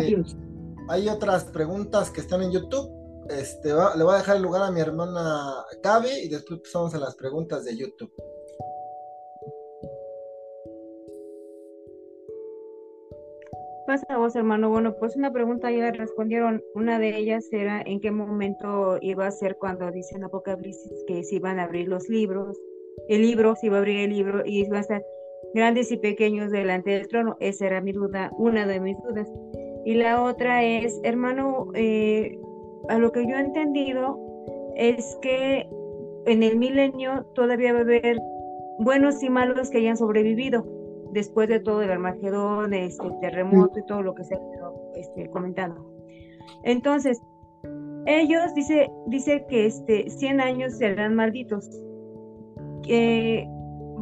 hay 0.87 1.07
otras 1.09 1.45
preguntas 1.45 2.09
que 2.09 2.21
están 2.21 2.41
en 2.41 2.51
YouTube. 2.51 2.89
Este, 3.29 3.69
le 3.69 4.03
voy 4.03 4.15
a 4.15 4.17
dejar 4.17 4.37
el 4.37 4.43
lugar 4.43 4.63
a 4.63 4.71
mi 4.71 4.79
hermana 4.79 5.53
Gaby 5.83 6.09
y 6.23 6.29
después 6.29 6.61
pasamos 6.61 6.93
a 6.95 6.99
las 6.99 7.15
preguntas 7.15 7.65
de 7.65 7.77
YouTube. 7.77 8.11
Pasa 13.87 14.17
vos, 14.17 14.35
hermano? 14.35 14.69
Bueno, 14.69 14.93
pues 14.99 15.15
una 15.15 15.31
pregunta 15.31 15.71
ya 15.71 15.91
respondieron. 15.91 16.61
Una 16.75 16.99
de 16.99 17.17
ellas 17.17 17.47
era 17.51 17.81
en 17.85 18.01
qué 18.01 18.11
momento 18.11 18.97
iba 19.01 19.25
a 19.25 19.31
ser 19.31 19.55
cuando 19.57 19.89
dicen 19.89 20.25
Apocalipsis 20.25 21.05
que 21.07 21.23
se 21.23 21.37
iban 21.37 21.57
a 21.57 21.63
abrir 21.63 21.87
los 21.87 22.07
libros, 22.09 22.59
el 23.07 23.21
libro, 23.21 23.55
se 23.55 23.67
iba 23.67 23.77
a 23.77 23.79
abrir 23.79 24.01
el 24.01 24.09
libro 24.09 24.43
y 24.45 24.65
iban 24.65 24.75
a 24.75 24.81
estar 24.81 25.03
grandes 25.53 25.91
y 25.91 25.97
pequeños 25.97 26.51
delante 26.51 26.91
del 26.91 27.07
trono. 27.07 27.37
Esa 27.39 27.65
era 27.65 27.81
mi 27.81 27.93
duda, 27.93 28.29
una 28.37 28.67
de 28.67 28.79
mis 28.81 28.97
dudas. 29.01 29.31
Y 29.85 29.93
la 29.95 30.21
otra 30.21 30.63
es, 30.63 30.99
hermano, 31.03 31.69
eh, 31.73 32.37
a 32.89 32.97
lo 32.97 33.11
que 33.13 33.25
yo 33.25 33.37
he 33.37 33.39
entendido 33.39 34.19
es 34.75 35.17
que 35.21 35.65
en 36.25 36.43
el 36.43 36.57
milenio 36.57 37.25
todavía 37.35 37.71
va 37.71 37.79
a 37.79 37.83
haber 37.83 38.17
buenos 38.79 39.23
y 39.23 39.29
malos 39.29 39.69
que 39.69 39.77
hayan 39.77 39.95
sobrevivido 39.95 40.76
después 41.11 41.49
de 41.49 41.59
todo 41.59 41.81
el 41.81 41.91
Armagedón, 41.91 42.73
este 42.73 43.09
terremoto 43.21 43.79
y 43.79 43.85
todo 43.85 44.01
lo 44.01 44.13
que 44.13 44.23
se 44.23 44.35
ha 44.35 44.39
este, 44.95 45.29
comentando. 45.29 45.85
Entonces, 46.63 47.21
ellos 48.05 48.53
dice, 48.55 48.89
dice 49.07 49.45
que 49.49 49.65
este 49.65 50.09
100 50.09 50.41
años 50.41 50.77
serán 50.77 51.15
malditos. 51.15 51.69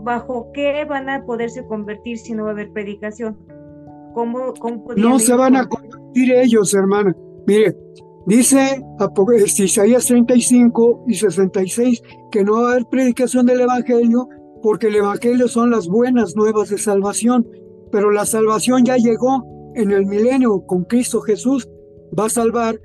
¿Bajo 0.03 0.51
qué 0.53 0.85
van 0.85 1.09
a 1.09 1.25
poderse 1.25 1.65
convertir 1.65 2.19
si 2.19 2.33
no 2.33 2.43
va 2.43 2.49
a 2.49 2.53
haber 2.53 2.71
predicación? 2.71 3.37
¿Cómo, 4.13 4.53
no 4.95 5.19
se 5.19 5.35
van 5.35 5.55
a 5.55 5.67
convertir 5.67 6.31
ellos, 6.31 6.73
hermana. 6.73 7.15
Mire, 7.47 7.75
dice 8.25 8.81
Isaías 9.57 10.05
35 10.05 11.03
y 11.07 11.15
66 11.15 12.01
que 12.31 12.43
no 12.43 12.61
va 12.61 12.69
a 12.69 12.71
haber 12.73 12.85
predicación 12.85 13.45
del 13.45 13.61
Evangelio 13.61 14.29
porque 14.65 14.87
el 14.87 14.95
Evangelio 14.95 15.47
son 15.47 15.69
las 15.69 15.87
buenas 15.87 16.35
nuevas 16.35 16.69
de 16.69 16.79
salvación, 16.79 17.47
pero 17.91 18.09
la 18.09 18.25
salvación 18.25 18.83
ya 18.83 18.97
llegó 18.97 19.43
en 19.75 19.91
el 19.91 20.07
milenio 20.07 20.65
con 20.65 20.85
Cristo 20.85 21.21
Jesús, 21.21 21.69
va 22.19 22.25
a 22.25 22.29
salvar, 22.29 22.81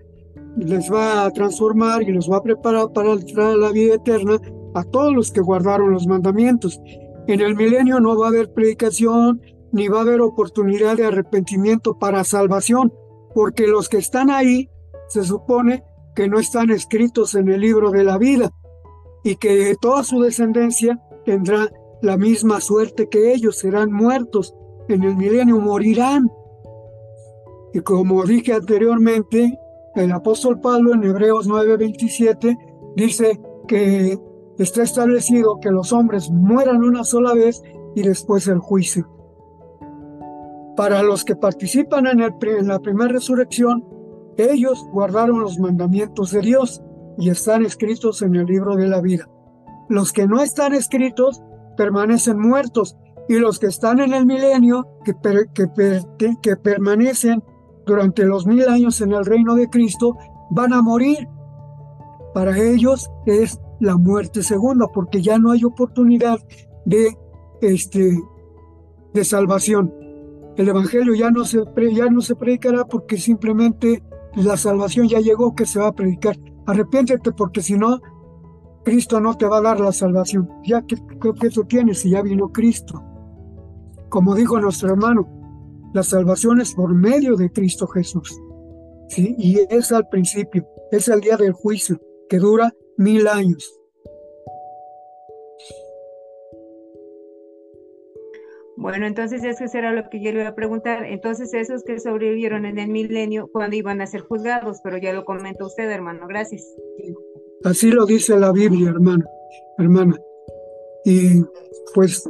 les 0.59 0.93
va 0.93 1.25
a 1.25 1.31
transformar 1.31 2.03
y 2.03 2.13
los 2.13 2.31
va 2.31 2.37
a 2.37 2.43
preparar 2.43 2.93
para 2.93 3.13
entrar 3.13 3.53
a 3.53 3.57
la 3.57 3.71
vida 3.71 3.95
eterna 3.95 4.39
a 4.75 4.85
todos 4.85 5.15
los 5.15 5.33
que 5.33 5.41
guardaron 5.41 5.91
los 5.91 6.07
mandamientos. 6.07 6.79
En 7.27 7.41
el 7.41 7.57
milenio 7.57 7.99
no 7.99 8.15
va 8.15 8.27
a 8.27 8.29
haber 8.29 8.53
predicación, 8.53 9.41
ni 9.73 9.89
va 9.89 10.01
a 10.01 10.03
haber 10.03 10.21
oportunidad 10.21 10.99
de 10.99 11.07
arrepentimiento 11.07 11.99
para 11.99 12.25
salvación, 12.25 12.93
porque 13.35 13.67
los 13.67 13.89
que 13.89 13.97
están 13.97 14.29
ahí 14.29 14.69
se 15.09 15.23
supone 15.23 15.83
que 16.15 16.29
no 16.29 16.41
están 16.41 16.69
escritos 16.69 17.35
en 17.37 17.49
el 17.49 17.63
libro 17.63 17.91
de 17.91 18.05
la 18.05 18.19
vida 18.19 18.51
y 19.25 19.37
que 19.37 19.75
toda 19.81 20.05
su 20.05 20.21
descendencia 20.21 21.01
tendrá 21.31 21.71
la 22.03 22.17
misma 22.17 22.61
suerte 22.61 23.09
que 23.09 23.33
ellos, 23.33 23.59
serán 23.59 23.93
muertos 23.93 24.53
en 24.89 25.05
el 25.05 25.17
milenio, 25.17 25.61
morirán. 25.61 26.29
Y 27.73 27.79
como 27.83 28.25
dije 28.25 28.53
anteriormente, 28.53 29.57
el 29.95 30.11
apóstol 30.11 30.61
Pablo 30.61 30.93
en 30.93 31.05
Hebreos 31.05 31.47
9:27 31.47 32.59
dice 32.97 33.41
que 33.69 34.19
está 34.59 34.83
establecido 34.83 35.61
que 35.61 35.71
los 35.71 35.93
hombres 35.93 36.29
mueran 36.33 36.83
una 36.83 37.05
sola 37.05 37.33
vez 37.33 37.63
y 37.95 38.03
después 38.03 38.49
el 38.49 38.59
juicio. 38.59 39.07
Para 40.77 41.01
los 41.05 41.25
que 41.25 41.37
participan 41.37 42.09
en, 42.09 42.23
el, 42.23 42.35
en 42.59 42.67
la 42.67 42.81
primera 42.81 43.13
resurrección, 43.13 43.85
ellos 44.37 44.85
guardaron 44.93 45.39
los 45.39 45.61
mandamientos 45.61 46.33
de 46.33 46.41
Dios 46.41 46.83
y 47.19 47.31
están 47.31 47.65
escritos 47.65 48.21
en 48.23 48.35
el 48.35 48.47
libro 48.47 48.75
de 48.75 48.89
la 48.89 49.01
vida. 49.01 49.29
Los 49.91 50.13
que 50.13 50.29
no 50.29 50.41
están 50.41 50.73
escritos 50.73 51.43
permanecen 51.77 52.39
muertos 52.39 52.97
y 53.29 53.41
los 53.41 53.59
que 53.59 53.67
están 53.67 53.99
en 53.99 54.15
el 54.15 54.25
milenio, 54.25 54.87
que, 55.05 55.15
que, 56.41 56.57
permanecen 56.57 57.43
durante 57.87 58.25
los 58.25 58.47
mil 58.47 58.69
años 58.69 59.01
en 59.01 59.13
el 59.13 59.25
reino 59.25 59.57
de 59.57 59.69
Cristo, 59.69 60.17
van 60.53 60.73
a 60.73 60.81
morir. 60.81 61.29
Para 62.33 62.57
ellos 62.57 63.11
es 63.27 63.61
la 63.81 63.97
muerte 63.97 64.45
segunda, 64.45 64.87
porque 64.95 65.23
ya 65.23 65.41
no 65.41 65.51
hay 65.51 65.65
oportunidad 65.65 66.39
de, 66.85 67.17
este, 67.61 68.17
de 69.13 69.25
salvación. 69.25 69.93
El 70.57 70.69
Evangelio 70.69 71.17
ya 71.17 71.33
no, 71.33 71.45
se, 71.45 71.65
ya 71.93 72.07
no 72.11 72.21
se 72.21 72.37
predicará 72.37 72.85
porque 72.85 73.17
simplemente 73.17 74.05
la 74.37 74.57
salvación 74.57 75.09
ya 75.09 75.19
llegó 75.19 75.57
que 75.57 75.67
se 75.67 75.81
va 75.81 75.89
a 75.89 75.95
predicar. 75.95 76.39
Arrepiéntete 76.67 77.33
porque 77.33 77.61
si 77.61 77.77
no, 77.77 78.01
Cristo 78.85 79.21
no 79.21 79.37
te 79.37 79.47
va 79.47 79.59
a 79.59 79.63
dar 79.63 79.81
la 79.81 79.93
salvación. 79.93 80.49
Ya 80.65 80.83
que, 80.87 80.97
tú 80.97 81.65
tienes 81.65 82.01
si 82.01 82.11
ya 82.11 82.23
vino 82.23 82.51
Cristo. 82.51 83.03
Como 84.09 84.35
dijo 84.35 84.61
nuestro 84.61 84.91
hermano, 84.91 85.29
la 85.95 86.03
salvación 86.03 86.61
es 86.61 86.75
por 86.75 86.95
medio 86.95 87.37
de 87.37 87.51
Cristo 87.51 87.87
Jesús. 87.87 88.41
¿sí? 89.09 89.35
Y 89.39 89.61
es 89.71 89.93
al 89.93 90.09
principio, 90.09 90.67
es 90.91 91.09
el 91.09 91.21
día 91.21 91.37
del 91.37 91.53
juicio, 91.53 92.01
que 92.29 92.39
dura 92.39 92.73
mil 92.97 93.29
años. 93.29 93.77
Bueno, 98.77 99.07
entonces 99.07 99.45
eso 99.45 99.65
era 99.77 99.93
lo 99.93 100.09
que 100.09 100.23
yo 100.23 100.33
le 100.33 100.41
iba 100.41 100.49
a 100.49 100.55
preguntar. 100.55 101.05
Entonces, 101.05 101.53
esos 101.53 101.85
que 101.85 102.01
sobrevivieron 102.01 102.65
en 102.65 102.79
el 102.79 102.89
milenio, 102.89 103.51
¿cuándo 103.53 103.77
iban 103.77 104.01
a 104.01 104.07
ser 104.07 104.23
juzgados? 104.23 104.81
Pero 104.83 104.97
ya 104.97 105.13
lo 105.13 105.27
comentó 105.27 105.67
usted, 105.67 105.91
hermano. 105.91 106.27
Gracias. 106.27 106.65
Así 107.65 107.91
lo 107.91 108.07
dice 108.07 108.39
la 108.39 108.53
Biblia, 108.53 108.91
hermana, 108.91 109.25
hermana. 109.79 110.17
Y 111.05 111.43
pues 111.95 112.29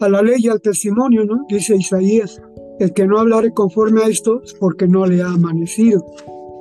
a 0.00 0.08
la 0.08 0.22
ley 0.22 0.36
y 0.38 0.48
al 0.48 0.60
testimonio, 0.60 1.24
¿no? 1.24 1.44
Dice 1.48 1.76
Isaías, 1.76 2.40
el 2.78 2.92
que 2.92 3.06
no 3.06 3.18
hablare 3.18 3.52
conforme 3.52 4.02
a 4.02 4.08
esto 4.08 4.42
es 4.42 4.54
porque 4.54 4.86
no 4.86 5.06
le 5.06 5.22
ha 5.22 5.28
amanecido. 5.28 6.04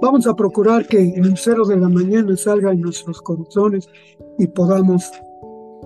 Vamos 0.02 0.28
a 0.28 0.36
procurar 0.36 0.88
que 0.88 1.14
el 1.16 1.30
lucero 1.30 1.66
de 1.66 1.78
la 1.78 1.90
mañana 1.90 2.36
salga 2.38 2.72
en 2.72 2.82
nuestros 2.82 3.22
corazones 3.22 3.90
y 4.38 4.48
podamos 4.48 5.10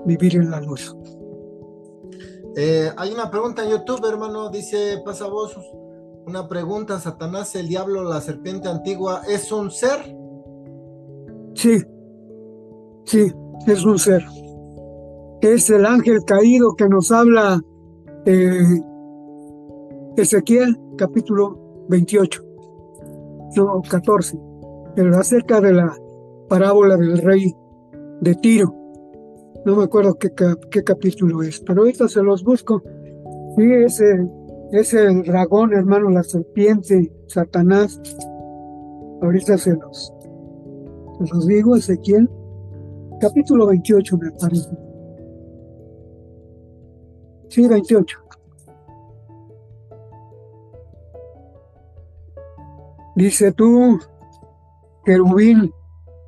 vivir 0.05 0.35
en 0.35 0.51
la 0.51 0.61
luz. 0.61 0.95
Eh, 2.55 2.91
hay 2.97 3.11
una 3.11 3.29
pregunta 3.31 3.63
en 3.63 3.71
YouTube, 3.71 4.05
hermano, 4.05 4.49
dice, 4.49 5.01
pasa 5.05 5.27
vos 5.27 5.55
una 6.25 6.47
pregunta, 6.47 6.99
Satanás, 6.99 7.55
el 7.55 7.67
diablo, 7.67 8.03
la 8.03 8.21
serpiente 8.21 8.67
antigua, 8.67 9.23
¿es 9.27 9.51
un 9.51 9.71
ser? 9.71 10.15
Sí, 11.55 11.83
Sí, 13.09 13.25
es 13.65 13.83
un 13.85 13.97
ser. 13.97 14.23
Es 15.41 15.67
el 15.71 15.83
ángel 15.87 16.19
caído 16.27 16.75
que 16.75 16.87
nos 16.87 17.11
habla 17.11 17.59
eh, 18.27 18.81
Ezequiel 20.15 20.77
capítulo 20.95 21.87
28, 21.89 22.43
no, 23.55 23.81
14, 23.89 24.37
pero 24.95 25.17
acerca 25.17 25.59
de 25.59 25.73
la 25.73 25.91
parábola 26.49 26.97
del 26.97 27.17
rey 27.17 27.51
de 28.21 28.35
Tiro. 28.35 28.75
No 29.65 29.77
me 29.77 29.85
acuerdo 29.85 30.15
qué, 30.19 30.31
capítulo 30.83 31.41
es, 31.41 31.61
pero 31.61 31.81
ahorita 31.81 32.07
se 32.09 32.21
los 32.21 32.43
busco. 32.43 32.83
Sí, 33.57 33.63
ese, 33.85 34.05
ese 34.71 35.07
dragón, 35.23 35.73
hermano, 35.73 36.11
la 36.11 36.21
serpiente, 36.21 37.11
Satanás. 37.25 37.99
Ahorita 39.23 39.53
los, 39.53 40.13
se 41.17 41.33
los 41.33 41.47
digo, 41.47 41.75
Ezequiel 41.75 42.29
Capítulo 43.19 43.67
28, 43.67 44.17
me 44.17 44.31
parece. 44.31 44.69
Sí, 47.49 47.67
28. 47.67 48.17
Dice 53.15 53.51
tú, 53.51 53.99
querubín 55.03 55.73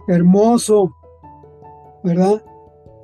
hermoso, 0.10 0.94
¿verdad? 2.04 2.44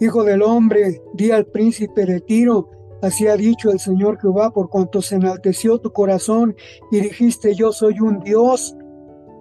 Hijo 0.02 0.26
del 0.26 0.42
hombre, 0.42 1.02
di 1.14 1.32
al 1.32 1.46
príncipe 1.46 2.06
de 2.06 2.20
Tiro, 2.20 2.70
así 3.02 3.28
ha 3.28 3.38
dicho 3.38 3.72
el 3.72 3.80
Señor 3.80 4.20
Jehová, 4.20 4.52
por 4.52 4.70
cuanto 4.70 5.02
se 5.02 5.16
enalteció 5.16 5.80
tu 5.80 5.94
corazón 5.94 6.56
y 6.92 7.00
dijiste, 7.00 7.56
yo 7.56 7.72
soy 7.72 8.02
un 8.02 8.20
Dios, 8.20 8.76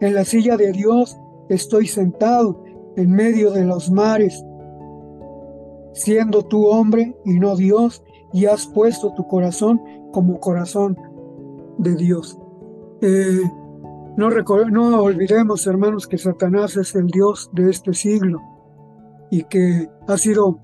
en 0.00 0.14
la 0.14 0.24
silla 0.24 0.56
de 0.56 0.70
Dios 0.70 1.16
estoy 1.48 1.88
sentado 1.88 2.62
en 2.96 3.10
medio 3.10 3.50
de 3.50 3.64
los 3.64 3.90
mares, 3.90 4.44
siendo 5.92 6.42
tú 6.42 6.66
hombre 6.66 7.16
y 7.24 7.38
no 7.38 7.56
Dios, 7.56 8.02
y 8.32 8.46
has 8.46 8.66
puesto 8.66 9.12
tu 9.14 9.26
corazón 9.26 9.80
como 10.12 10.40
corazón 10.40 10.96
de 11.78 11.94
Dios. 11.96 12.38
Eh, 13.00 13.40
no, 14.16 14.30
no 14.30 15.02
olvidemos, 15.02 15.66
hermanos, 15.66 16.06
que 16.06 16.18
Satanás 16.18 16.76
es 16.76 16.94
el 16.94 17.06
Dios 17.08 17.50
de 17.52 17.70
este 17.70 17.92
siglo 17.92 18.40
y 19.30 19.44
que 19.44 19.88
ha 20.08 20.16
sido 20.16 20.58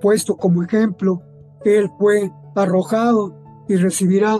puesto 0.00 0.36
como 0.36 0.62
ejemplo. 0.62 1.22
Él 1.64 1.90
fue 1.98 2.30
arrojado 2.54 3.34
y 3.68 3.76
recibirá, 3.76 4.38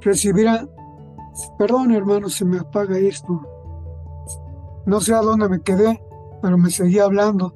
recibirá, 0.00 0.68
perdón 1.58 1.92
hermanos, 1.92 2.34
se 2.34 2.44
me 2.44 2.58
apaga 2.58 2.98
esto. 2.98 3.40
No 4.90 5.00
sé 5.00 5.14
a 5.14 5.20
dónde 5.20 5.48
me 5.48 5.60
quedé, 5.60 6.02
pero 6.42 6.58
me 6.58 6.68
seguí 6.68 6.98
hablando. 6.98 7.54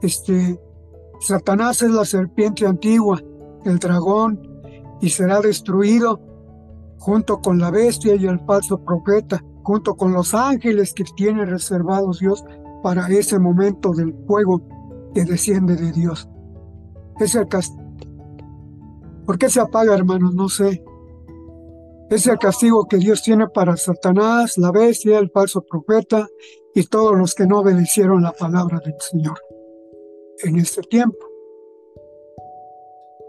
Este, 0.00 0.58
Satanás 1.20 1.82
es 1.82 1.90
la 1.90 2.06
serpiente 2.06 2.66
antigua, 2.66 3.22
el 3.66 3.78
dragón, 3.78 4.40
y 5.02 5.10
será 5.10 5.42
destruido 5.42 6.18
junto 6.98 7.42
con 7.42 7.58
la 7.58 7.70
bestia 7.70 8.14
y 8.14 8.24
el 8.24 8.40
falso 8.46 8.82
profeta, 8.82 9.44
junto 9.62 9.94
con 9.94 10.14
los 10.14 10.32
ángeles 10.32 10.94
que 10.94 11.04
tiene 11.14 11.44
reservados 11.44 12.20
Dios 12.20 12.42
para 12.82 13.08
ese 13.08 13.38
momento 13.38 13.92
del 13.92 14.14
fuego 14.26 14.62
que 15.12 15.26
desciende 15.26 15.76
de 15.76 15.92
Dios. 15.92 16.26
Es 17.20 17.34
el 17.34 17.46
castigo. 17.46 17.84
¿Por 19.26 19.36
qué 19.36 19.50
se 19.50 19.60
apaga, 19.60 19.94
hermanos? 19.94 20.34
No 20.34 20.48
sé. 20.48 20.82
Es 22.14 22.28
el 22.28 22.38
castigo 22.38 22.86
que 22.86 22.98
Dios 22.98 23.24
tiene 23.24 23.48
para 23.48 23.76
Satanás, 23.76 24.56
la 24.56 24.70
bestia, 24.70 25.18
el 25.18 25.32
falso 25.32 25.62
profeta 25.62 26.28
y 26.72 26.86
todos 26.86 27.18
los 27.18 27.34
que 27.34 27.44
no 27.44 27.58
obedecieron 27.58 28.22
la 28.22 28.30
palabra 28.30 28.78
del 28.84 28.94
Señor 29.00 29.36
en 30.44 30.60
este 30.60 30.82
tiempo. 30.82 31.26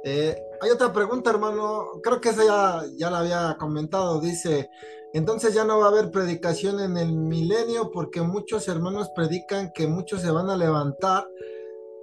Eh, 0.04 0.36
hay 0.62 0.70
otra 0.70 0.94
pregunta, 0.94 1.32
hermano. 1.32 2.00
Creo 2.04 2.22
que 2.22 2.30
esa 2.30 2.46
ya, 2.46 2.84
ya 2.96 3.10
la 3.10 3.22
había 3.22 3.58
comentado. 3.60 4.22
Dice, 4.22 4.70
entonces 5.14 5.56
ya 5.56 5.66
no 5.66 5.80
va 5.80 5.86
a 5.86 5.90
haber 5.90 6.12
predicación 6.12 6.80
en 6.80 6.96
el 6.98 7.12
milenio 7.12 7.90
porque 7.90 8.22
muchos 8.22 8.68
hermanos 8.68 9.10
predican 9.16 9.72
que 9.74 9.88
muchos 9.88 10.22
se 10.22 10.30
van 10.30 10.52
a 10.52 10.56
levantar 10.56 11.28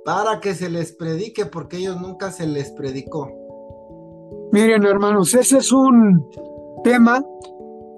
para 0.05 0.41
que 0.41 0.53
se 0.57 0.69
les 0.69 0.91
predique 0.97 1.47
porque 1.47 1.77
ellos 1.77 2.01
nunca 2.01 2.33
se 2.33 2.49
les 2.49 2.73
predicó. 2.73 3.31
Miren, 4.51 4.85
hermanos, 4.85 5.33
ese 5.33 5.59
es 5.59 5.71
un 5.71 6.29
tema 6.83 7.25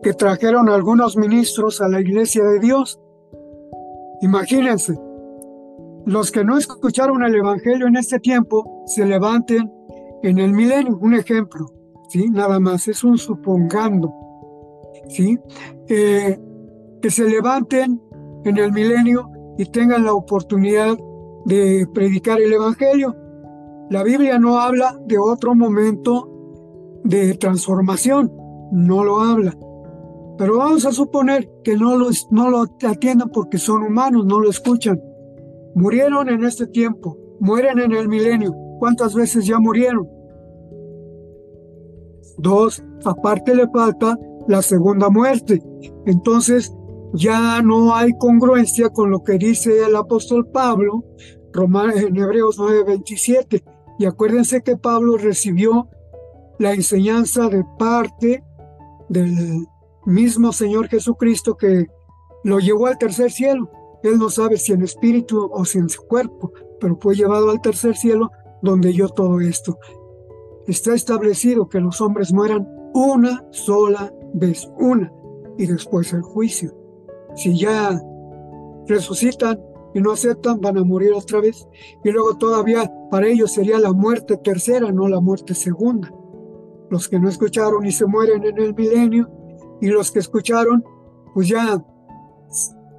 que 0.03 0.13
trajeron 0.13 0.69
algunos 0.69 1.17
ministros 1.17 1.81
a 1.81 1.89
la 1.89 2.01
iglesia 2.01 2.45
de 2.45 2.61
Dios. 2.61 3.01
Imagínense, 4.21 4.99
los 6.07 6.31
que 6.31 6.45
no 6.45 6.59
escucharon 6.59 7.25
el 7.25 7.35
Evangelio 7.35 7.87
en 7.87 7.97
este 7.97 8.21
tiempo 8.21 8.83
se 8.87 9.07
levanten 9.07 9.73
en 10.23 10.39
el 10.39 10.53
milenio, 10.53 10.99
un 11.01 11.15
ejemplo, 11.15 11.67
¿sí? 12.09 12.29
Nada 12.31 12.61
más, 12.61 12.89
es 12.89 13.03
un 13.05 13.17
supongando, 13.17 14.13
¿sí? 15.09 15.39
Eh, 15.89 16.39
que 17.01 17.11
se 17.11 17.29
levanten 17.29 18.01
en 18.45 18.59
el 18.59 18.73
milenio 18.73 19.31
y 19.59 19.65
tengan 19.67 20.05
la 20.05 20.13
oportunidad 20.13 20.97
de 21.47 21.87
predicar 21.93 22.41
el 22.41 22.53
Evangelio. 22.53 23.15
La 23.91 24.03
Biblia 24.03 24.39
no 24.39 24.59
habla 24.59 24.99
de 25.07 25.19
otro 25.19 25.55
momento 25.55 26.31
de 27.05 27.35
transformación, 27.35 28.33
no 28.75 29.05
lo 29.05 29.21
habla. 29.21 29.57
Pero 30.37 30.59
vamos 30.59 30.85
a 30.85 30.93
suponer 30.93 31.49
que 31.63 31.77
no 31.77 31.97
lo, 31.97 32.09
no 32.31 32.51
lo 32.51 32.65
atiendan 32.87 33.31
porque 33.31 33.59
son 33.59 33.85
humanos, 33.85 34.27
no 34.27 34.41
lo 34.41 34.51
escuchan. 34.51 35.01
Murieron 35.75 36.29
en 36.29 36.45
este 36.45 36.67
tiempo, 36.67 37.17
mueren 37.41 37.79
en 37.79 37.93
el 37.93 38.09
milenio. 38.09 38.53
¿Cuántas 38.79 39.15
veces 39.15 39.47
ya 39.47 39.59
murieron? 39.59 40.09
Dos, 42.39 42.83
aparte 43.05 43.55
le 43.55 43.69
falta 43.69 44.19
la 44.49 44.61
segunda 44.61 45.09
muerte. 45.09 45.63
Entonces 46.07 46.75
ya 47.13 47.63
no 47.63 47.95
hay 47.95 48.13
congruencia 48.19 48.91
con 48.91 49.11
lo 49.11 49.23
que 49.23 49.39
dice 49.39 49.85
el 49.85 49.95
apóstol 49.95 50.49
Pablo 50.49 51.05
en 51.55 52.17
Hebreos 52.17 52.59
9:27. 52.59 53.63
Y 53.99 54.07
acuérdense 54.07 54.63
que 54.63 54.77
Pablo 54.77 55.17
recibió 55.17 55.89
la 56.59 56.73
enseñanza 56.73 57.49
de 57.49 57.65
parte 57.79 58.44
del 59.09 59.67
mismo 60.07 60.53
Señor 60.53 60.89
Jesucristo 60.89 61.57
que 61.57 61.87
lo 62.45 62.59
llevó 62.59 62.87
al 62.87 62.99
tercer 62.99 63.31
cielo. 63.31 63.71
Él 64.03 64.19
no 64.19 64.29
sabe 64.29 64.57
si 64.59 64.73
en 64.73 64.83
espíritu 64.83 65.51
o 65.53 65.65
si 65.65 65.79
en 65.79 65.89
su 65.89 66.03
cuerpo, 66.03 66.53
pero 66.81 66.99
fue 67.01 67.15
llevado 67.15 67.51
al 67.51 67.61
tercer 67.61 67.97
cielo 67.97 68.31
donde 68.63 68.93
yo 68.93 69.09
todo 69.09 69.41
esto 69.41 69.79
está 70.67 70.95
establecido 70.95 71.69
que 71.69 71.81
los 71.81 72.01
hombres 72.01 72.33
mueran 72.33 72.69
una 72.95 73.45
sola 73.51 74.13
vez, 74.35 74.69
una, 74.79 75.13
y 75.59 75.67
después 75.67 76.13
el 76.13 76.23
juicio. 76.23 76.75
Si 77.37 77.59
ya 77.59 78.01
resucitan 78.87 79.61
y 79.95 80.01
no 80.01 80.13
aceptan, 80.13 80.61
van 80.61 80.79
a 80.79 80.85
morir 80.85 81.13
otra 81.13 81.41
vez. 81.41 81.67
Y 82.03 82.11
luego 82.11 82.37
todavía 82.37 82.91
para 83.11 83.27
ellos 83.27 83.53
sería 83.53 83.79
la 83.79 83.93
muerte 83.93 84.37
tercera, 84.37 84.91
no 84.91 85.09
la 85.09 85.21
muerte 85.21 85.55
segunda. 85.55 86.13
Los 86.95 87.09
que 87.09 87.19
no 87.19 87.29
escucharon 87.29 87.85
y 87.85 87.91
se 87.91 88.07
mueren 88.07 88.45
en 88.45 88.57
el 88.57 88.73
milenio, 88.73 89.29
y 89.81 89.89
los 89.89 90.13
que 90.13 90.21
escucharon, 90.21 90.85
pues 91.35 91.49
ya 91.49 91.85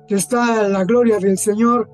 está 0.09 0.67
la 0.67 0.83
gloria 0.83 1.17
del 1.17 1.37
Señor. 1.37 1.89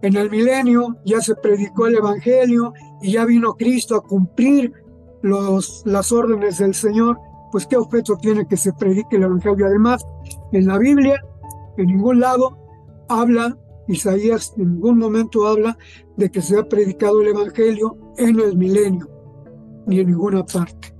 En 0.00 0.16
el 0.16 0.30
milenio 0.30 0.98
ya 1.04 1.20
se 1.20 1.34
predicó 1.34 1.88
el 1.88 1.96
Evangelio 1.96 2.72
y 3.02 3.14
ya 3.14 3.24
vino 3.24 3.54
Cristo 3.54 3.96
a 3.96 4.00
cumplir 4.00 4.72
los, 5.22 5.82
las 5.86 6.12
órdenes 6.12 6.58
del 6.58 6.72
Señor, 6.72 7.18
pues 7.50 7.66
qué 7.66 7.76
objeto 7.76 8.16
tiene 8.16 8.46
que 8.46 8.56
se 8.56 8.72
predique 8.72 9.16
el 9.16 9.24
Evangelio. 9.24 9.66
Además, 9.66 10.06
en 10.52 10.68
la 10.68 10.78
Biblia, 10.78 11.20
en 11.78 11.86
ningún 11.86 12.20
lado 12.20 12.56
habla, 13.08 13.58
Isaías 13.88 14.54
en 14.56 14.74
ningún 14.74 14.98
momento 14.98 15.48
habla 15.48 15.76
de 16.16 16.30
que 16.30 16.42
se 16.42 16.56
ha 16.56 16.68
predicado 16.68 17.20
el 17.22 17.26
Evangelio 17.26 17.98
en 18.18 18.38
el 18.38 18.56
milenio, 18.56 19.10
ni 19.88 19.98
en 19.98 20.06
ninguna 20.06 20.44
parte. 20.44 20.99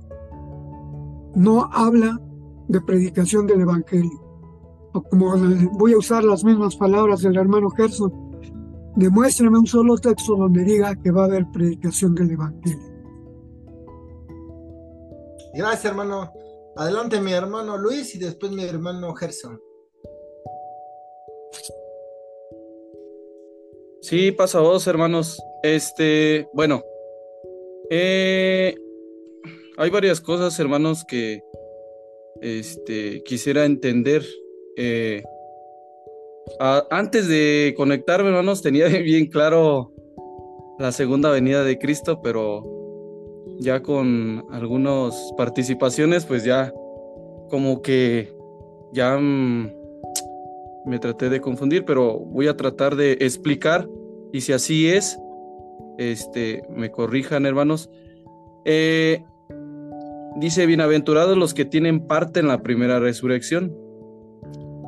No 1.35 1.69
habla 1.71 2.19
de 2.67 2.81
predicación 2.81 3.47
del 3.47 3.61
Evangelio. 3.61 4.19
O 4.93 5.01
como 5.03 5.35
voy 5.77 5.93
a 5.93 5.97
usar 5.97 6.23
las 6.23 6.43
mismas 6.43 6.75
palabras 6.75 7.21
del 7.21 7.37
hermano 7.37 7.69
Gerson, 7.69 8.11
demuéstrame 8.95 9.57
un 9.57 9.67
solo 9.67 9.97
texto 9.97 10.35
donde 10.35 10.63
diga 10.63 10.95
que 10.95 11.11
va 11.11 11.23
a 11.23 11.25
haber 11.25 11.45
predicación 11.53 12.13
del 12.15 12.31
Evangelio. 12.31 12.91
Gracias, 15.53 15.85
hermano. 15.85 16.31
Adelante, 16.75 17.19
mi 17.19 17.33
hermano 17.33 17.77
Luis 17.77 18.15
y 18.15 18.19
después 18.19 18.51
mi 18.51 18.63
hermano 18.63 19.13
Gerson. 19.13 19.61
Sí, 24.01 24.31
pasa 24.31 24.59
a 24.59 24.61
vos, 24.61 24.87
hermanos. 24.87 25.41
Este, 25.63 26.47
bueno, 26.53 26.81
eh, 27.89 28.73
hay 29.81 29.89
varias 29.89 30.21
cosas, 30.21 30.59
hermanos, 30.59 31.03
que 31.03 31.43
este, 32.39 33.23
quisiera 33.23 33.65
entender. 33.65 34.23
Eh, 34.77 35.23
antes 36.91 37.27
de 37.27 37.73
conectarme, 37.75 38.29
hermanos, 38.29 38.61
tenía 38.61 38.87
bien 39.03 39.25
claro 39.25 39.91
la 40.77 40.91
segunda 40.91 41.31
venida 41.31 41.63
de 41.63 41.79
Cristo, 41.79 42.21
pero 42.21 42.63
ya 43.59 43.81
con 43.81 44.45
algunas 44.51 45.33
participaciones, 45.35 46.25
pues 46.25 46.43
ya 46.43 46.71
como 47.49 47.81
que 47.81 48.31
ya 48.93 49.17
mm, 49.17 49.71
me 50.85 50.99
traté 50.99 51.27
de 51.29 51.41
confundir, 51.41 51.85
pero 51.85 52.19
voy 52.19 52.47
a 52.47 52.55
tratar 52.55 52.95
de 52.95 53.13
explicar 53.13 53.89
y 54.31 54.41
si 54.41 54.53
así 54.53 54.89
es, 54.89 55.17
este, 55.97 56.61
me 56.69 56.91
corrijan 56.91 57.47
hermanos. 57.47 57.89
Eh, 58.63 59.23
dice, 60.35 60.65
bienaventurados 60.65 61.37
los 61.37 61.53
que 61.53 61.65
tienen 61.65 62.07
parte 62.07 62.39
en 62.39 62.47
la 62.47 62.61
primera 62.61 62.99
resurrección. 62.99 63.75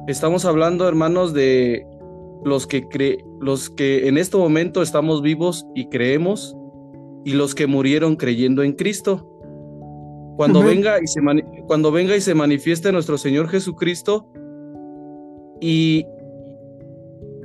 Estamos 0.08 0.46
hablando, 0.46 0.88
hermanos, 0.88 1.34
de 1.34 1.86
los 2.44 2.68
que, 2.68 2.88
cre 2.88 3.18
los 3.40 3.70
que 3.70 4.08
en 4.08 4.18
este 4.18 4.38
momento 4.38 4.82
estamos 4.82 5.22
vivos 5.22 5.66
y 5.76 5.88
creemos 5.90 6.56
y 7.24 7.34
los 7.34 7.56
que 7.56 7.68
murieron 7.68 8.16
creyendo 8.16 8.64
en 8.64 8.74
Cristo. 8.74 9.30
Cuando 10.36 10.64
venga, 10.64 10.98
y 11.02 11.08
se 11.08 11.22
cuando 11.68 11.92
venga 11.92 12.16
y 12.16 12.22
se 12.22 12.34
manifieste 12.34 12.92
nuestro 12.92 13.18
Señor 13.18 13.50
Jesucristo 13.50 14.28
y, 15.62 16.06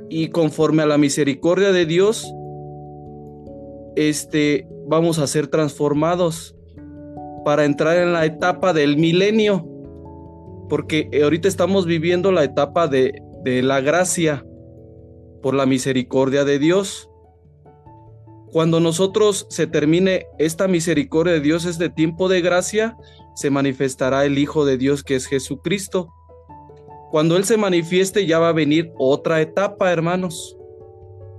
y 0.09 0.29
conforme 0.29 0.81
a 0.81 0.87
la 0.87 0.97
misericordia 0.97 1.71
de 1.71 1.85
Dios, 1.85 2.33
este, 3.95 4.67
vamos 4.87 5.19
a 5.19 5.27
ser 5.27 5.47
transformados 5.47 6.58
para 7.43 7.65
entrar 7.65 7.97
en 7.97 8.13
la 8.13 8.25
etapa 8.25 8.73
del 8.73 8.97
milenio, 8.97 9.65
porque 10.69 11.09
ahorita 11.23 11.47
estamos 11.47 11.85
viviendo 11.85 12.31
la 12.31 12.43
etapa 12.43 12.87
de, 12.87 13.21
de 13.43 13.61
la 13.61 13.81
gracia 13.81 14.45
por 15.41 15.53
la 15.53 15.65
misericordia 15.65 16.45
de 16.45 16.59
Dios. 16.59 17.09
Cuando 18.51 18.79
nosotros 18.79 19.45
se 19.49 19.67
termine 19.67 20.25
esta 20.37 20.67
misericordia 20.67 21.33
de 21.33 21.41
Dios, 21.41 21.65
este 21.65 21.89
tiempo 21.89 22.29
de 22.29 22.41
gracia, 22.41 22.97
se 23.35 23.49
manifestará 23.49 24.25
el 24.25 24.37
Hijo 24.37 24.65
de 24.65 24.77
Dios 24.77 25.03
que 25.03 25.15
es 25.15 25.27
Jesucristo. 25.27 26.09
Cuando 27.11 27.37
Él 27.37 27.45
se 27.45 27.57
manifieste 27.57 28.25
ya 28.25 28.39
va 28.39 28.49
a 28.49 28.53
venir 28.53 28.91
otra 28.97 29.41
etapa, 29.41 29.91
hermanos. 29.91 30.57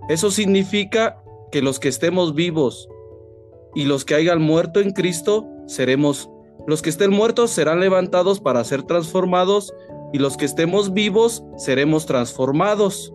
Eso 0.09 0.31
significa 0.31 1.23
que 1.53 1.63
los 1.63 1.79
que 1.79 1.89
estemos 1.89 2.35
vivos 2.35 2.89
y 3.75 3.85
los 3.85 4.05
que 4.05 4.15
hayan 4.15 4.41
muerto 4.41 4.81
en 4.81 4.93
Cristo 4.93 5.47
seremos, 5.71 6.29
los 6.67 6.83
que 6.83 6.91
estén 6.91 7.11
muertos 7.11 7.51
serán 7.51 7.81
levantados 7.81 8.41
para 8.41 8.63
ser 8.65 8.83
transformados 8.83 9.73
y 10.13 10.19
los 10.19 10.37
que 10.37 10.45
estemos 10.45 10.93
vivos 10.93 11.45
seremos 11.57 12.07
transformados. 12.07 13.15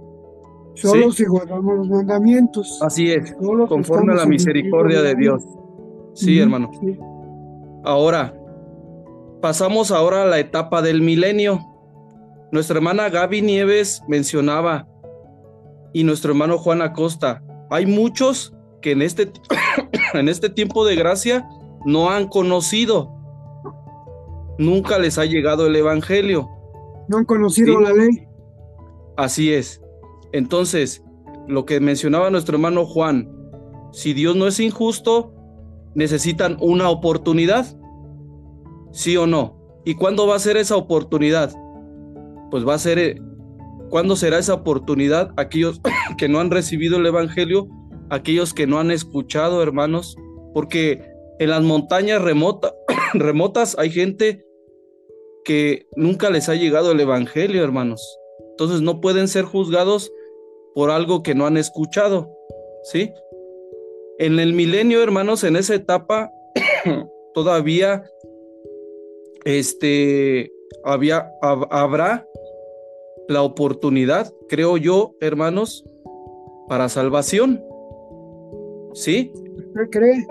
Solo 0.76 1.12
si 1.12 1.26
guardamos 1.26 1.78
los 1.78 1.90
mandamientos. 1.90 2.80
Así 2.82 3.12
es, 3.12 3.36
conforme 3.68 4.14
a 4.14 4.18
la 4.18 4.26
misericordia 4.26 5.02
de 5.02 5.16
Dios. 5.16 5.44
Sí, 6.14 6.40
hermano. 6.40 6.72
Ahora, 7.84 8.34
pasamos 9.42 9.92
ahora 9.92 10.24
a 10.24 10.26
la 10.26 10.40
etapa 10.40 10.82
del 10.82 11.02
milenio. 11.02 11.60
Nuestra 12.52 12.78
hermana 12.78 13.10
Gaby 13.10 13.42
Nieves 13.42 14.02
mencionaba 14.08 14.88
y 15.94 16.04
nuestro 16.04 16.32
hermano 16.32 16.58
Juan 16.58 16.82
Acosta, 16.82 17.44
hay 17.70 17.86
muchos 17.86 18.54
que 18.82 18.92
en 18.92 19.02
este, 19.02 19.32
en 20.14 20.30
este 20.30 20.50
tiempo 20.50 20.86
de 20.86 20.96
gracia 20.96 21.48
no 21.86 22.10
han 22.10 22.28
conocido. 22.28 23.14
Nunca 24.58 24.98
les 25.00 25.18
ha 25.18 25.26
llegado 25.26 25.68
el 25.68 25.76
Evangelio. 25.76 26.50
No 27.08 27.18
han 27.18 27.26
conocido 27.26 27.80
la 27.80 27.94
ley. 27.94 28.28
Así 29.16 29.54
es. 29.54 29.82
Entonces, 30.34 31.04
lo 31.48 31.66
que 31.66 31.80
mencionaba 31.80 32.30
nuestro 32.30 32.56
hermano 32.56 32.86
Juan, 32.86 33.32
si 33.92 34.14
Dios 34.14 34.36
no 34.36 34.48
es 34.48 34.60
injusto, 34.60 35.34
necesitan 35.94 36.58
una 36.60 36.90
oportunidad. 36.90 37.66
¿Sí 38.92 39.16
o 39.18 39.28
no? 39.28 39.58
¿Y 39.86 39.96
cuándo 39.96 40.26
va 40.26 40.36
a 40.36 40.40
ser 40.40 40.58
esa 40.58 40.76
oportunidad? 40.76 41.54
Pues 42.50 42.68
va 42.68 42.74
a 42.74 42.80
ser, 42.80 42.98
eh, 42.98 43.22
¿cuándo 43.90 44.16
será 44.16 44.40
esa 44.40 44.56
oportunidad? 44.56 45.32
Aquellos 45.38 45.82
que 46.18 46.28
no 46.28 46.40
han 46.40 46.50
recibido 46.50 46.98
el 46.98 47.06
Evangelio, 47.06 47.68
aquellos 48.10 48.54
que 48.54 48.68
no 48.68 48.80
han 48.80 48.90
escuchado, 48.90 49.62
hermanos, 49.62 50.18
porque 50.54 51.15
en 51.40 51.50
las 51.50 51.62
montañas 51.64 52.22
remotas 53.14 53.78
hay 53.78 53.90
gente 53.90 54.46
que 55.44 55.88
nunca 55.96 56.30
les 56.30 56.50
ha 56.50 56.56
llegado 56.56 56.92
el 56.92 57.00
Evangelio, 57.00 57.64
hermanos. 57.64 58.02
Entonces 58.52 58.82
no 58.82 59.02
pueden 59.02 59.28
ser 59.28 59.46
juzgados 59.46 60.12
por 60.74 60.92
algo 60.92 61.24
que 61.24 61.36
no 61.36 61.46
han 61.46 61.58
escuchado, 61.58 62.30
¿sí? 62.84 63.12
En 64.18 64.40
el 64.40 64.54
milenio, 64.54 65.04
hermanos, 65.04 65.44
en 65.44 65.56
esa 65.56 65.76
etapa 65.76 66.32
todavía 67.34 68.10
este 69.46 70.52
había 70.84 71.30
habrá 71.42 72.28
la 73.28 73.44
oportunidad, 73.44 74.34
creo 74.48 74.78
yo, 74.78 75.16
hermanos, 75.20 75.86
para 76.68 76.90
salvación. 76.90 77.64
¿Sí? 78.94 79.32
¿Qué 79.76 79.90
cree? 79.90 80.26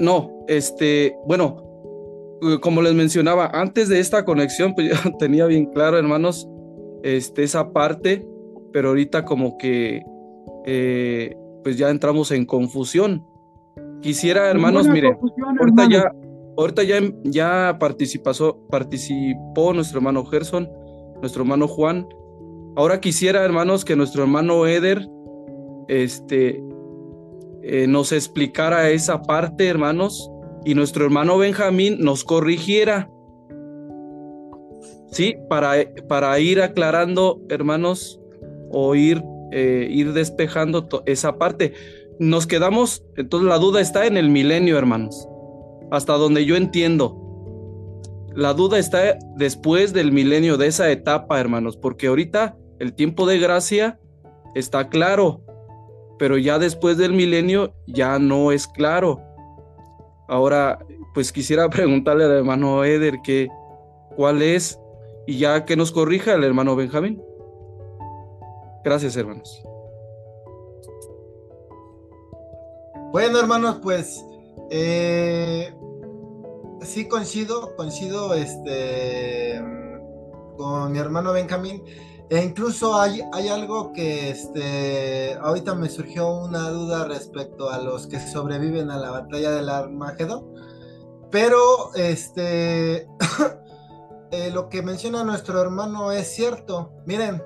No, 0.00 0.44
este, 0.48 1.16
bueno, 1.26 1.64
eh, 2.42 2.58
como 2.60 2.82
les 2.82 2.94
mencionaba, 2.94 3.46
antes 3.52 3.88
de 3.88 4.00
esta 4.00 4.24
conexión, 4.24 4.74
pues 4.74 4.90
yo 5.04 5.12
tenía 5.18 5.46
bien 5.46 5.66
claro, 5.66 5.98
hermanos, 5.98 6.48
este, 7.02 7.42
esa 7.42 7.72
parte, 7.72 8.26
pero 8.72 8.88
ahorita 8.88 9.24
como 9.24 9.56
que, 9.58 10.02
eh, 10.66 11.36
pues 11.62 11.78
ya 11.78 11.90
entramos 11.90 12.30
en 12.30 12.44
confusión. 12.44 13.24
Quisiera, 14.00 14.50
hermanos, 14.50 14.86
mire, 14.88 15.16
ahorita 15.58 15.88
ya, 15.88 16.12
ahorita 16.58 16.82
ya, 16.82 17.00
ya 17.24 17.76
participó, 17.78 18.58
participó 18.68 19.72
nuestro 19.72 19.98
hermano 19.98 20.24
Gerson, 20.26 20.68
nuestro 21.20 21.42
hermano 21.42 21.68
Juan. 21.68 22.06
Ahora 22.76 23.00
quisiera, 23.00 23.44
hermanos, 23.44 23.84
que 23.84 23.96
nuestro 23.96 24.22
hermano 24.24 24.66
Eder, 24.66 25.08
este, 25.88 26.62
eh, 27.66 27.86
nos 27.86 28.12
explicara 28.12 28.90
esa 28.90 29.22
parte, 29.22 29.66
hermanos, 29.66 30.30
y 30.66 30.74
nuestro 30.74 31.06
hermano 31.06 31.38
Benjamín 31.38 31.96
nos 31.98 32.22
corrigiera. 32.22 33.10
Sí, 35.10 35.36
para, 35.48 35.74
para 36.06 36.38
ir 36.40 36.60
aclarando, 36.60 37.40
hermanos, 37.48 38.20
o 38.70 38.94
ir, 38.94 39.22
eh, 39.50 39.88
ir 39.90 40.12
despejando 40.12 40.86
esa 41.06 41.38
parte. 41.38 41.72
Nos 42.18 42.46
quedamos, 42.46 43.02
entonces 43.16 43.48
la 43.48 43.56
duda 43.58 43.80
está 43.80 44.04
en 44.06 44.18
el 44.18 44.28
milenio, 44.28 44.76
hermanos, 44.76 45.26
hasta 45.90 46.14
donde 46.14 46.44
yo 46.44 46.56
entiendo. 46.56 47.18
La 48.34 48.52
duda 48.52 48.78
está 48.78 49.16
después 49.36 49.94
del 49.94 50.12
milenio, 50.12 50.58
de 50.58 50.66
esa 50.66 50.90
etapa, 50.90 51.40
hermanos, 51.40 51.78
porque 51.78 52.08
ahorita 52.08 52.58
el 52.78 52.92
tiempo 52.92 53.26
de 53.26 53.38
gracia 53.38 53.98
está 54.54 54.90
claro, 54.90 55.43
pero 56.18 56.38
ya 56.38 56.58
después 56.58 56.96
del 56.96 57.12
milenio 57.12 57.72
ya 57.86 58.18
no 58.18 58.52
es 58.52 58.66
claro. 58.66 59.20
Ahora, 60.28 60.78
pues 61.14 61.32
quisiera 61.32 61.68
preguntarle 61.70 62.24
al 62.24 62.32
hermano 62.32 62.84
Eder 62.84 63.20
que 63.22 63.48
cuál 64.16 64.42
es 64.42 64.78
y 65.26 65.38
ya 65.38 65.64
que 65.64 65.76
nos 65.76 65.92
corrija 65.92 66.34
el 66.34 66.44
hermano 66.44 66.76
Benjamín. 66.76 67.22
Gracias, 68.84 69.16
hermanos. 69.16 69.62
Bueno, 73.12 73.38
hermanos, 73.38 73.78
pues 73.82 74.24
eh, 74.70 75.72
sí 76.82 77.08
coincido, 77.08 77.74
coincido 77.76 78.34
este, 78.34 79.62
con 80.56 80.92
mi 80.92 80.98
hermano 80.98 81.32
Benjamín. 81.32 81.82
E 82.34 82.42
incluso 82.42 83.00
hay, 83.00 83.22
hay 83.32 83.46
algo 83.46 83.92
que 83.92 84.30
este, 84.30 85.38
ahorita 85.40 85.76
me 85.76 85.88
surgió 85.88 86.34
una 86.34 86.68
duda 86.68 87.04
respecto 87.04 87.70
a 87.70 87.78
los 87.78 88.08
que 88.08 88.18
sobreviven 88.18 88.90
a 88.90 88.98
la 88.98 89.12
batalla 89.12 89.52
del 89.52 89.68
Armagedón. 89.68 90.44
Pero 91.30 91.94
este, 91.94 93.08
eh, 94.32 94.50
lo 94.52 94.68
que 94.68 94.82
menciona 94.82 95.22
nuestro 95.22 95.60
hermano 95.60 96.10
es 96.10 96.34
cierto. 96.34 96.90
Miren, 97.06 97.40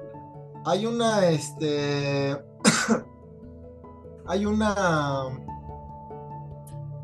hay 0.65 0.87
una, 0.87 1.29
este, 1.29 2.43
hay 4.27 4.47
una, 4.47 5.27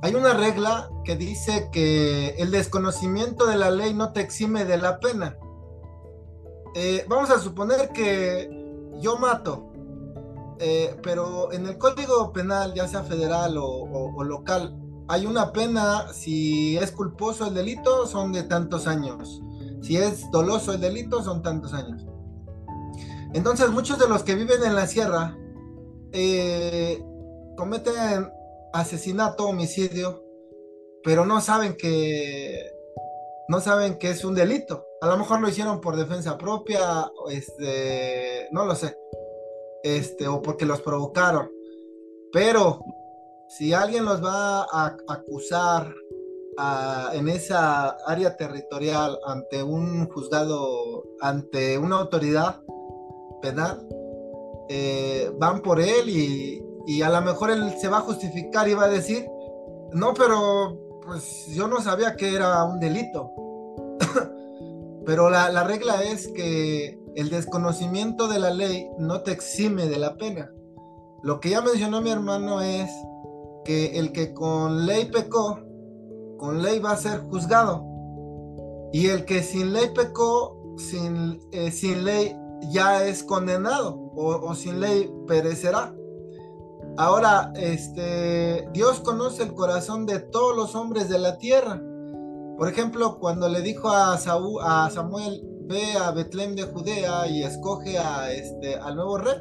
hay 0.00 0.14
una 0.14 0.32
regla 0.32 0.88
que 1.04 1.16
dice 1.16 1.68
que 1.70 2.30
el 2.38 2.50
desconocimiento 2.50 3.44
de 3.44 3.56
la 3.56 3.70
ley 3.70 3.92
no 3.92 4.14
te 4.14 4.22
exime 4.22 4.64
de 4.64 4.78
la 4.78 5.00
pena. 5.00 5.36
Eh, 6.74 7.04
vamos 7.08 7.30
a 7.30 7.38
suponer 7.38 7.90
que 7.90 8.50
yo 9.00 9.16
mato, 9.16 9.72
eh, 10.58 10.96
pero 11.02 11.52
en 11.52 11.66
el 11.66 11.78
código 11.78 12.32
penal, 12.32 12.74
ya 12.74 12.88
sea 12.88 13.04
federal 13.04 13.56
o, 13.58 14.22
local, 14.24 14.76
hay 15.06 15.26
una 15.26 15.52
pena, 15.52 16.12
si 16.12 16.76
es 16.76 16.90
culposo 16.90 17.46
el 17.46 17.54
delito, 17.54 18.06
son 18.06 18.32
de 18.32 18.42
tantos 18.42 18.86
años. 18.86 19.40
Si 19.82 19.96
es 19.96 20.30
doloso 20.30 20.72
el 20.72 20.80
delito, 20.80 21.22
son 21.22 21.42
tantos 21.42 21.74
años. 21.74 22.06
Entonces, 23.34 23.70
muchos 23.70 23.98
de 23.98 24.08
los 24.08 24.22
que 24.22 24.34
viven 24.34 24.64
en 24.64 24.74
la 24.74 24.86
sierra 24.86 25.36
eh, 26.12 27.04
cometen 27.56 28.30
asesinato, 28.72 29.46
homicidio, 29.46 30.24
pero 31.04 31.26
no 31.26 31.40
saben 31.40 31.76
que 31.76 32.72
no 33.48 33.60
saben 33.60 33.98
que 33.98 34.10
es 34.10 34.24
un 34.24 34.34
delito. 34.34 34.86
A 35.04 35.06
lo 35.06 35.18
mejor 35.18 35.42
lo 35.42 35.50
hicieron 35.50 35.82
por 35.82 35.96
defensa 35.96 36.38
propia, 36.38 37.12
este, 37.28 38.48
no 38.52 38.64
lo 38.64 38.74
sé, 38.74 38.96
este, 39.82 40.26
o 40.26 40.40
porque 40.40 40.64
los 40.64 40.80
provocaron. 40.80 41.50
Pero 42.32 42.82
si 43.50 43.74
alguien 43.74 44.06
los 44.06 44.24
va 44.24 44.62
a 44.62 44.96
acusar 45.08 45.94
en 47.12 47.28
esa 47.28 47.88
área 48.06 48.34
territorial 48.38 49.18
ante 49.26 49.62
un 49.62 50.08
juzgado, 50.08 51.04
ante 51.20 51.76
una 51.76 51.98
autoridad 51.98 52.62
penal, 53.42 53.86
eh, 54.70 55.30
van 55.38 55.60
por 55.60 55.82
él 55.82 56.08
y, 56.08 56.64
y 56.86 57.02
a 57.02 57.10
lo 57.10 57.20
mejor 57.20 57.50
él 57.50 57.74
se 57.78 57.88
va 57.88 57.98
a 57.98 58.08
justificar 58.08 58.66
y 58.70 58.74
va 58.74 58.84
a 58.84 58.88
decir, 58.88 59.28
no, 59.92 60.14
pero 60.14 60.78
pues 61.04 61.48
yo 61.48 61.68
no 61.68 61.82
sabía 61.82 62.16
que 62.16 62.34
era 62.34 62.64
un 62.64 62.80
delito. 62.80 63.43
Pero 65.06 65.30
la, 65.30 65.50
la, 65.50 65.64
regla 65.64 66.02
es 66.02 66.28
que 66.28 66.98
el 67.14 67.30
desconocimiento 67.30 68.28
de 68.28 68.38
la 68.38 68.50
ley 68.50 68.88
no 68.98 69.22
te 69.22 69.32
exime 69.32 69.86
de 69.86 69.98
la 69.98 70.16
pena. 70.16 70.50
Lo 71.22 71.40
que 71.40 71.50
ya 71.50 71.60
mencionó 71.60 72.00
mi 72.00 72.10
hermano 72.10 72.60
es 72.60 72.90
que 73.64 73.98
el 73.98 74.12
que 74.12 74.32
con 74.34 74.86
ley 74.86 75.06
pecó, 75.06 75.60
con 76.38 76.62
ley 76.62 76.78
va 76.78 76.92
a 76.92 76.96
ser 76.96 77.20
juzgado. 77.22 77.84
Y 78.92 79.08
el 79.08 79.24
que 79.24 79.42
sin 79.42 79.72
ley 79.72 79.90
pecó, 79.94 80.56
sin, 80.76 81.40
eh, 81.52 81.70
sin 81.70 82.04
ley 82.04 82.36
ya 82.70 83.04
es 83.04 83.22
condenado 83.22 84.12
o, 84.14 84.54
sin 84.54 84.80
ley 84.80 85.12
perecerá. 85.26 85.94
Ahora, 86.96 87.52
este, 87.56 88.68
Dios 88.72 89.00
conoce 89.00 89.42
el 89.42 89.54
corazón 89.54 90.06
de 90.06 90.20
todos 90.20 90.56
los 90.56 90.74
hombres 90.74 91.08
de 91.08 91.18
la 91.18 91.38
tierra. 91.38 91.82
Por 92.56 92.68
ejemplo, 92.68 93.18
cuando 93.18 93.48
le 93.48 93.62
dijo 93.62 93.88
a, 93.88 94.18
Samuel, 94.18 95.42
ve 95.62 95.92
a 95.94 96.10
Betlem 96.12 96.54
de 96.54 96.64
Judea 96.64 97.26
y 97.26 97.42
escoge 97.42 97.96
este, 98.32 98.76
al 98.76 98.96
nuevo 98.96 99.18
rey, 99.18 99.36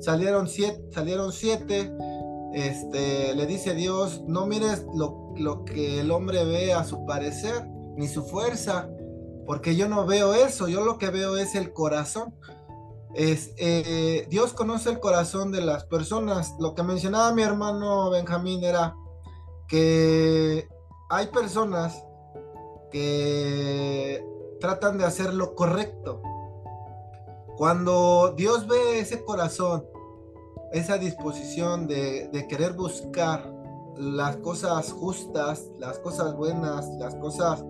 salieron 0.00 0.46
siete, 0.46 0.84
salieron 0.92 1.32
siete 1.32 1.90
este, 2.54 3.34
le 3.34 3.46
dice 3.46 3.74
Dios, 3.74 4.22
no 4.28 4.46
mires 4.46 4.86
lo, 4.94 5.34
lo, 5.36 5.64
que 5.64 6.00
el 6.00 6.12
hombre 6.12 6.44
ve 6.44 6.72
a 6.72 6.84
su 6.84 7.04
parecer, 7.04 7.66
ni 7.96 8.06
su 8.06 8.24
fuerza, 8.24 8.88
porque 9.44 9.74
yo 9.74 9.88
no 9.88 10.06
veo 10.06 10.34
eso, 10.34 10.68
yo 10.68 10.84
lo 10.84 10.96
que 10.96 11.10
veo 11.10 11.36
es 11.36 11.56
el 11.56 11.72
corazón. 11.72 12.32
Eh, 13.16 14.26
Dios 14.30 14.52
conoce 14.52 14.90
el 14.90 15.00
corazón 15.00 15.50
de 15.50 15.62
las 15.62 15.84
personas. 15.84 16.54
Lo 16.60 16.74
que 16.74 16.84
mencionaba 16.84 17.32
mi 17.32 17.42
hermano 17.42 18.10
Benjamín 18.10 18.62
era 18.62 18.94
que 19.68 20.68
hay 21.10 21.26
personas 21.26 22.04
que 22.94 24.24
tratan 24.60 24.98
de 24.98 25.04
hacer 25.04 25.34
lo 25.34 25.56
correcto. 25.56 26.22
Cuando 27.56 28.34
Dios 28.36 28.68
ve 28.68 29.00
ese 29.00 29.24
corazón 29.24 29.84
esa 30.72 30.96
disposición 30.96 31.88
de, 31.88 32.46
querer 32.48 32.74
buscar 32.74 33.52
las 33.96 34.36
cosas 34.36 34.92
justas, 34.92 35.70
las 35.78 35.98
cosas 35.98 36.36
buenas, 36.36 36.88
las 36.98 37.16
cosas 37.16 37.64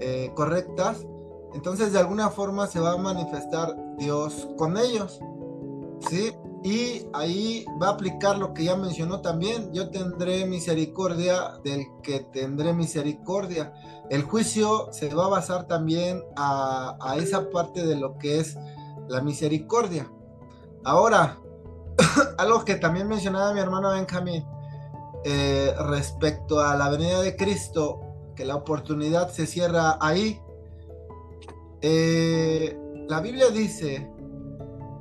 eh, 0.00 0.30
correctas, 0.34 1.06
entonces 1.52 1.92
de 1.92 1.98
alguna 1.98 2.30
forma 2.30 2.66
se 2.66 2.80
va 2.80 2.92
a 2.92 2.96
manifestar 2.96 3.76
Dios 3.98 4.48
con 4.56 4.78
ellos. 4.78 5.20
¿Sí? 6.08 6.32
Y 6.64 7.06
ahí 7.12 7.66
va 7.80 7.88
a 7.88 7.90
aplicar 7.90 8.38
lo 8.38 8.54
que 8.54 8.64
ya 8.64 8.74
mencionó 8.74 9.20
también, 9.20 9.70
yo 9.74 9.90
tendré 9.90 10.46
misericordia 10.46 11.58
del 11.62 11.84
que 12.02 12.20
tendré 12.20 12.72
misericordia. 12.72 13.74
El 14.08 14.22
juicio 14.22 14.88
se 14.90 15.14
va 15.14 15.26
a 15.26 15.28
basar 15.28 15.66
también 15.66 16.22
a, 16.36 17.16
esa 17.18 17.50
parte 17.50 17.84
de 17.86 17.96
lo 17.96 18.16
que 18.16 18.40
es 18.40 18.56
la 19.08 19.20
misericordia. 19.20 20.10
Ahora, 20.84 21.38
algo 22.38 22.64
que 22.64 22.76
también 22.76 23.08
mencionaba 23.08 23.52
mi 23.52 23.60
hermano 23.60 23.90
Benjamín 23.90 24.42
eh, 25.22 25.74
respecto 25.90 26.60
a 26.60 26.76
la 26.76 26.88
venida 26.88 27.20
de 27.20 27.36
Cristo, 27.36 28.00
que 28.34 28.46
la 28.46 28.56
oportunidad 28.56 29.28
se 29.28 29.46
cierra 29.46 29.98
ahí. 30.00 30.40
Eh, 31.82 32.74
la 33.06 33.20
Biblia 33.20 33.50
dice 33.50 34.13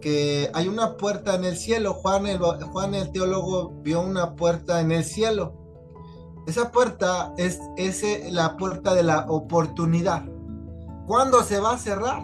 que 0.04 0.52
hay 0.54 0.68
una 0.68 0.98
puerta 0.98 1.34
en 1.36 1.46
el 1.46 1.56
cielo. 1.56 1.94
Juan 1.94 2.28
el, 2.28 2.38
Juan 2.38 2.94
el 2.94 3.12
teólogo 3.14 3.72
vio 3.82 4.02
una 4.02 4.36
puerta 4.36 4.82
en 4.82 4.92
el 4.92 5.06
cielo. 5.06 5.54
Esa 6.46 6.74
puerta 6.74 7.34
es, 7.38 7.62
es 7.78 8.04
la 8.30 8.58
puerta 8.58 8.94
de 8.94 9.04
la 9.04 9.26
oportunidad. 9.30 10.26
¿Cuándo 11.08 11.42
se 11.42 11.62
va 11.62 11.74
a 11.74 11.78
cerrar? 11.78 12.22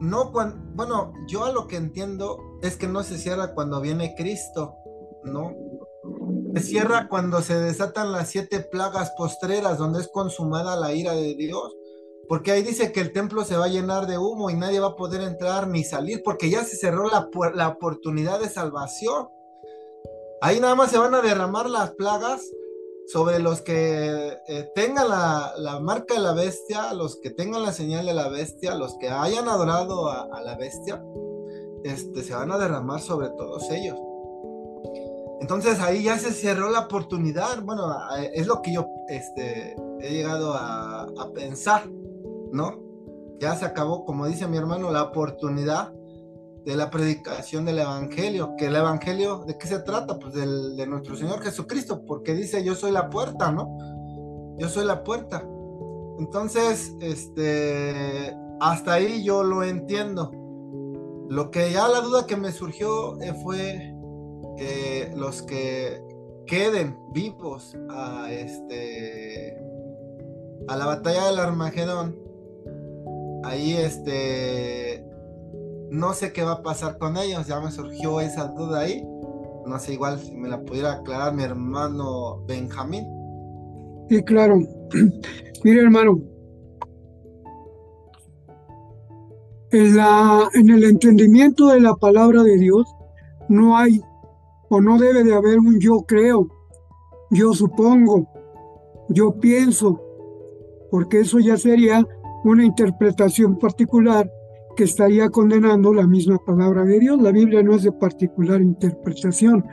No 0.00 0.30
bueno, 0.32 1.12
yo 1.26 1.44
a 1.44 1.52
lo 1.52 1.66
que 1.66 1.76
entiendo 1.76 2.38
es 2.62 2.76
que 2.76 2.88
no 2.88 3.02
se 3.02 3.16
cierra 3.16 3.54
cuando 3.54 3.80
viene 3.80 4.14
Cristo, 4.14 4.74
¿no? 5.24 5.54
Se 6.54 6.60
cierra 6.60 7.08
cuando 7.08 7.40
se 7.40 7.58
desatan 7.58 8.12
las 8.12 8.28
siete 8.28 8.60
plagas 8.60 9.12
postreras, 9.16 9.78
donde 9.78 10.00
es 10.00 10.08
consumada 10.08 10.76
la 10.76 10.92
ira 10.92 11.14
de 11.14 11.34
Dios. 11.34 11.74
Porque 12.30 12.52
ahí 12.52 12.62
dice 12.62 12.92
que 12.92 13.00
el 13.00 13.12
templo 13.12 13.44
se 13.44 13.56
va 13.56 13.64
a 13.64 13.68
llenar 13.68 14.06
de 14.06 14.16
humo 14.16 14.50
y 14.50 14.54
nadie 14.54 14.78
va 14.78 14.88
a 14.88 14.96
poder 14.96 15.20
entrar 15.20 15.66
ni 15.66 15.82
salir, 15.82 16.22
porque 16.24 16.48
ya 16.48 16.64
se 16.64 16.76
cerró 16.76 17.08
la, 17.08 17.28
la 17.54 17.68
oportunidad 17.68 18.38
de 18.38 18.48
salvación. 18.48 19.28
Ahí 20.40 20.60
nada 20.60 20.76
más 20.76 20.92
se 20.92 20.98
van 20.98 21.12
a 21.14 21.22
derramar 21.22 21.68
las 21.68 21.90
plagas 21.90 22.42
sobre 23.08 23.40
los 23.40 23.62
que 23.62 24.38
eh, 24.46 24.70
tengan 24.76 25.08
la, 25.08 25.54
la, 25.58 25.80
marca 25.80 26.14
de 26.14 26.20
la 26.20 26.32
bestia, 26.32 26.94
los 26.94 27.16
que 27.16 27.30
tengan 27.30 27.64
la 27.64 27.72
señal 27.72 28.06
de 28.06 28.14
la 28.14 28.28
bestia, 28.28 28.76
los 28.76 28.96
que 28.98 29.08
hayan 29.08 29.48
adorado 29.48 30.08
a 30.08 30.40
la 30.40 30.56
bestia 30.56 31.02
este, 31.84 32.22
se 32.22 32.34
van 32.34 32.52
a 32.52 32.58
derramar 32.58 33.00
sobre 33.00 33.28
todos 33.30 33.70
ellos. 33.70 33.98
Entonces 35.40 35.80
ahí 35.80 36.04
ya 36.04 36.18
se 36.18 36.32
cerró 36.32 36.70
la 36.70 36.80
oportunidad. 36.80 37.62
Bueno, 37.62 37.82
es 38.34 38.46
lo 38.46 38.60
que 38.60 38.74
yo 38.74 38.86
este, 39.08 39.74
he 40.00 40.10
llegado 40.10 40.52
a, 40.54 41.06
pensar, 41.34 41.84
¿no? 42.52 42.78
Ya 43.40 43.56
se 43.56 43.64
acabó, 43.64 44.04
como 44.04 44.26
dice 44.26 44.46
mi 44.46 44.56
hermano, 44.56 44.90
la 44.90 45.04
oportunidad 45.04 45.92
de 46.64 46.76
la 46.76 46.90
predicación 46.90 47.64
del 47.64 47.78
Evangelio. 47.78 48.54
Que 48.56 48.66
el 48.66 48.76
Evangelio, 48.76 49.44
¿de 49.46 49.56
qué 49.56 49.66
se 49.66 49.80
trata? 49.80 50.18
Pues 50.18 50.34
del, 50.34 50.76
de 50.76 50.86
nuestro 50.86 51.16
Señor 51.16 51.40
Jesucristo, 51.40 52.04
porque 52.04 52.34
dice, 52.34 52.62
yo 52.62 52.74
soy 52.74 52.92
la 52.92 53.08
puerta, 53.08 53.50
¿no? 53.50 53.68
Yo 54.58 54.68
soy 54.68 54.84
la 54.84 55.02
puerta. 55.02 55.42
Entonces, 56.18 56.94
este, 57.00 58.36
hasta 58.60 58.94
ahí 58.94 59.24
yo 59.24 59.42
lo 59.42 59.62
entiendo. 59.64 60.30
Lo 61.28 61.50
que 61.50 61.72
ya 61.72 61.88
la 61.88 62.00
duda 62.00 62.26
que 62.26 62.36
me 62.36 62.52
surgió 62.52 63.18
eh, 63.20 63.32
fue 63.42 63.94
los 65.14 65.42
que 65.42 66.02
queden 66.46 66.98
vivos 67.12 67.76
a 67.88 68.30
este 68.30 69.58
a 70.68 70.76
la 70.76 70.86
batalla 70.86 71.26
del 71.26 71.38
Armagedón, 71.38 72.18
ahí 73.44 73.74
este 73.74 75.04
no 75.90 76.12
sé 76.14 76.32
qué 76.32 76.44
va 76.44 76.52
a 76.52 76.62
pasar 76.62 76.98
con 76.98 77.16
ellos, 77.16 77.46
ya 77.46 77.60
me 77.60 77.70
surgió 77.70 78.20
esa 78.20 78.46
duda 78.48 78.80
ahí. 78.80 79.04
No 79.66 79.78
sé, 79.78 79.94
igual 79.94 80.18
si 80.18 80.36
me 80.36 80.48
la 80.48 80.60
pudiera 80.62 80.92
aclarar 80.92 81.34
mi 81.34 81.42
hermano 81.42 82.44
Benjamín. 82.46 83.04
Sí, 84.08 84.22
claro. 84.22 84.58
Mire, 85.64 85.80
hermano, 85.80 86.20
en, 89.72 89.96
la, 89.96 90.48
en 90.54 90.70
el 90.70 90.84
entendimiento 90.84 91.68
de 91.68 91.80
la 91.80 91.94
palabra 91.94 92.42
de 92.42 92.56
Dios 92.56 92.86
no 93.48 93.76
hay 93.76 94.00
o 94.68 94.80
no 94.80 94.98
debe 94.98 95.24
de 95.24 95.34
haber 95.34 95.58
un 95.58 95.80
yo 95.80 96.04
creo, 96.06 96.48
yo 97.30 97.52
supongo, 97.52 98.28
yo 99.08 99.38
pienso, 99.40 100.00
porque 100.90 101.20
eso 101.20 101.40
ya 101.40 101.56
sería 101.56 102.06
una 102.44 102.64
interpretación 102.64 103.58
particular 103.58 104.30
que 104.76 104.84
estaría 104.84 105.28
condenando 105.28 105.92
la 105.92 106.06
misma 106.06 106.38
palabra 106.38 106.84
de 106.84 106.98
Dios. 106.98 107.20
La 107.20 107.32
Biblia 107.32 107.62
no 107.62 107.74
es 107.74 107.82
de 107.82 107.92
particular 107.92 108.60
interpretación. 108.60 109.64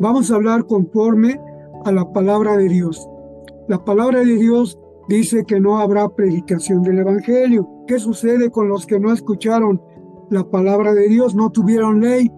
Vamos 0.00 0.30
a 0.30 0.36
hablar 0.36 0.66
conforme 0.66 1.40
a 1.84 1.92
la 1.92 2.10
palabra 2.12 2.56
de 2.56 2.68
Dios. 2.68 3.08
La 3.68 3.84
palabra 3.84 4.20
de 4.20 4.36
Dios 4.36 4.78
dice 5.08 5.44
que 5.44 5.60
no 5.60 5.78
habrá 5.78 6.08
predicación 6.08 6.82
del 6.82 6.98
Evangelio. 6.98 7.68
¿Qué 7.86 7.98
sucede 7.98 8.50
con 8.50 8.68
los 8.68 8.86
que 8.86 8.98
no 8.98 9.12
escucharon 9.12 9.80
la 10.30 10.48
palabra 10.48 10.94
de 10.94 11.08
Dios? 11.08 11.34
No 11.34 11.50
tuvieron 11.50 12.00
ley. 12.00 12.30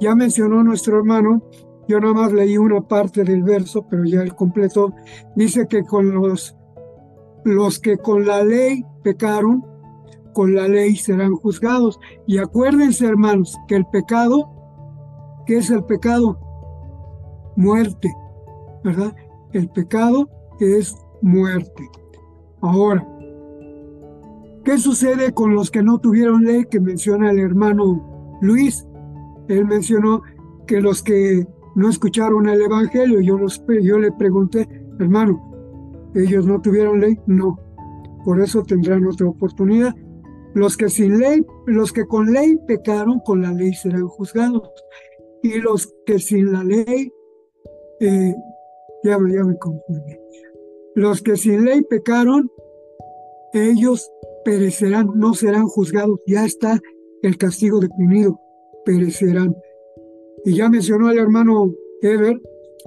Ya 0.00 0.14
mencionó 0.14 0.62
nuestro 0.62 0.98
hermano, 0.98 1.42
yo 1.88 2.00
nada 2.00 2.14
más 2.14 2.32
leí 2.32 2.58
una 2.58 2.80
parte 2.80 3.24
del 3.24 3.42
verso, 3.42 3.86
pero 3.88 4.04
ya 4.04 4.20
el 4.20 4.34
completo 4.34 4.92
dice 5.36 5.66
que 5.68 5.84
con 5.84 6.12
los, 6.12 6.55
los 7.46 7.78
que 7.78 7.96
con 7.96 8.26
la 8.26 8.42
ley 8.42 8.84
pecaron, 9.04 9.64
con 10.34 10.56
la 10.56 10.66
ley 10.66 10.96
serán 10.96 11.36
juzgados. 11.36 12.00
Y 12.26 12.38
acuérdense, 12.38 13.06
hermanos, 13.06 13.56
que 13.68 13.76
el 13.76 13.86
pecado, 13.86 14.50
¿qué 15.46 15.58
es 15.58 15.70
el 15.70 15.84
pecado? 15.84 16.40
Muerte, 17.54 18.12
¿verdad? 18.82 19.14
El 19.52 19.68
pecado 19.68 20.28
es 20.58 20.96
muerte. 21.22 21.88
Ahora, 22.62 23.06
¿qué 24.64 24.76
sucede 24.78 25.32
con 25.32 25.54
los 25.54 25.70
que 25.70 25.84
no 25.84 26.00
tuvieron 26.00 26.44
ley 26.44 26.64
que 26.68 26.80
menciona 26.80 27.30
el 27.30 27.38
hermano 27.38 28.38
Luis? 28.40 28.84
Él 29.46 29.66
mencionó 29.66 30.22
que 30.66 30.80
los 30.80 31.00
que 31.00 31.46
no 31.76 31.88
escucharon 31.88 32.48
el 32.48 32.60
Evangelio, 32.60 33.20
yo, 33.20 33.38
yo 33.80 33.98
le 34.00 34.10
pregunté, 34.10 34.68
hermano, 34.98 35.45
¿ellos 36.16 36.46
no 36.46 36.60
tuvieron 36.60 37.00
ley? 37.00 37.18
No. 37.26 37.58
Por 38.24 38.40
eso 38.40 38.62
tendrán 38.62 39.06
otra 39.06 39.28
oportunidad. 39.28 39.94
Los 40.54 40.76
que 40.76 40.88
sin 40.88 41.18
ley, 41.18 41.44
los 41.66 41.92
que 41.92 42.06
con 42.06 42.32
ley 42.32 42.56
pecaron, 42.66 43.20
con 43.20 43.42
la 43.42 43.52
ley 43.52 43.74
serán 43.74 44.08
juzgados. 44.08 44.68
Y 45.42 45.60
los 45.60 45.94
que 46.06 46.18
sin 46.18 46.52
la 46.52 46.64
ley, 46.64 47.12
eh, 48.00 48.34
ya, 49.04 49.18
ya 49.30 49.44
me 49.44 49.56
confundí 49.58 50.16
Los 50.94 51.22
que 51.22 51.36
sin 51.36 51.64
ley 51.66 51.82
pecaron, 51.82 52.50
ellos 53.52 54.10
perecerán, 54.44 55.10
no 55.14 55.34
serán 55.34 55.66
juzgados. 55.66 56.20
Ya 56.26 56.44
está 56.44 56.80
el 57.22 57.36
castigo 57.36 57.78
definido, 57.78 58.40
perecerán. 58.84 59.54
Y 60.44 60.56
ya 60.56 60.68
mencionó 60.68 61.10
el 61.10 61.18
hermano 61.18 61.72
Ever, 62.00 62.40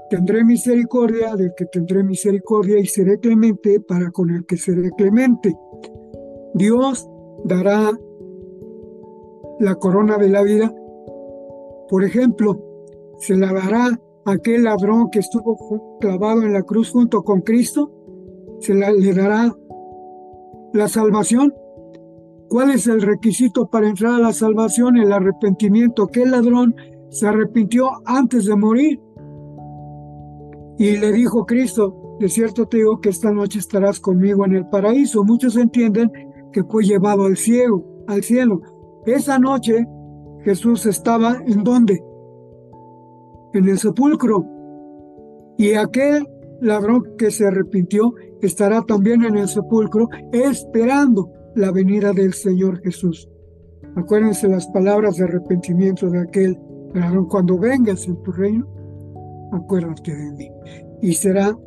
tendré 0.10 0.44
misericordia 0.44 1.36
del 1.36 1.54
que 1.56 1.66
tendré 1.66 2.04
misericordia 2.04 2.80
y 2.80 2.86
seré 2.86 3.20
clemente 3.20 3.80
para 3.80 4.12
con 4.12 4.30
el 4.30 4.46
que 4.46 4.58
seré 4.58 4.90
clemente. 4.98 5.56
Dios 6.54 7.08
dará 7.46 7.92
la 9.60 9.76
corona 9.76 10.18
de 10.18 10.30
la 10.30 10.42
vida. 10.42 10.74
Por 11.90 12.04
ejemplo, 12.04 12.60
se 13.20 13.36
la 13.36 13.54
dará 13.54 14.00
aquel 14.26 14.64
ladrón 14.64 15.10
que 15.12 15.20
estuvo 15.20 15.98
clavado 16.00 16.44
en 16.44 16.54
la 16.54 16.64
cruz 16.64 16.92
junto 16.92 17.24
con 17.24 17.42
Cristo, 17.42 17.92
se 18.60 18.74
le 18.74 19.14
dará 19.14 19.56
la 20.74 20.88
salvación. 20.88 21.54
¿Cuál 22.50 22.72
es 22.72 22.88
el 22.88 23.02
requisito 23.02 23.68
para 23.68 23.88
entrar 23.88 24.14
a 24.14 24.20
la 24.20 24.34
salvación? 24.34 24.98
El 24.98 25.14
arrepentimiento. 25.14 26.04
Aquel 26.04 26.32
ladrón 26.32 26.76
se 27.10 27.28
arrepintió 27.28 27.90
antes 28.06 28.46
de 28.46 28.56
morir. 28.56 29.00
Y 30.80 30.96
le 30.96 31.12
dijo 31.12 31.46
Cristo, 31.46 32.16
de 32.22 32.30
cierto 32.30 32.66
te 32.66 32.78
digo 32.78 33.02
que 33.02 33.10
esta 33.10 33.34
noche 33.34 33.60
estarás 33.60 34.00
conmigo 34.00 34.46
en 34.46 34.56
el 34.56 34.66
paraíso. 34.70 35.26
Muchos 35.26 35.58
entienden 35.58 36.10
que 36.54 36.64
fue 36.64 36.86
llevado 36.86 37.26
al 37.26 37.36
cielo, 37.36 37.84
al 38.08 38.24
cielo. 38.24 38.62
Esa 39.06 39.38
noche 39.40 39.86
Jesús 40.46 40.86
estaba 40.86 41.38
en 41.46 41.66
dónde? 41.66 42.02
En 43.54 43.68
el 43.68 43.78
sepulcro. 43.78 44.46
Y 45.58 45.74
aquel 45.74 46.26
ladrón 46.62 47.04
que 47.18 47.30
se 47.30 47.46
arrepintió 47.46 48.14
estará 48.42 48.82
también 48.82 49.26
en 49.26 49.36
el 49.36 49.50
sepulcro 49.50 50.08
esperando 50.32 51.30
la 51.56 51.74
venida 51.74 52.14
del 52.14 52.34
Señor 52.34 52.82
Jesús. 52.84 53.28
Acuérdense 53.98 54.48
las 54.48 54.66
palabras 54.68 55.18
de 55.18 55.26
arrepentimiento 55.26 56.10
de 56.10 56.22
aquel 56.22 56.58
ladrón. 56.94 57.28
Cuando 57.28 57.58
vengas 57.58 58.08
en 58.08 58.16
tu 58.24 58.32
reino, 58.32 58.79
acuérdate 59.52 60.16
de 60.16 60.32
mí. 60.32 60.52
Y 61.02 61.14
será 61.14 61.58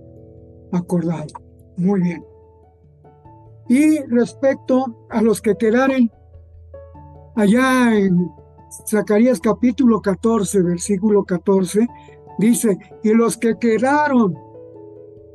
acordado. 0.72 1.26
Muy 1.76 2.00
bien. 2.00 2.24
Y 3.68 3.98
respecto 4.06 5.06
a 5.10 5.22
los 5.22 5.40
que 5.40 5.56
quedaren 5.56 6.10
allá 7.36 7.96
en 7.96 8.30
Zacarías 8.88 9.40
capítulo 9.40 10.00
14, 10.00 10.62
versículo 10.62 11.24
14, 11.24 11.86
dice, 12.38 12.78
y 13.02 13.12
los 13.14 13.36
que 13.36 13.56
quedaron 13.59 14.36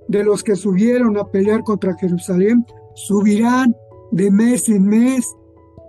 de 0.07 0.23
los 0.23 0.43
que 0.43 0.55
subieron 0.55 1.17
a 1.17 1.25
pelear 1.25 1.63
contra 1.63 1.95
Jerusalén, 1.97 2.65
subirán 2.95 3.75
de 4.11 4.31
mes 4.31 4.69
en 4.69 4.85
mes 4.85 5.35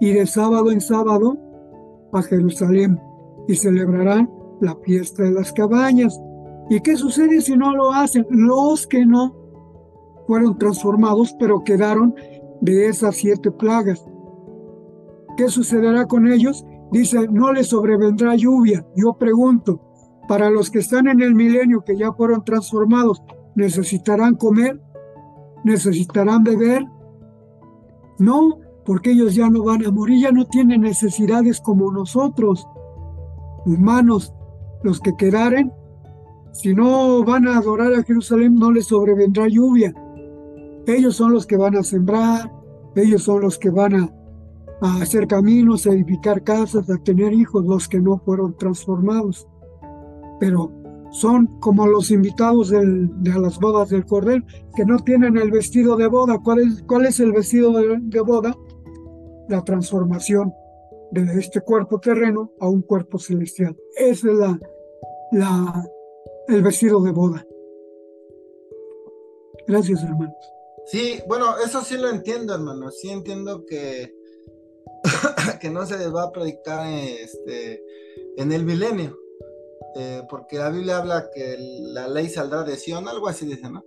y 0.00 0.12
de 0.12 0.26
sábado 0.26 0.70
en 0.70 0.80
sábado 0.80 1.38
a 2.12 2.22
Jerusalén 2.22 3.00
y 3.46 3.54
celebrarán 3.54 4.30
la 4.60 4.76
fiesta 4.76 5.22
de 5.22 5.32
las 5.32 5.52
cabañas. 5.52 6.18
¿Y 6.70 6.80
qué 6.80 6.96
sucede 6.96 7.40
si 7.40 7.56
no 7.56 7.74
lo 7.74 7.92
hacen? 7.92 8.26
Los 8.30 8.86
que 8.86 9.06
no 9.06 9.34
fueron 10.26 10.58
transformados, 10.58 11.34
pero 11.38 11.64
quedaron 11.64 12.14
de 12.60 12.88
esas 12.88 13.16
siete 13.16 13.50
plagas. 13.50 14.04
¿Qué 15.36 15.48
sucederá 15.48 16.06
con 16.06 16.30
ellos? 16.30 16.66
Dice, 16.90 17.28
no 17.30 17.52
les 17.52 17.68
sobrevendrá 17.68 18.34
lluvia. 18.34 18.86
Yo 18.96 19.14
pregunto, 19.18 19.80
para 20.28 20.50
los 20.50 20.70
que 20.70 20.80
están 20.80 21.08
en 21.08 21.22
el 21.22 21.34
milenio, 21.34 21.82
que 21.84 21.96
ya 21.96 22.12
fueron 22.12 22.44
transformados, 22.44 23.22
¿necesitarán 23.54 24.34
comer? 24.34 24.80
¿Necesitarán 25.64 26.44
beber? 26.44 26.84
No, 28.18 28.58
porque 28.84 29.12
ellos 29.12 29.34
ya 29.34 29.48
no 29.48 29.64
van 29.64 29.86
a 29.86 29.90
morir, 29.90 30.22
ya 30.22 30.32
no 30.32 30.46
tienen 30.46 30.82
necesidades 30.82 31.60
como 31.60 31.92
nosotros, 31.92 32.66
humanos, 33.64 34.34
los 34.82 35.00
que 35.00 35.14
quedaren. 35.16 35.72
Si 36.52 36.74
no 36.74 37.24
van 37.24 37.46
a 37.46 37.58
adorar 37.58 37.94
a 37.94 38.02
Jerusalén, 38.02 38.54
no 38.54 38.70
les 38.72 38.86
sobrevendrá 38.86 39.48
lluvia. 39.48 39.94
Ellos 40.86 41.16
son 41.16 41.32
los 41.32 41.46
que 41.46 41.56
van 41.56 41.76
a 41.76 41.82
sembrar, 41.82 42.50
ellos 42.96 43.22
son 43.22 43.42
los 43.42 43.58
que 43.58 43.70
van 43.70 43.94
a 43.94 44.10
hacer 45.00 45.26
caminos, 45.26 45.86
edificar 45.86 46.42
casas, 46.42 46.88
a 46.90 46.96
tener 46.98 47.32
hijos, 47.32 47.64
los 47.64 47.88
que 47.88 48.00
no 48.00 48.18
fueron 48.18 48.56
transformados. 48.56 49.46
Pero 50.40 50.72
son 51.10 51.46
como 51.60 51.86
los 51.86 52.10
invitados 52.10 52.70
de 52.70 53.38
las 53.38 53.58
bodas 53.58 53.90
del 53.90 54.04
Cordero, 54.04 54.44
que 54.74 54.84
no 54.84 54.98
tienen 54.98 55.36
el 55.36 55.50
vestido 55.50 55.96
de 55.96 56.06
boda. 56.06 56.38
¿Cuál 56.42 56.60
es, 56.60 56.82
cuál 56.82 57.06
el 57.06 57.32
vestido 57.32 57.72
de, 57.72 58.20
boda? 58.20 58.54
La 59.48 59.62
transformación 59.64 60.52
de 61.10 61.22
este 61.38 61.60
cuerpo 61.60 61.98
terreno 61.98 62.52
a 62.60 62.68
un 62.68 62.82
cuerpo 62.82 63.18
celestial. 63.18 63.76
Ese 63.96 64.30
es 64.30 64.38
la, 65.32 65.84
el 66.48 66.62
vestido 66.62 67.00
de 67.02 67.12
boda. 67.12 67.46
Gracias, 69.66 70.02
hermanos. 70.02 70.34
Sí, 70.86 71.20
bueno, 71.28 71.54
eso 71.64 71.82
sí 71.82 71.96
lo 71.98 72.08
entiendo, 72.08 72.54
hermano. 72.54 72.90
Sí 72.90 73.10
entiendo 73.10 73.64
que 73.66 74.18
que 75.60 75.70
no 75.70 75.86
se 75.86 75.98
les 75.98 76.14
va 76.14 76.24
a 76.24 76.32
predicar 76.32 76.86
este, 76.86 77.82
en 78.36 78.52
el 78.52 78.64
milenio, 78.64 79.16
eh, 79.96 80.22
porque 80.28 80.58
la 80.58 80.70
Biblia 80.70 80.98
habla 80.98 81.30
que 81.34 81.56
la 81.58 82.08
ley 82.08 82.28
saldrá 82.28 82.64
de 82.64 82.76
Sion, 82.76 83.08
algo 83.08 83.28
así 83.28 83.46
dice, 83.46 83.70
¿no? 83.70 83.84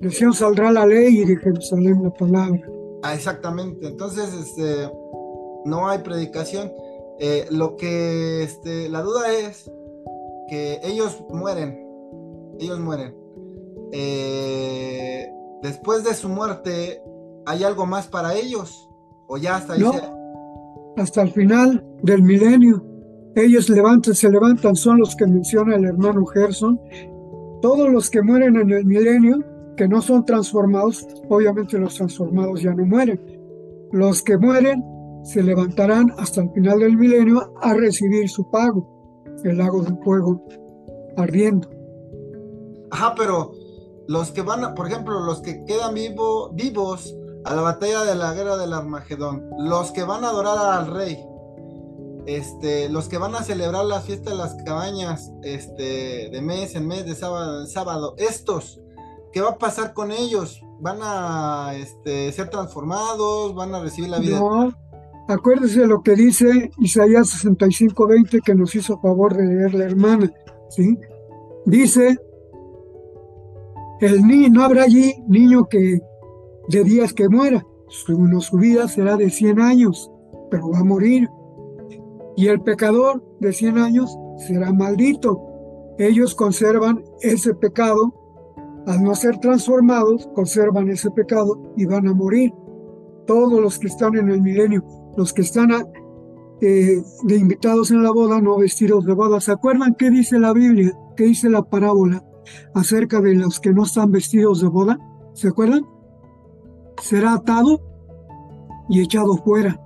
De 0.00 0.10
Sion 0.10 0.32
saldrá 0.32 0.72
la 0.72 0.86
ley 0.86 1.20
y 1.20 1.24
de 1.24 1.36
Jerusalén 1.36 2.02
la 2.02 2.10
palabra. 2.10 2.60
Ah, 3.02 3.14
exactamente, 3.14 3.86
entonces 3.86 4.32
este, 4.32 4.90
no 5.64 5.88
hay 5.88 5.98
predicación. 5.98 6.72
Eh, 7.20 7.46
lo 7.50 7.76
que 7.76 8.42
este, 8.42 8.88
la 8.88 9.02
duda 9.02 9.32
es 9.32 9.70
que 10.48 10.80
ellos 10.82 11.22
mueren, 11.30 11.83
ellos 12.58 12.80
mueren. 12.80 13.14
Eh, 13.92 15.26
después 15.62 16.04
de 16.04 16.14
su 16.14 16.28
muerte, 16.28 17.02
¿hay 17.46 17.64
algo 17.64 17.86
más 17.86 18.08
para 18.08 18.34
ellos? 18.34 18.88
¿O 19.26 19.36
ya 19.36 19.56
hasta 19.56 19.74
ahí 19.74 19.82
hasta 20.96 21.22
el 21.22 21.30
final 21.30 21.84
del 22.02 22.22
milenio. 22.22 22.84
Ellos 23.34 23.68
levantan, 23.68 24.14
se 24.14 24.30
levantan, 24.30 24.76
son 24.76 24.98
los 24.98 25.16
que 25.16 25.26
menciona 25.26 25.74
el 25.76 25.84
hermano 25.84 26.24
Gerson. 26.26 26.80
Todos 27.60 27.90
los 27.90 28.10
que 28.10 28.22
mueren 28.22 28.56
en 28.56 28.70
el 28.70 28.84
milenio, 28.84 29.42
que 29.76 29.88
no 29.88 30.00
son 30.00 30.24
transformados, 30.24 31.06
obviamente 31.28 31.78
los 31.78 31.96
transformados 31.96 32.62
ya 32.62 32.72
no 32.74 32.84
mueren. 32.84 33.20
Los 33.90 34.22
que 34.22 34.38
mueren 34.38 34.84
se 35.24 35.42
levantarán 35.42 36.12
hasta 36.18 36.42
el 36.42 36.50
final 36.50 36.78
del 36.78 36.96
milenio 36.96 37.52
a 37.60 37.74
recibir 37.74 38.28
su 38.28 38.48
pago, 38.50 39.24
el 39.42 39.58
lago 39.58 39.82
de 39.82 39.96
fuego 40.04 40.44
ardiendo. 41.16 41.68
Ajá, 42.94 43.16
pero 43.16 43.50
los 44.06 44.30
que 44.30 44.42
van, 44.42 44.72
por 44.76 44.86
ejemplo, 44.86 45.18
los 45.18 45.40
que 45.40 45.64
quedan 45.64 45.94
vivo, 45.94 46.50
vivos 46.52 47.12
a 47.44 47.52
la 47.52 47.60
batalla 47.60 48.04
de 48.04 48.14
la 48.14 48.32
guerra 48.34 48.56
del 48.56 48.72
Armagedón, 48.72 49.50
los 49.58 49.90
que 49.90 50.04
van 50.04 50.22
a 50.22 50.28
adorar 50.28 50.56
al 50.58 50.86
rey, 50.86 51.18
este, 52.26 52.88
los 52.88 53.08
que 53.08 53.18
van 53.18 53.34
a 53.34 53.42
celebrar 53.42 53.84
la 53.84 54.00
fiesta 54.00 54.30
de 54.30 54.36
las 54.36 54.54
cabañas, 54.62 55.32
este, 55.42 56.30
de 56.30 56.40
mes 56.40 56.76
en 56.76 56.86
mes, 56.86 57.04
de 57.04 57.16
sábado 57.16 57.62
en 57.62 57.66
sábado, 57.66 58.14
estos, 58.16 58.80
¿qué 59.32 59.40
va 59.40 59.50
a 59.50 59.58
pasar 59.58 59.92
con 59.92 60.12
ellos? 60.12 60.62
¿Van 60.78 60.98
a 61.02 61.72
este, 61.74 62.30
ser 62.30 62.48
transformados? 62.48 63.56
¿Van 63.56 63.74
a 63.74 63.80
recibir 63.80 64.08
la 64.08 64.20
vida? 64.20 64.38
No, 64.38 64.72
acuérdese 65.26 65.80
de 65.80 65.88
lo 65.88 66.00
que 66.00 66.14
dice 66.14 66.70
Isaías 66.78 67.26
65:20 67.44 68.40
que 68.40 68.54
nos 68.54 68.72
hizo 68.76 69.00
favor 69.00 69.36
de 69.36 69.46
leer 69.46 69.74
la 69.74 69.84
hermana, 69.84 70.32
¿sí? 70.70 70.96
Dice, 71.66 72.18
el 74.04 74.26
niño, 74.26 74.48
no 74.50 74.64
habrá 74.64 74.84
allí 74.84 75.14
niño 75.28 75.68
que 75.68 76.00
de 76.68 76.84
días 76.84 77.12
que 77.12 77.28
muera. 77.28 77.64
Su, 77.88 78.40
su 78.40 78.56
vida 78.56 78.88
será 78.88 79.16
de 79.16 79.30
100 79.30 79.60
años, 79.60 80.10
pero 80.50 80.70
va 80.70 80.80
a 80.80 80.84
morir. 80.84 81.28
Y 82.36 82.48
el 82.48 82.60
pecador 82.60 83.22
de 83.40 83.52
100 83.52 83.78
años 83.78 84.16
será 84.38 84.72
maldito. 84.72 85.40
Ellos 85.98 86.34
conservan 86.34 87.04
ese 87.20 87.54
pecado, 87.54 88.12
al 88.86 89.02
no 89.02 89.14
ser 89.14 89.38
transformados, 89.38 90.28
conservan 90.34 90.90
ese 90.90 91.10
pecado 91.10 91.62
y 91.76 91.86
van 91.86 92.08
a 92.08 92.14
morir. 92.14 92.52
Todos 93.26 93.60
los 93.60 93.78
que 93.78 93.86
están 93.86 94.16
en 94.16 94.28
el 94.28 94.42
milenio, 94.42 94.84
los 95.16 95.32
que 95.32 95.42
están 95.42 95.70
eh, 96.60 97.02
de 97.22 97.36
invitados 97.36 97.90
en 97.90 98.02
la 98.02 98.10
boda, 98.10 98.40
no 98.40 98.58
vestidos 98.58 99.06
de 99.06 99.14
boda. 99.14 99.40
¿Se 99.40 99.52
acuerdan 99.52 99.94
qué 99.94 100.10
dice 100.10 100.38
la 100.38 100.52
Biblia? 100.52 100.92
¿Qué 101.16 101.24
dice 101.24 101.48
la 101.48 101.62
parábola 101.62 102.22
acerca 102.74 103.20
de 103.20 103.34
los 103.34 103.60
que 103.60 103.72
no 103.72 103.84
están 103.84 104.10
vestidos 104.10 104.60
de 104.60 104.68
boda? 104.68 104.98
¿Se 105.34 105.48
acuerdan? 105.48 105.84
será 107.02 107.34
atado 107.34 107.80
y 108.88 109.00
echado 109.00 109.36
fuera. 109.38 109.80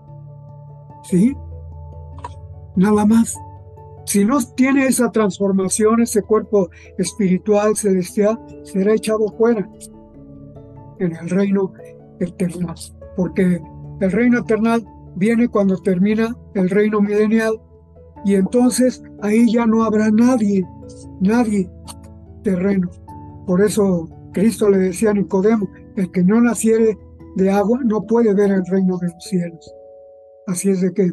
¿Sí? 1.04 1.36
Nada 2.76 3.04
más. 3.06 3.36
Si 4.06 4.24
no 4.24 4.38
tiene 4.56 4.86
esa 4.86 5.10
transformación, 5.10 6.00
ese 6.00 6.22
cuerpo 6.22 6.70
espiritual, 6.96 7.76
celestial, 7.76 8.38
será 8.62 8.94
echado 8.94 9.28
fuera. 9.36 9.68
en 10.98 11.14
el 11.14 11.30
reino 11.30 11.72
eterno, 12.18 12.74
porque 13.16 13.60
el 14.00 14.10
reino 14.10 14.40
eterno 14.40 14.78
viene 15.14 15.48
cuando 15.48 15.76
termina 15.76 16.34
el 16.54 16.70
reino 16.70 17.00
milenial 17.00 17.60
y 18.24 18.34
entonces 18.34 19.00
ahí 19.22 19.52
ya 19.52 19.64
no 19.64 19.84
habrá 19.84 20.10
nadie, 20.10 20.66
nadie 21.20 21.70
terreno. 22.48 22.88
Por 23.46 23.60
eso 23.60 24.08
Cristo 24.32 24.70
le 24.70 24.78
decía 24.78 25.10
a 25.10 25.14
Nicodemo, 25.14 25.68
el 25.96 26.10
que 26.10 26.22
no 26.22 26.40
naciere 26.40 26.96
de 27.36 27.50
agua 27.50 27.80
no 27.84 28.06
puede 28.06 28.32
ver 28.34 28.50
el 28.50 28.64
reino 28.66 28.96
de 28.98 29.08
los 29.08 29.24
cielos. 29.24 29.74
Así 30.46 30.70
es 30.70 30.80
de 30.80 30.92
que 30.92 31.12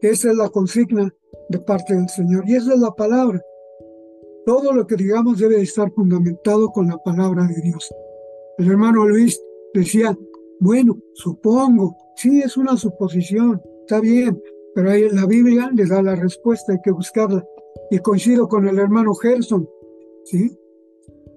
esa 0.00 0.30
es 0.30 0.36
la 0.36 0.48
consigna 0.48 1.12
de 1.48 1.58
parte 1.58 1.94
del 1.94 2.08
Señor 2.08 2.44
y 2.46 2.54
esa 2.54 2.74
es 2.74 2.80
la 2.80 2.92
palabra. 2.92 3.40
Todo 4.44 4.72
lo 4.72 4.86
que 4.86 4.94
digamos 4.94 5.38
debe 5.38 5.60
estar 5.60 5.90
fundamentado 5.90 6.68
con 6.68 6.86
la 6.86 6.98
palabra 6.98 7.44
de 7.46 7.60
Dios. 7.62 7.92
El 8.58 8.70
hermano 8.70 9.06
Luis 9.06 9.40
decía, 9.74 10.16
bueno, 10.60 10.96
supongo, 11.14 11.96
sí 12.16 12.42
es 12.42 12.56
una 12.56 12.76
suposición, 12.76 13.60
está 13.80 14.00
bien, 14.00 14.40
pero 14.74 14.90
ahí 14.90 15.08
la 15.10 15.26
Biblia 15.26 15.68
le 15.74 15.86
da 15.86 16.00
la 16.00 16.14
respuesta, 16.14 16.72
hay 16.72 16.78
que 16.84 16.92
buscarla. 16.92 17.44
Y 17.90 17.98
coincido 17.98 18.48
con 18.48 18.68
el 18.68 18.78
hermano 18.78 19.14
Gerson, 19.14 19.68
¿sí? 20.24 20.56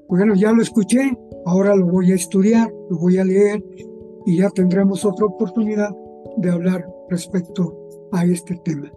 Bueno, 0.09 0.33
ya 0.33 0.51
lo 0.51 0.63
escuché, 0.63 1.15
ahora 1.45 1.75
lo 1.75 1.85
voy 1.85 2.11
a 2.11 2.15
estudiar, 2.15 2.73
lo 2.89 2.97
voy 2.97 3.19
a 3.19 3.23
leer 3.23 3.63
y 4.25 4.39
ya 4.39 4.49
tendremos 4.49 5.05
otra 5.05 5.27
oportunidad 5.27 5.89
de 6.37 6.49
hablar 6.49 6.83
respecto 7.09 7.77
a 8.11 8.25
este 8.25 8.55
tema. 8.65 8.91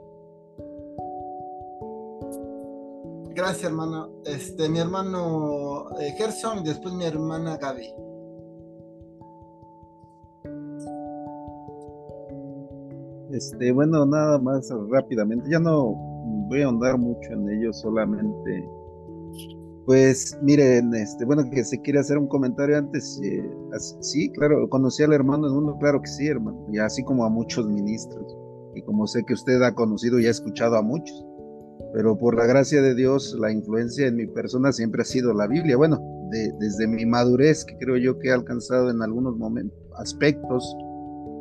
Gracias, 3.34 3.64
hermano. 3.64 4.08
Este, 4.24 4.70
mi 4.70 4.78
hermano 4.78 5.90
eh, 6.00 6.14
Gerson 6.16 6.60
y 6.60 6.64
después 6.64 6.94
mi 6.94 7.04
hermana 7.04 7.58
Gaby. 7.58 7.92
Este, 13.32 13.70
bueno, 13.72 14.06
nada 14.06 14.38
más 14.38 14.72
rápidamente. 14.88 15.50
Ya 15.50 15.58
no 15.58 15.94
voy 16.48 16.62
a 16.62 16.66
ahondar 16.66 16.96
mucho 16.96 17.32
en 17.32 17.50
ello, 17.50 17.70
solamente. 17.74 18.66
Pues 19.86 20.38
miren, 20.42 20.94
este, 20.94 21.24
bueno, 21.24 21.48
que 21.50 21.64
se 21.64 21.80
quiere 21.80 21.98
hacer 21.98 22.18
un 22.18 22.28
comentario 22.28 22.78
antes. 22.78 23.20
Eh, 23.22 23.44
sí, 24.00 24.30
claro, 24.30 24.68
conocí 24.68 25.02
al 25.02 25.12
hermano 25.12 25.48
en 25.48 25.54
uno, 25.54 25.76
claro 25.78 26.00
que 26.00 26.08
sí, 26.08 26.28
hermano, 26.28 26.66
y 26.72 26.78
así 26.78 27.02
como 27.02 27.24
a 27.24 27.28
muchos 27.28 27.66
ministros. 27.68 28.36
Y 28.74 28.82
como 28.82 29.06
sé 29.06 29.24
que 29.24 29.34
usted 29.34 29.60
ha 29.62 29.74
conocido 29.74 30.18
y 30.18 30.26
ha 30.26 30.30
escuchado 30.30 30.76
a 30.76 30.82
muchos 30.82 31.26
pero 31.92 32.16
por 32.16 32.36
la 32.36 32.46
gracia 32.46 32.80
de 32.80 32.94
Dios, 32.94 33.36
la 33.38 33.52
influencia 33.52 34.06
en 34.06 34.16
mi 34.16 34.26
persona 34.26 34.72
siempre 34.72 35.02
ha 35.02 35.04
sido 35.04 35.34
la 35.34 35.46
Biblia. 35.46 35.76
Bueno, 35.76 36.00
desde 36.58 36.86
mi 36.86 37.04
madurez, 37.04 37.64
que 37.64 37.76
creo 37.76 37.98
yo 37.98 38.18
que 38.18 38.28
he 38.28 38.32
alcanzado 38.32 38.90
en 38.90 39.02
algunos 39.02 39.36
momentos, 39.36 39.78
aspectos, 39.98 40.74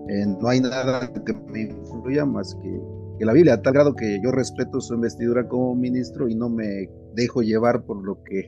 eh, 0.10 0.26
no 0.26 0.50
hay 0.50 0.60
nada 0.60 1.10
que 1.26 1.34
me 1.34 1.62
influya 1.62 2.26
más 2.26 2.54
que, 2.56 2.82
que, 3.18 3.26
la 3.26 3.32
Biblia, 3.32 3.54
a 3.54 3.62
tal 3.62 3.74
grado 3.74 3.96
que 3.96 4.20
yo 4.22 4.32
respeto 4.32 4.82
su 4.82 4.94
investidura 4.96 5.48
como 5.48 5.74
ministro 5.74 6.28
y 6.28 6.36
no 6.36 6.50
me 6.50 6.90
dejo 7.14 7.42
llevar 7.42 7.84
por 7.84 8.04
lo 8.04 8.24
que 8.24 8.46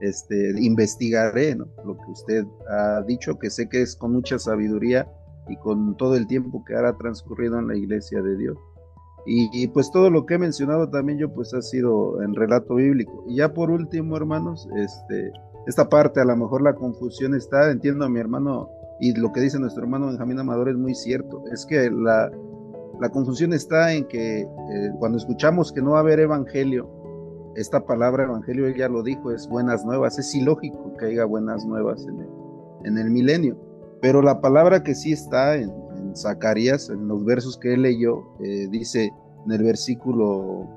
este, 0.00 0.52
investigaré, 0.60 1.54
¿no? 1.54 1.66
lo 1.84 1.96
que 1.96 2.10
usted 2.10 2.44
ha 2.68 3.02
dicho, 3.02 3.38
que 3.38 3.50
sé 3.50 3.68
que 3.68 3.82
es 3.82 3.96
con 3.96 4.12
mucha 4.12 4.38
sabiduría 4.38 5.08
y 5.48 5.56
con 5.56 5.96
todo 5.96 6.16
el 6.16 6.26
tiempo 6.26 6.64
que 6.64 6.74
ha 6.74 6.96
transcurrido 6.96 7.58
en 7.58 7.68
la 7.68 7.76
iglesia 7.76 8.22
de 8.22 8.36
Dios. 8.36 8.58
Y, 9.26 9.68
pues 9.68 9.90
todo 9.90 10.10
lo 10.10 10.26
que 10.26 10.34
he 10.34 10.38
mencionado 10.38 10.90
también 10.90 11.18
yo 11.18 11.32
pues 11.32 11.54
ha 11.54 11.62
sido 11.62 12.20
en 12.20 12.34
relato 12.34 12.74
bíblico. 12.74 13.24
Y 13.26 13.36
ya 13.36 13.54
por 13.54 13.70
último, 13.70 14.18
hermanos, 14.18 14.68
este, 14.76 15.32
esta 15.66 15.88
parte 15.88 16.20
a 16.20 16.26
lo 16.26 16.36
mejor 16.36 16.60
la 16.60 16.74
confusión 16.74 17.34
está, 17.34 17.70
entiendo 17.70 18.04
a 18.04 18.10
mi 18.10 18.20
hermano 18.20 18.68
y 19.00 19.18
lo 19.18 19.32
que 19.32 19.40
dice 19.40 19.58
nuestro 19.58 19.82
hermano 19.82 20.08
Benjamín 20.08 20.38
Amador 20.40 20.68
es 20.68 20.76
muy 20.76 20.94
cierto. 20.94 21.42
Es 21.50 21.64
que 21.64 21.90
la, 21.90 22.30
la 23.00 23.08
confusión 23.08 23.54
está 23.54 23.94
en 23.94 24.04
que 24.04 24.40
eh, 24.40 24.46
cuando 24.98 25.16
escuchamos 25.16 25.72
que 25.72 25.80
no 25.80 25.92
va 25.92 25.98
a 25.98 26.00
haber 26.02 26.20
evangelio, 26.20 26.88
esta 27.56 27.84
palabra 27.84 28.24
evangelio, 28.24 28.66
él 28.66 28.76
ya 28.76 28.88
lo 28.88 29.02
dijo, 29.02 29.30
es 29.30 29.48
buenas 29.48 29.84
nuevas. 29.84 30.18
Es 30.18 30.34
ilógico 30.34 30.94
que 30.98 31.06
haya 31.06 31.24
buenas 31.24 31.64
nuevas 31.64 32.04
en 32.06 32.20
el, 32.20 32.28
en 32.84 32.98
el 32.98 33.10
milenio. 33.10 33.56
Pero 34.00 34.22
la 34.22 34.40
palabra 34.40 34.82
que 34.82 34.94
sí 34.94 35.12
está 35.12 35.56
en, 35.56 35.72
Zacarías, 36.16 36.90
en 36.90 37.08
los 37.08 37.24
versos 37.24 37.58
que 37.58 37.74
él 37.74 37.82
leyó, 37.82 38.22
eh, 38.40 38.68
dice 38.70 39.10
en 39.46 39.52
el 39.52 39.64
versículo 39.64 40.68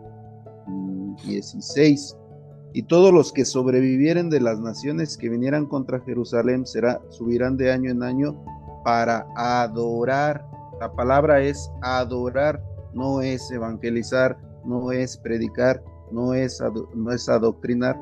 16, 1.26 2.16
mm, 2.16 2.28
y 2.74 2.84
todos 2.84 3.14
los 3.14 3.32
que 3.32 3.45
sobrevivieren 3.45 4.30
de 4.30 4.40
las 4.40 4.60
naciones 4.60 5.18
que 5.18 5.30
vinieran 5.30 5.68
contra 5.68 5.99
Jerusalén 5.99 6.66
será, 6.66 7.02
subirán 7.10 7.58
de 7.58 7.72
año 7.72 7.91
en 7.91 8.02
año 8.02 8.44
para 8.84 9.28
adorar. 9.36 10.45
La 10.80 10.91
palabra 10.94 11.41
es 11.41 11.70
adorar, 11.82 12.64
no 12.94 13.22
es 13.22 13.52
evangelizar, 13.52 14.38
no 14.66 14.91
es 14.91 15.18
predicar, 15.18 15.84
no 16.11 16.34
es, 16.34 16.61
no 16.95 17.11
es 17.11 17.29
adoctrinar, 17.29 17.99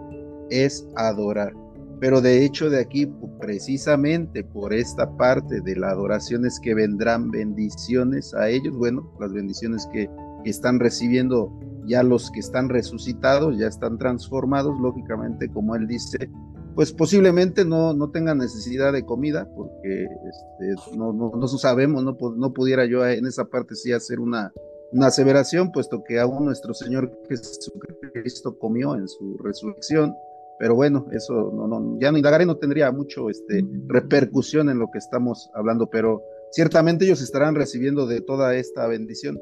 es 0.50 0.88
adorar. 0.96 1.54
Pero 2.00 2.22
de 2.22 2.44
hecho 2.44 2.70
de 2.70 2.82
aquí, 2.82 3.12
precisamente 3.40 4.44
por 4.44 4.74
esta 4.74 5.10
parte 5.18 5.62
de 5.62 5.76
la 5.76 5.92
adoración 5.92 6.46
es 6.46 6.60
que 6.60 6.74
vendrán 6.74 7.32
bendiciones 7.32 8.34
a 8.34 8.50
ellos, 8.50 8.76
bueno, 8.76 9.12
las 9.20 9.34
bendiciones 9.34 9.88
que, 9.92 10.10
están 10.46 10.80
recibiendo 10.80 11.52
ya 11.88 12.04
los 12.04 12.30
que 12.30 12.40
están 12.40 12.70
resucitados, 12.70 13.58
ya 13.58 13.66
están 13.66 13.98
transformados, 13.98 14.80
lógicamente, 14.80 15.50
como 15.50 15.76
él 15.76 15.88
dice, 15.88 16.30
pues 16.76 16.94
posiblemente 16.94 17.66
no, 17.66 17.96
no 17.96 18.12
tengan 18.12 18.38
necesidad 18.38 18.94
de 18.94 19.04
comida, 19.04 19.50
porque 19.56 20.04
este, 20.04 20.96
no, 20.96 21.14
no, 21.14 21.32
no, 21.36 21.48
sabemos, 21.48 22.04
no, 22.04 22.16
no 22.38 22.54
pudiera 22.54 22.86
yo 22.86 23.04
en 23.08 23.26
esa 23.26 23.46
parte 23.46 23.74
sí 23.74 23.92
hacer 23.92 24.20
una, 24.20 24.54
una 24.96 25.08
aseveración, 25.08 25.74
puesto 25.74 26.04
que 26.06 26.20
aún 26.20 26.46
nuestro 26.46 26.74
Señor 26.74 27.12
Jesucristo 27.28 28.58
comió 28.58 28.96
en 28.96 29.10
su 29.10 29.38
resurrección, 29.40 30.16
pero 30.58 30.74
bueno, 30.74 31.06
eso 31.12 31.52
no, 31.54 31.68
no, 31.68 32.00
ya 32.00 32.14
no 32.14 32.18
indagaré, 32.18 32.46
no 32.46 32.56
tendría 32.56 32.90
mucho 32.94 33.30
este, 33.30 33.66
repercusión 33.88 34.70
en 34.70 34.80
lo 34.80 34.90
que 34.90 35.00
estamos 35.00 35.50
hablando, 35.54 35.90
pero 35.90 36.24
ciertamente 36.52 37.04
ellos 37.04 37.22
estarán 37.22 37.56
recibiendo 37.56 38.08
de 38.08 38.22
toda 38.22 38.56
esta 38.56 38.88
bendición. 38.88 39.38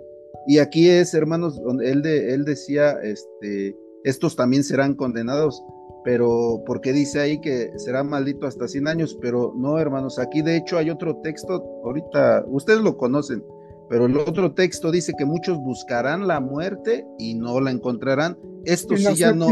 Y 0.48 0.58
aquí 0.58 0.90
es, 0.90 1.14
hermanos, 1.14 1.62
donde 1.62 1.92
él, 1.92 2.02
de, 2.02 2.34
él 2.34 2.46
decía, 2.46 2.94
este, 3.04 3.78
estos 4.04 4.36
también 4.36 4.64
serán 4.64 4.96
condenados, 4.96 5.64
pero 6.04 6.64
porque 6.66 6.94
dice 6.94 7.20
ahí 7.20 7.40
que 7.40 7.70
será 7.78 8.04
maldito 8.04 8.48
hasta 8.48 8.68
100 8.68 8.88
años, 8.88 9.18
pero 9.22 9.54
no, 9.56 9.78
hermanos, 9.78 10.18
aquí 10.18 10.42
de 10.42 10.58
hecho 10.58 10.80
hay 10.80 10.90
otro 10.90 11.18
texto, 11.18 11.64
ahorita 11.84 12.44
ustedes 12.48 12.82
lo 12.82 12.98
conocen, 12.98 13.44
pero 13.90 14.06
el 14.06 14.18
otro 14.18 14.54
texto 14.54 14.92
dice 14.92 15.14
que 15.18 15.26
muchos 15.26 15.58
buscarán 15.58 16.28
la 16.28 16.40
muerte 16.40 17.06
y 17.20 17.36
no 17.36 17.60
la 17.60 17.72
encontrarán. 17.72 18.38
Esto 18.66 18.96
sí 18.98 19.16
ya 19.16 19.34
no. 19.34 19.48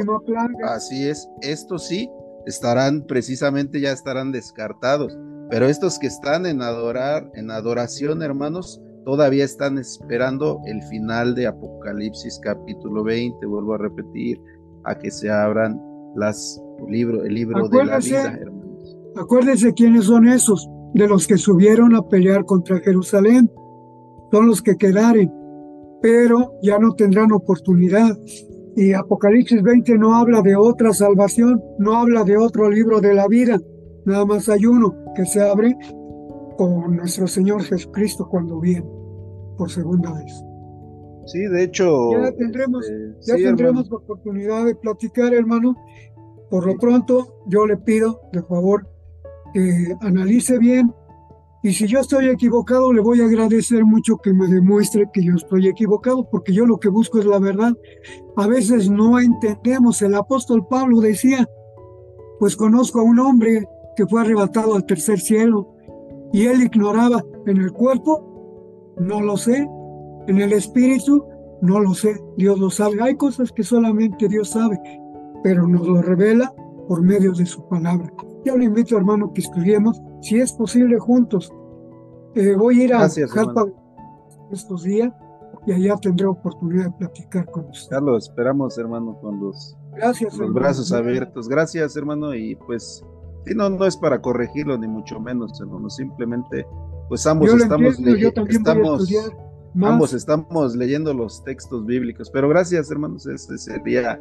Así 0.64 1.08
es, 1.08 1.28
estos 1.42 1.88
sí 1.88 2.10
estarán 2.46 3.06
precisamente 3.06 3.80
ya 3.80 3.92
estarán 3.92 4.32
descartados. 4.32 5.18
Pero 5.50 5.68
estos 5.68 6.00
que 6.00 6.08
están 6.08 6.46
en 6.46 6.62
adorar, 6.62 7.30
en 7.36 7.52
adoración, 7.52 8.24
hermanos, 8.24 8.82
todavía 9.04 9.44
están 9.44 9.78
esperando 9.78 10.62
el 10.66 10.82
final 10.84 11.36
de 11.36 11.48
Apocalipsis 11.48 12.40
capítulo 12.42 13.04
20, 13.04 13.46
vuelvo 13.46 13.74
a 13.74 13.80
repetir, 13.80 14.40
a 14.86 14.98
que 14.98 15.12
se 15.12 15.30
abran 15.30 15.80
las 16.16 16.60
libro, 16.88 17.24
el 17.24 17.34
libro 17.34 17.68
de 17.68 17.86
la 17.86 18.00
vida, 18.00 18.38
hermanos. 18.40 18.98
Acuérdense 19.18 19.74
quiénes 19.74 20.06
son 20.06 20.28
esos, 20.28 20.70
de 20.94 21.08
los 21.08 21.28
que 21.28 21.38
subieron 21.38 21.96
a 21.96 22.08
pelear 22.08 22.46
contra 22.46 22.80
Jerusalén 22.80 23.52
son 24.32 24.48
los 24.48 24.62
que 24.62 24.78
quedaren, 24.78 25.32
pero 26.02 26.54
ya 26.62 26.80
no 26.80 26.94
tendrán 26.96 27.32
oportunidad. 27.32 28.18
Y 28.76 28.94
Apocalipsis 28.94 29.62
20 29.62 29.98
no 29.98 30.16
habla 30.16 30.42
de 30.42 30.56
otra 30.56 30.94
salvación, 30.94 31.62
no 31.78 31.98
habla 31.98 32.24
de 32.24 32.38
otro 32.38 32.70
libro 32.70 33.02
de 33.02 33.14
la 33.14 33.28
vida, 33.28 33.60
nada 34.06 34.26
más 34.26 34.50
hay 34.50 34.66
uno 34.66 34.96
que 35.16 35.26
se 35.26 35.42
abre 35.42 35.76
con 36.58 36.96
nuestro 36.96 37.28
Señor 37.28 37.64
Jesucristo 37.64 38.28
cuando 38.30 38.60
viene 38.60 38.86
por 39.58 39.70
segunda 39.70 40.14
vez. 40.14 40.44
Sí, 41.26 41.40
de 41.40 41.64
hecho. 41.64 42.12
Ya 42.12 42.32
tendremos, 42.32 42.90
este, 42.90 43.32
ya 43.32 43.36
tendremos 43.36 43.92
oportunidad 43.92 44.66
de 44.66 44.76
platicar, 44.76 45.34
hermano. 45.34 45.76
Por 46.50 46.66
lo 46.66 46.78
pronto, 46.78 47.44
yo 47.48 47.66
le 47.66 47.78
pido, 47.78 48.22
de 48.34 48.42
favor, 48.44 48.88
que 49.54 49.96
analice 50.02 50.58
bien 50.58 50.94
y 51.64 51.74
si 51.74 51.86
yo 51.86 52.00
estoy 52.00 52.28
equivocado, 52.28 52.92
le 52.92 53.02
voy 53.02 53.22
a 53.22 53.26
agradecer 53.26 53.86
mucho 53.86 54.18
que 54.18 54.34
me 54.34 54.48
demuestre 54.48 55.10
que 55.14 55.24
yo 55.24 55.36
estoy 55.36 55.68
equivocado, 55.68 56.28
porque 56.28 56.54
yo 56.54 56.66
lo 56.66 56.80
que 56.80 56.90
busco 56.90 57.20
es 57.20 57.26
la 57.26 57.38
verdad. 57.38 57.74
A 58.36 58.48
veces 58.48 58.90
no 58.90 59.20
entendemos. 59.20 60.02
El 60.02 60.16
apóstol 60.16 60.66
Pablo 60.68 61.00
decía, 61.02 61.48
pues 62.40 62.56
conozco 62.56 63.00
a 63.00 63.04
un 63.04 63.20
hombre 63.20 63.64
que 63.96 64.08
fue 64.08 64.22
arrebatado 64.22 64.74
al 64.74 64.88
tercer 64.88 65.20
cielo 65.20 65.76
y 66.34 66.48
él 66.48 66.64
ignoraba 66.64 67.24
en 67.46 67.58
el 67.58 67.72
cuerpo, 67.72 68.96
no 68.98 69.22
lo 69.22 69.38
sé, 69.38 69.70
en 70.28 70.42
el 70.42 70.54
espíritu, 70.54 71.24
no 71.62 71.80
lo 71.80 71.94
sé, 71.94 72.20
Dios 72.38 72.60
lo 72.60 72.72
sabe. 72.72 73.04
Hay 73.04 73.16
cosas 73.18 73.52
que 73.52 73.62
solamente 73.62 74.28
Dios 74.28 74.50
sabe, 74.50 74.80
pero 75.44 75.68
nos 75.68 75.88
lo 75.88 76.02
revela 76.02 76.52
por 76.88 77.04
medio 77.04 77.34
de 77.34 77.46
su 77.46 77.68
palabra. 77.68 78.12
Yo 78.46 78.58
le 78.58 78.66
invito, 78.66 78.98
hermano, 78.98 79.32
que 79.32 79.42
estudiemos 79.42 80.02
si 80.22 80.40
es 80.40 80.54
posible, 80.54 81.00
juntos. 81.00 81.52
Eh, 82.36 82.56
voy 82.56 82.82
a 82.82 82.84
ir 82.86 82.94
a 82.94 83.10
Jalpa 83.10 83.66
estos 84.52 84.84
días 84.84 85.12
y 85.66 85.72
allá 85.74 85.96
tendré 85.98 86.26
oportunidad 86.28 86.86
de 86.86 86.92
platicar 86.92 87.46
con 87.52 87.66
usted. 87.70 87.96
Ya 87.96 88.02
lo 88.02 88.18
esperamos, 88.18 88.78
hermano, 88.78 89.18
con 89.22 89.40
los, 89.40 89.78
Gracias, 89.94 90.38
los 90.38 90.54
brazos 90.54 90.92
abiertos. 90.92 91.48
Gracias, 91.50 91.96
hermano, 91.96 92.34
y 92.34 92.56
pues, 92.56 93.04
y 93.46 93.54
no, 93.54 93.70
no 93.70 93.86
es 93.86 93.98
para 93.98 94.22
corregirlo, 94.22 94.78
ni 94.78 94.88
mucho 94.88 95.20
menos, 95.20 95.60
hermano, 95.60 95.90
simplemente, 95.90 96.66
pues 97.10 97.28
ambos 97.28 97.54
estamos, 97.54 98.00
estamos, 98.50 99.14
ambos 99.82 100.14
estamos 100.14 100.76
leyendo 100.76 101.14
los 101.14 101.44
textos 101.44 101.86
bíblicos, 101.86 102.30
pero 102.32 102.48
gracias, 102.50 102.90
hermanos, 102.90 103.28
ese 103.28 103.58
sería 103.58 104.20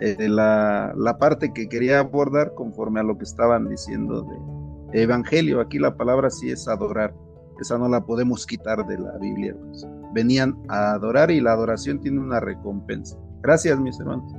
eh, 0.00 0.28
la, 0.28 0.92
la, 0.96 1.18
parte 1.18 1.52
que 1.52 1.68
quería 1.68 2.00
abordar 2.00 2.54
conforme 2.54 3.00
a 3.00 3.04
lo 3.04 3.16
que 3.16 3.24
estaban 3.24 3.68
diciendo 3.68 4.22
de 4.22 4.53
evangelio. 4.94 5.60
Aquí 5.60 5.78
la 5.78 5.96
palabra 5.96 6.30
sí 6.30 6.50
es 6.50 6.66
adorar, 6.68 7.14
esa 7.60 7.78
no 7.78 7.88
la 7.88 8.04
podemos 8.04 8.46
quitar 8.46 8.86
de 8.86 8.98
la 8.98 9.18
Biblia, 9.18 9.50
hermanos 9.50 9.86
venían 10.14 10.56
a 10.68 10.92
adorar 10.92 11.30
y 11.30 11.40
la 11.40 11.52
adoración 11.52 12.00
tiene 12.00 12.20
una 12.20 12.40
recompensa. 12.40 13.18
Gracias, 13.42 13.78
mis 13.78 13.98
hermanos. 14.00 14.32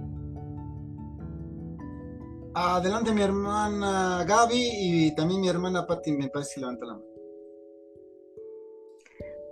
Adelante 2.58 3.12
mi 3.12 3.22
hermana 3.22 4.24
Gaby 4.26 4.56
y 4.56 5.16
también 5.16 5.42
mi 5.42 5.50
hermana 5.50 5.86
Patti, 5.86 6.14
me 6.14 6.30
parece 6.30 6.56
que 6.56 6.62
levanta 6.62 6.86
la 6.86 6.94
mano. 6.94 7.06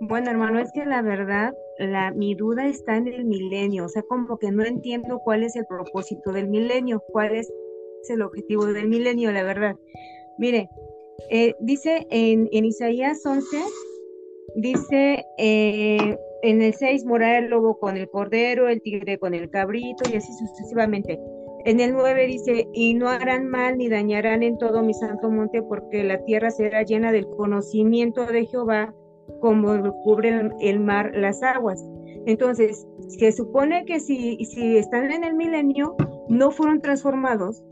Bueno, 0.00 0.30
hermano, 0.30 0.58
es 0.58 0.70
que 0.72 0.86
la 0.86 1.02
verdad, 1.02 1.52
la, 1.78 2.12
mi 2.12 2.34
duda 2.34 2.66
está 2.66 2.96
en 2.96 3.08
el 3.08 3.26
milenio, 3.26 3.84
o 3.84 3.88
sea, 3.88 4.02
como 4.02 4.38
que 4.38 4.50
no 4.50 4.64
entiendo 4.64 5.20
cuál 5.22 5.42
es 5.42 5.54
el 5.54 5.66
propósito 5.66 6.32
del 6.32 6.48
milenio, 6.48 7.02
cuál 7.12 7.34
es 7.36 7.52
el 8.08 8.22
objetivo 8.22 8.66
del 8.66 8.88
milenio, 8.88 9.30
la 9.32 9.42
verdad. 9.42 9.76
Mire, 10.38 10.68
eh, 11.30 11.54
dice 11.60 12.06
en, 12.10 12.48
en 12.52 12.64
Isaías 12.64 13.24
11, 13.24 13.56
Dice 14.54 15.26
eh, 15.36 16.16
en 16.42 16.62
el 16.62 16.74
6, 16.74 17.04
morar 17.06 17.42
el 17.42 17.50
lobo 17.50 17.76
con 17.78 17.96
el 17.96 18.08
cordero, 18.08 18.68
el 18.68 18.80
tigre 18.80 19.18
con 19.18 19.34
el 19.34 19.50
cabrito 19.50 20.08
y 20.08 20.16
así 20.16 20.32
sucesivamente. 20.32 21.20
En 21.64 21.80
el 21.80 21.92
9 21.92 22.26
dice, 22.26 22.68
y 22.72 22.94
no 22.94 23.08
harán 23.08 23.48
mal 23.48 23.78
ni 23.78 23.88
dañarán 23.88 24.44
en 24.44 24.56
todo 24.58 24.82
mi 24.82 24.94
santo 24.94 25.28
monte, 25.28 25.60
porque 25.62 26.04
la 26.04 26.22
tierra 26.24 26.50
será 26.52 26.82
llena 26.82 27.10
del 27.10 27.26
conocimiento 27.26 28.26
de 28.26 28.46
Jehová, 28.46 28.94
como 29.40 29.74
lo 29.74 29.92
cubre 30.04 30.52
el, 30.60 30.80
mar 30.80 31.10
las 31.16 31.42
aguas. 31.42 31.84
Entonces, 32.26 32.86
se 33.08 33.32
supone 33.32 33.84
que 33.86 33.98
si, 33.98 34.36
si 34.44 34.76
están 34.76 35.10
en 35.10 35.24
el 35.24 35.34
milenio, 35.34 35.96
no 36.28 36.52
fueron 36.52 36.80
transformados, 36.80 37.64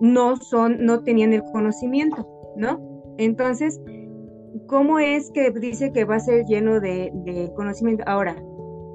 no 0.00 0.36
son, 0.36 0.84
no 0.84 1.04
tenían 1.04 1.32
el 1.32 1.42
conocimiento, 1.52 2.26
¿no? 2.58 2.78
Entonces, 3.16 3.80
¿cómo 4.66 4.98
es 4.98 5.30
que 5.30 5.50
dice 5.50 5.92
que 5.92 6.04
va 6.04 6.16
a 6.16 6.20
ser 6.20 6.44
lleno 6.44 6.80
de, 6.80 7.50
conocimiento? 7.56 8.04
Ahora, 8.06 8.36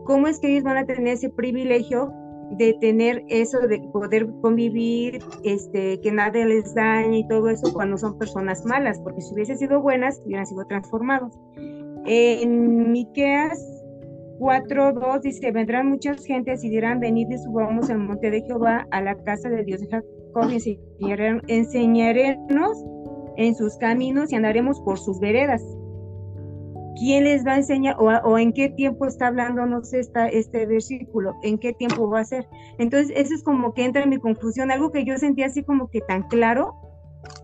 ¿cómo 0.06 0.27
es 0.27 0.40
que 0.40 0.52
ellos 0.52 0.64
van 0.64 0.77
a 0.77 0.85
tener 0.85 1.07
ese 1.07 1.30
privilegio 1.30 2.11
de 2.57 2.76
tener 2.80 3.23
eso, 3.30 3.60
de 3.68 3.80
poder 3.91 4.27
convivir, 4.41 5.19
este, 5.44 5.99
que 6.02 6.11
nadie 6.11 6.45
les 6.45 6.76
dañe 6.76 7.19
y 7.19 7.27
todo 7.27 7.50
eso 7.50 7.74
cuando 7.74 7.98
son 7.98 8.17
personas 8.17 8.66
malas? 8.66 9.00
Porque 9.01 9.22
si 9.22 9.33
hubiesen 9.33 9.58
sido 9.58 9.82
buenas, 9.82 10.22
hubieran 10.25 10.45
sido 10.45 10.66
transformados. 10.66 11.33
En 12.06 12.92
Miqueas 12.92 13.59
4.2 14.40 15.22
dice, 15.22 15.51
vendrán 15.51 15.88
muchas 15.88 16.25
gentes 16.25 16.64
y 16.64 16.69
dirán, 16.69 17.00
venid 17.00 17.30
y 17.30 17.38
subamos 17.38 17.90
al 17.90 18.00
monte 18.00 18.30
de 18.30 18.42
Jehová, 18.42 18.88
a 18.92 19.01
la 19.01 19.16
casa 19.16 19.50
de 19.50 19.64
Dios 19.64 19.82
de 19.82 19.88
Jacob, 19.88 20.50
y 20.51 21.14
enseñaremos 21.48 22.83
en 23.38 23.56
sus 23.56 23.76
caminos 23.78 24.32
y 24.32 24.36
andaremos 24.36 24.80
por 24.82 25.00
sus 25.00 25.20
veredas. 25.20 25.64
¿Quién 26.95 27.24
les 27.24 27.45
va 27.45 27.53
a 27.53 27.58
enseñar 27.58 27.98
o, 28.00 28.38
en 28.38 28.53
qué 28.53 28.70
tiempo 28.70 29.08
está 29.08 29.28
hablando, 29.28 29.66
no 29.66 29.84
sé, 29.84 30.00
está 30.00 30.28
este 30.28 30.66
versículo? 30.66 31.36
¿En 31.42 31.58
qué 31.58 31.74
tiempo 31.74 32.10
va 32.10 32.20
a 32.20 32.26
ser? 32.26 32.48
Entonces, 32.78 33.12
eso 33.16 33.34
es 33.34 33.44
como 33.44 33.74
que 33.74 33.84
entra 33.84 34.03
en 34.03 34.10
mi 34.10 34.20
confusión, 34.20 34.72
algo 34.72 34.92
que 34.92 35.03
yo 35.03 35.18
sentía 35.18 35.48
así 35.48 35.64
como 35.64 35.90
que 35.90 36.02
tan 36.02 36.24
claro 36.24 36.76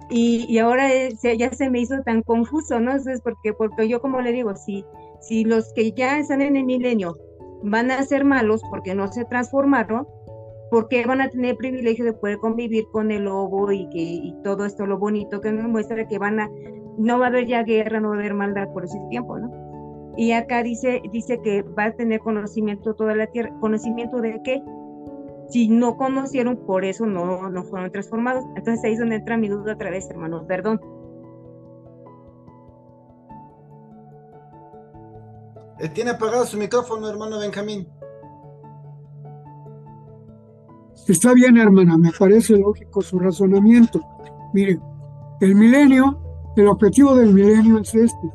y, 0.10 0.58
ahora 0.58 0.88
ya 1.38 1.52
se 1.52 1.70
me 1.70 1.80
hizo 1.80 2.02
tan 2.04 2.24
confuso, 2.24 2.80
¿no? 2.80 2.92
Entonces, 2.92 3.22
porque, 3.22 3.54
porque 3.54 3.88
yo 3.88 4.02
como 4.02 4.22
le 4.22 4.32
digo, 4.32 4.56
si, 4.56 4.86
si 5.22 5.46
los 5.46 5.72
que 5.74 5.92
ya 5.92 6.20
están 6.20 6.42
en 6.42 6.56
el 6.56 6.66
milenio 6.66 7.18
van 7.62 7.92
a 7.92 8.04
ser 8.04 8.26
malos 8.26 8.62
porque 8.70 8.96
no 8.96 9.12
se 9.12 9.26
transformaron, 9.26 10.08
porque 10.72 11.06
van 11.06 11.22
a 11.22 11.30
tener 11.30 11.52
el 11.52 11.58
privilegio 11.58 12.06
de 12.06 12.14
poder 12.14 12.38
convivir 12.38 12.86
con 12.92 13.12
el 13.12 13.24
lobo 13.24 13.72
y 13.72 13.90
que 13.90 14.34
todo 14.44 14.66
esto 14.66 14.86
lo 14.86 14.98
bonito 14.98 15.42
que 15.42 15.52
nos 15.52 15.68
muestra 15.68 16.08
que 16.08 16.20
van 16.20 16.40
a 16.40 16.50
no 16.98 17.18
va 17.18 17.26
a 17.26 17.30
haber 17.30 17.48
ya 17.48 17.64
guerra, 17.64 18.00
no 18.00 18.10
va 18.10 18.16
a 18.16 18.20
haber 18.20 18.34
maldad 18.34 18.68
por 18.74 18.84
ese 18.84 19.00
tiempo, 19.10 19.40
¿no? 19.40 20.14
Y 20.18 20.34
acá 20.34 20.64
dice 20.64 21.02
dice 21.12 21.40
que 21.42 21.62
va 21.62 21.86
a 21.86 21.92
tener 21.94 22.20
conocimiento 22.20 22.94
toda 22.94 23.16
la 23.16 23.28
tierra, 23.28 23.56
conocimiento 23.62 24.22
de 24.22 24.42
qué? 24.44 24.62
Si 25.48 25.70
no 25.70 25.98
conocieron, 25.98 26.58
por 26.58 26.86
eso 26.86 27.06
no, 27.06 27.50
no 27.50 27.64
fueron 27.64 27.92
transformados. 27.92 28.44
Entonces 28.56 28.84
ahí 28.84 28.94
es 28.94 29.00
donde 29.00 29.16
entra 29.16 29.38
mi 29.38 29.48
duda 29.48 29.74
otra 29.74 29.90
vez, 29.90 30.10
hermanos, 30.10 30.44
perdón. 30.48 30.80
Eh, 35.80 35.90
tiene 35.90 36.12
apagado 36.12 36.46
su 36.46 36.58
micrófono, 36.58 37.10
hermano 37.10 37.40
Benjamín. 37.40 37.88
Está 41.10 41.34
bien, 41.34 41.58
hermana, 41.58 41.98
me 41.98 42.12
parece 42.12 42.56
lógico 42.56 43.02
su 43.02 43.18
razonamiento. 43.18 44.00
Mire, 44.54 44.80
el 45.42 45.56
milenio, 45.56 46.20
el 46.56 46.68
objetivo 46.68 47.16
del 47.16 47.34
milenio 47.34 47.80
es 47.80 47.96
este. 47.96 48.32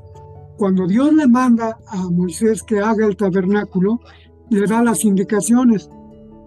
Cuando 0.59 0.85
Dios 0.89 1.13
le 1.15 1.29
manda 1.29 1.79
a 1.87 2.11
Moisés 2.11 2.65
que 2.65 2.81
haga 2.81 3.07
el 3.07 3.17
tabernáculo, 3.17 4.01
le 4.51 4.67
da 4.67 4.83
las 4.83 5.05
indicaciones 5.05 5.89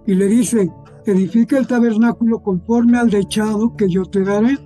y 0.05 0.15
le 0.15 0.25
dice, 0.27 0.69
edifica 1.05 1.57
el 1.57 1.65
tabernáculo 1.65 2.43
conforme 2.43 2.97
al 2.97 3.09
dechado 3.09 3.77
que 3.77 3.87
yo 3.87 4.03
te 4.03 4.25
daré. 4.25 4.57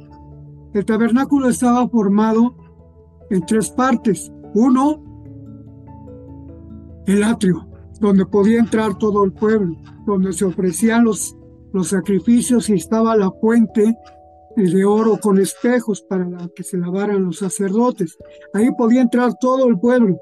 El 0.73 0.83
tabernáculo 0.83 1.48
estaba 1.48 1.88
formado 1.90 2.56
en 3.30 3.45
tres 3.45 3.69
partes. 3.69 4.31
Uno, 4.56 5.03
el 7.06 7.23
atrio, 7.23 7.67
donde 7.99 8.25
podía 8.25 8.57
entrar 8.57 8.98
todo 8.98 9.23
el 9.23 9.31
pueblo, 9.31 9.75
donde 10.07 10.33
se 10.33 10.45
ofrecían 10.45 11.03
los 11.03 11.38
los 11.72 11.90
sacrificios 11.90 12.69
y 12.69 12.74
estaba 12.74 13.16
la 13.16 13.32
fuente 13.32 13.95
de 14.56 14.85
oro 14.85 15.17
con 15.22 15.40
espejos 15.40 16.01
para 16.01 16.27
que 16.56 16.64
se 16.64 16.77
lavaran 16.77 17.24
los 17.24 17.38
sacerdotes. 17.38 18.17
Ahí 18.53 18.69
podía 18.77 19.01
entrar 19.01 19.33
todo 19.40 19.67
el 19.67 19.80
pueblo, 19.80 20.17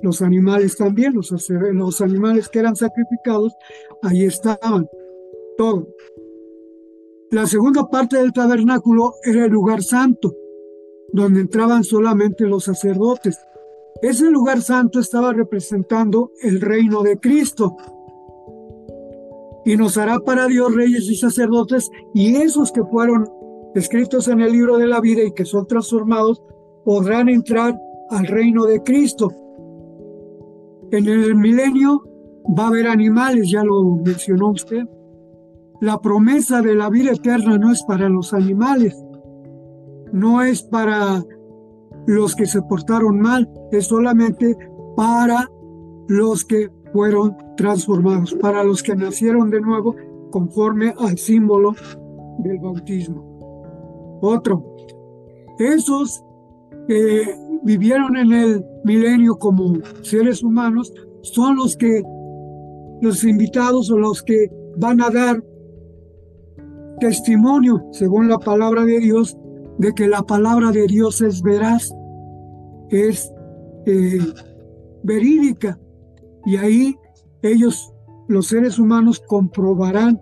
los 0.00 0.22
animales 0.22 0.76
también, 0.76 1.14
los, 1.14 1.32
los 1.48 2.00
animales 2.00 2.48
que 2.48 2.58
eran 2.58 2.76
sacrificados, 2.76 3.54
ahí 4.02 4.24
estaban, 4.24 4.88
todo. 5.56 5.88
La 7.30 7.46
segunda 7.46 7.88
parte 7.88 8.16
del 8.16 8.32
tabernáculo 8.32 9.14
era 9.22 9.44
el 9.44 9.50
lugar 9.50 9.82
santo, 9.82 10.34
donde 11.12 11.40
entraban 11.40 11.84
solamente 11.84 12.44
los 12.44 12.64
sacerdotes. 12.64 13.38
Ese 14.02 14.30
lugar 14.30 14.60
santo 14.62 15.00
estaba 15.00 15.32
representando 15.32 16.32
el 16.42 16.60
reino 16.60 17.02
de 17.02 17.18
Cristo, 17.18 17.76
y 19.64 19.76
nos 19.76 19.96
hará 19.96 20.18
para 20.20 20.46
Dios 20.46 20.74
reyes 20.74 21.08
y 21.10 21.16
sacerdotes, 21.16 21.90
y 22.12 22.36
esos 22.36 22.70
que 22.72 22.82
fueron 22.84 23.26
escritos 23.74 24.28
en 24.28 24.40
el 24.40 24.52
libro 24.52 24.78
de 24.78 24.86
la 24.86 25.00
vida 25.00 25.22
y 25.22 25.32
que 25.32 25.44
son 25.44 25.66
transformados 25.66 26.42
podrán 26.84 27.28
entrar 27.28 27.76
al 28.10 28.26
reino 28.26 28.66
de 28.66 28.82
Cristo. 28.82 29.30
En 30.90 31.08
el 31.08 31.34
milenio 31.34 32.02
va 32.58 32.64
a 32.64 32.68
haber 32.68 32.86
animales, 32.86 33.50
ya 33.50 33.64
lo 33.64 33.82
mencionó 34.04 34.50
usted. 34.50 34.84
La 35.80 35.98
promesa 35.98 36.62
de 36.62 36.74
la 36.74 36.88
vida 36.88 37.12
eterna 37.12 37.58
no 37.58 37.72
es 37.72 37.82
para 37.84 38.08
los 38.08 38.32
animales, 38.32 38.96
no 40.12 40.42
es 40.42 40.62
para 40.62 41.24
los 42.06 42.36
que 42.36 42.46
se 42.46 42.62
portaron 42.62 43.18
mal, 43.18 43.50
es 43.72 43.86
solamente 43.86 44.56
para 44.96 45.48
los 46.06 46.44
que 46.44 46.70
fueron 46.94 47.36
transformados, 47.56 48.34
para 48.34 48.62
los 48.62 48.80
que 48.80 48.94
nacieron 48.94 49.50
de 49.50 49.60
nuevo 49.60 49.96
conforme 50.30 50.94
al 50.96 51.18
símbolo 51.18 51.74
del 52.38 52.60
bautismo. 52.60 54.20
Otro, 54.22 54.64
esos 55.58 56.22
que 56.86 57.36
vivieron 57.64 58.16
en 58.16 58.32
el 58.32 58.64
milenio 58.84 59.34
como 59.34 59.74
seres 60.02 60.44
humanos 60.44 60.92
son 61.22 61.56
los 61.56 61.76
que 61.76 62.00
los 63.00 63.24
invitados 63.24 63.90
o 63.90 63.98
los 63.98 64.22
que 64.22 64.48
van 64.76 65.00
a 65.00 65.10
dar 65.10 65.42
testimonio, 67.00 67.88
según 67.90 68.28
la 68.28 68.38
palabra 68.38 68.84
de 68.84 69.00
Dios, 69.00 69.36
de 69.78 69.92
que 69.94 70.06
la 70.06 70.22
palabra 70.22 70.70
de 70.70 70.86
Dios 70.86 71.20
es 71.22 71.42
veraz, 71.42 71.92
es 72.90 73.32
eh, 73.84 74.20
verídica, 75.02 75.76
y 76.44 76.56
ahí 76.56 76.98
ellos, 77.42 77.92
los 78.28 78.46
seres 78.48 78.78
humanos, 78.78 79.22
comprobarán 79.26 80.20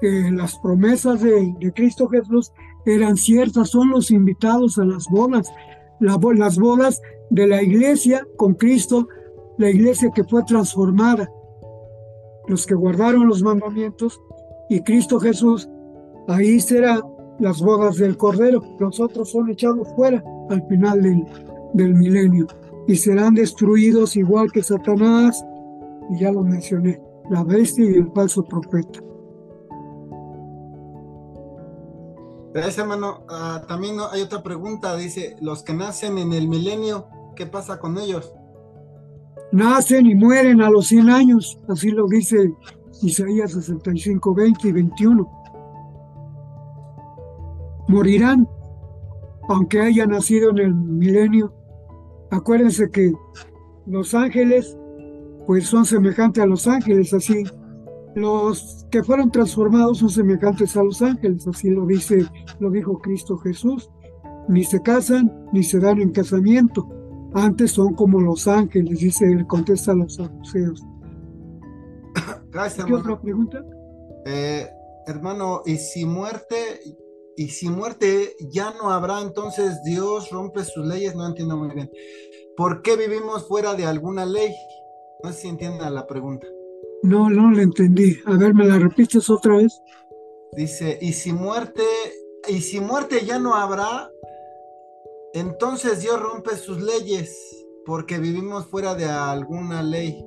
que 0.00 0.30
las 0.30 0.58
promesas 0.58 1.20
de, 1.20 1.54
Cristo 1.74 2.08
Jesús 2.08 2.52
eran 2.86 3.16
ciertas, 3.16 3.70
son 3.70 3.90
los 3.90 4.10
invitados 4.10 4.78
a 4.78 4.84
las 4.84 5.06
bodas, 5.08 5.52
las 6.00 6.58
bodas 6.58 7.00
de 7.30 7.46
la 7.46 7.62
iglesia 7.62 8.26
con 8.36 8.54
Cristo, 8.54 9.08
la 9.58 9.70
iglesia 9.70 10.10
que 10.14 10.24
fue 10.24 10.42
transformada, 10.44 11.30
los 12.48 12.66
que 12.66 12.74
guardaron 12.74 13.28
los 13.28 13.42
mandamientos 13.42 14.20
y 14.70 14.80
Cristo 14.80 15.20
Jesús, 15.20 15.68
ahí 16.28 16.60
será 16.60 17.00
las 17.38 17.60
bodas 17.60 17.96
del 17.96 18.16
Cordero, 18.16 18.62
los 18.78 19.00
otros 19.00 19.30
son 19.30 19.50
echados 19.50 19.88
fuera 19.96 20.22
al 20.48 20.66
final 20.66 21.02
del, 21.02 21.24
del 21.74 21.94
milenio 21.94 22.46
y 22.90 22.96
serán 22.96 23.34
destruidos 23.34 24.16
igual 24.16 24.50
que 24.50 24.64
Satanás, 24.64 25.44
y 26.10 26.18
ya 26.18 26.32
lo 26.32 26.42
mencioné, 26.42 27.00
la 27.30 27.44
bestia 27.44 27.84
y 27.84 27.94
el 27.94 28.10
falso 28.12 28.42
profeta. 28.42 28.98
Gracias, 32.52 32.78
hermano. 32.78 33.22
Ah, 33.28 33.62
también 33.68 33.94
hay 34.10 34.22
otra 34.22 34.42
pregunta. 34.42 34.96
Dice, 34.96 35.36
los 35.40 35.62
que 35.62 35.72
nacen 35.72 36.18
en 36.18 36.32
el 36.32 36.48
milenio, 36.48 37.06
¿qué 37.36 37.46
pasa 37.46 37.78
con 37.78 37.96
ellos? 37.96 38.34
Nacen 39.52 40.06
y 40.06 40.16
mueren 40.16 40.60
a 40.60 40.68
los 40.68 40.88
100 40.88 41.10
años. 41.10 41.60
Así 41.68 41.90
lo 41.90 42.08
dice 42.08 42.52
Isaías 43.02 43.52
65, 43.52 44.34
20 44.34 44.66
y 44.66 44.72
21. 44.72 45.30
Morirán, 47.86 48.48
aunque 49.48 49.80
hayan 49.80 50.10
nacido 50.10 50.50
en 50.50 50.58
el 50.58 50.74
milenio. 50.74 51.59
Acuérdense 52.30 52.90
que 52.90 53.12
los 53.86 54.14
ángeles, 54.14 54.76
pues 55.46 55.66
son 55.66 55.84
semejantes 55.84 56.42
a 56.42 56.46
los 56.46 56.66
ángeles, 56.66 57.12
así 57.12 57.44
los 58.14 58.86
que 58.90 59.02
fueron 59.04 59.30
transformados 59.30 59.98
son 59.98 60.08
semejantes 60.08 60.76
a 60.76 60.82
los 60.82 61.00
ángeles, 61.00 61.46
así 61.46 61.70
lo 61.70 61.86
dice, 61.86 62.26
lo 62.58 62.70
dijo 62.70 62.98
Cristo 62.98 63.38
Jesús. 63.38 63.90
Ni 64.48 64.64
se 64.64 64.82
casan 64.82 65.48
ni 65.52 65.62
se 65.62 65.78
dan 65.78 66.00
en 66.00 66.10
casamiento. 66.10 66.88
Antes 67.34 67.72
son 67.72 67.94
como 67.94 68.20
los 68.20 68.48
ángeles, 68.48 68.98
dice 68.98 69.30
él, 69.30 69.46
contesta 69.46 69.92
a 69.92 69.94
los 69.94 70.16
saduceos. 70.16 70.84
Gracias, 72.50 72.84
¿Qué 72.84 72.94
otra 72.94 73.20
pregunta? 73.20 73.64
Eh, 74.26 74.68
hermano, 75.06 75.62
y 75.64 75.76
si 75.76 76.04
muerte, 76.04 76.56
y 77.40 77.48
si 77.48 77.70
muerte 77.70 78.36
ya 78.50 78.74
no 78.74 78.90
habrá, 78.90 79.22
entonces 79.22 79.82
Dios 79.82 80.28
rompe 80.28 80.62
sus 80.62 80.86
leyes, 80.86 81.16
no 81.16 81.26
entiendo 81.26 81.56
muy 81.56 81.74
bien. 81.74 81.90
¿Por 82.54 82.82
qué 82.82 82.96
vivimos 82.96 83.48
fuera 83.48 83.74
de 83.74 83.86
alguna 83.86 84.26
ley? 84.26 84.52
No 85.24 85.32
sé 85.32 85.40
si 85.40 85.48
entiendan 85.48 85.94
la 85.94 86.06
pregunta. 86.06 86.46
No, 87.02 87.30
no 87.30 87.50
le 87.50 87.62
entendí. 87.62 88.18
A 88.26 88.36
ver, 88.36 88.52
¿me 88.52 88.66
la 88.66 88.78
repites 88.78 89.30
otra 89.30 89.56
vez? 89.56 89.80
Dice, 90.54 90.98
y 91.00 91.14
si 91.14 91.32
muerte, 91.32 91.82
y 92.46 92.60
si 92.60 92.78
muerte 92.78 93.24
ya 93.24 93.38
no 93.38 93.54
habrá, 93.54 94.10
entonces 95.32 96.02
Dios 96.02 96.20
rompe 96.20 96.56
sus 96.56 96.78
leyes, 96.82 97.34
porque 97.86 98.18
vivimos 98.18 98.66
fuera 98.66 98.94
de 98.94 99.06
alguna 99.06 99.82
ley. 99.82 100.22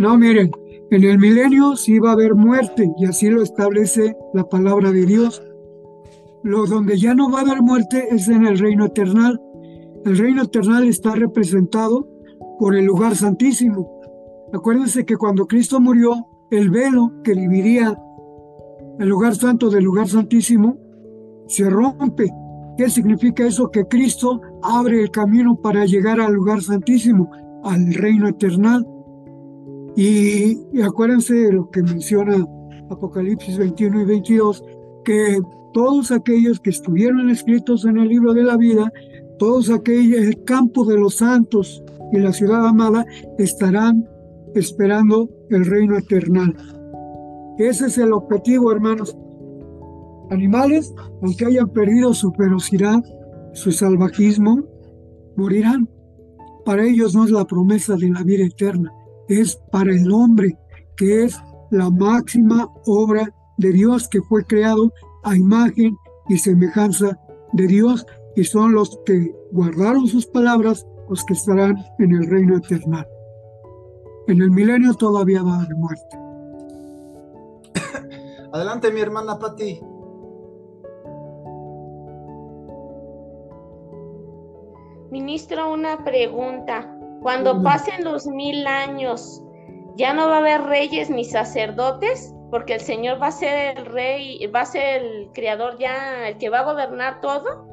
No, 0.00 0.18
miren, 0.18 0.50
en 0.90 1.04
el 1.04 1.18
milenio 1.20 1.76
sí 1.76 2.00
va 2.00 2.10
a 2.10 2.14
haber 2.14 2.34
muerte, 2.34 2.90
y 2.98 3.06
así 3.06 3.28
lo 3.28 3.40
establece 3.40 4.16
la 4.34 4.42
palabra 4.48 4.90
de 4.90 5.06
Dios. 5.06 5.40
Lo 6.46 6.64
donde 6.64 6.96
ya 6.96 7.12
no 7.12 7.28
va 7.28 7.40
a 7.40 7.42
haber 7.42 7.60
muerte 7.60 8.06
es 8.08 8.28
en 8.28 8.46
el 8.46 8.56
reino 8.56 8.84
eternal. 8.84 9.40
El 10.04 10.16
reino 10.16 10.44
eternal 10.44 10.84
está 10.84 11.12
representado 11.16 12.08
por 12.60 12.76
el 12.76 12.84
lugar 12.84 13.16
santísimo. 13.16 14.00
Acuérdense 14.52 15.04
que 15.04 15.16
cuando 15.16 15.48
Cristo 15.48 15.80
murió, 15.80 16.24
el 16.52 16.70
velo 16.70 17.10
que 17.24 17.34
dividía 17.34 17.98
el 19.00 19.08
lugar 19.08 19.34
santo 19.34 19.70
del 19.70 19.82
lugar 19.82 20.06
santísimo 20.06 20.78
se 21.48 21.68
rompe. 21.68 22.32
¿Qué 22.78 22.90
significa 22.90 23.44
eso? 23.44 23.68
Que 23.72 23.88
Cristo 23.88 24.40
abre 24.62 25.02
el 25.02 25.10
camino 25.10 25.56
para 25.56 25.84
llegar 25.84 26.20
al 26.20 26.32
lugar 26.32 26.62
santísimo, 26.62 27.28
al 27.64 27.92
reino 27.92 28.28
eternal. 28.28 28.86
Y, 29.96 30.60
acuérdense 30.80 31.34
de 31.34 31.52
lo 31.54 31.70
que 31.70 31.82
menciona 31.82 32.46
Apocalipsis 32.88 33.58
21 33.58 34.02
y 34.02 34.04
22, 34.04 34.64
que 35.04 35.40
todos 35.76 36.10
aquellos 36.10 36.58
que 36.58 36.70
estuvieron 36.70 37.28
escritos 37.28 37.84
en 37.84 37.98
el 37.98 38.08
libro 38.08 38.32
de 38.32 38.42
la 38.42 38.56
vida, 38.56 38.90
todos 39.38 39.68
aquellos, 39.68 40.20
el 40.20 40.42
campo 40.42 40.86
de 40.86 40.96
los 40.96 41.16
santos 41.16 41.84
y 42.12 42.18
la 42.18 42.32
ciudad 42.32 42.66
amada 42.66 43.04
estarán 43.36 44.08
esperando 44.54 45.28
el 45.50 45.66
reino 45.66 45.98
eternal. 45.98 46.56
Ese 47.58 47.88
es 47.88 47.98
el 47.98 48.14
objetivo, 48.14 48.72
hermanos. 48.72 49.18
Animales, 50.30 50.94
aunque 51.20 51.44
hayan 51.44 51.68
perdido 51.68 52.14
su 52.14 52.32
ferocidad, 52.32 53.02
su 53.52 53.70
salvajismo, 53.70 54.64
morirán. 55.36 55.90
Para 56.64 56.86
ellos 56.86 57.14
no 57.14 57.26
es 57.26 57.30
la 57.30 57.44
promesa 57.44 57.96
de 57.96 58.08
la 58.08 58.22
vida 58.22 58.46
eterna, 58.46 58.90
es 59.28 59.60
para 59.70 59.92
el 59.94 60.10
hombre, 60.10 60.56
que 60.96 61.24
es 61.24 61.38
la 61.70 61.90
máxima 61.90 62.66
obra 62.86 63.28
de 63.58 63.72
Dios 63.72 64.08
que 64.08 64.22
fue 64.22 64.42
creado 64.42 64.90
a 65.26 65.36
imagen 65.36 65.98
y 66.28 66.38
semejanza 66.38 67.18
de 67.52 67.66
Dios, 67.66 68.06
y 68.36 68.44
son 68.44 68.74
los 68.74 68.98
que 69.04 69.34
guardaron 69.52 70.06
sus 70.06 70.26
palabras 70.26 70.86
los 71.08 71.24
que 71.24 71.34
estarán 71.34 71.76
en 71.98 72.12
el 72.12 72.30
reino 72.30 72.56
eterno. 72.56 73.04
En 74.28 74.40
el 74.42 74.50
milenio 74.50 74.94
todavía 74.94 75.42
va 75.42 75.54
a 75.54 75.62
haber 75.62 75.76
muerte. 75.76 76.18
Adelante, 78.52 78.90
mi 78.92 79.00
hermana 79.00 79.38
Patti. 79.38 79.80
Ministro, 85.10 85.72
una 85.72 86.04
pregunta. 86.04 86.92
Cuando 87.22 87.62
pasen 87.62 88.04
los 88.04 88.26
mil 88.26 88.66
años, 88.66 89.42
¿ya 89.96 90.12
no 90.12 90.28
va 90.28 90.36
a 90.36 90.38
haber 90.38 90.62
reyes 90.62 91.08
ni 91.08 91.24
sacerdotes? 91.24 92.35
Porque 92.50 92.74
el 92.74 92.80
Señor 92.80 93.20
va 93.20 93.28
a 93.28 93.32
ser 93.32 93.78
el 93.78 93.86
rey, 93.86 94.46
va 94.46 94.60
a 94.60 94.66
ser 94.66 95.02
el 95.02 95.28
creador 95.32 95.78
ya, 95.78 96.28
el 96.28 96.38
que 96.38 96.48
va 96.48 96.60
a 96.60 96.72
gobernar 96.72 97.20
todo. 97.20 97.66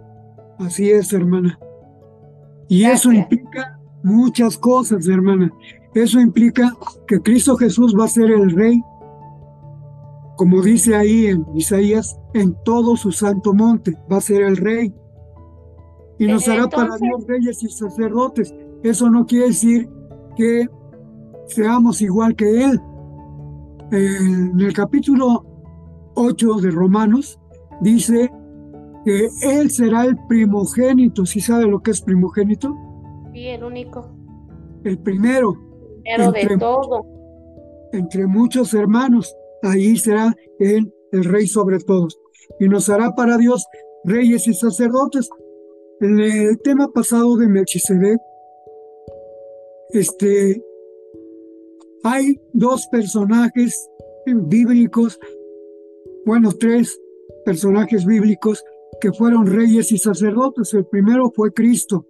Así 0.59 0.89
es, 0.89 1.13
hermana. 1.13 1.59
Y 2.67 2.85
eso 2.85 3.11
implica 3.11 3.79
muchas 4.03 4.57
cosas, 4.57 5.07
hermana. 5.07 5.51
Eso 5.93 6.19
implica 6.19 6.73
que 7.07 7.19
Cristo 7.21 7.55
Jesús 7.55 7.95
va 7.97 8.05
a 8.05 8.07
ser 8.07 8.31
el 8.31 8.51
rey, 8.51 8.81
como 10.37 10.61
dice 10.61 10.95
ahí 10.95 11.27
en 11.27 11.45
Isaías, 11.55 12.17
en 12.33 12.55
todo 12.63 12.95
su 12.97 13.11
santo 13.11 13.53
monte, 13.53 13.95
va 14.11 14.17
a 14.17 14.21
ser 14.21 14.41
el 14.41 14.57
rey. 14.57 14.93
Y 16.17 16.25
nos 16.25 16.47
hará 16.47 16.67
para 16.67 16.97
Dios 16.97 17.25
reyes 17.27 17.61
y 17.63 17.69
sacerdotes. 17.69 18.53
Eso 18.83 19.09
no 19.09 19.25
quiere 19.25 19.47
decir 19.47 19.89
que 20.35 20.67
seamos 21.47 22.01
igual 22.01 22.35
que 22.35 22.63
Él. 22.63 22.81
En 23.93 24.59
el 24.59 24.73
capítulo 24.73 25.45
8 26.15 26.55
de 26.61 26.71
Romanos 26.71 27.39
dice 27.81 28.27
que 29.05 29.29
Él 29.43 29.69
será 29.69 30.05
el 30.05 30.17
primogénito. 30.27 31.27
¿Sí 31.27 31.39
sabe 31.39 31.67
lo 31.67 31.79
que 31.83 31.91
es 31.91 32.01
primogénito? 32.01 32.75
Sí, 33.31 33.49
el 33.49 33.63
único. 33.63 34.09
El 34.83 34.97
primero. 34.97 35.53
Pero 36.03 36.31
de 36.31 36.57
todo. 36.57 37.05
Entre 37.91 38.25
muchos 38.25 38.73
hermanos, 38.73 39.31
ahí 39.61 39.95
será 39.95 40.35
él 40.57 40.91
el 41.11 41.23
rey 41.25 41.45
sobre 41.45 41.77
todos. 41.77 42.19
Y 42.59 42.67
nos 42.67 42.89
hará 42.89 43.13
para 43.13 43.37
Dios 43.37 43.63
reyes 44.05 44.47
y 44.47 44.55
sacerdotes. 44.55 45.29
En 46.01 46.19
el 46.19 46.59
tema 46.63 46.87
pasado 46.91 47.37
de 47.37 47.47
Melchizedek, 47.47 48.19
este, 49.91 50.63
hay 52.03 52.39
dos 52.51 52.87
personajes 52.87 53.89
bíblicos, 54.25 55.19
bueno, 56.25 56.51
tres 56.51 56.99
personajes 57.45 58.05
bíblicos 58.05 58.63
que 59.01 59.11
fueron 59.11 59.47
reyes 59.47 59.91
y 59.91 59.97
sacerdotes. 59.97 60.73
El 60.73 60.85
primero 60.85 61.31
fue 61.35 61.53
Cristo. 61.53 62.05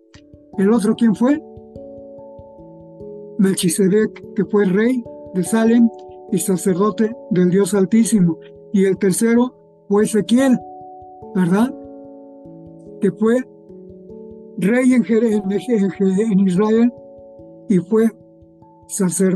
¿El 0.57 0.71
otro 0.71 0.95
quién 0.95 1.15
fue? 1.15 1.41
Melchizedek, 3.39 4.33
que 4.35 4.45
fue 4.45 4.65
rey 4.65 5.03
de 5.33 5.43
Salem 5.43 5.89
y 6.31 6.37
sacerdote 6.37 7.15
del 7.31 7.49
Dios 7.49 7.73
Altísimo. 7.73 8.39
Y 8.71 8.85
el 8.85 8.97
tercero 8.97 9.55
fue 9.87 10.03
Ezequiel, 10.03 10.57
¿verdad? 11.35 11.73
Que 13.01 13.11
fue 13.11 13.43
rey 14.57 14.93
en, 14.93 15.03
en 15.03 16.39
Israel 16.39 16.91
y 17.69 17.77
fue, 17.77 18.11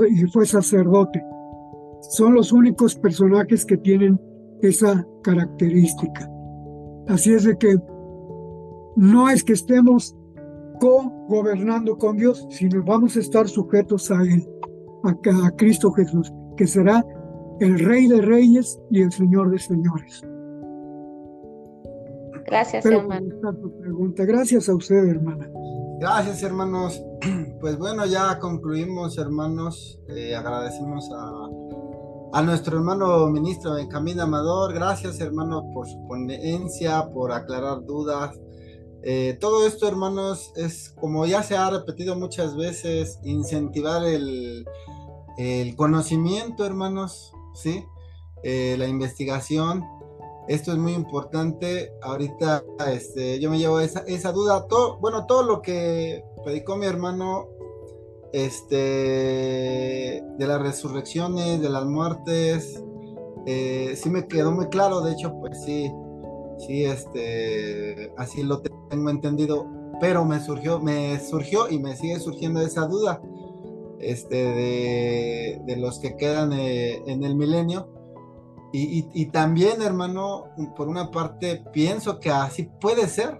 y 0.09 0.27
fue 0.27 0.45
sacerdote. 0.45 1.23
Son 2.01 2.33
los 2.33 2.51
únicos 2.51 2.95
personajes 2.95 3.65
que 3.65 3.77
tienen 3.77 4.19
esa 4.61 5.05
característica. 5.23 6.29
Así 7.07 7.33
es 7.33 7.43
de 7.43 7.57
que 7.57 7.77
no 8.95 9.29
es 9.29 9.43
que 9.43 9.53
estemos 9.53 10.15
co-gobernando 10.79 11.97
con 11.97 12.17
Dios, 12.17 12.45
sino 12.49 12.83
vamos 12.83 13.15
a 13.15 13.19
estar 13.19 13.47
sujetos 13.47 14.11
a 14.11 14.21
Él, 14.21 14.47
a, 15.03 15.47
a 15.47 15.51
Cristo 15.51 15.91
Jesús, 15.91 16.31
que 16.55 16.67
será 16.67 17.05
el 17.59 17.79
Rey 17.79 18.07
de 18.07 18.21
Reyes 18.21 18.79
y 18.91 19.01
el 19.01 19.11
Señor 19.11 19.51
de 19.51 19.59
Señores. 19.59 20.23
Gracias, 22.45 22.85
hermano. 22.85 23.27
Pregunta. 23.81 24.25
Gracias 24.25 24.69
a 24.69 24.75
usted, 24.75 25.05
hermana. 25.05 25.49
Gracias, 25.99 26.43
hermanos. 26.43 27.01
Pues 27.59 27.79
bueno, 27.79 28.05
ya 28.05 28.37
concluimos, 28.37 29.17
hermanos. 29.17 29.99
Eh, 30.09 30.35
agradecemos 30.35 31.09
a, 31.11 32.37
a, 32.37 32.41
nuestro 32.43 32.77
hermano 32.77 33.27
ministro 33.29 33.73
Benjamín 33.73 34.19
Amador. 34.19 34.75
Gracias, 34.75 35.19
hermano, 35.19 35.71
por 35.73 35.87
su 35.87 35.97
ponencia, 36.07 37.09
por 37.09 37.31
aclarar 37.31 37.83
dudas. 37.83 38.39
Eh, 39.01 39.39
todo 39.41 39.65
esto, 39.65 39.87
hermanos, 39.87 40.53
es 40.55 40.93
como 41.01 41.25
ya 41.25 41.41
se 41.41 41.57
ha 41.57 41.67
repetido 41.71 42.15
muchas 42.15 42.55
veces, 42.55 43.19
incentivar 43.23 44.05
el, 44.05 44.65
el 45.37 45.75
conocimiento, 45.75 46.63
hermanos, 46.63 47.33
¿sí? 47.55 47.83
Eh, 48.43 48.75
la 48.77 48.87
investigación. 48.87 49.83
Esto 50.47 50.71
es 50.71 50.77
muy 50.77 50.93
importante. 50.93 51.91
Ahorita 52.01 52.63
este, 52.91 53.39
yo 53.39 53.49
me 53.49 53.59
llevo 53.59 53.79
esa, 53.79 54.31
duda. 54.31 54.67
Todo, 54.67 54.97
bueno, 54.99 55.25
todo 55.25 55.43
lo 55.43 55.61
que 55.61 56.23
predicó 56.43 56.77
mi 56.77 56.85
hermano 56.85 57.49
este, 58.31 60.23
de 60.37 60.47
las 60.47 60.61
resurrecciones, 60.61 61.61
de 61.61 61.69
las 61.69 61.85
muertes, 61.85 62.83
eh, 63.45 63.93
sí 63.95 64.09
me 64.09 64.27
quedó 64.27 64.51
muy 64.51 64.67
claro. 64.67 65.01
De 65.01 65.13
hecho, 65.13 65.33
pues 65.39 65.61
sí, 65.63 65.91
sí, 66.59 66.85
este, 66.85 68.13
así 68.17 68.43
lo 68.43 68.61
tengo 68.61 69.09
entendido. 69.09 69.67
Pero 69.99 70.23
me 70.23 70.39
surgió, 70.39 70.79
me 70.79 71.19
surgió 71.19 71.69
y 71.69 71.79
me 71.79 71.95
sigue 71.95 72.19
surgiendo 72.19 72.61
esa 72.61 72.85
duda 72.85 73.19
este, 73.99 74.35
de, 74.35 75.61
de 75.65 75.77
los 75.77 75.99
que 75.99 76.15
quedan 76.15 76.53
eh, 76.53 77.01
en 77.07 77.23
el 77.23 77.35
milenio. 77.35 77.96
Y, 78.73 79.25
también, 79.27 79.81
hermano, 79.81 80.49
por 80.75 80.87
una 80.87 81.09
parte, 81.09 81.63
pienso 81.71 82.19
que 82.19 82.29
así 82.29 82.69
puede 82.79 83.07
ser, 83.07 83.39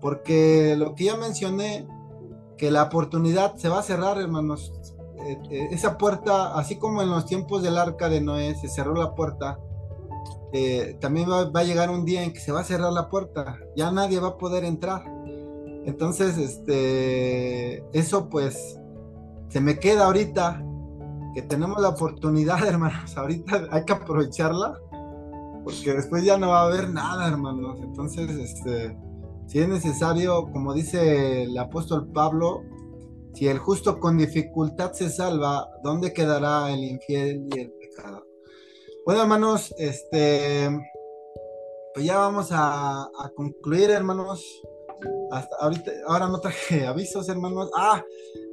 porque 0.00 0.76
lo 0.76 0.94
que 0.94 1.04
ya 1.04 1.16
mencioné, 1.16 1.88
que 2.56 2.70
la 2.70 2.84
oportunidad 2.84 3.56
se 3.56 3.68
va 3.68 3.80
a 3.80 3.82
cerrar, 3.82 4.18
hermanos. 4.18 4.72
Eh, 5.26 5.38
eh, 5.50 5.68
esa 5.72 5.98
puerta, 5.98 6.54
así 6.56 6.76
como 6.76 7.02
en 7.02 7.10
los 7.10 7.26
tiempos 7.26 7.62
del 7.62 7.78
arca 7.78 8.08
de 8.08 8.20
Noé 8.20 8.54
se 8.54 8.68
cerró 8.68 8.94
la 8.94 9.14
puerta, 9.14 9.58
también 11.00 11.30
va, 11.30 11.50
va, 11.50 11.60
a 11.60 11.64
llegar 11.64 11.90
un 11.90 12.04
día 12.04 12.22
en 12.22 12.32
que 12.32 12.40
se 12.40 12.52
va 12.52 12.60
a 12.60 12.64
cerrar 12.64 12.92
la 12.92 13.08
puerta, 13.08 13.58
ya 13.76 13.90
nadie 13.90 14.20
va 14.20 14.28
a 14.28 14.38
poder 14.38 14.64
entrar. 14.64 15.04
Entonces, 15.84 16.36
este, 16.38 17.82
eso 17.92 18.28
pues 18.28 18.78
se 19.48 19.60
me 19.60 19.78
queda 19.78 20.06
ahorita 20.06 20.64
que 21.34 21.42
tenemos 21.42 21.80
la 21.80 21.90
oportunidad, 21.90 22.64
hermanos. 22.66 23.16
Ahorita 23.16 23.68
hay 23.70 23.84
que 23.84 23.92
aprovecharla, 23.92 24.78
porque 25.64 25.94
después 25.94 26.24
ya 26.24 26.38
no 26.38 26.48
va 26.48 26.62
a 26.62 26.66
haber 26.66 26.90
nada, 26.90 27.28
hermanos. 27.28 27.78
Entonces, 27.82 28.30
este, 28.30 28.96
si 29.46 29.58
es 29.58 29.68
necesario, 29.68 30.50
como 30.52 30.74
dice 30.74 31.44
el 31.44 31.58
apóstol 31.58 32.08
Pablo, 32.12 32.62
si 33.34 33.48
el 33.48 33.58
justo 33.58 34.00
con 34.00 34.18
dificultad 34.18 34.92
se 34.92 35.08
salva, 35.08 35.68
¿dónde 35.82 36.12
quedará 36.12 36.72
el 36.72 36.82
infiel 36.82 37.46
y 37.54 37.60
el 37.60 37.72
pecado? 37.72 38.26
Bueno, 39.06 39.22
hermanos, 39.22 39.74
este, 39.78 40.68
pues 41.94 42.04
ya 42.04 42.18
vamos 42.18 42.50
a, 42.52 43.02
a 43.02 43.30
concluir, 43.34 43.90
hermanos. 43.90 44.44
Ahorita, 45.60 45.92
ahora 46.06 46.28
no 46.28 46.40
traje 46.40 46.86
avisos, 46.86 47.28
hermanos. 47.28 47.70
Ah, 47.76 48.04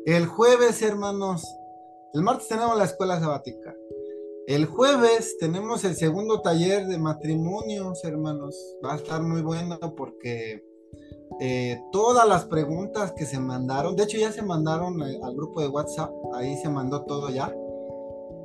el 0.05 0.25
jueves, 0.27 0.81
hermanos, 0.81 1.43
el 2.13 2.21
martes 2.21 2.47
tenemos 2.47 2.77
la 2.77 2.85
escuela 2.85 3.19
sabática. 3.19 3.75
El 4.47 4.65
jueves 4.65 5.37
tenemos 5.39 5.83
el 5.83 5.95
segundo 5.95 6.41
taller 6.41 6.87
de 6.87 6.97
matrimonios, 6.97 8.03
hermanos. 8.05 8.55
Va 8.83 8.93
a 8.93 8.95
estar 8.95 9.21
muy 9.21 9.41
bueno 9.41 9.77
porque 9.95 10.63
eh, 11.41 11.81
todas 11.91 12.27
las 12.27 12.45
preguntas 12.45 13.11
que 13.11 13.25
se 13.25 13.39
mandaron, 13.39 13.95
de 13.95 14.03
hecho 14.03 14.17
ya 14.17 14.31
se 14.31 14.41
mandaron 14.41 15.01
al 15.01 15.35
grupo 15.35 15.61
de 15.61 15.67
WhatsApp, 15.67 16.11
ahí 16.33 16.55
se 16.57 16.69
mandó 16.69 17.03
todo 17.03 17.29
ya. 17.29 17.53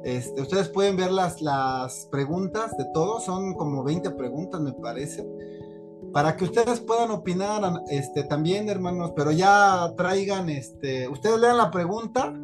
Este, 0.03 0.43
ustedes 0.43 0.69
pueden 0.69 0.97
ver 0.97 1.13
las, 1.13 1.41
las 1.41 2.09
preguntas 2.11 2.77
de 2.77 2.87
todos, 2.93 3.25
son 3.25 3.55
como 3.55 3.85
20 3.85 4.11
preguntas 4.11 4.61
me 4.61 4.73
parece 4.73 5.25
para 6.13 6.37
que 6.37 6.45
ustedes 6.45 6.81
puedan 6.81 7.11
opinar 7.11 7.83
este, 7.89 8.25
también, 8.25 8.69
hermanos, 8.69 9.13
pero 9.17 9.31
ya 9.31 9.93
traigan, 9.97 10.51
este, 10.51 11.09
ustedes 11.09 11.41
lean 11.41 11.57
la 11.57 11.71
pregunta 11.71 12.35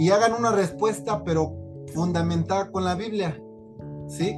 y 0.00 0.08
hagan 0.08 0.32
una 0.32 0.50
respuesta, 0.50 1.22
pero 1.24 1.54
fundamentada 1.92 2.70
con 2.70 2.84
la 2.84 2.94
Biblia, 2.94 3.38
¿sí? 4.08 4.34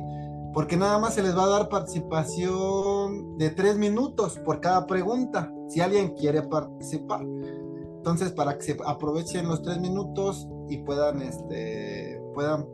Porque 0.53 0.77
nada 0.77 0.99
más 0.99 1.15
se 1.15 1.23
les 1.23 1.39
va 1.39 1.45
a 1.45 1.51
dar 1.51 1.69
participación 1.69 3.39
de 3.39 3.51
tres 3.51 3.79
minutos 3.79 4.41
por 4.41 4.59
cada 4.59 4.89
pregunta, 4.89 5.55
si 5.69 5.81
alguien 5.81 6.15
quiere 6.17 6.43
participar. 6.43 7.25
Entonces, 7.97 8.33
para 8.33 8.59
que 8.59 8.65
se 8.65 8.77
aprovechen 8.85 9.47
los 9.47 9.63
tres 9.63 9.81
minutos 9.81 10.49
y 10.69 10.79
puedan, 10.79 11.23
este, 11.23 12.21
puedan, 12.35 12.67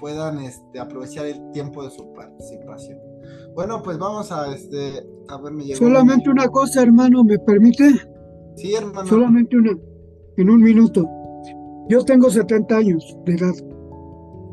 puedan, 0.00 0.40
este, 0.40 0.80
aprovechar 0.80 1.24
el 1.24 1.52
tiempo 1.52 1.84
de 1.84 1.90
su 1.90 2.12
participación. 2.14 2.98
Bueno, 3.54 3.80
pues 3.80 3.96
vamos 3.96 4.32
a 4.32 4.52
este, 4.52 5.06
a 5.28 5.40
ver, 5.40 5.52
me 5.52 5.72
Solamente 5.76 6.28
una 6.30 6.48
cosa, 6.48 6.82
hermano, 6.82 7.22
¿me 7.22 7.38
permite? 7.38 7.92
Sí, 8.56 8.74
hermano. 8.74 9.06
Solamente 9.06 9.56
una, 9.56 9.70
en 10.36 10.50
un 10.50 10.60
minuto. 10.60 11.08
Yo 11.88 12.04
tengo 12.04 12.30
70 12.30 12.76
años 12.76 13.16
de 13.24 13.34
edad. 13.34 13.54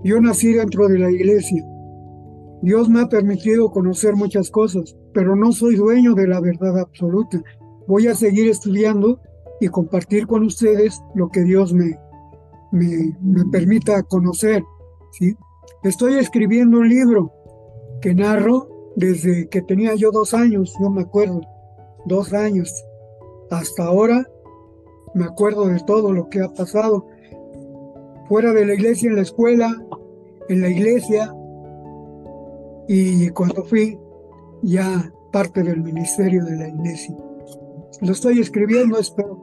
Yo 0.04 0.22
nací 0.22 0.54
dentro 0.54 0.88
de 0.88 1.00
la 1.00 1.12
iglesia. 1.12 1.66
Dios 2.62 2.90
me 2.90 3.02
ha 3.02 3.10
permitido 3.10 3.70
conocer 3.70 4.16
muchas 4.16 4.50
cosas, 4.50 4.96
pero 5.14 5.36
no 5.36 5.52
soy 5.52 5.76
dueño 5.76 6.14
de 6.14 6.28
la 6.28 6.40
verdad 6.40 6.80
absoluta. 6.80 7.42
Voy 7.88 8.08
a 8.08 8.16
seguir 8.16 8.50
estudiando 8.50 9.20
y 9.60 9.68
compartir 9.68 10.28
con 10.28 10.44
ustedes 10.44 11.02
lo 11.14 11.30
que 11.30 11.42
Dios 11.42 11.74
me, 11.74 12.00
me, 12.72 13.16
me 13.22 13.46
permita 13.52 14.02
conocer. 14.04 14.64
¿sí? 15.12 15.36
Estoy 15.84 16.16
escribiendo 16.16 16.80
un 16.80 16.90
libro 16.90 17.32
que 18.02 18.14
narro 18.16 18.70
desde 18.96 19.50
que 19.50 19.62
tenía 19.62 19.96
yo 19.96 20.12
dos 20.12 20.34
años, 20.34 20.74
yo 20.80 20.90
me 20.90 21.02
acuerdo, 21.02 21.42
dos 22.06 22.34
años, 22.34 22.74
hasta 23.52 23.86
ahora 23.86 24.26
me 25.14 25.26
acuerdo 25.26 25.68
de 25.68 25.80
todo 25.86 26.12
lo 26.12 26.30
que 26.30 26.42
ha 26.42 26.50
pasado, 26.50 27.06
fuera 28.28 28.54
de 28.54 28.66
la 28.66 28.74
iglesia, 28.74 29.10
en 29.10 29.16
la 29.16 29.22
escuela, 29.22 29.72
en 30.50 30.62
la 30.62 30.70
iglesia, 30.70 31.34
y 32.88 33.30
cuando 33.30 33.64
fui 33.64 34.00
ya 34.62 35.12
parte 35.32 35.64
del 35.64 35.82
ministerio 35.82 36.44
de 36.46 36.56
la 36.56 36.68
iglesia. 36.68 37.16
Lo 38.02 38.12
estoy 38.12 38.40
escribiendo, 38.40 38.98
espero 38.98 39.42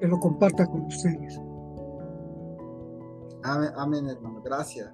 que 0.00 0.06
lo 0.06 0.18
comparta 0.18 0.66
con 0.66 0.82
ustedes. 0.82 1.40
Amén, 3.42 3.70
amén 3.76 4.08
hermano, 4.08 4.42
gracias. 4.42 4.92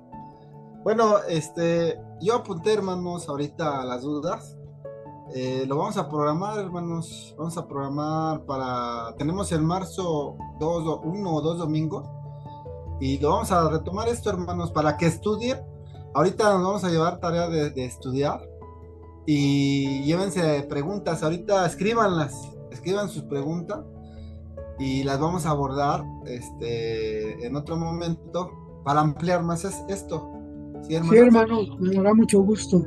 Bueno, 0.86 1.18
este, 1.28 2.00
yo 2.20 2.36
apunté, 2.36 2.74
hermanos, 2.74 3.28
ahorita 3.28 3.84
las 3.84 4.02
dudas. 4.02 4.56
Eh, 5.34 5.64
lo 5.66 5.76
vamos 5.76 5.96
a 5.96 6.08
programar, 6.08 6.60
hermanos. 6.60 7.34
Vamos 7.36 7.58
a 7.58 7.66
programar 7.66 8.44
para. 8.44 9.12
Tenemos 9.18 9.50
en 9.50 9.64
marzo 9.64 10.36
dos, 10.60 11.00
uno 11.04 11.34
o 11.34 11.40
dos 11.40 11.58
domingos. 11.58 12.08
Y 13.00 13.18
lo 13.18 13.30
vamos 13.30 13.52
a 13.52 13.68
retomar 13.68 14.08
esto, 14.08 14.30
hermanos, 14.30 14.70
para 14.70 14.96
que 14.96 15.06
estudien. 15.06 15.58
Ahorita 16.14 16.54
nos 16.54 16.62
vamos 16.62 16.84
a 16.84 16.88
llevar 16.88 17.20
tarea 17.20 17.48
de, 17.48 17.84
estudiar. 17.84 18.40
Y 19.26 20.02
llévense 20.04 20.62
preguntas. 20.68 21.22
Ahorita 21.22 21.66
escríbanlas. 21.66 22.34
Escriban 22.70 23.08
sus 23.08 23.24
preguntas. 23.24 23.80
Y 24.78 25.04
las 25.04 25.18
vamos 25.18 25.46
a 25.46 25.50
abordar 25.50 26.04
este, 26.26 27.46
en 27.46 27.56
otro 27.56 27.76
momento 27.76 28.50
para 28.84 29.00
ampliar 29.00 29.42
más 29.42 29.64
esto. 29.64 30.30
Sí, 30.82 30.94
hermano, 30.94 31.76
me 31.78 31.94
dará 31.94 32.14
mucho 32.14 32.40
gusto. 32.40 32.82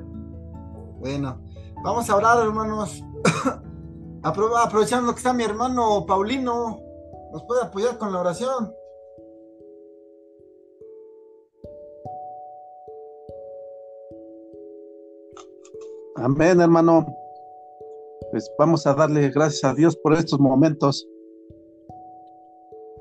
Bueno, 0.99 1.41
vamos 1.83 2.09
a 2.09 2.15
orar, 2.15 2.45
hermanos. 2.45 3.03
Aprovechando 4.23 5.11
que 5.13 5.17
está 5.17 5.33
mi 5.33 5.43
hermano 5.43 6.05
Paulino, 6.05 6.79
¿nos 7.31 7.43
puede 7.43 7.63
apoyar 7.63 7.97
con 7.97 8.13
la 8.13 8.19
oración? 8.19 8.71
Amén, 16.21 16.59
hermano. 16.59 17.05
Pues 18.31 18.51
vamos 18.59 18.85
a 18.85 18.93
darle 18.93 19.29
gracias 19.29 19.63
a 19.63 19.73
Dios 19.73 19.95
por 19.95 20.13
estos 20.13 20.37
momentos 20.37 21.07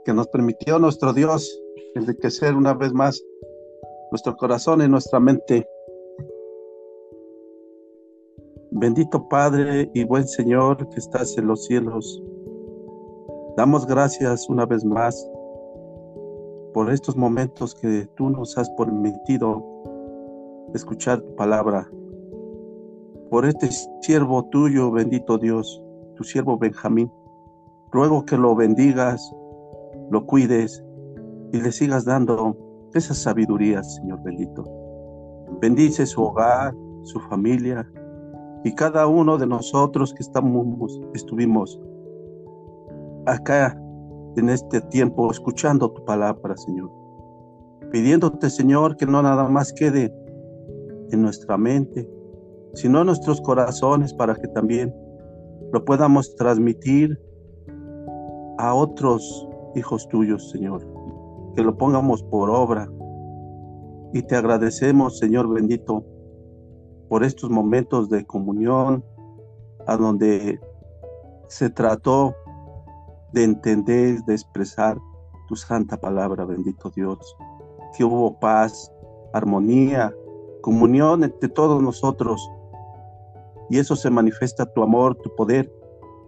que 0.05 0.13
nos 0.13 0.29
permitió 0.29 0.79
nuestro 0.79 1.13
Dios 1.13 1.61
enriquecer 1.97 2.55
una 2.55 2.75
vez 2.75 2.93
más 2.93 3.21
nuestro 4.13 4.37
corazón 4.37 4.83
y 4.83 4.89
nuestra 4.89 5.19
mente. 5.19 5.67
Bendito 8.71 9.29
Padre 9.29 9.91
y 9.95 10.05
buen 10.05 10.29
Señor 10.29 10.89
que 10.89 11.01
estás 11.01 11.37
en 11.37 11.49
los 11.49 11.65
cielos. 11.65 12.23
Damos 13.57 13.85
gracias 13.85 14.49
una 14.49 14.65
vez 14.65 14.85
más 14.85 15.29
por 16.73 16.89
estos 16.93 17.17
momentos 17.17 17.75
que 17.75 18.07
tú 18.15 18.31
nos 18.31 18.57
has 18.57 18.71
permitido 18.71 19.65
escuchar 20.73 21.21
tu 21.21 21.35
palabra, 21.35 21.91
por 23.31 23.45
este 23.45 23.69
siervo 24.01 24.45
tuyo, 24.47 24.91
bendito 24.91 25.39
Dios, 25.39 25.83
tu 26.17 26.25
siervo 26.25 26.59
Benjamín. 26.59 27.11
Ruego 27.91 28.25
que 28.25 28.37
lo 28.37 28.55
bendigas, 28.55 29.33
lo 30.11 30.27
cuides 30.27 30.85
y 31.53 31.61
le 31.61 31.73
sigas 31.73 32.05
dando 32.05 32.57
esa 32.95 33.15
sabiduría, 33.15 33.83
Señor 33.83 34.23
bendito. 34.23 34.65
Bendice 35.61 36.07
su 36.07 36.23
hogar, 36.23 36.75
su 37.05 37.21
familia 37.21 37.91
y 38.65 38.75
cada 38.75 39.07
uno 39.07 39.39
de 39.39 39.47
nosotros 39.47 40.13
que 40.13 40.23
estamos, 40.23 41.01
estuvimos 41.15 41.81
acá 43.27 43.79
en 44.37 44.49
este 44.51 44.81
tiempo 44.83 45.31
escuchando 45.31 45.91
tu 45.91 46.05
palabra, 46.05 46.57
Señor. 46.57 46.91
Pidiéndote, 47.91 48.51
Señor, 48.51 48.97
que 48.97 49.07
no 49.07 49.23
nada 49.23 49.49
más 49.49 49.73
quede 49.73 50.13
en 51.11 51.23
nuestra 51.23 51.57
mente, 51.57 52.09
sino 52.75 53.05
nuestros 53.05 53.41
corazones 53.41 54.13
para 54.15 54.35
que 54.35 54.49
también 54.49 54.95
lo 55.73 55.85
podamos 55.85 56.35
transmitir 56.37 57.21
a 58.59 58.75
otros 58.75 59.49
hijos 59.75 60.09
tuyos, 60.09 60.51
Señor. 60.51 60.87
Que 61.55 61.63
lo 61.63 61.77
pongamos 61.77 62.23
por 62.25 62.51
obra. 62.51 62.89
Y 64.13 64.23
te 64.23 64.37
agradecemos, 64.37 65.19
Señor 65.19 65.49
bendito, 65.49 66.05
por 67.09 67.25
estos 67.25 67.51
momentos 67.51 68.09
de 68.09 68.25
comunión, 68.25 69.05
a 69.87 69.97
donde 69.97 70.61
se 71.49 71.71
trató 71.71 72.35
de 73.33 73.45
entender, 73.45 74.23
de 74.25 74.35
expresar 74.35 74.99
tu 75.49 75.57
santa 75.57 75.97
palabra, 75.97 76.45
bendito 76.45 76.91
Dios. 76.91 77.37
Que 77.97 78.05
hubo 78.05 78.39
paz, 78.39 78.93
armonía, 79.33 80.15
comunión 80.61 81.25
entre 81.25 81.49
todos 81.49 81.83
nosotros. 81.83 82.47
Y 83.71 83.79
eso 83.79 83.97
se 83.97 84.11
manifiesta 84.11 84.67
tu 84.73 84.83
amor, 84.83 85.15
tu 85.17 85.35
poder. 85.37 85.71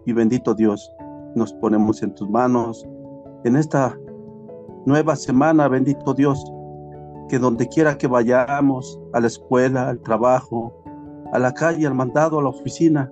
Y 0.05 0.13
bendito 0.13 0.53
Dios, 0.53 0.91
nos 1.35 1.53
ponemos 1.53 2.01
en 2.03 2.13
tus 2.15 2.29
manos 2.29 2.87
en 3.43 3.55
esta 3.55 3.97
nueva 4.85 5.15
semana, 5.15 5.67
bendito 5.67 6.13
Dios, 6.13 6.43
que 7.29 7.39
donde 7.39 7.67
quiera 7.67 7.97
que 7.97 8.07
vayamos, 8.07 8.99
a 9.13 9.19
la 9.19 9.27
escuela, 9.27 9.89
al 9.89 9.99
trabajo, 10.01 10.73
a 11.33 11.39
la 11.39 11.53
calle, 11.53 11.87
al 11.87 11.95
mandado, 11.95 12.39
a 12.39 12.43
la 12.43 12.49
oficina, 12.49 13.11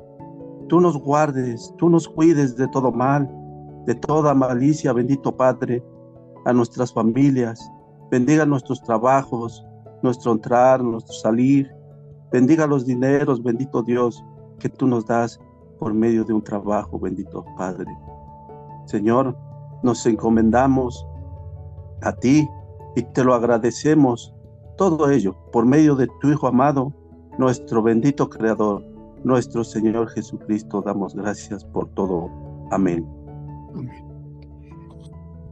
tú 0.68 0.80
nos 0.80 0.98
guardes, 0.98 1.74
tú 1.78 1.90
nos 1.90 2.08
cuides 2.08 2.56
de 2.56 2.68
todo 2.68 2.92
mal, 2.92 3.30
de 3.86 3.96
toda 3.96 4.34
malicia, 4.34 4.94
bendito 4.94 5.36
Padre, 5.36 5.84
a 6.46 6.54
nuestras 6.54 6.94
familias, 6.94 7.60
bendiga 8.12 8.46
nuestros 8.46 8.82
trabajos, 8.84 9.66
nuestro 10.04 10.34
entrar, 10.34 10.84
nuestro 10.84 11.14
salir, 11.14 11.72
bendiga 12.32 12.68
los 12.68 12.86
dineros, 12.86 13.42
bendito 13.42 13.84
Dios, 13.84 14.24
que 14.60 14.70
tú 14.70 14.88
nos 14.88 15.06
das 15.06 15.40
por 15.80 15.94
medio 15.94 16.24
de 16.24 16.34
un 16.34 16.44
trabajo, 16.44 17.00
bendito 17.00 17.46
Padre. 17.58 17.88
Señor, 18.86 19.38
nos 19.84 20.06
encomendamos 20.06 21.06
a 22.02 22.14
ti 22.14 22.48
y 22.96 23.04
te 23.04 23.24
lo 23.24 23.34
agradecemos 23.34 24.34
todo 24.78 25.10
ello 25.10 25.36
por 25.52 25.66
medio 25.66 25.96
de 25.96 26.08
tu 26.20 26.30
Hijo 26.32 26.48
amado, 26.48 26.94
nuestro 27.38 27.82
bendito 27.82 28.30
Creador, 28.30 28.84
nuestro 29.24 29.64
Señor 29.64 30.10
Jesucristo. 30.10 30.82
Damos 30.82 31.16
gracias 31.16 31.64
por 31.66 31.90
todo. 31.90 32.30
Amén. 32.72 33.06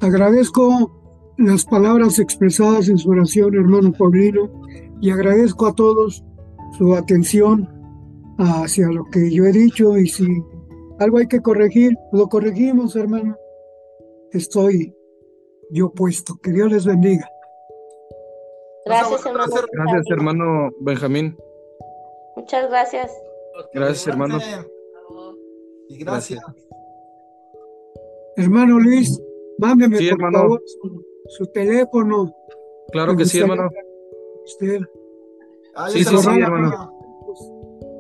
Agradezco 0.01 0.91
las 1.38 1.65
palabras 1.65 2.19
expresadas 2.19 2.89
en 2.89 2.97
su 2.97 3.09
oración, 3.09 3.56
hermano 3.56 3.91
Paulino, 3.91 4.49
y 5.01 5.11
agradezco 5.11 5.67
a 5.67 5.73
todos 5.73 6.23
su 6.77 6.95
atención 6.95 7.67
hacia 8.37 8.87
lo 8.87 9.03
que 9.05 9.31
yo 9.31 9.45
he 9.45 9.51
dicho 9.51 9.97
y 9.97 10.07
si 10.07 10.27
algo 10.99 11.17
hay 11.17 11.27
que 11.27 11.41
corregir, 11.41 11.95
lo 12.11 12.27
corregimos, 12.27 12.95
hermano. 12.95 13.35
Estoy 14.31 14.93
yo 15.71 15.91
puesto. 15.91 16.35
Que 16.41 16.51
Dios 16.51 16.71
les 16.71 16.85
bendiga. 16.85 17.27
Gracias, 18.85 19.25
hermano. 19.25 19.53
Gracias, 19.73 20.05
hermano 20.09 20.69
Benjamín. 20.79 21.37
Muchas 22.35 22.69
gracias. 22.69 23.11
Gracias, 23.73 24.07
hermano. 24.07 24.39
Y 25.89 25.97
gracias. 25.97 26.43
Hermano 28.35 28.79
Luis, 28.79 29.19
mándeme 29.57 29.97
por 30.09 30.31
favor 30.31 30.61
su, 31.27 31.45
teléfono. 31.47 32.31
Claro 32.91 33.15
que 33.15 33.25
sí, 33.25 33.39
hermano. 33.39 33.69
Usted. 34.45 34.81
Ah, 35.77 35.89
sí, 35.89 36.03
sí, 36.03 36.17
sí, 36.17 36.30
hermano. 36.30 36.91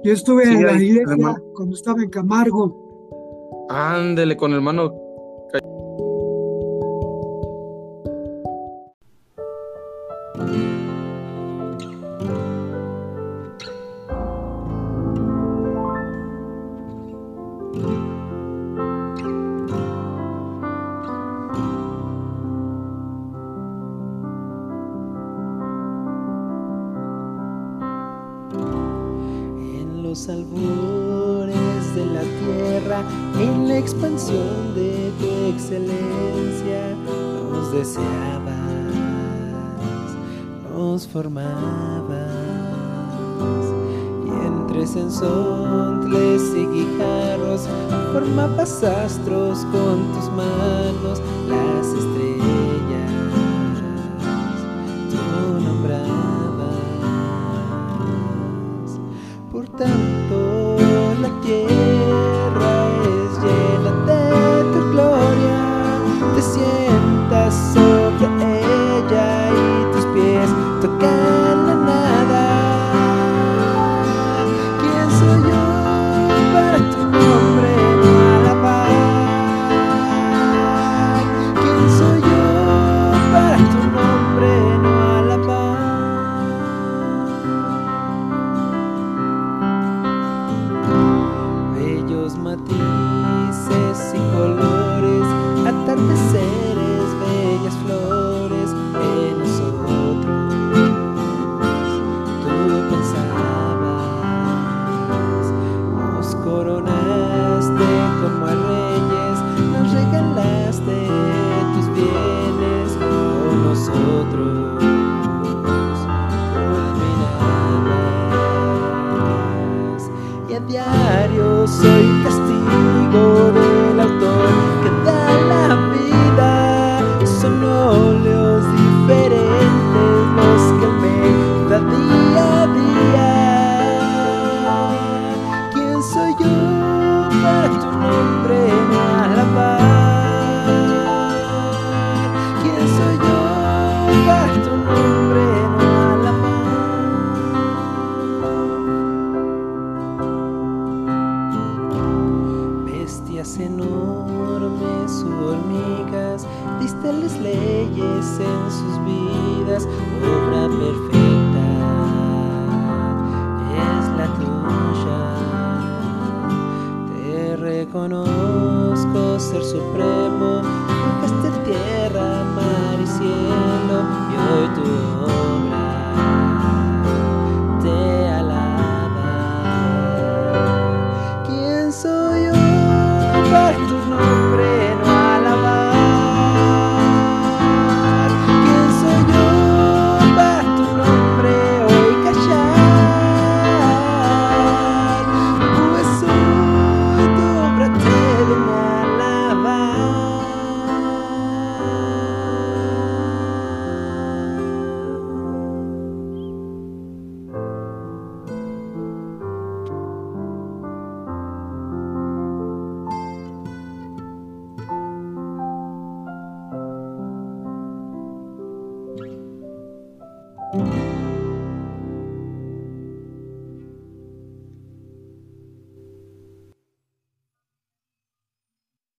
Yo 0.03 0.13
estuve 0.13 0.45
en 0.45 0.65
la 0.65 0.73
iglesia 0.73 1.15
cuando 1.55 1.75
estaba 1.75 2.01
en 2.01 2.09
Camargo. 2.09 3.67
Ándele 3.69 4.35
con 4.35 4.53
hermano 4.53 5.06